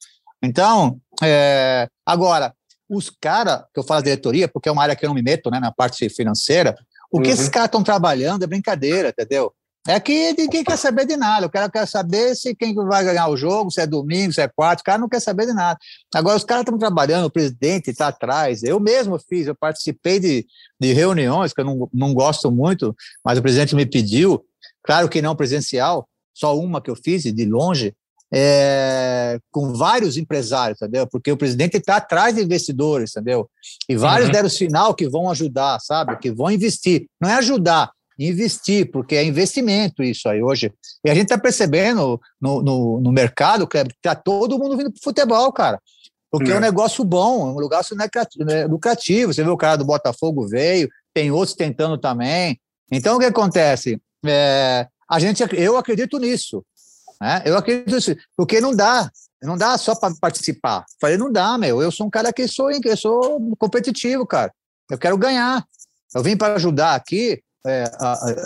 Então, 0.41 0.98
é, 1.22 1.90
agora, 2.06 2.53
os 2.90 3.10
caras, 3.10 3.66
que 3.74 3.82
eu 3.82 3.84
falo 3.84 4.02
diretoria, 4.02 4.48
porque 4.48 4.70
é 4.70 4.72
uma 4.72 4.84
área 4.84 4.95
que 4.95 5.03
eu 5.03 5.10
não 5.10 5.16
me 5.16 5.22
meto, 5.22 5.52
né, 5.52 5.60
na 5.60 5.74
parte 5.74 6.07
financeira, 6.07 6.74
o 7.12 7.20
que 7.20 7.28
uhum. 7.28 7.34
esses 7.34 7.49
caras 7.49 7.68
estão 7.68 7.84
trabalhando 7.84 8.44
é 8.44 8.48
brincadeira, 8.48 9.10
entendeu? 9.10 9.53
É 9.88 9.99
que 9.99 10.34
ninguém 10.34 10.64
quer 10.64 10.78
saber 10.78 11.06
de 11.06 11.16
nada. 11.16 11.45
O 11.45 11.49
cara 11.49 11.70
quer 11.70 11.88
saber 11.88 12.36
se 12.36 12.56
quem 12.56 12.74
vai 12.74 13.03
ganhar 13.03 13.28
o 13.28 13.38
jogo, 13.38 13.70
se 13.70 13.80
é 13.80 13.86
domingo, 13.86 14.34
se 14.34 14.41
é 14.41 14.48
quarto. 14.48 14.80
O 14.80 14.84
cara 14.84 14.98
não 14.98 15.07
quer 15.07 15.20
saber 15.20 15.45
de 15.45 15.53
nada. 15.53 15.78
Agora, 16.14 16.36
os 16.36 16.44
caras 16.44 16.64
estão 16.64 16.78
trabalhando, 16.78 17.26
o 17.26 17.32
presidente 17.32 17.91
está 17.91 18.07
atrás. 18.07 18.64
Eu 18.64 18.80
mesmo 18.80 19.20
fiz, 19.20 19.45
eu 19.45 19.56
participei 19.56 20.20
de, 20.20 20.45
de 20.80 20.91
reuniões 20.91 21.53
que 21.53 21.62
eu 21.62 21.66
não, 21.66 21.90
não 21.94 22.14
gosto 22.16 22.52
muito, 22.52 22.95
mas 23.24 23.38
o 23.38 23.44
presidente 23.44 23.76
me 23.76 23.86
pediu. 23.86 24.44
Claro 24.84 25.07
que 25.07 25.22
não 25.22 25.36
presencial, 25.36 26.07
só 26.34 26.57
uma 26.57 26.82
que 26.82 26.90
eu 26.90 26.95
fiz, 26.95 27.24
de 27.24 27.45
longe, 27.45 27.94
é, 28.34 29.40
com 29.52 29.74
vários 29.74 30.18
empresários, 30.18 30.82
entendeu? 30.82 31.07
Porque 31.07 31.32
o 31.32 31.38
presidente 31.38 31.78
está 31.78 31.98
atrás 31.98 32.36
de 32.36 32.41
investidores, 32.41 33.12
entendeu? 33.12 33.49
E 33.88 33.95
vários 33.95 34.28
uhum. 34.28 34.34
deram 34.34 34.49
sinal 34.49 34.95
que 34.95 35.07
vão 35.07 35.30
ajudar, 35.30 35.80
sabe? 35.80 36.18
Que 36.18 36.32
vão 36.32 36.49
investir. 36.49 37.06
Não 37.22 37.30
é 37.30 37.36
ajudar, 37.36 37.91
investir, 38.18 38.90
porque 38.92 39.16
é 39.16 39.24
investimento 39.24 40.02
isso 40.02 40.28
aí 40.30 40.42
hoje. 40.42 40.74
E 41.04 41.10
a 41.10 41.14
gente 41.14 41.26
está 41.26 41.38
percebendo 41.38 42.20
no, 42.40 42.62
no, 42.62 43.02
no 43.02 43.12
mercado, 43.12 43.68
que 43.68 43.78
está 43.78 44.16
todo 44.16 44.58
mundo 44.58 44.78
vindo 44.78 44.92
para 44.92 45.00
o 45.00 45.04
futebol, 45.04 45.52
cara. 45.52 45.80
Porque 46.32 46.52
é. 46.52 46.54
é 46.54 46.58
um 46.58 46.62
negócio 46.62 47.04
bom, 47.04 47.50
é 47.50 47.52
um 47.54 47.62
negócio 47.62 47.96
né, 47.96 48.66
lucrativo. 48.66 49.34
Você 49.34 49.44
vê 49.44 49.50
o 49.50 49.58
cara 49.58 49.78
do 49.78 49.86
Botafogo 49.86 50.48
veio, 50.48 50.90
tem 51.14 51.32
outros 51.32 51.56
tentando 51.56 51.98
também. 51.98 52.60
Então, 52.92 53.16
o 53.16 53.20
que 53.20 53.26
acontece? 53.26 54.02
É, 54.26 54.88
a 55.10 55.20
gente, 55.20 55.44
eu 55.54 55.78
acredito 55.78 56.18
nisso. 56.20 56.64
Né? 57.22 57.42
Eu 57.46 57.58
acredito 57.58 57.96
nisso, 57.96 58.16
porque 58.36 58.60
não 58.60 58.76
dá. 58.76 59.10
Não 59.42 59.56
dá 59.58 59.78
só 59.78 59.96
para 59.96 60.14
participar. 60.20 60.84
Falei, 61.00 61.18
não 61.18 61.32
dá, 61.32 61.58
meu. 61.58 61.82
Eu 61.82 61.92
sou 61.92 62.08
um 62.08 62.10
cara 62.10 62.34
que 62.34 62.48
sou, 62.48 62.72
eu 62.72 62.98
sou 62.98 63.40
competitivo, 63.58 64.26
cara. 64.26 64.52
Eu 64.90 64.98
quero 64.98 65.18
ganhar. 65.18 65.64
Eu 66.14 66.24
vim 66.24 66.36
para 66.36 66.56
ajudar 66.56 66.96
aqui, 66.96 67.42
é, 67.66 67.90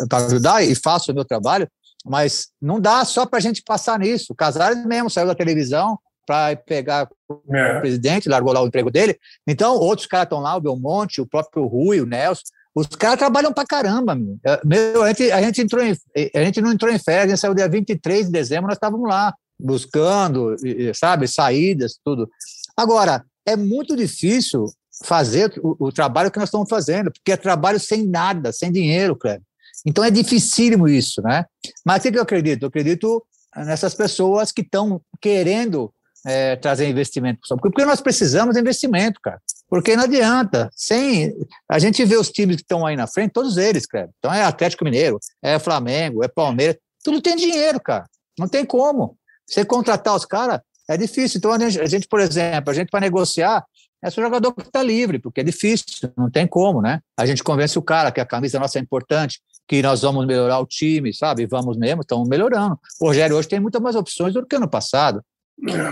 para 0.07 0.25
ajudar 0.25 0.63
e 0.63 0.75
faço 0.75 1.11
o 1.11 1.15
meu 1.15 1.25
trabalho, 1.25 1.67
mas 2.05 2.47
não 2.61 2.79
dá 2.79 3.03
só 3.03 3.25
para 3.25 3.37
a 3.37 3.41
gente 3.41 3.61
passar 3.63 3.99
nisso. 3.99 4.27
O 4.31 4.35
Casares 4.35 4.85
mesmo 4.85 5.09
saiu 5.09 5.27
da 5.27 5.35
televisão 5.35 5.97
para 6.25 6.55
pegar 6.55 7.09
é. 7.51 7.77
o 7.77 7.81
presidente, 7.81 8.29
largou 8.29 8.53
lá 8.53 8.61
o 8.61 8.67
emprego 8.67 8.91
dele. 8.91 9.17
Então, 9.47 9.75
outros 9.75 10.07
caras 10.07 10.25
estão 10.25 10.39
lá, 10.39 10.55
o 10.55 10.61
Belmonte, 10.61 11.21
o 11.21 11.27
próprio 11.27 11.65
Rui, 11.65 11.99
o 11.99 12.05
Nelson. 12.05 12.43
Os 12.75 12.87
caras 12.87 13.17
trabalham 13.17 13.51
para 13.51 13.65
caramba, 13.65 14.13
meu. 14.13 14.37
É, 14.45 14.61
meu. 14.63 15.03
a, 15.03 15.07
gente, 15.07 15.31
a, 15.31 15.41
gente 15.41 15.61
entrou 15.61 15.83
em, 15.83 15.95
a 16.35 16.43
gente 16.43 16.61
não 16.61 16.71
entrou 16.71 16.91
em 16.91 16.99
férias, 16.99 17.25
a 17.25 17.29
gente 17.29 17.39
saiu 17.39 17.55
dia 17.55 17.67
23 17.67 18.27
de 18.27 18.31
dezembro, 18.31 18.67
nós 18.67 18.75
estávamos 18.75 19.09
lá 19.09 19.33
buscando, 19.59 20.55
sabe, 20.93 21.27
saídas, 21.27 21.99
tudo. 22.05 22.29
Agora, 22.77 23.25
é 23.45 23.55
muito 23.57 23.95
difícil 23.95 24.65
fazer 25.03 25.53
o, 25.63 25.87
o, 25.87 25.91
trabalho 25.91 26.31
que 26.31 26.39
nós 26.39 26.49
estamos 26.49 26.69
fazendo, 26.69 27.11
porque 27.11 27.31
é 27.31 27.37
trabalho 27.37 27.79
sem 27.79 28.05
nada, 28.05 28.51
sem 28.51 28.71
dinheiro, 28.71 29.15
Cleber. 29.15 29.41
Então 29.85 30.03
é 30.03 30.11
dificílimo 30.11 30.87
isso, 30.87 31.21
né? 31.21 31.45
Mas 31.85 32.03
o 32.03 32.11
que 32.11 32.17
eu 32.17 32.21
acredito? 32.21 32.63
Eu 32.63 32.67
acredito 32.67 33.25
nessas 33.55 33.95
pessoas 33.95 34.51
que 34.51 34.61
estão 34.61 35.01
querendo 35.21 35.93
é, 36.25 36.55
trazer 36.55 36.87
investimento. 36.87 37.39
Porque 37.61 37.85
nós 37.85 38.01
precisamos 38.01 38.55
de 38.55 38.61
investimento, 38.61 39.19
cara. 39.21 39.41
Porque 39.69 39.95
não 39.95 40.03
adianta. 40.03 40.69
Sem 40.75 41.33
a 41.69 41.79
gente 41.79 42.03
vê 42.03 42.17
os 42.17 42.29
times 42.29 42.57
que 42.57 42.61
estão 42.63 42.85
aí 42.85 42.95
na 42.95 43.07
frente, 43.07 43.31
todos 43.31 43.57
eles, 43.57 43.85
cara. 43.85 44.09
Então 44.17 44.33
é 44.33 44.43
Atlético 44.43 44.83
Mineiro, 44.83 45.19
é 45.41 45.59
Flamengo, 45.59 46.23
é 46.23 46.27
Palmeiras, 46.27 46.77
tudo 47.03 47.21
tem 47.21 47.35
dinheiro, 47.35 47.79
cara. 47.79 48.05
Não 48.37 48.47
tem 48.47 48.65
como. 48.65 49.17
Você 49.47 49.63
contratar 49.63 50.15
os 50.15 50.25
caras 50.25 50.59
é 50.89 50.97
difícil. 50.97 51.37
Então 51.37 51.51
a 51.51 51.59
gente, 51.59 51.79
a 51.79 51.85
gente 51.85 52.07
por 52.07 52.19
exemplo, 52.19 52.71
a 52.71 52.73
gente 52.73 52.89
para 52.89 53.01
negociar, 53.01 53.63
é 54.01 54.09
só 54.09 54.21
o 54.21 54.23
jogador 54.23 54.53
que 54.53 54.61
está 54.61 54.81
livre, 54.81 55.19
porque 55.19 55.41
é 55.41 55.43
difícil, 55.43 56.11
não 56.17 56.29
tem 56.29 56.47
como, 56.47 56.81
né? 56.81 57.01
A 57.17 57.25
gente 57.25 57.43
convence 57.43 57.77
o 57.77 57.81
cara 57.81 58.11
que 58.11 58.21
a 58.21 58.25
camisa 58.25 58.59
nossa 58.59 58.79
é 58.79 58.81
importante, 58.81 59.39
que 59.67 59.81
nós 59.81 60.01
vamos 60.01 60.25
melhorar 60.25 60.59
o 60.59 60.65
time, 60.65 61.13
sabe? 61.13 61.45
Vamos 61.45 61.77
mesmo, 61.77 62.01
estamos 62.01 62.27
melhorando. 62.27 62.79
O 62.99 63.07
Rogério 63.07 63.35
hoje 63.35 63.47
tem 63.47 63.59
muitas 63.59 63.81
mais 63.81 63.95
opções 63.95 64.33
do 64.33 64.45
que 64.45 64.55
ano 64.55 64.69
passado. 64.69 65.21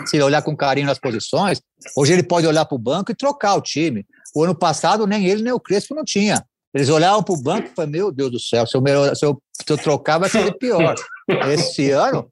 Se 0.06 0.16
ele 0.16 0.24
olhar 0.24 0.42
com 0.42 0.56
carinho 0.56 0.88
nas 0.88 0.98
posições, 0.98 1.62
hoje 1.96 2.14
ele 2.14 2.24
pode 2.24 2.48
olhar 2.48 2.66
para 2.66 2.76
o 2.76 2.80
banco 2.80 3.12
e 3.12 3.16
trocar 3.16 3.56
o 3.56 3.62
time. 3.62 4.06
O 4.34 4.44
ano 4.44 4.56
passado, 4.56 5.06
nem 5.06 5.26
ele 5.26 5.44
nem 5.44 5.52
o 5.52 5.60
Crespo 5.60 5.94
não 5.94 6.06
tinha. 6.06 6.44
Eles 6.74 6.90
olhavam 6.90 7.24
para 7.24 7.34
o 7.34 7.42
banco 7.42 7.68
e 7.68 7.76
falavam, 7.76 7.92
meu 7.92 8.12
Deus 8.12 8.32
do 8.32 8.40
céu, 8.40 8.66
se 8.66 8.76
eu, 8.76 8.82
melhor, 8.82 9.16
se 9.16 9.26
eu, 9.26 9.42
se 9.54 9.72
eu 9.72 9.78
trocar 9.78 10.20
vai 10.20 10.30
ser 10.30 10.58
pior. 10.58 10.96
Esse 11.52 11.92
ano, 11.92 12.30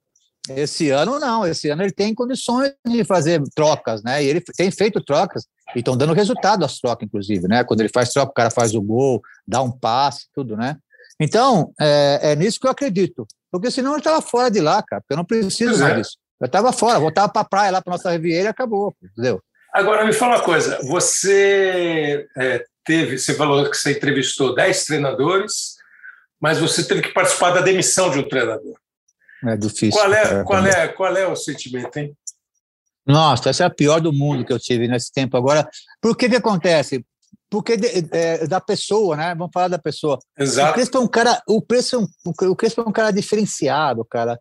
esse 0.49 0.89
ano 0.89 1.19
não, 1.19 1.45
esse 1.45 1.69
ano 1.69 1.83
ele 1.83 1.91
tem 1.91 2.13
condições 2.13 2.73
de 2.85 3.03
fazer 3.03 3.41
trocas, 3.55 4.03
né? 4.03 4.23
E 4.23 4.27
ele 4.27 4.41
tem 4.41 4.69
feito 4.69 5.03
trocas 5.03 5.45
e 5.75 5.79
estão 5.79 5.97
dando 5.97 6.13
resultado 6.13 6.63
as 6.63 6.79
trocas, 6.79 7.05
inclusive, 7.05 7.47
né? 7.47 7.63
Quando 7.63 7.79
ele 7.81 7.89
faz 7.89 8.09
troca, 8.09 8.31
o 8.31 8.35
cara 8.35 8.51
faz 8.51 8.75
o 8.75 8.81
gol, 8.81 9.21
dá 9.47 9.61
um 9.61 9.71
passe, 9.71 10.27
tudo, 10.33 10.55
né? 10.55 10.77
Então, 11.19 11.73
é, 11.79 12.19
é 12.31 12.35
nisso 12.35 12.59
que 12.59 12.67
eu 12.67 12.71
acredito. 12.71 13.25
Porque 13.51 13.71
senão 13.71 13.93
eu 13.93 13.99
estava 13.99 14.21
fora 14.21 14.51
de 14.51 14.59
lá, 14.59 14.83
cara, 14.83 15.01
porque 15.01 15.13
eu 15.13 15.17
não 15.17 15.25
preciso 15.25 15.79
mais 15.79 15.93
é. 15.93 16.01
disso. 16.01 16.17
Eu 16.39 16.45
estava 16.45 16.73
fora, 16.73 16.99
voltava 16.99 17.31
para 17.31 17.41
a 17.41 17.45
praia 17.45 17.71
lá 17.71 17.81
para 17.81 17.91
nossa 17.91 18.11
Riviera 18.11 18.43
e 18.43 18.47
acabou, 18.47 18.93
entendeu? 19.01 19.41
Agora, 19.73 20.05
me 20.05 20.13
fala 20.13 20.35
uma 20.35 20.43
coisa, 20.43 20.79
você 20.83 22.27
é, 22.37 22.63
teve, 22.85 23.17
você 23.17 23.33
falou 23.33 23.69
que 23.69 23.75
você 23.75 23.91
entrevistou 23.91 24.53
10 24.53 24.85
treinadores, 24.85 25.75
mas 26.39 26.59
você 26.59 26.83
teve 26.83 27.01
que 27.01 27.13
participar 27.13 27.51
da 27.51 27.61
demissão 27.61 28.09
de 28.09 28.19
um 28.19 28.27
treinador. 28.27 28.75
É 29.45 29.57
difícil. 29.57 29.99
Qual 29.99 30.13
é, 30.13 30.43
qual 30.43 30.65
é, 30.65 30.87
qual 30.87 31.17
é 31.17 31.27
o 31.27 31.35
sentimento, 31.35 31.97
hein? 31.97 32.15
Nossa, 33.05 33.49
essa 33.49 33.63
é 33.63 33.67
a 33.67 33.69
pior 33.69 34.01
do 34.01 34.11
mundo 34.11 34.43
que 34.43 34.51
eu 34.51 34.59
tive 34.59 34.87
nesse 34.87 35.11
tempo. 35.11 35.37
Agora, 35.37 35.69
por 36.01 36.17
que 36.17 36.27
que 36.27 36.35
acontece? 36.35 37.05
Porque 37.49 37.77
de, 37.77 38.07
é, 38.11 38.47
da 38.47 38.59
pessoa, 38.59 39.15
né? 39.15 39.35
Vamos 39.35 39.51
falar 39.53 39.67
da 39.67 39.77
pessoa. 39.77 40.17
Exato. 40.37 40.71
O 40.71 40.73
Crespo 40.73 40.97
é 40.97 41.01
um 41.01 41.07
cara, 41.07 41.41
o 41.47 41.61
Crespo 41.61 41.95
é 41.95 41.99
um, 41.99 42.51
o 42.51 42.55
Crespo 42.55 42.81
é 42.81 42.89
um 42.89 42.91
cara 42.91 43.11
diferenciado, 43.11 44.03
cara. 44.05 44.39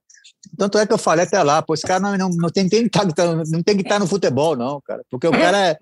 Tanto 0.58 0.78
é 0.78 0.86
que 0.86 0.92
eu 0.92 0.98
falei 0.98 1.24
até 1.24 1.42
lá, 1.42 1.62
pô, 1.62 1.74
esse 1.74 1.86
cara 1.86 2.00
não, 2.00 2.16
não, 2.16 2.28
não 2.30 2.48
tem, 2.48 2.68
tem, 2.68 2.88
tá, 2.88 3.04
não 3.46 3.62
tem 3.62 3.76
que 3.76 3.82
estar 3.82 3.98
no 3.98 4.06
futebol, 4.06 4.56
não, 4.56 4.80
cara. 4.84 5.02
Porque 5.10 5.26
o 5.26 5.32
cara 5.32 5.70
é, 5.70 5.76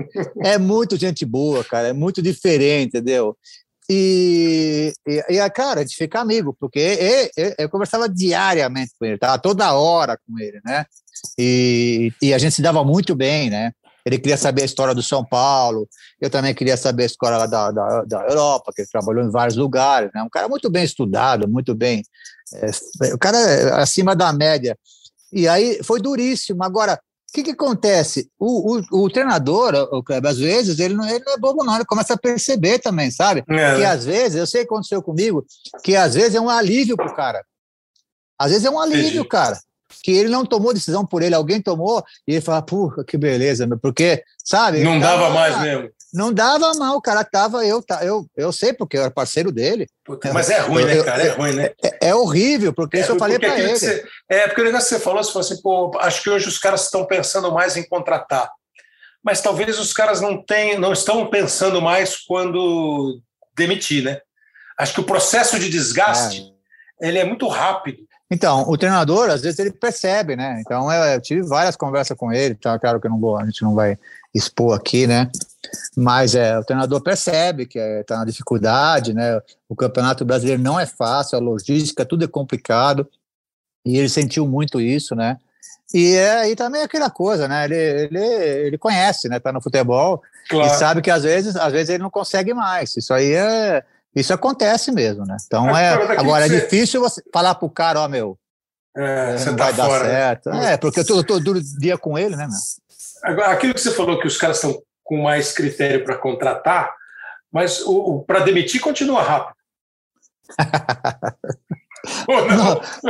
é 0.45 0.59
muito 0.59 0.97
gente 0.97 1.25
boa, 1.25 1.65
cara, 1.65 1.89
é 1.89 1.93
muito 1.93 2.21
diferente, 2.21 2.97
entendeu? 2.97 3.37
E, 3.91 4.93
e, 5.07 5.25
e, 5.29 5.51
cara, 5.51 5.81
a 5.81 5.83
gente 5.83 5.97
fica 5.97 6.21
amigo, 6.21 6.57
porque 6.59 7.31
eu, 7.37 7.55
eu, 7.59 7.69
conversava 7.69 8.09
diariamente 8.09 8.93
com 8.99 9.05
ele, 9.05 9.19
tava 9.19 9.39
toda 9.39 9.75
hora 9.75 10.17
com 10.17 10.39
ele, 10.39 10.61
né? 10.65 10.85
E, 11.39 12.13
e 12.23 12.33
a 12.33 12.39
gente 12.39 12.55
se 12.55 12.63
dava 12.63 12.85
muito 12.85 13.15
bem, 13.15 13.51
né? 13.51 13.73
Ele 14.05 14.19
queria 14.19 14.37
saber 14.37 14.63
a 14.63 14.65
história 14.65 14.95
do 14.95 15.03
São 15.03 15.25
Paulo, 15.25 15.89
eu 16.21 16.29
também 16.29 16.55
queria 16.55 16.77
saber 16.77 17.05
a 17.05 17.07
história 17.07 17.47
da, 17.47 17.71
da, 17.71 18.05
da 18.05 18.23
Europa, 18.23 18.73
que 18.75 18.83
ele 18.83 18.89
trabalhou 18.89 19.25
em 19.25 19.31
vários 19.31 19.57
lugares, 19.57 20.11
né? 20.15 20.23
Um 20.23 20.31
cara 20.31 20.49
muito 20.49 20.69
bem 20.71 20.85
estudado, 20.85 21.49
muito 21.49 21.75
bem. 21.75 22.03
É, 22.55 23.15
o 23.15 23.19
cara 23.19 23.39
é 23.39 23.73
acima 23.81 24.15
da 24.17 24.33
média. 24.33 24.77
E 25.33 25.49
aí 25.49 25.83
foi 25.83 26.01
duríssimo. 26.01 26.63
Agora, 26.63 27.01
que, 27.33 27.43
que 27.43 27.51
acontece? 27.53 28.29
O, 28.39 28.77
o, 28.77 29.05
o 29.05 29.11
treinador, 29.11 29.75
o 29.91 30.03
Kleber, 30.03 30.31
às 30.31 30.39
vezes, 30.39 30.79
ele 30.79 30.95
não, 30.95 31.09
ele 31.09 31.25
não 31.25 31.33
é 31.33 31.39
bobo, 31.39 31.65
não, 31.65 31.75
ele 31.75 31.85
começa 31.85 32.13
a 32.15 32.19
perceber 32.19 32.79
também, 32.79 33.11
sabe? 33.11 33.41
É, 33.49 33.75
que 33.75 33.81
né? 33.81 33.87
às 33.87 34.05
vezes, 34.05 34.37
eu 34.37 34.47
sei 34.47 34.63
o 34.63 34.67
que 34.67 34.73
aconteceu 34.73 35.03
comigo, 35.03 35.45
que 35.83 35.97
às 35.97 36.15
vezes 36.15 36.35
é 36.35 36.41
um 36.41 36.51
alívio 36.51 36.97
pro 36.97 37.15
cara. 37.15 37.43
Às 38.39 38.51
vezes 38.51 38.67
é 38.67 38.71
um 38.71 38.79
alívio, 38.79 39.25
cara. 39.27 39.59
Que 40.03 40.11
ele 40.11 40.29
não 40.29 40.45
tomou 40.45 40.75
decisão 40.75 41.07
por 41.07 41.23
ele, 41.23 41.35
alguém 41.35 41.61
tomou, 41.61 42.05
e 42.27 42.33
ele 42.33 42.41
fala, 42.41 42.61
porra, 42.61 43.05
que 43.05 43.17
beleza, 43.17 43.67
meu, 43.67 43.79
porque, 43.79 44.23
sabe? 44.45 44.83
Não 44.83 45.01
dava 45.01 45.31
mais 45.31 45.61
mesmo. 45.61 45.91
Não 46.13 46.33
dava 46.33 46.73
mal, 46.75 46.97
o 46.97 47.01
cara 47.01 47.25
tava, 47.25 47.65
eu, 47.65 47.83
eu, 48.03 48.27
eu 48.37 48.53
sei, 48.53 48.73
porque 48.75 48.99
eu 48.99 49.03
era 49.03 49.11
parceiro 49.11 49.51
dele. 49.51 49.87
Puta, 50.05 50.33
mas 50.33 50.51
é 50.51 50.59
ruim, 50.59 50.85
né, 50.85 51.03
cara? 51.03 51.23
É 51.23 51.29
ruim, 51.31 51.53
né? 51.55 51.71
É, 51.83 52.09
é 52.09 52.15
horrível, 52.15 52.73
porque 52.73 52.99
é, 52.99 53.01
isso 53.01 53.13
eu 53.13 53.19
falei 53.19 53.39
para 53.39 53.59
ele. 53.59 53.79
Você, 53.79 54.05
é, 54.29 54.47
porque 54.47 54.61
o 54.61 54.65
negócio 54.65 54.89
que 54.89 54.95
você 54.95 55.01
falou, 55.01 55.25
você 55.25 55.33
falou 55.33 55.47
assim, 55.47 55.63
pô, 55.63 55.99
acho 55.99 56.23
que 56.23 56.29
hoje 56.29 56.49
os 56.49 56.59
caras 56.59 56.85
estão 56.85 57.07
pensando 57.07 57.51
mais 57.51 57.77
em 57.77 57.89
contratar. 57.89 58.51
Mas 59.25 59.41
talvez 59.41 59.79
os 59.79 59.93
caras 59.93 60.21
não, 60.21 60.43
tenham, 60.45 60.79
não 60.79 60.93
estão 60.93 61.27
pensando 61.29 61.81
mais 61.81 62.17
quando 62.17 63.21
demitir, 63.57 64.05
né? 64.05 64.21
Acho 64.79 64.95
que 64.95 65.01
o 65.01 65.07
processo 65.07 65.59
de 65.59 65.71
desgaste 65.71 66.53
ele 67.01 67.19
é 67.19 67.25
muito 67.25 67.49
rápido. 67.49 67.99
Então, 68.31 68.69
o 68.69 68.79
treinador, 68.79 69.29
às 69.29 69.43
vezes, 69.43 69.59
ele 69.59 69.71
percebe, 69.71 70.37
né? 70.37 70.61
Então, 70.61 70.91
eu, 70.91 71.03
eu 71.05 71.21
tive 71.21 71.43
várias 71.43 71.77
conversas 71.77 72.17
com 72.17 72.33
ele, 72.33 72.55
tá? 72.55 72.79
claro 72.79 73.01
que 73.01 73.09
não 73.09 73.21
vou, 73.21 73.37
a 73.37 73.45
gente 73.45 73.63
não 73.63 73.75
vai 73.75 73.99
expor 74.35 74.75
aqui, 74.75 75.07
né? 75.07 75.31
Mas 75.97 76.35
é, 76.35 76.59
o 76.59 76.65
treinador 76.65 77.01
percebe 77.01 77.67
que 77.67 77.79
está 77.79 78.17
é, 78.17 78.19
na 78.19 78.25
dificuldade, 78.25 79.15
né? 79.15 79.41
O 79.69 79.77
campeonato 79.77 80.25
brasileiro 80.25 80.63
não 80.63 80.79
é 80.79 80.87
fácil, 80.87 81.39
a 81.39 81.41
logística, 81.41 82.05
tudo 82.05 82.25
é 82.25 82.29
complicado, 82.29 83.09
e 83.85 83.99
ele 83.99 84.09
sentiu 84.09 84.47
muito 84.47 84.81
isso, 84.81 85.15
né? 85.15 85.39
E 85.95 86.19
aí 86.19 86.57
também 86.57 86.81
é 86.81 86.85
aquela 86.85 87.11
coisa, 87.11 87.47
né? 87.47 87.65
Ele, 87.65 87.77
ele, 87.77 88.25
ele 88.67 88.79
conhece, 88.79 89.29
né? 89.29 89.39
Tá 89.39 89.53
no 89.53 89.61
futebol 89.61 90.23
claro. 90.49 90.67
e 90.67 90.79
sabe 90.79 91.03
que 91.03 91.11
às 91.11 91.23
vezes, 91.23 91.55
às 91.55 91.73
vezes 91.73 91.91
ele 91.91 92.03
não 92.03 92.11
consegue 92.11 92.55
mais. 92.55 92.97
Isso 92.97 93.13
aí 93.13 93.33
é. 93.33 93.85
Isso 94.15 94.33
acontece 94.33 94.93
mesmo, 94.93 95.25
né? 95.25 95.37
Então 95.47 95.77
é. 95.77 95.93
Agora 96.19 96.47
é 96.47 96.49
você... 96.49 96.61
difícil 96.61 97.01
você 97.01 97.23
falar 97.33 97.55
pro 97.55 97.69
cara, 97.69 98.01
ó, 98.01 98.09
meu. 98.09 98.39
É, 98.97 99.45
não 99.45 99.57
tá 99.57 99.65
vai 99.65 99.73
dar 99.75 99.87
fora, 99.87 100.05
né? 100.05 100.11
certo. 100.11 100.51
É, 100.51 100.77
porque 100.77 101.01
eu 101.01 101.07
tô, 101.07 101.17
eu 101.17 101.25
tô 101.25 101.41
duro 101.41 101.61
dia 101.79 101.97
com 101.97 102.19
ele, 102.19 102.37
né, 102.37 102.47
meu? 102.47 102.59
Agora, 103.23 103.53
aquilo 103.53 103.73
que 103.73 103.81
você 103.81 103.91
falou 103.91 104.19
que 104.19 104.27
os 104.27 104.37
caras 104.37 104.57
estão 104.57 104.83
com 105.03 105.23
mais 105.23 105.53
critério 105.53 106.05
para 106.05 106.17
contratar, 106.17 106.95
mas 107.51 107.81
o, 107.81 107.93
o 107.93 108.25
para 108.25 108.41
demitir 108.41 108.81
continua 108.81 109.23
rápido. 109.23 109.57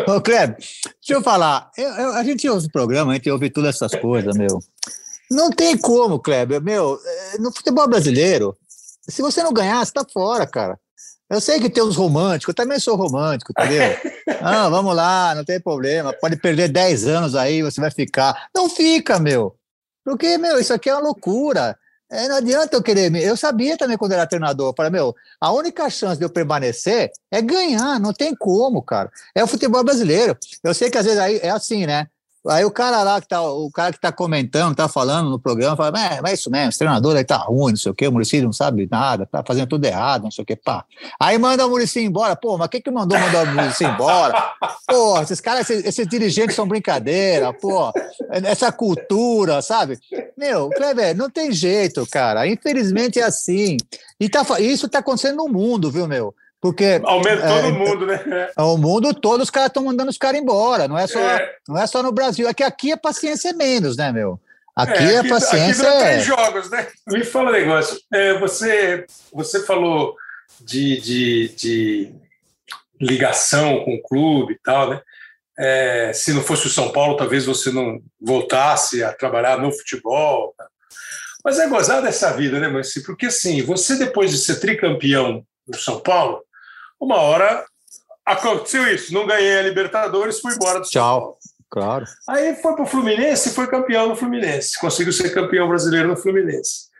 Ô, 0.06 0.20
Kleber, 0.20 0.56
deixa 0.56 1.14
eu 1.14 1.22
falar. 1.22 1.70
Eu, 1.76 1.88
eu, 1.88 2.12
a 2.14 2.22
gente 2.22 2.48
ouve 2.48 2.66
o 2.66 2.72
programa, 2.72 3.12
a 3.12 3.14
gente 3.14 3.30
ouve 3.30 3.48
todas 3.50 3.76
essas 3.76 3.94
coisas, 3.94 4.36
meu. 4.36 4.58
Não 5.30 5.50
tem 5.50 5.78
como, 5.78 6.20
Kleber, 6.20 6.60
meu. 6.60 7.00
Eh, 7.04 7.38
no 7.38 7.50
futebol 7.52 7.88
brasileiro, 7.88 8.56
se 9.08 9.22
você 9.22 9.42
não 9.42 9.52
ganhar, 9.52 9.84
você 9.84 9.92
tá 9.92 10.04
fora, 10.10 10.46
cara. 10.46 10.78
Eu 11.30 11.40
sei 11.40 11.58
que 11.58 11.70
tem 11.70 11.82
os 11.82 11.96
românticos, 11.96 12.48
eu 12.48 12.54
também 12.54 12.78
sou 12.78 12.94
romântico, 12.94 13.52
entendeu? 13.52 13.96
ah, 14.42 14.68
vamos 14.68 14.94
lá, 14.94 15.34
não 15.34 15.44
tem 15.44 15.58
problema. 15.58 16.12
Pode 16.12 16.36
perder 16.36 16.68
10 16.68 17.06
anos 17.06 17.34
aí, 17.34 17.62
você 17.62 17.80
vai 17.80 17.90
ficar. 17.90 18.48
Não 18.54 18.68
fica, 18.68 19.18
meu. 19.18 19.56
Porque, 20.04 20.36
meu, 20.36 20.58
isso 20.58 20.74
aqui 20.74 20.90
é 20.90 20.94
uma 20.94 21.02
loucura. 21.02 21.78
É, 22.12 22.28
não 22.28 22.36
adianta 22.36 22.76
eu 22.76 22.82
querer. 22.82 23.10
Eu 23.16 23.34
sabia 23.38 23.74
também 23.78 23.96
quando 23.96 24.12
era 24.12 24.26
treinador. 24.26 24.74
Falei, 24.76 24.92
meu, 24.92 25.14
a 25.40 25.50
única 25.50 25.88
chance 25.88 26.18
de 26.18 26.24
eu 26.24 26.28
permanecer 26.28 27.10
é 27.30 27.40
ganhar, 27.40 27.98
não 27.98 28.12
tem 28.12 28.34
como, 28.36 28.82
cara. 28.82 29.10
É 29.34 29.42
o 29.42 29.46
futebol 29.46 29.82
brasileiro. 29.82 30.36
Eu 30.62 30.74
sei 30.74 30.90
que 30.90 30.98
às 30.98 31.06
vezes 31.06 31.18
aí 31.18 31.40
é 31.42 31.48
assim, 31.48 31.86
né? 31.86 32.06
Aí 32.48 32.64
o 32.64 32.70
cara 32.72 33.04
lá 33.04 33.20
que 33.20 33.28
tá, 33.28 33.40
o 33.40 33.70
cara 33.70 33.92
que 33.92 34.00
tá 34.00 34.10
comentando, 34.10 34.74
tá 34.74 34.88
falando 34.88 35.30
no 35.30 35.38
programa, 35.38 35.76
fala, 35.76 36.00
é, 36.00 36.20
mas 36.20 36.32
é 36.32 36.34
isso 36.34 36.50
mesmo, 36.50 36.70
esse 36.70 36.78
treinador 36.78 37.16
aí 37.16 37.24
tá 37.24 37.36
ruim, 37.36 37.70
não 37.70 37.76
sei 37.76 37.92
o 37.92 37.94
quê, 37.94 38.08
o 38.08 38.12
Muricy 38.12 38.42
não 38.42 38.52
sabe 38.52 38.88
nada, 38.90 39.24
tá 39.26 39.44
fazendo 39.46 39.68
tudo 39.68 39.84
errado, 39.84 40.24
não 40.24 40.30
sei 40.30 40.42
o 40.42 40.46
quê, 40.46 40.56
pá. 40.56 40.84
Aí 41.20 41.38
manda 41.38 41.64
o 41.64 41.70
Muricy 41.70 42.00
embora, 42.00 42.34
pô, 42.34 42.58
mas 42.58 42.68
quem 42.68 42.82
que 42.82 42.90
mandou 42.90 43.16
mandar 43.16 43.44
o 43.44 43.54
Muricy 43.54 43.84
embora? 43.84 44.52
Pô, 44.88 45.20
esses 45.20 45.40
caras, 45.40 45.70
esses, 45.70 45.86
esses, 45.86 46.06
dirigentes 46.08 46.56
são 46.56 46.66
brincadeira, 46.66 47.52
pô, 47.52 47.92
essa 48.30 48.72
cultura, 48.72 49.62
sabe? 49.62 49.98
Meu, 50.36 50.68
Kleber, 50.70 51.16
não 51.16 51.30
tem 51.30 51.52
jeito, 51.52 52.04
cara, 52.10 52.46
infelizmente 52.48 53.20
é 53.20 53.24
assim. 53.24 53.76
E 54.18 54.28
tá, 54.28 54.44
isso 54.58 54.88
tá 54.88 54.98
acontecendo 54.98 55.36
no 55.36 55.48
mundo, 55.48 55.92
viu, 55.92 56.08
meu? 56.08 56.34
Porque. 56.62 57.00
Aumenta 57.02 57.42
todo 57.42 57.66
é, 57.66 57.72
mundo, 57.72 58.06
né? 58.06 58.50
É, 58.56 58.62
o 58.62 58.78
mundo 58.78 59.12
todo, 59.12 59.40
os 59.40 59.50
caras 59.50 59.66
estão 59.66 59.84
mandando 59.84 60.10
os 60.10 60.16
caras 60.16 60.40
embora. 60.40 60.86
Não 60.86 60.96
é, 60.96 61.08
só, 61.08 61.18
é. 61.18 61.56
não 61.68 61.76
é 61.76 61.84
só 61.88 62.04
no 62.04 62.12
Brasil. 62.12 62.48
É 62.48 62.54
que 62.54 62.62
aqui 62.62 62.92
a 62.92 62.96
paciência 62.96 63.48
é 63.48 63.52
menos, 63.52 63.96
né, 63.96 64.12
meu? 64.12 64.40
Aqui, 64.74 64.92
é, 64.92 65.18
aqui 65.18 65.26
a 65.26 65.28
paciência 65.28 65.88
aqui 65.88 66.04
é. 66.04 66.20
jogos, 66.20 66.70
né? 66.70 66.86
Me 67.08 67.24
fala 67.24 67.50
um 67.50 67.52
negócio. 67.52 67.98
É, 68.14 68.38
você, 68.38 69.04
você 69.32 69.66
falou 69.66 70.14
de, 70.60 71.00
de, 71.00 71.48
de, 71.48 72.14
ligação 73.00 73.84
com 73.84 73.96
o 73.96 74.02
clube 74.02 74.52
e 74.52 74.58
tal, 74.62 74.90
né? 74.90 75.00
É, 75.58 76.12
se 76.14 76.32
não 76.32 76.42
fosse 76.42 76.68
o 76.68 76.70
São 76.70 76.92
Paulo, 76.92 77.16
talvez 77.16 77.44
você 77.44 77.72
não 77.72 78.00
voltasse 78.20 79.02
a 79.02 79.12
trabalhar 79.12 79.58
no 79.58 79.72
futebol. 79.72 80.54
Tá? 80.56 80.68
Mas 81.44 81.58
é 81.58 81.66
gozar 81.66 82.00
dessa 82.00 82.32
vida, 82.36 82.60
né, 82.60 82.68
Marci? 82.68 83.02
Porque 83.02 83.26
assim, 83.26 83.62
você 83.62 83.96
depois 83.96 84.30
de 84.30 84.38
ser 84.38 84.60
tricampeão 84.60 85.44
no 85.66 85.76
São 85.76 85.98
Paulo, 86.00 86.40
uma 87.02 87.16
hora 87.16 87.66
aconteceu 88.24 88.86
isso. 88.86 89.12
Não 89.12 89.26
ganhei 89.26 89.58
a 89.58 89.62
Libertadores, 89.62 90.40
fui 90.40 90.54
embora 90.54 90.78
do 90.78 90.88
Tchau. 90.88 91.36
Claro. 91.68 92.04
Aí 92.28 92.54
foi 92.56 92.74
para 92.74 92.84
o 92.84 92.86
Fluminense 92.86 93.48
e 93.48 93.52
foi 93.52 93.66
campeão 93.66 94.08
no 94.08 94.16
Fluminense. 94.16 94.78
Conseguiu 94.78 95.12
ser 95.12 95.34
campeão 95.34 95.68
brasileiro 95.68 96.08
no 96.08 96.16
Fluminense. 96.16 96.92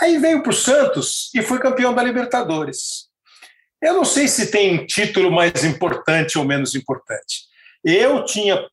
Aí 0.00 0.18
veio 0.18 0.42
para 0.42 0.50
o 0.50 0.54
Santos 0.54 1.30
e 1.34 1.42
foi 1.42 1.58
campeão 1.58 1.94
da 1.94 2.02
Libertadores. 2.02 3.06
Eu 3.80 3.94
não 3.94 4.04
sei 4.04 4.28
se 4.28 4.50
tem 4.50 4.84
título 4.84 5.30
mais 5.30 5.64
importante 5.64 6.38
ou 6.38 6.44
menos 6.44 6.74
importante. 6.74 7.46
Eu 7.84 8.24
tinha 8.24 8.66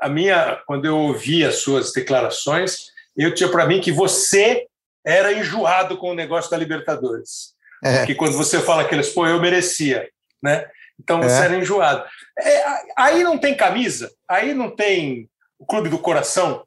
a 0.00 0.08
minha, 0.08 0.62
quando 0.66 0.84
eu 0.84 0.96
ouvi 0.96 1.44
as 1.44 1.56
suas 1.62 1.92
declarações, 1.92 2.76
eu 3.16 3.34
tinha 3.34 3.48
para 3.48 3.66
mim 3.66 3.80
que 3.80 3.90
você 3.90 4.66
era 5.04 5.32
enjoado 5.32 5.96
com 5.96 6.10
o 6.10 6.14
negócio 6.14 6.50
da 6.50 6.56
Libertadores. 6.56 7.54
É. 7.82 8.06
Que 8.06 8.14
quando 8.14 8.36
você 8.36 8.60
fala 8.60 8.82
aqueles, 8.82 9.08
pô, 9.08 9.26
eu 9.26 9.40
merecia, 9.40 10.08
né? 10.42 10.66
Então 10.98 11.20
você 11.22 11.42
é. 11.42 11.44
era 11.44 11.56
enjoado. 11.56 12.04
É, 12.38 12.64
aí 12.96 13.22
não 13.22 13.38
tem 13.38 13.56
camisa, 13.56 14.10
aí 14.28 14.54
não 14.54 14.70
tem 14.70 15.28
o 15.58 15.64
clube 15.64 15.88
do 15.88 15.98
coração. 15.98 16.64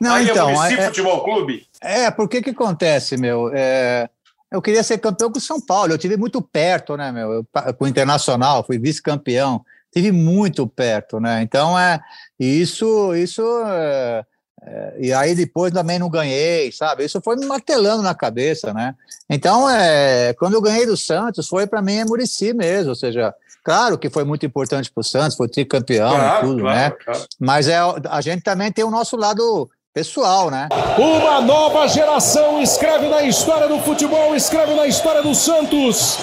Não, 0.00 0.14
aí 0.14 0.28
então, 0.28 0.48
é 0.48 0.52
o 0.52 0.56
município 0.56 0.84
é, 0.84 0.86
Futebol 0.86 1.24
Clube. 1.24 1.66
É, 1.80 2.10
porque 2.10 2.42
que 2.42 2.50
acontece, 2.50 3.16
meu? 3.16 3.50
É, 3.52 4.08
eu 4.50 4.62
queria 4.62 4.82
ser 4.82 4.98
campeão 4.98 5.30
com 5.30 5.38
o 5.38 5.42
São 5.42 5.60
Paulo. 5.60 5.92
Eu 5.92 5.98
tive 5.98 6.16
muito 6.16 6.40
perto, 6.40 6.96
né, 6.96 7.12
meu? 7.12 7.32
Eu, 7.32 7.46
com 7.74 7.84
o 7.84 7.88
Internacional, 7.88 8.64
fui 8.64 8.78
vice-campeão. 8.78 9.64
Tive 9.92 10.12
muito 10.12 10.66
perto, 10.66 11.18
né? 11.18 11.42
Então 11.42 11.78
é 11.78 12.00
isso, 12.38 13.14
isso. 13.14 13.42
É, 13.66 14.24
é, 14.62 14.94
e 14.98 15.12
aí 15.12 15.34
depois 15.34 15.72
também 15.72 15.98
não 15.98 16.10
ganhei, 16.10 16.72
sabe? 16.72 17.04
Isso 17.04 17.20
foi 17.20 17.36
me 17.36 17.46
martelando 17.46 18.02
na 18.02 18.14
cabeça, 18.14 18.72
né? 18.72 18.94
Então, 19.30 19.68
é, 19.70 20.34
quando 20.34 20.54
eu 20.54 20.62
ganhei 20.62 20.84
do 20.84 20.96
Santos, 20.96 21.48
foi 21.48 21.66
para 21.66 21.80
mim 21.80 21.96
é 21.96 22.04
Murici 22.04 22.52
mesmo, 22.52 22.90
ou 22.90 22.96
seja, 22.96 23.34
claro 23.62 23.96
que 23.96 24.10
foi 24.10 24.24
muito 24.24 24.44
importante 24.44 24.90
para 24.90 25.00
o 25.00 25.04
Santos, 25.04 25.36
foi 25.36 25.48
tricampeão 25.48 26.10
claro, 26.10 26.46
e 26.46 26.48
tudo, 26.48 26.62
claro, 26.62 26.76
né? 26.76 26.90
Claro. 26.90 27.26
Mas 27.38 27.68
é, 27.68 27.78
a 28.08 28.20
gente 28.20 28.42
também 28.42 28.72
tem 28.72 28.84
o 28.84 28.90
nosso 28.90 29.16
lado 29.16 29.70
pessoal, 29.98 30.48
né? 30.48 30.68
Uma 30.96 31.40
nova 31.40 31.88
geração 31.88 32.62
escreve 32.62 33.08
na 33.08 33.24
história 33.24 33.66
do 33.66 33.80
futebol, 33.80 34.32
escreve 34.36 34.72
na 34.74 34.86
história 34.86 35.20
do 35.22 35.34
Santos. 35.34 36.20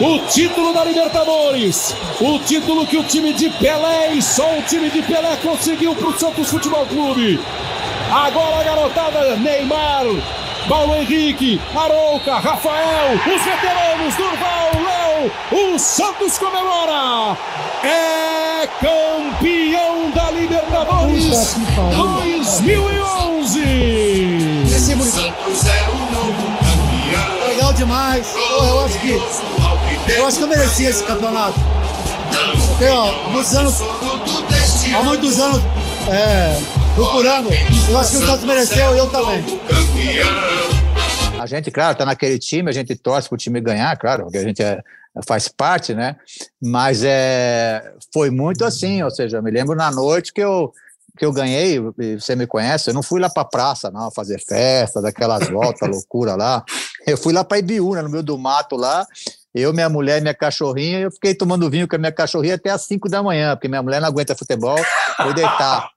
O 0.00 0.18
título 0.26 0.74
da 0.74 0.84
Libertadores, 0.84 1.94
o 2.20 2.40
título 2.40 2.84
que 2.84 2.96
o 2.96 3.04
time 3.04 3.32
de 3.32 3.48
Pelé 3.48 4.14
e 4.14 4.20
só 4.20 4.58
o 4.58 4.62
time 4.62 4.90
de 4.90 5.02
Pelé 5.02 5.36
conseguiu 5.36 5.94
para 5.94 6.08
o 6.08 6.18
Santos 6.18 6.50
Futebol 6.50 6.84
Clube. 6.86 7.38
Agora 8.10 8.56
a 8.56 8.64
garotada 8.64 9.36
Neymar, 9.36 10.04
Paulo 10.68 10.94
Henrique, 10.94 11.60
Arouca, 11.74 12.34
Rafael, 12.38 13.14
os 13.14 13.42
veteranos, 13.42 14.14
Durval, 14.14 14.70
Léo, 14.84 15.30
o 15.74 15.78
Santos 15.78 16.38
comemora! 16.38 17.36
É 17.82 18.68
campeão 18.80 20.10
da 20.14 20.30
Libertadores 20.30 21.56
2011! 22.36 23.60
Legal 27.48 27.72
demais. 27.74 28.34
Eu 28.36 28.84
acho 28.84 28.98
que 29.00 29.20
eu 30.12 30.26
acho 30.26 30.36
que 30.38 30.42
eu 30.44 30.48
merecia 30.48 30.90
esse 30.90 31.02
campeonato. 31.04 31.58
Porque, 32.68 32.86
ó, 32.86 33.10
há 33.10 33.28
muitos 33.30 33.54
anos, 33.54 33.82
há 34.94 35.02
muitos 35.02 35.38
anos, 35.38 35.62
é, 36.08 36.58
procurando. 36.94 37.48
Eu 37.88 37.98
acho 37.98 38.10
que 38.12 38.16
o 38.18 38.26
Santos 38.26 38.44
mereceu 38.44 38.94
e 38.94 38.98
eu 38.98 39.10
também. 39.10 39.44
A 41.38 41.46
gente, 41.46 41.70
claro, 41.70 41.96
tá 41.96 42.04
naquele 42.04 42.38
time, 42.38 42.70
a 42.70 42.72
gente 42.72 42.94
torce 42.94 43.28
para 43.28 43.34
o 43.34 43.38
time 43.38 43.60
ganhar, 43.60 43.96
claro, 43.96 44.24
porque 44.24 44.38
a 44.38 44.44
gente 44.44 44.62
é, 44.62 44.80
faz 45.26 45.48
parte, 45.48 45.94
né? 45.94 46.16
Mas 46.62 47.02
é, 47.02 47.92
foi 48.12 48.30
muito 48.30 48.64
assim, 48.64 49.02
ou 49.02 49.10
seja, 49.10 49.38
eu 49.38 49.42
me 49.42 49.50
lembro 49.50 49.74
na 49.74 49.90
noite 49.90 50.32
que 50.32 50.42
eu 50.42 50.72
que 51.14 51.26
eu 51.26 51.32
ganhei, 51.32 51.78
você 52.18 52.34
me 52.34 52.46
conhece, 52.46 52.88
eu 52.88 52.94
não 52.94 53.02
fui 53.02 53.20
lá 53.20 53.28
para 53.28 53.44
praça, 53.44 53.90
não, 53.90 54.10
fazer 54.10 54.40
festa, 54.40 55.02
daquelas 55.02 55.46
voltas, 55.46 55.86
loucura 55.86 56.34
lá. 56.34 56.64
Eu 57.06 57.18
fui 57.18 57.34
lá 57.34 57.44
para 57.44 57.58
Ibiúna, 57.58 58.00
no 58.00 58.08
meio 58.08 58.22
do 58.22 58.38
mato 58.38 58.76
lá, 58.76 59.06
eu, 59.54 59.74
minha 59.74 59.90
mulher 59.90 60.22
minha 60.22 60.32
cachorrinha, 60.32 61.00
eu 61.00 61.10
fiquei 61.10 61.34
tomando 61.34 61.68
vinho 61.68 61.86
com 61.86 61.96
a 61.96 61.98
minha 61.98 62.12
cachorrinha 62.12 62.54
até 62.54 62.70
às 62.70 62.86
5 62.86 63.10
da 63.10 63.22
manhã, 63.22 63.54
porque 63.54 63.68
minha 63.68 63.82
mulher 63.82 64.00
não 64.00 64.08
aguenta 64.08 64.34
futebol, 64.34 64.78
foi 65.18 65.34
deitar. 65.34 65.90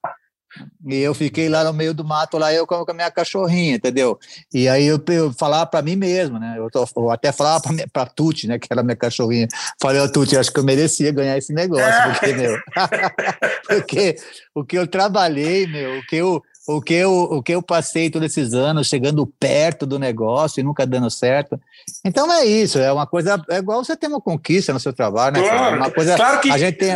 E 0.86 0.96
eu 0.98 1.14
fiquei 1.14 1.50
lá 1.50 1.64
no 1.64 1.74
meio 1.74 1.94
do 1.94 2.06
mato, 2.06 2.38
lá 2.38 2.54
eu 2.54 2.68
com 2.68 2.76
a 2.76 2.94
minha 2.94 3.12
cachorrinha, 3.12 3.76
entendeu? 3.76 4.20
E 4.54 4.70
aí 4.70 4.86
eu, 4.86 5.04
eu 5.10 5.34
falava 5.34 5.66
para 5.66 5.82
mim 5.82 5.96
mesmo, 5.96 6.40
né? 6.40 6.56
Eu, 6.58 6.70
tô, 6.70 6.86
eu 6.98 7.10
até 7.10 7.32
falava 7.32 7.64
para 7.92 8.06
Tuti, 8.06 8.48
né? 8.48 8.60
Que 8.60 8.68
era 8.70 8.84
minha 8.84 8.96
cachorrinha. 8.96 9.48
Falei, 9.82 10.02
ô 10.02 10.12
Tuti, 10.12 10.38
acho 10.38 10.52
que 10.52 10.60
eu 10.60 10.64
merecia 10.64 11.12
ganhar 11.12 11.38
esse 11.38 11.54
negócio, 11.54 11.86
porque, 12.12 12.34
meu, 12.34 12.58
porque 13.68 14.16
o 14.54 14.64
que 14.64 14.78
eu 14.78 14.88
trabalhei, 14.88 15.66
meu, 15.68 16.00
o 16.00 16.06
que 16.06 16.16
eu, 16.16 16.42
o 16.68 16.82
que, 16.82 16.94
eu, 16.94 17.12
o 17.12 17.44
que 17.44 17.54
eu 17.54 17.62
passei 17.62 18.10
todos 18.10 18.26
esses 18.32 18.54
anos 18.54 18.88
chegando 18.88 19.26
perto 19.40 19.86
do 19.86 20.00
negócio 20.00 20.60
e 20.60 20.64
nunca 20.64 20.86
dando 20.86 21.10
certo. 21.10 21.60
Então 22.04 22.32
é 22.32 22.46
isso, 22.46 22.80
é 22.80 22.92
uma 22.92 23.06
coisa. 23.06 23.42
É 23.50 23.58
igual 23.58 23.84
você 23.84 23.96
ter 23.96 24.08
uma 24.08 24.22
conquista 24.22 24.74
no 24.74 24.80
seu 24.80 24.94
trabalho, 24.94 25.42
né? 25.42 25.48
Claro, 25.48 25.78
uma 25.78 25.92
coisa, 25.92 26.16
claro 26.16 26.42
que 26.42 26.52
a 26.52 26.58
gente 26.58 26.78
tem... 26.78 26.96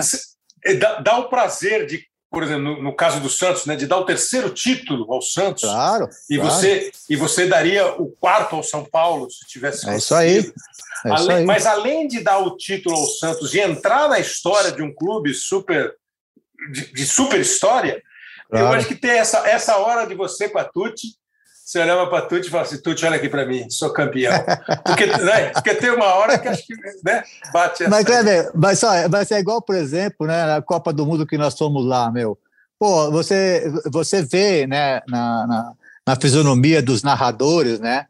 É, 0.65 0.73
dá, 0.73 0.99
dá 0.99 1.17
o 1.19 1.29
prazer 1.29 1.85
de 1.85 2.08
por 2.31 2.43
exemplo, 2.43 2.61
no, 2.61 2.83
no, 2.83 2.95
caso 2.95 3.19
do 3.19 3.29
Santos, 3.29 3.65
né, 3.65 3.75
de 3.75 3.87
dar 3.87 3.97
o 3.97 4.05
terceiro 4.05 4.51
título 4.51 5.11
ao 5.11 5.21
Santos. 5.21 5.63
Claro. 5.63 6.07
E, 6.29 6.37
claro. 6.37 6.51
Você, 6.51 6.91
e 7.09 7.15
você 7.15 7.47
daria 7.47 7.87
o 7.99 8.11
quarto 8.11 8.55
ao 8.55 8.63
São 8.63 8.85
Paulo, 8.85 9.29
se 9.31 9.47
tivesse. 9.47 9.89
É 9.89 9.97
isso 9.97 10.13
aí. 10.13 10.51
É 11.05 11.09
além, 11.09 11.37
aí. 11.37 11.45
Mas 11.45 11.65
além 11.65 12.07
de 12.07 12.21
dar 12.21 12.39
o 12.39 12.55
título 12.55 12.95
ao 12.95 13.05
Santos 13.05 13.53
e 13.53 13.59
entrar 13.59 14.07
na 14.07 14.19
história 14.19 14.71
de 14.71 14.83
um 14.83 14.93
clube 14.93 15.33
super 15.33 15.95
de, 16.71 16.93
de 16.93 17.07
super 17.07 17.39
história, 17.39 18.01
claro. 18.49 18.65
eu 18.65 18.71
acho 18.73 18.87
que 18.87 18.95
tem 18.95 19.11
essa, 19.11 19.47
essa 19.47 19.77
hora 19.77 20.05
de 20.05 20.13
você 20.13 20.49
com 20.49 20.59
a 20.59 20.63
Tuti 20.63 21.18
você 21.69 21.77
olhava 21.77 22.07
para 22.07 22.25
Tuti 22.25 22.47
e 22.47 22.49
falava 22.49 22.67
assim, 22.67 22.81
Tuti, 22.81 23.05
olha 23.05 23.17
aqui 23.17 23.29
para 23.29 23.45
mim, 23.45 23.69
sou 23.69 23.93
campeão. 23.93 24.33
Porque, 24.83 25.05
né, 25.05 25.49
porque 25.49 25.75
tem 25.75 25.91
uma 25.91 26.15
hora 26.15 26.39
que 26.39 26.47
acho 26.47 26.65
que 26.65 26.73
né, 27.05 27.23
bate 27.53 27.83
essa... 27.83 27.91
Mas, 27.91 28.05
Cleber, 28.05 28.49
mas, 28.55 28.79
só, 28.79 28.89
mas 29.07 29.29
é 29.29 29.39
igual, 29.39 29.61
por 29.61 29.75
exemplo, 29.75 30.25
né, 30.25 30.47
na 30.47 30.63
Copa 30.63 30.91
do 30.91 31.05
Mundo 31.05 31.27
que 31.27 31.37
nós 31.37 31.55
fomos 31.55 31.85
lá, 31.85 32.11
meu. 32.11 32.35
Pô, 32.79 33.11
você, 33.11 33.71
você 33.85 34.23
vê 34.23 34.65
né, 34.65 34.99
na, 35.07 35.45
na, 35.45 35.73
na 36.07 36.15
fisionomia 36.15 36.81
dos 36.81 37.03
narradores, 37.03 37.79
né? 37.79 38.07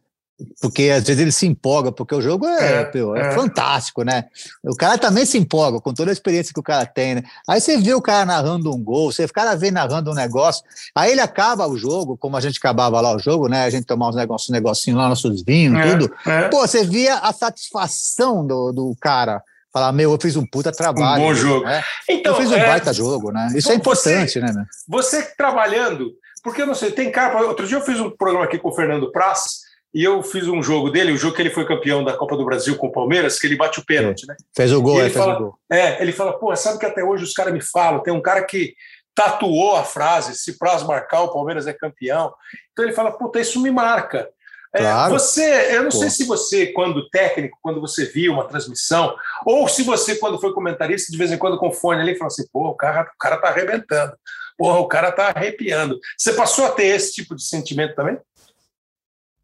Porque 0.62 0.90
às 0.90 1.04
vezes 1.04 1.22
ele 1.22 1.32
se 1.32 1.46
empolga, 1.46 1.92
porque 1.92 2.16
o 2.16 2.22
jogo 2.22 2.48
é, 2.48 2.84
é, 2.84 2.92
é, 2.94 3.20
é, 3.20 3.32
fantástico, 3.32 4.04
né? 4.04 4.26
O 4.64 4.76
cara 4.76 4.98
também 4.98 5.26
se 5.26 5.38
empolga 5.38 5.80
com 5.82 5.94
toda 5.94 6.12
a 6.12 6.14
experiência 6.14 6.54
que 6.54 6.60
o 6.60 6.64
cara 6.64 6.86
tem, 6.86 7.16
né? 7.16 7.24
Aí 7.48 7.60
você 7.60 7.78
vê 7.78 7.94
o 7.94 8.02
cara 8.02 8.26
narrando 8.26 8.74
um 8.74 8.82
gol, 8.82 9.12
você 9.12 9.26
o 9.26 9.34
cara 9.34 9.56
vê 9.56 9.70
narrando 9.70 10.12
um 10.12 10.16
negócio, 10.16 10.64
aí 10.96 11.12
ele 11.12 11.22
acaba 11.22 11.68
o 11.68 11.78
jogo, 11.78 12.18
como 12.18 12.38
a 12.38 12.42
gente 12.42 12.58
acabava 12.58 13.02
lá 13.02 13.16
o 13.16 13.20
jogo, 13.20 13.48
né? 13.48 13.66
A 13.66 13.70
gente 13.70 13.86
tomava 13.86 14.12
uns 14.12 14.16
negócios, 14.16 14.50
um 14.50 14.54
negocinho 14.54 14.98
lá, 14.98 15.10
nossos 15.10 15.44
vinhos, 15.44 15.78
é, 15.78 15.92
tudo. 15.92 16.14
É. 16.26 16.48
Pô, 16.48 16.66
você 16.66 16.86
via 16.86 17.16
a 17.16 17.34
satisfação 17.34 18.46
do, 18.46 18.72
do 18.72 18.96
cara. 19.00 19.42
Falar, 19.72 19.92
meu, 19.92 20.12
eu 20.12 20.20
fiz 20.20 20.36
um 20.36 20.46
puta 20.46 20.72
trabalho. 20.72 21.22
Um 21.22 21.28
bom 21.28 21.34
jogo. 21.36 21.66
Né? 21.66 21.84
Então, 22.10 22.34
eu 22.34 22.42
fiz 22.42 22.52
um 22.52 22.58
baita 22.58 22.92
jogo, 22.92 23.32
né? 23.32 23.50
Isso 23.54 23.72
é 23.72 23.76
importante, 23.76 24.34
você, 24.34 24.40
né? 24.40 24.52
Meu? 24.52 24.64
Você 24.88 25.22
trabalhando, 25.38 26.12
porque 26.44 26.64
eu 26.64 26.66
não 26.66 26.74
sei, 26.74 26.92
tem 26.92 27.12
cara. 27.12 27.40
Outro 27.46 27.68
dia 27.68 27.78
eu 27.78 27.82
fiz 27.82 28.00
um 28.00 28.10
programa 28.10 28.46
aqui 28.46 28.58
com 28.58 28.70
o 28.70 28.76
Fernando 28.76 29.12
Praz 29.12 29.69
e 29.94 30.04
eu 30.04 30.22
fiz 30.22 30.48
um 30.48 30.62
jogo 30.62 30.90
dele, 30.90 31.12
o 31.12 31.18
jogo 31.18 31.36
que 31.36 31.42
ele 31.42 31.50
foi 31.50 31.66
campeão 31.66 32.04
da 32.04 32.16
Copa 32.16 32.38
do 32.38 32.46
Brasil 32.46 32.76
com 32.78 32.88
o 32.88 32.92
Palmeiras, 32.92 33.40
que 33.40 33.48
ele 33.48 33.56
bate 33.56 33.80
o 33.80 33.86
pênalti, 33.86 34.28
né? 34.28 34.36
Fez 34.56 34.72
o 34.72 34.82
gol, 34.82 35.00
é, 35.00 35.04
fez 35.04 35.14
fala, 35.14 35.36
o 35.36 35.40
gol. 35.40 35.56
É, 35.72 36.02
ele 36.02 36.12
fala, 36.12 36.38
pô, 36.38 36.56
sabe 36.56 36.80
que 36.80 36.86
até 36.86 37.04
hoje 37.04 37.24
os 37.24 37.34
caras 37.34 37.54
me 37.54 37.62
falam, 37.62 38.02
tem 38.02 38.14
um 38.14 38.22
cara 38.22 38.44
que 38.44 38.76
tatuou 39.16 39.76
a 39.76 39.84
frase, 39.84 40.36
se 40.36 40.58
Praz 40.58 40.84
marcar, 40.84 41.24
o 41.24 41.34
Palmeiras 41.34 41.68
é 41.68 41.74
campeão. 41.74 42.34
Então 42.72 42.86
ele 42.86 42.94
fala, 42.94 43.12
puta, 43.12 43.40
isso 43.40 43.60
me 43.60 43.72
marca. 43.72 44.30
É, 44.74 44.82
claro. 44.82 45.12
você, 45.12 45.76
eu 45.76 45.84
não 45.84 45.90
pô. 45.90 45.98
sei 45.98 46.10
se 46.12 46.24
você, 46.26 46.68
quando 46.68 47.10
técnico, 47.10 47.58
quando 47.62 47.82
você 47.82 48.06
viu 48.06 48.34
uma 48.34 48.48
transmissão, 48.48 49.16
ou 49.44 49.68
se 49.68 49.82
você, 49.82 50.16
quando 50.16 50.40
foi 50.40 50.54
comentarista, 50.54 51.12
de 51.12 51.18
vez 51.18 51.32
em 51.32 51.38
quando 51.38 51.58
com 51.58 51.72
fone 51.72 52.02
ali, 52.02 52.16
fala 52.16 52.28
assim, 52.28 52.46
pô, 52.54 52.70
o 52.70 52.76
cara, 52.76 53.02
o 53.02 53.18
cara 53.18 53.38
tá 53.38 53.48
arrebentando, 53.48 54.14
porra, 54.58 54.80
o 54.80 54.88
cara 54.88 55.12
tá 55.12 55.34
arrepiando. 55.36 56.00
Você 56.16 56.34
passou 56.34 56.66
a 56.66 56.72
ter 56.72 56.86
esse 56.86 57.14
tipo 57.14 57.36
de 57.36 57.44
sentimento 57.44 57.96
também? 57.96 58.20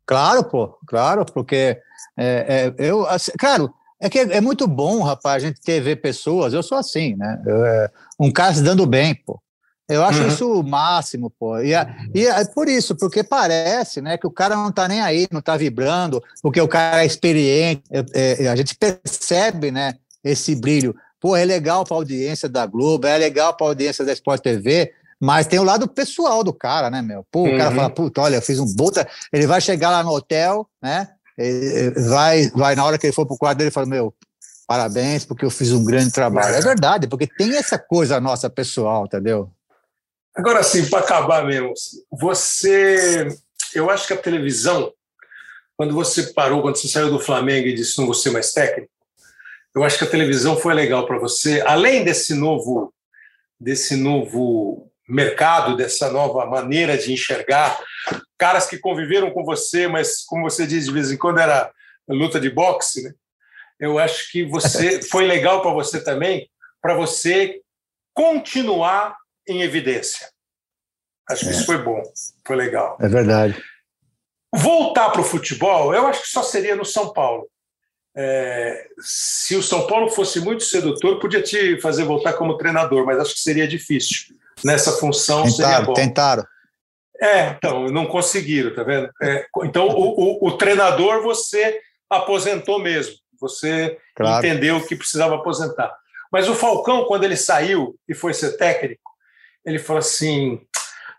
Claro, 0.05 0.43
pô, 0.43 0.77
claro, 0.87 1.25
porque 1.25 1.77
é, 2.17 2.73
é, 2.77 2.89
eu, 2.89 3.07
assim, 3.07 3.31
claro, 3.37 3.73
é 3.99 4.09
que 4.09 4.19
é, 4.19 4.41
muito 4.41 4.67
bom, 4.67 5.01
rapaz, 5.01 5.43
a 5.43 5.47
gente 5.47 5.61
ter 5.61 5.81
ver 5.81 5.97
pessoas, 5.97 6.53
eu 6.53 6.61
sou 6.61 6.77
assim, 6.77 7.15
né? 7.15 7.41
Eu, 7.45 7.65
é, 7.65 7.89
um 8.19 8.31
cara 8.31 8.53
se 8.53 8.61
dando 8.61 8.85
bem, 8.85 9.15
pô. 9.15 9.41
Eu 9.87 10.03
acho 10.03 10.21
uhum. 10.21 10.27
isso 10.27 10.59
o 10.59 10.63
máximo, 10.63 11.29
pô. 11.29 11.59
E, 11.59 11.73
é, 11.73 11.87
e 12.13 12.25
é 12.25 12.45
por 12.45 12.67
isso, 12.67 12.95
porque 12.95 13.23
parece, 13.23 14.01
né, 14.01 14.17
que 14.17 14.25
o 14.25 14.31
cara 14.31 14.55
não 14.55 14.71
tá 14.71 14.87
nem 14.87 15.01
aí, 15.01 15.27
não 15.31 15.41
tá 15.41 15.55
vibrando, 15.55 16.23
porque 16.41 16.59
o 16.59 16.67
cara 16.67 17.03
é 17.03 17.05
experiente. 17.05 17.83
É, 18.13 18.47
a 18.47 18.55
gente 18.55 18.75
percebe, 18.75 19.71
né, 19.71 19.93
esse 20.23 20.55
brilho. 20.55 20.95
Pô, 21.19 21.35
é 21.35 21.45
legal 21.45 21.85
para 21.85 21.95
a 21.95 21.99
audiência 21.99 22.49
da 22.49 22.65
Globo, 22.65 23.07
é 23.07 23.17
legal 23.17 23.55
para 23.55 23.67
a 23.67 23.69
audiência 23.69 24.03
da 24.03 24.13
Sport 24.13 24.41
TV, 24.41 24.91
mas 25.21 25.47
tem 25.47 25.59
o 25.59 25.63
lado 25.63 25.87
pessoal 25.87 26.43
do 26.43 26.53
cara, 26.53 26.89
né, 26.89 27.01
meu? 27.01 27.25
Pô, 27.31 27.41
uhum. 27.43 27.55
o 27.55 27.57
cara 27.57 27.69
uhum. 27.69 27.75
fala, 27.75 27.89
puta, 27.89 28.21
olha, 28.21 28.35
eu 28.35 28.41
fiz 28.41 28.59
um 28.59 28.75
puta. 28.75 29.07
Ele 29.31 29.47
vai 29.47 29.61
chegar 29.61 29.89
lá 29.89 30.03
no 30.03 30.11
hotel, 30.11 30.69
né? 30.81 31.09
Ele 31.37 31.91
vai, 32.07 32.49
vai, 32.49 32.75
na 32.75 32.85
hora 32.85 32.97
que 32.97 33.05
ele 33.05 33.13
for 33.13 33.25
pro 33.25 33.37
quarto 33.37 33.57
dele, 33.57 33.71
fala, 33.71 33.85
meu, 33.85 34.13
parabéns, 34.67 35.25
porque 35.25 35.45
eu 35.45 35.49
fiz 35.49 35.71
um 35.71 35.83
grande 35.83 36.11
trabalho. 36.11 36.55
É 36.55 36.61
verdade, 36.61 37.07
porque 37.07 37.27
tem 37.27 37.55
essa 37.55 37.77
coisa 37.77 38.19
nossa 38.19 38.49
pessoal, 38.49 39.05
entendeu? 39.05 39.51
Agora 40.35 40.61
sim, 40.63 40.85
para 40.89 40.99
acabar 40.99 41.45
mesmo, 41.45 41.71
você. 42.11 43.27
Eu 43.73 43.89
acho 43.89 44.07
que 44.07 44.13
a 44.13 44.17
televisão, 44.17 44.91
quando 45.77 45.93
você 45.93 46.23
parou, 46.33 46.61
quando 46.61 46.75
você 46.75 46.87
saiu 46.89 47.09
do 47.09 47.19
Flamengo 47.19 47.67
e 47.67 47.73
disse 47.73 47.97
não 47.97 48.05
vou 48.05 48.13
ser 48.13 48.31
mais 48.31 48.51
técnico, 48.51 48.91
eu 49.73 49.83
acho 49.83 49.97
que 49.97 50.03
a 50.03 50.09
televisão 50.09 50.57
foi 50.57 50.73
legal 50.73 51.05
para 51.05 51.19
você, 51.19 51.61
além 51.61 52.03
desse 52.03 52.33
novo, 52.33 52.93
desse 53.59 53.95
novo 53.95 54.89
mercado, 55.07 55.75
dessa 55.75 56.09
nova 56.09 56.45
maneira 56.45 56.97
de 56.97 57.13
enxergar. 57.13 57.79
Caras 58.37 58.67
que 58.67 58.77
conviveram 58.77 59.31
com 59.31 59.43
você, 59.43 59.87
mas, 59.87 60.23
como 60.25 60.49
você 60.49 60.65
diz, 60.65 60.85
de 60.85 60.91
vez 60.91 61.11
em 61.11 61.17
quando 61.17 61.39
era 61.39 61.71
luta 62.07 62.39
de 62.39 62.49
boxe, 62.49 63.03
né? 63.03 63.13
Eu 63.79 63.99
acho 63.99 64.31
que 64.31 64.45
você 64.45 65.01
foi 65.09 65.25
legal 65.25 65.61
para 65.61 65.71
você 65.71 66.03
também, 66.03 66.49
para 66.81 66.95
você 66.95 67.61
continuar 68.13 69.15
em 69.47 69.61
evidência. 69.61 70.29
Acho 71.29 71.45
que 71.45 71.49
é. 71.49 71.51
isso 71.51 71.65
foi 71.65 71.77
bom, 71.77 72.01
foi 72.45 72.55
legal. 72.55 72.97
É 72.99 73.07
verdade. 73.07 73.61
Voltar 74.53 75.09
para 75.09 75.21
o 75.21 75.25
futebol, 75.25 75.93
eu 75.93 76.07
acho 76.07 76.21
que 76.21 76.29
só 76.29 76.41
seria 76.41 76.75
no 76.75 76.85
São 76.85 77.11
Paulo. 77.11 77.49
É, 78.17 78.87
se 79.01 79.57
o 79.57 79.63
São 79.63 79.85
Paulo 79.87 80.09
fosse 80.09 80.39
muito 80.39 80.63
sedutor, 80.63 81.19
podia 81.19 81.41
te 81.41 81.79
fazer 81.81 82.05
voltar 82.05 82.33
como 82.33 82.57
treinador, 82.57 83.05
mas 83.05 83.19
acho 83.19 83.33
que 83.33 83.41
seria 83.41 83.67
difícil 83.67 84.34
nessa 84.63 84.91
função 84.93 85.43
tentaram, 85.43 85.55
seria 85.55 85.81
bom. 85.81 85.93
Tentaram. 85.93 86.45
É, 87.21 87.49
então, 87.49 87.85
não 87.87 88.05
conseguiram, 88.05 88.73
tá 88.73 88.83
vendo? 88.83 89.09
É, 89.21 89.45
então, 89.63 89.87
o, 89.87 90.43
o, 90.43 90.47
o, 90.47 90.57
treinador 90.57 91.21
você 91.21 91.79
aposentou 92.09 92.79
mesmo, 92.79 93.15
você 93.39 93.97
claro. 94.15 94.45
entendeu 94.45 94.85
que 94.85 94.95
precisava 94.95 95.35
aposentar. 95.35 95.95
Mas 96.31 96.49
o 96.49 96.55
Falcão, 96.55 97.05
quando 97.05 97.23
ele 97.23 97.37
saiu 97.37 97.95
e 98.07 98.13
foi 98.13 98.33
ser 98.33 98.57
técnico, 98.57 99.11
ele 99.65 99.79
falou 99.79 99.99
assim: 99.99 100.61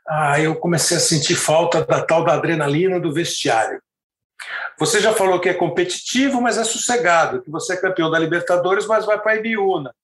ah, 0.07 0.39
eu 0.39 0.55
comecei 0.57 0.97
a 0.97 1.01
sentir 1.01 1.35
falta 1.35 1.85
da 1.85 2.03
tal 2.03 2.25
da 2.25 2.35
adrenalina 2.35 3.01
do 3.01 3.13
vestiário. 3.13 3.81
Você 4.79 5.01
já 5.01 5.15
falou 5.15 5.41
que 5.41 5.49
é 5.49 5.55
competitivo, 5.55 6.41
mas 6.41 6.59
é 6.59 6.65
sossegado, 6.65 7.43
que 7.43 7.51
você 7.51 7.73
é 7.73 7.81
campeão 7.81 8.11
da 8.11 8.19
Libertadores, 8.19 8.87
mas 8.87 9.07
vai 9.07 9.19
para 9.19 9.33
a 9.33 9.37
Ibiúna. 9.37 9.95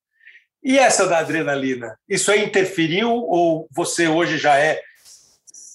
E 0.63 0.79
essa 0.79 1.07
da 1.07 1.19
adrenalina? 1.19 1.97
Isso 2.09 2.31
aí 2.31 2.45
interferiu 2.45 3.11
ou 3.11 3.69
você 3.71 4.07
hoje 4.07 4.39
já 4.39 4.57
é, 4.57 4.81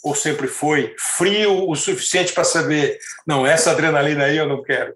ou 0.02 0.16
sempre 0.16 0.48
foi, 0.48 0.96
frio 0.98 1.70
o 1.70 1.76
suficiente 1.76 2.32
para 2.32 2.46
saber, 2.46 2.98
não, 3.26 3.46
essa 3.46 3.72
adrenalina 3.72 4.24
aí 4.24 4.38
eu 4.38 4.48
não 4.48 4.64
quero? 4.64 4.96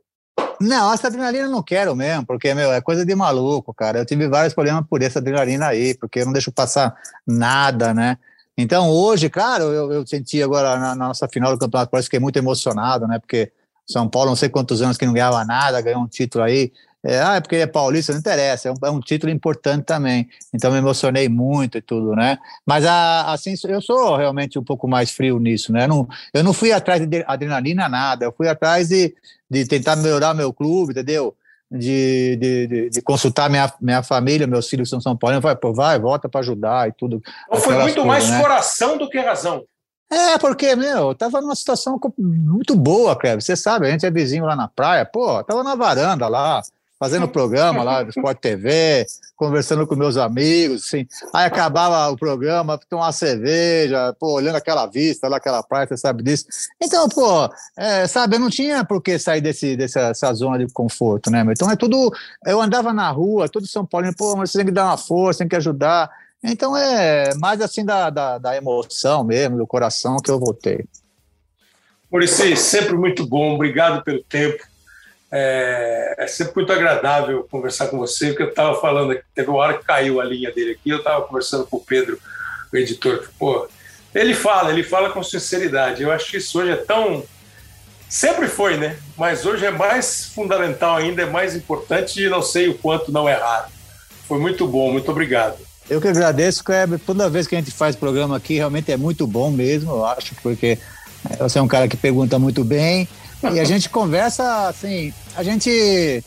Não, 0.61 0.93
essa 0.93 1.07
adrenalina 1.07 1.45
eu 1.45 1.51
não 1.51 1.63
quero 1.63 1.95
mesmo, 1.95 2.25
porque, 2.25 2.53
meu, 2.53 2.71
é 2.71 2.79
coisa 2.79 3.05
de 3.05 3.15
maluco, 3.15 3.73
cara. 3.73 3.97
Eu 3.99 4.05
tive 4.05 4.27
vários 4.27 4.53
problemas 4.53 4.85
por 4.87 5.01
essa 5.01 5.19
adrenalina 5.19 5.67
aí, 5.67 5.95
porque 5.95 6.19
eu 6.19 6.25
não 6.25 6.33
deixo 6.33 6.51
passar 6.51 6.95
nada, 7.27 7.93
né? 7.93 8.17
Então, 8.57 8.89
hoje, 8.89 9.29
claro, 9.29 9.63
eu, 9.65 9.91
eu 9.91 10.07
senti 10.07 10.41
agora 10.41 10.77
na, 10.77 10.95
na, 10.95 11.07
nossa 11.07 11.27
final 11.27 11.51
do 11.51 11.59
Campeonato 11.59 11.89
Paulista, 11.89 12.07
fiquei 12.07 12.19
muito 12.19 12.37
emocionado, 12.37 13.07
né? 13.07 13.17
Porque 13.17 13.51
São 13.87 14.07
Paulo, 14.07 14.29
não 14.29 14.35
sei 14.35 14.49
quantos 14.49 14.81
anos 14.81 14.97
que 14.97 15.05
não 15.05 15.13
ganhava 15.13 15.43
nada, 15.43 15.81
ganhou 15.81 16.01
um 16.01 16.07
título 16.07 16.43
aí. 16.43 16.71
É, 17.03 17.19
ah, 17.19 17.35
é 17.35 17.41
porque 17.41 17.55
ele 17.55 17.63
é 17.63 17.67
paulista, 17.67 18.11
não 18.11 18.19
interessa, 18.19 18.69
é 18.69 18.71
um, 18.71 18.75
é 18.83 18.91
um, 18.91 18.99
título 18.99 19.31
importante 19.31 19.85
também. 19.85 20.29
Então 20.53 20.71
me 20.71 20.77
emocionei 20.77 21.27
muito 21.27 21.79
e 21.79 21.81
tudo, 21.81 22.15
né? 22.15 22.37
Mas 22.63 22.85
a, 22.85 23.33
assim, 23.33 23.55
eu 23.67 23.81
sou 23.81 24.15
realmente 24.15 24.59
um 24.59 24.63
pouco 24.63 24.87
mais 24.87 25.09
frio 25.09 25.39
nisso, 25.39 25.73
né? 25.73 25.85
Eu 25.85 25.87
não, 25.87 26.07
eu 26.31 26.43
não 26.43 26.53
fui 26.53 26.71
atrás 26.71 27.03
de 27.03 27.23
adrenalina, 27.25 27.89
nada. 27.89 28.25
Eu 28.25 28.31
fui 28.31 28.47
atrás 28.47 28.89
de, 28.89 29.15
de 29.49 29.65
tentar 29.65 29.95
melhorar 29.95 30.35
meu 30.35 30.53
clube, 30.53 30.91
entendeu? 30.91 31.35
De, 31.71 32.35
de, 32.35 32.67
de, 32.67 32.89
de, 32.89 33.01
consultar 33.01 33.49
minha, 33.49 33.73
minha 33.81 34.03
família, 34.03 34.45
meus 34.45 34.67
filhos 34.67 34.89
são 34.89 34.99
São 34.99 35.15
Paulo, 35.15 35.39
vai, 35.39 35.55
pô, 35.55 35.73
vai, 35.73 35.97
volta 35.97 36.29
para 36.29 36.41
ajudar 36.41 36.89
e 36.89 36.91
tudo. 36.91 37.21
Então 37.47 37.61
foi 37.61 37.75
muito 37.75 38.03
coisas, 38.03 38.05
mais 38.05 38.29
né? 38.29 38.41
coração 38.41 38.97
do 38.97 39.09
que 39.09 39.17
razão. 39.17 39.63
É, 40.11 40.37
porque, 40.37 40.75
meu, 40.75 41.15
tava 41.15 41.39
numa 41.39 41.55
situação 41.55 41.97
muito 42.19 42.75
boa, 42.75 43.15
Cleber. 43.15 43.41
Você 43.41 43.55
sabe, 43.55 43.87
a 43.87 43.91
gente 43.91 44.05
é 44.05 44.11
vizinho 44.11 44.45
lá 44.45 44.57
na 44.57 44.67
praia, 44.67 45.05
pô, 45.05 45.41
tava 45.45 45.63
na 45.63 45.73
varanda 45.73 46.27
lá, 46.27 46.61
fazendo 47.01 47.27
programa 47.27 47.81
lá 47.81 48.03
do 48.03 48.11
Sport 48.11 48.37
TV, 48.37 49.07
conversando 49.35 49.87
com 49.87 49.95
meus 49.95 50.17
amigos, 50.17 50.83
assim. 50.83 51.07
Aí 51.33 51.47
acabava 51.47 52.07
o 52.11 52.15
programa, 52.15 52.77
tomar 52.87 53.05
uma 53.05 53.11
cerveja, 53.11 54.15
pô, 54.19 54.33
olhando 54.33 54.57
aquela 54.57 54.85
vista 54.85 55.27
lá, 55.27 55.37
aquela 55.37 55.63
praia, 55.63 55.87
você 55.87 55.97
sabe 55.97 56.21
disso. 56.21 56.45
Então, 56.79 57.09
pô, 57.09 57.49
é, 57.75 58.05
sabe, 58.05 58.35
eu 58.35 58.39
não 58.39 58.51
tinha 58.51 58.85
por 58.85 59.01
que 59.01 59.17
sair 59.17 59.41
desse, 59.41 59.75
dessa 59.75 60.31
zona 60.35 60.59
de 60.59 60.71
conforto, 60.71 61.31
né? 61.31 61.43
Então 61.49 61.71
é 61.71 61.75
tudo. 61.75 62.13
Eu 62.45 62.61
andava 62.61 62.93
na 62.93 63.09
rua, 63.09 63.49
todo 63.49 63.65
São 63.65 63.83
Paulo, 63.83 64.15
pô, 64.15 64.35
mas 64.35 64.51
você 64.51 64.59
tem 64.59 64.67
que 64.67 64.71
dar 64.71 64.85
uma 64.85 64.97
força, 64.97 65.39
tem 65.39 65.47
que 65.47 65.55
ajudar. 65.55 66.07
Então 66.43 66.77
é 66.77 67.33
mais 67.33 67.61
assim 67.61 67.83
da, 67.83 68.11
da, 68.11 68.37
da 68.37 68.55
emoção 68.55 69.23
mesmo, 69.23 69.57
do 69.57 69.65
coração 69.65 70.17
que 70.17 70.29
eu 70.29 70.39
voltei. 70.39 70.85
Murici, 72.11 72.55
sempre 72.55 72.93
muito 72.93 73.25
bom, 73.25 73.55
obrigado 73.55 74.03
pelo 74.03 74.21
tempo. 74.21 74.69
É, 75.31 76.15
é, 76.17 76.27
sempre 76.27 76.53
muito 76.57 76.73
agradável 76.73 77.47
conversar 77.49 77.87
com 77.87 77.97
você, 77.97 78.27
porque 78.27 78.43
eu 78.43 78.49
estava 78.49 78.79
falando, 78.81 79.17
teve 79.33 79.49
uma 79.49 79.59
hora 79.59 79.77
que 79.77 79.85
caiu 79.85 80.19
a 80.19 80.25
linha 80.25 80.51
dele 80.51 80.71
aqui, 80.71 80.89
eu 80.89 80.97
estava 80.97 81.21
conversando 81.21 81.65
com 81.65 81.77
o 81.77 81.81
Pedro, 81.81 82.19
o 82.71 82.75
editor, 82.75 83.29
pô, 83.39 83.67
ele 84.13 84.33
fala, 84.33 84.71
ele 84.71 84.83
fala 84.83 85.09
com 85.09 85.23
sinceridade. 85.23 86.03
Eu 86.03 86.11
acho 86.11 86.29
que 86.29 86.37
isso 86.37 86.59
hoje 86.59 86.71
é 86.71 86.75
tão. 86.75 87.23
Sempre 88.09 88.47
foi, 88.47 88.75
né? 88.75 88.97
Mas 89.17 89.45
hoje 89.45 89.65
é 89.65 89.71
mais 89.71 90.25
fundamental 90.25 90.97
ainda, 90.97 91.21
é 91.21 91.25
mais 91.25 91.55
importante 91.55 92.21
e 92.21 92.29
não 92.29 92.41
sei 92.41 92.67
o 92.67 92.77
quanto 92.77 93.11
não 93.11 93.29
errar. 93.29 93.69
Foi 94.27 94.37
muito 94.37 94.67
bom, 94.67 94.91
muito 94.91 95.09
obrigado. 95.09 95.57
Eu 95.89 96.01
que 96.01 96.09
agradeço, 96.09 96.63
Kleber. 96.63 96.99
Toda 96.99 97.29
vez 97.29 97.47
que 97.47 97.55
a 97.55 97.57
gente 97.57 97.71
faz 97.71 97.95
programa 97.95 98.35
aqui, 98.35 98.55
realmente 98.55 98.91
é 98.91 98.97
muito 98.97 99.25
bom 99.25 99.49
mesmo, 99.49 99.91
eu 99.91 100.05
acho, 100.05 100.35
porque 100.43 100.77
você 101.39 101.59
é 101.59 101.61
um 101.61 101.67
cara 101.67 101.87
que 101.87 101.95
pergunta 101.95 102.37
muito 102.37 102.63
bem. 102.63 103.07
E 103.53 103.59
a 103.59 103.63
gente 103.63 103.89
conversa 103.89 104.67
assim, 104.67 105.13
a 105.35 105.43
gente 105.43 106.23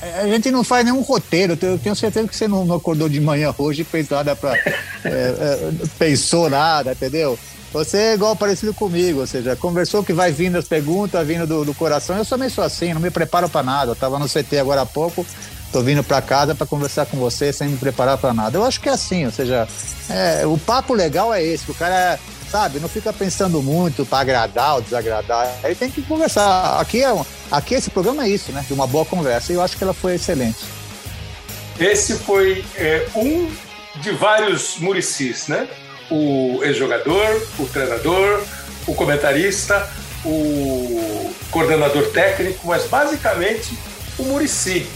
a 0.00 0.28
gente 0.28 0.50
não 0.50 0.62
faz 0.62 0.84
nenhum 0.84 1.00
roteiro. 1.00 1.58
Eu 1.60 1.78
tenho 1.78 1.96
certeza 1.96 2.28
que 2.28 2.36
você 2.36 2.46
não, 2.46 2.72
acordou 2.72 3.08
de 3.08 3.20
manhã 3.20 3.54
hoje 3.58 3.82
e 3.82 3.84
fez 3.84 4.08
nada 4.08 4.36
para 4.36 4.54
é, 4.56 4.72
é, 5.04 5.72
pensou 5.98 6.48
nada, 6.48 6.92
entendeu? 6.92 7.38
Você 7.72 7.98
é 7.98 8.14
igual 8.14 8.34
parecido 8.34 8.72
comigo, 8.72 9.20
ou 9.20 9.26
seja, 9.26 9.54
conversou 9.54 10.02
que 10.02 10.12
vai 10.12 10.32
vindo 10.32 10.56
as 10.56 10.66
perguntas, 10.66 11.26
vindo 11.26 11.46
do, 11.46 11.64
do 11.66 11.74
coração. 11.74 12.16
Eu 12.16 12.24
também 12.24 12.48
sou 12.48 12.64
assim, 12.64 12.94
não 12.94 13.00
me 13.00 13.10
preparo 13.10 13.48
para 13.48 13.62
nada. 13.62 13.90
Eu 13.90 13.94
estava 13.94 14.18
no 14.18 14.26
CT 14.26 14.58
agora 14.58 14.82
há 14.82 14.86
pouco, 14.86 15.26
estou 15.66 15.82
vindo 15.82 16.02
para 16.02 16.22
casa 16.22 16.54
para 16.54 16.66
conversar 16.66 17.04
com 17.06 17.18
você 17.18 17.52
sem 17.52 17.68
me 17.68 17.76
preparar 17.76 18.16
para 18.16 18.32
nada. 18.32 18.56
Eu 18.56 18.64
acho 18.64 18.80
que 18.80 18.88
é 18.88 18.92
assim, 18.92 19.26
ou 19.26 19.32
seja, 19.32 19.68
é, 20.08 20.46
o 20.46 20.56
papo 20.56 20.94
legal 20.94 21.34
é 21.34 21.42
esse, 21.42 21.70
o 21.70 21.74
cara 21.74 22.18
sabe? 22.50 22.80
Não 22.80 22.88
fica 22.88 23.12
pensando 23.12 23.62
muito 23.62 24.04
para 24.06 24.20
agradar 24.20 24.76
ou 24.76 24.82
desagradar. 24.82 25.54
Aí 25.62 25.74
tem 25.74 25.90
que 25.90 26.02
conversar. 26.02 26.80
Aqui, 26.80 27.04
é, 27.04 27.14
aqui 27.50 27.74
esse 27.74 27.90
programa 27.90 28.24
é 28.24 28.28
isso, 28.28 28.52
né? 28.52 28.64
De 28.66 28.72
uma 28.72 28.86
boa 28.86 29.04
conversa. 29.04 29.52
E 29.52 29.56
eu 29.56 29.62
acho 29.62 29.76
que 29.76 29.84
ela 29.84 29.94
foi 29.94 30.14
excelente. 30.14 30.58
Esse 31.78 32.18
foi 32.18 32.64
é, 32.76 33.06
um 33.14 33.50
de 33.96 34.10
vários 34.12 34.78
Muricis, 34.78 35.48
né? 35.48 35.68
O 36.10 36.60
ex-jogador, 36.62 37.46
o 37.58 37.66
treinador, 37.66 38.42
o 38.86 38.94
comentarista, 38.94 39.88
o 40.24 41.32
coordenador 41.50 42.10
técnico, 42.10 42.66
mas 42.66 42.86
basicamente 42.86 43.78
o 44.18 44.24
Murici, 44.24 44.86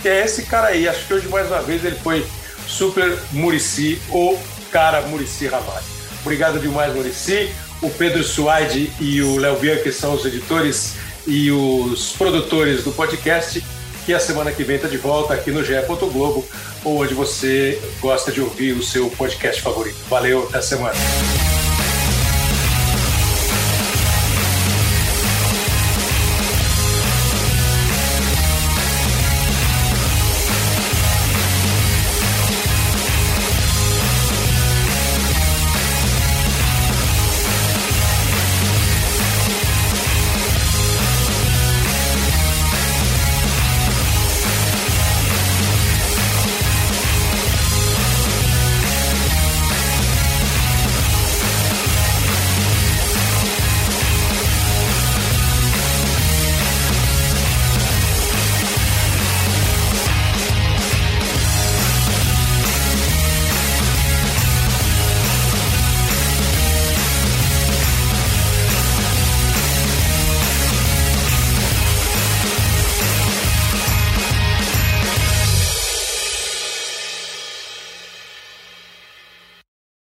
que 0.00 0.08
é 0.08 0.24
esse 0.24 0.44
cara 0.44 0.68
aí. 0.68 0.88
Acho 0.88 1.06
que 1.06 1.14
hoje, 1.14 1.28
mais 1.28 1.48
uma 1.48 1.60
vez, 1.60 1.84
ele 1.84 1.96
foi 1.96 2.26
super 2.66 3.18
Murici, 3.32 4.00
o 4.10 4.38
cara 4.70 5.02
Murici 5.02 5.46
Ramalho. 5.46 5.99
Obrigado 6.20 6.58
demais, 6.58 6.94
Murici. 6.94 7.50
O 7.82 7.90
Pedro 7.90 8.22
Suaide 8.22 8.92
e 9.00 9.22
o 9.22 9.38
Léo 9.38 9.58
Bianchi 9.58 9.92
são 9.92 10.14
os 10.14 10.24
editores 10.24 10.94
e 11.26 11.50
os 11.50 12.12
produtores 12.12 12.84
do 12.84 12.92
podcast, 12.92 13.64
que 14.04 14.12
a 14.12 14.20
semana 14.20 14.52
que 14.52 14.64
vem 14.64 14.76
está 14.76 14.88
de 14.88 14.98
volta 14.98 15.34
aqui 15.34 15.50
no 15.50 15.64
GE. 15.64 15.74
Globo 16.12 16.46
ou 16.84 17.02
onde 17.02 17.14
você 17.14 17.80
gosta 18.00 18.32
de 18.32 18.40
ouvir 18.40 18.72
o 18.72 18.82
seu 18.82 19.10
podcast 19.10 19.60
favorito. 19.62 19.98
Valeu, 20.08 20.46
até 20.48 20.60
semana. 20.60 20.94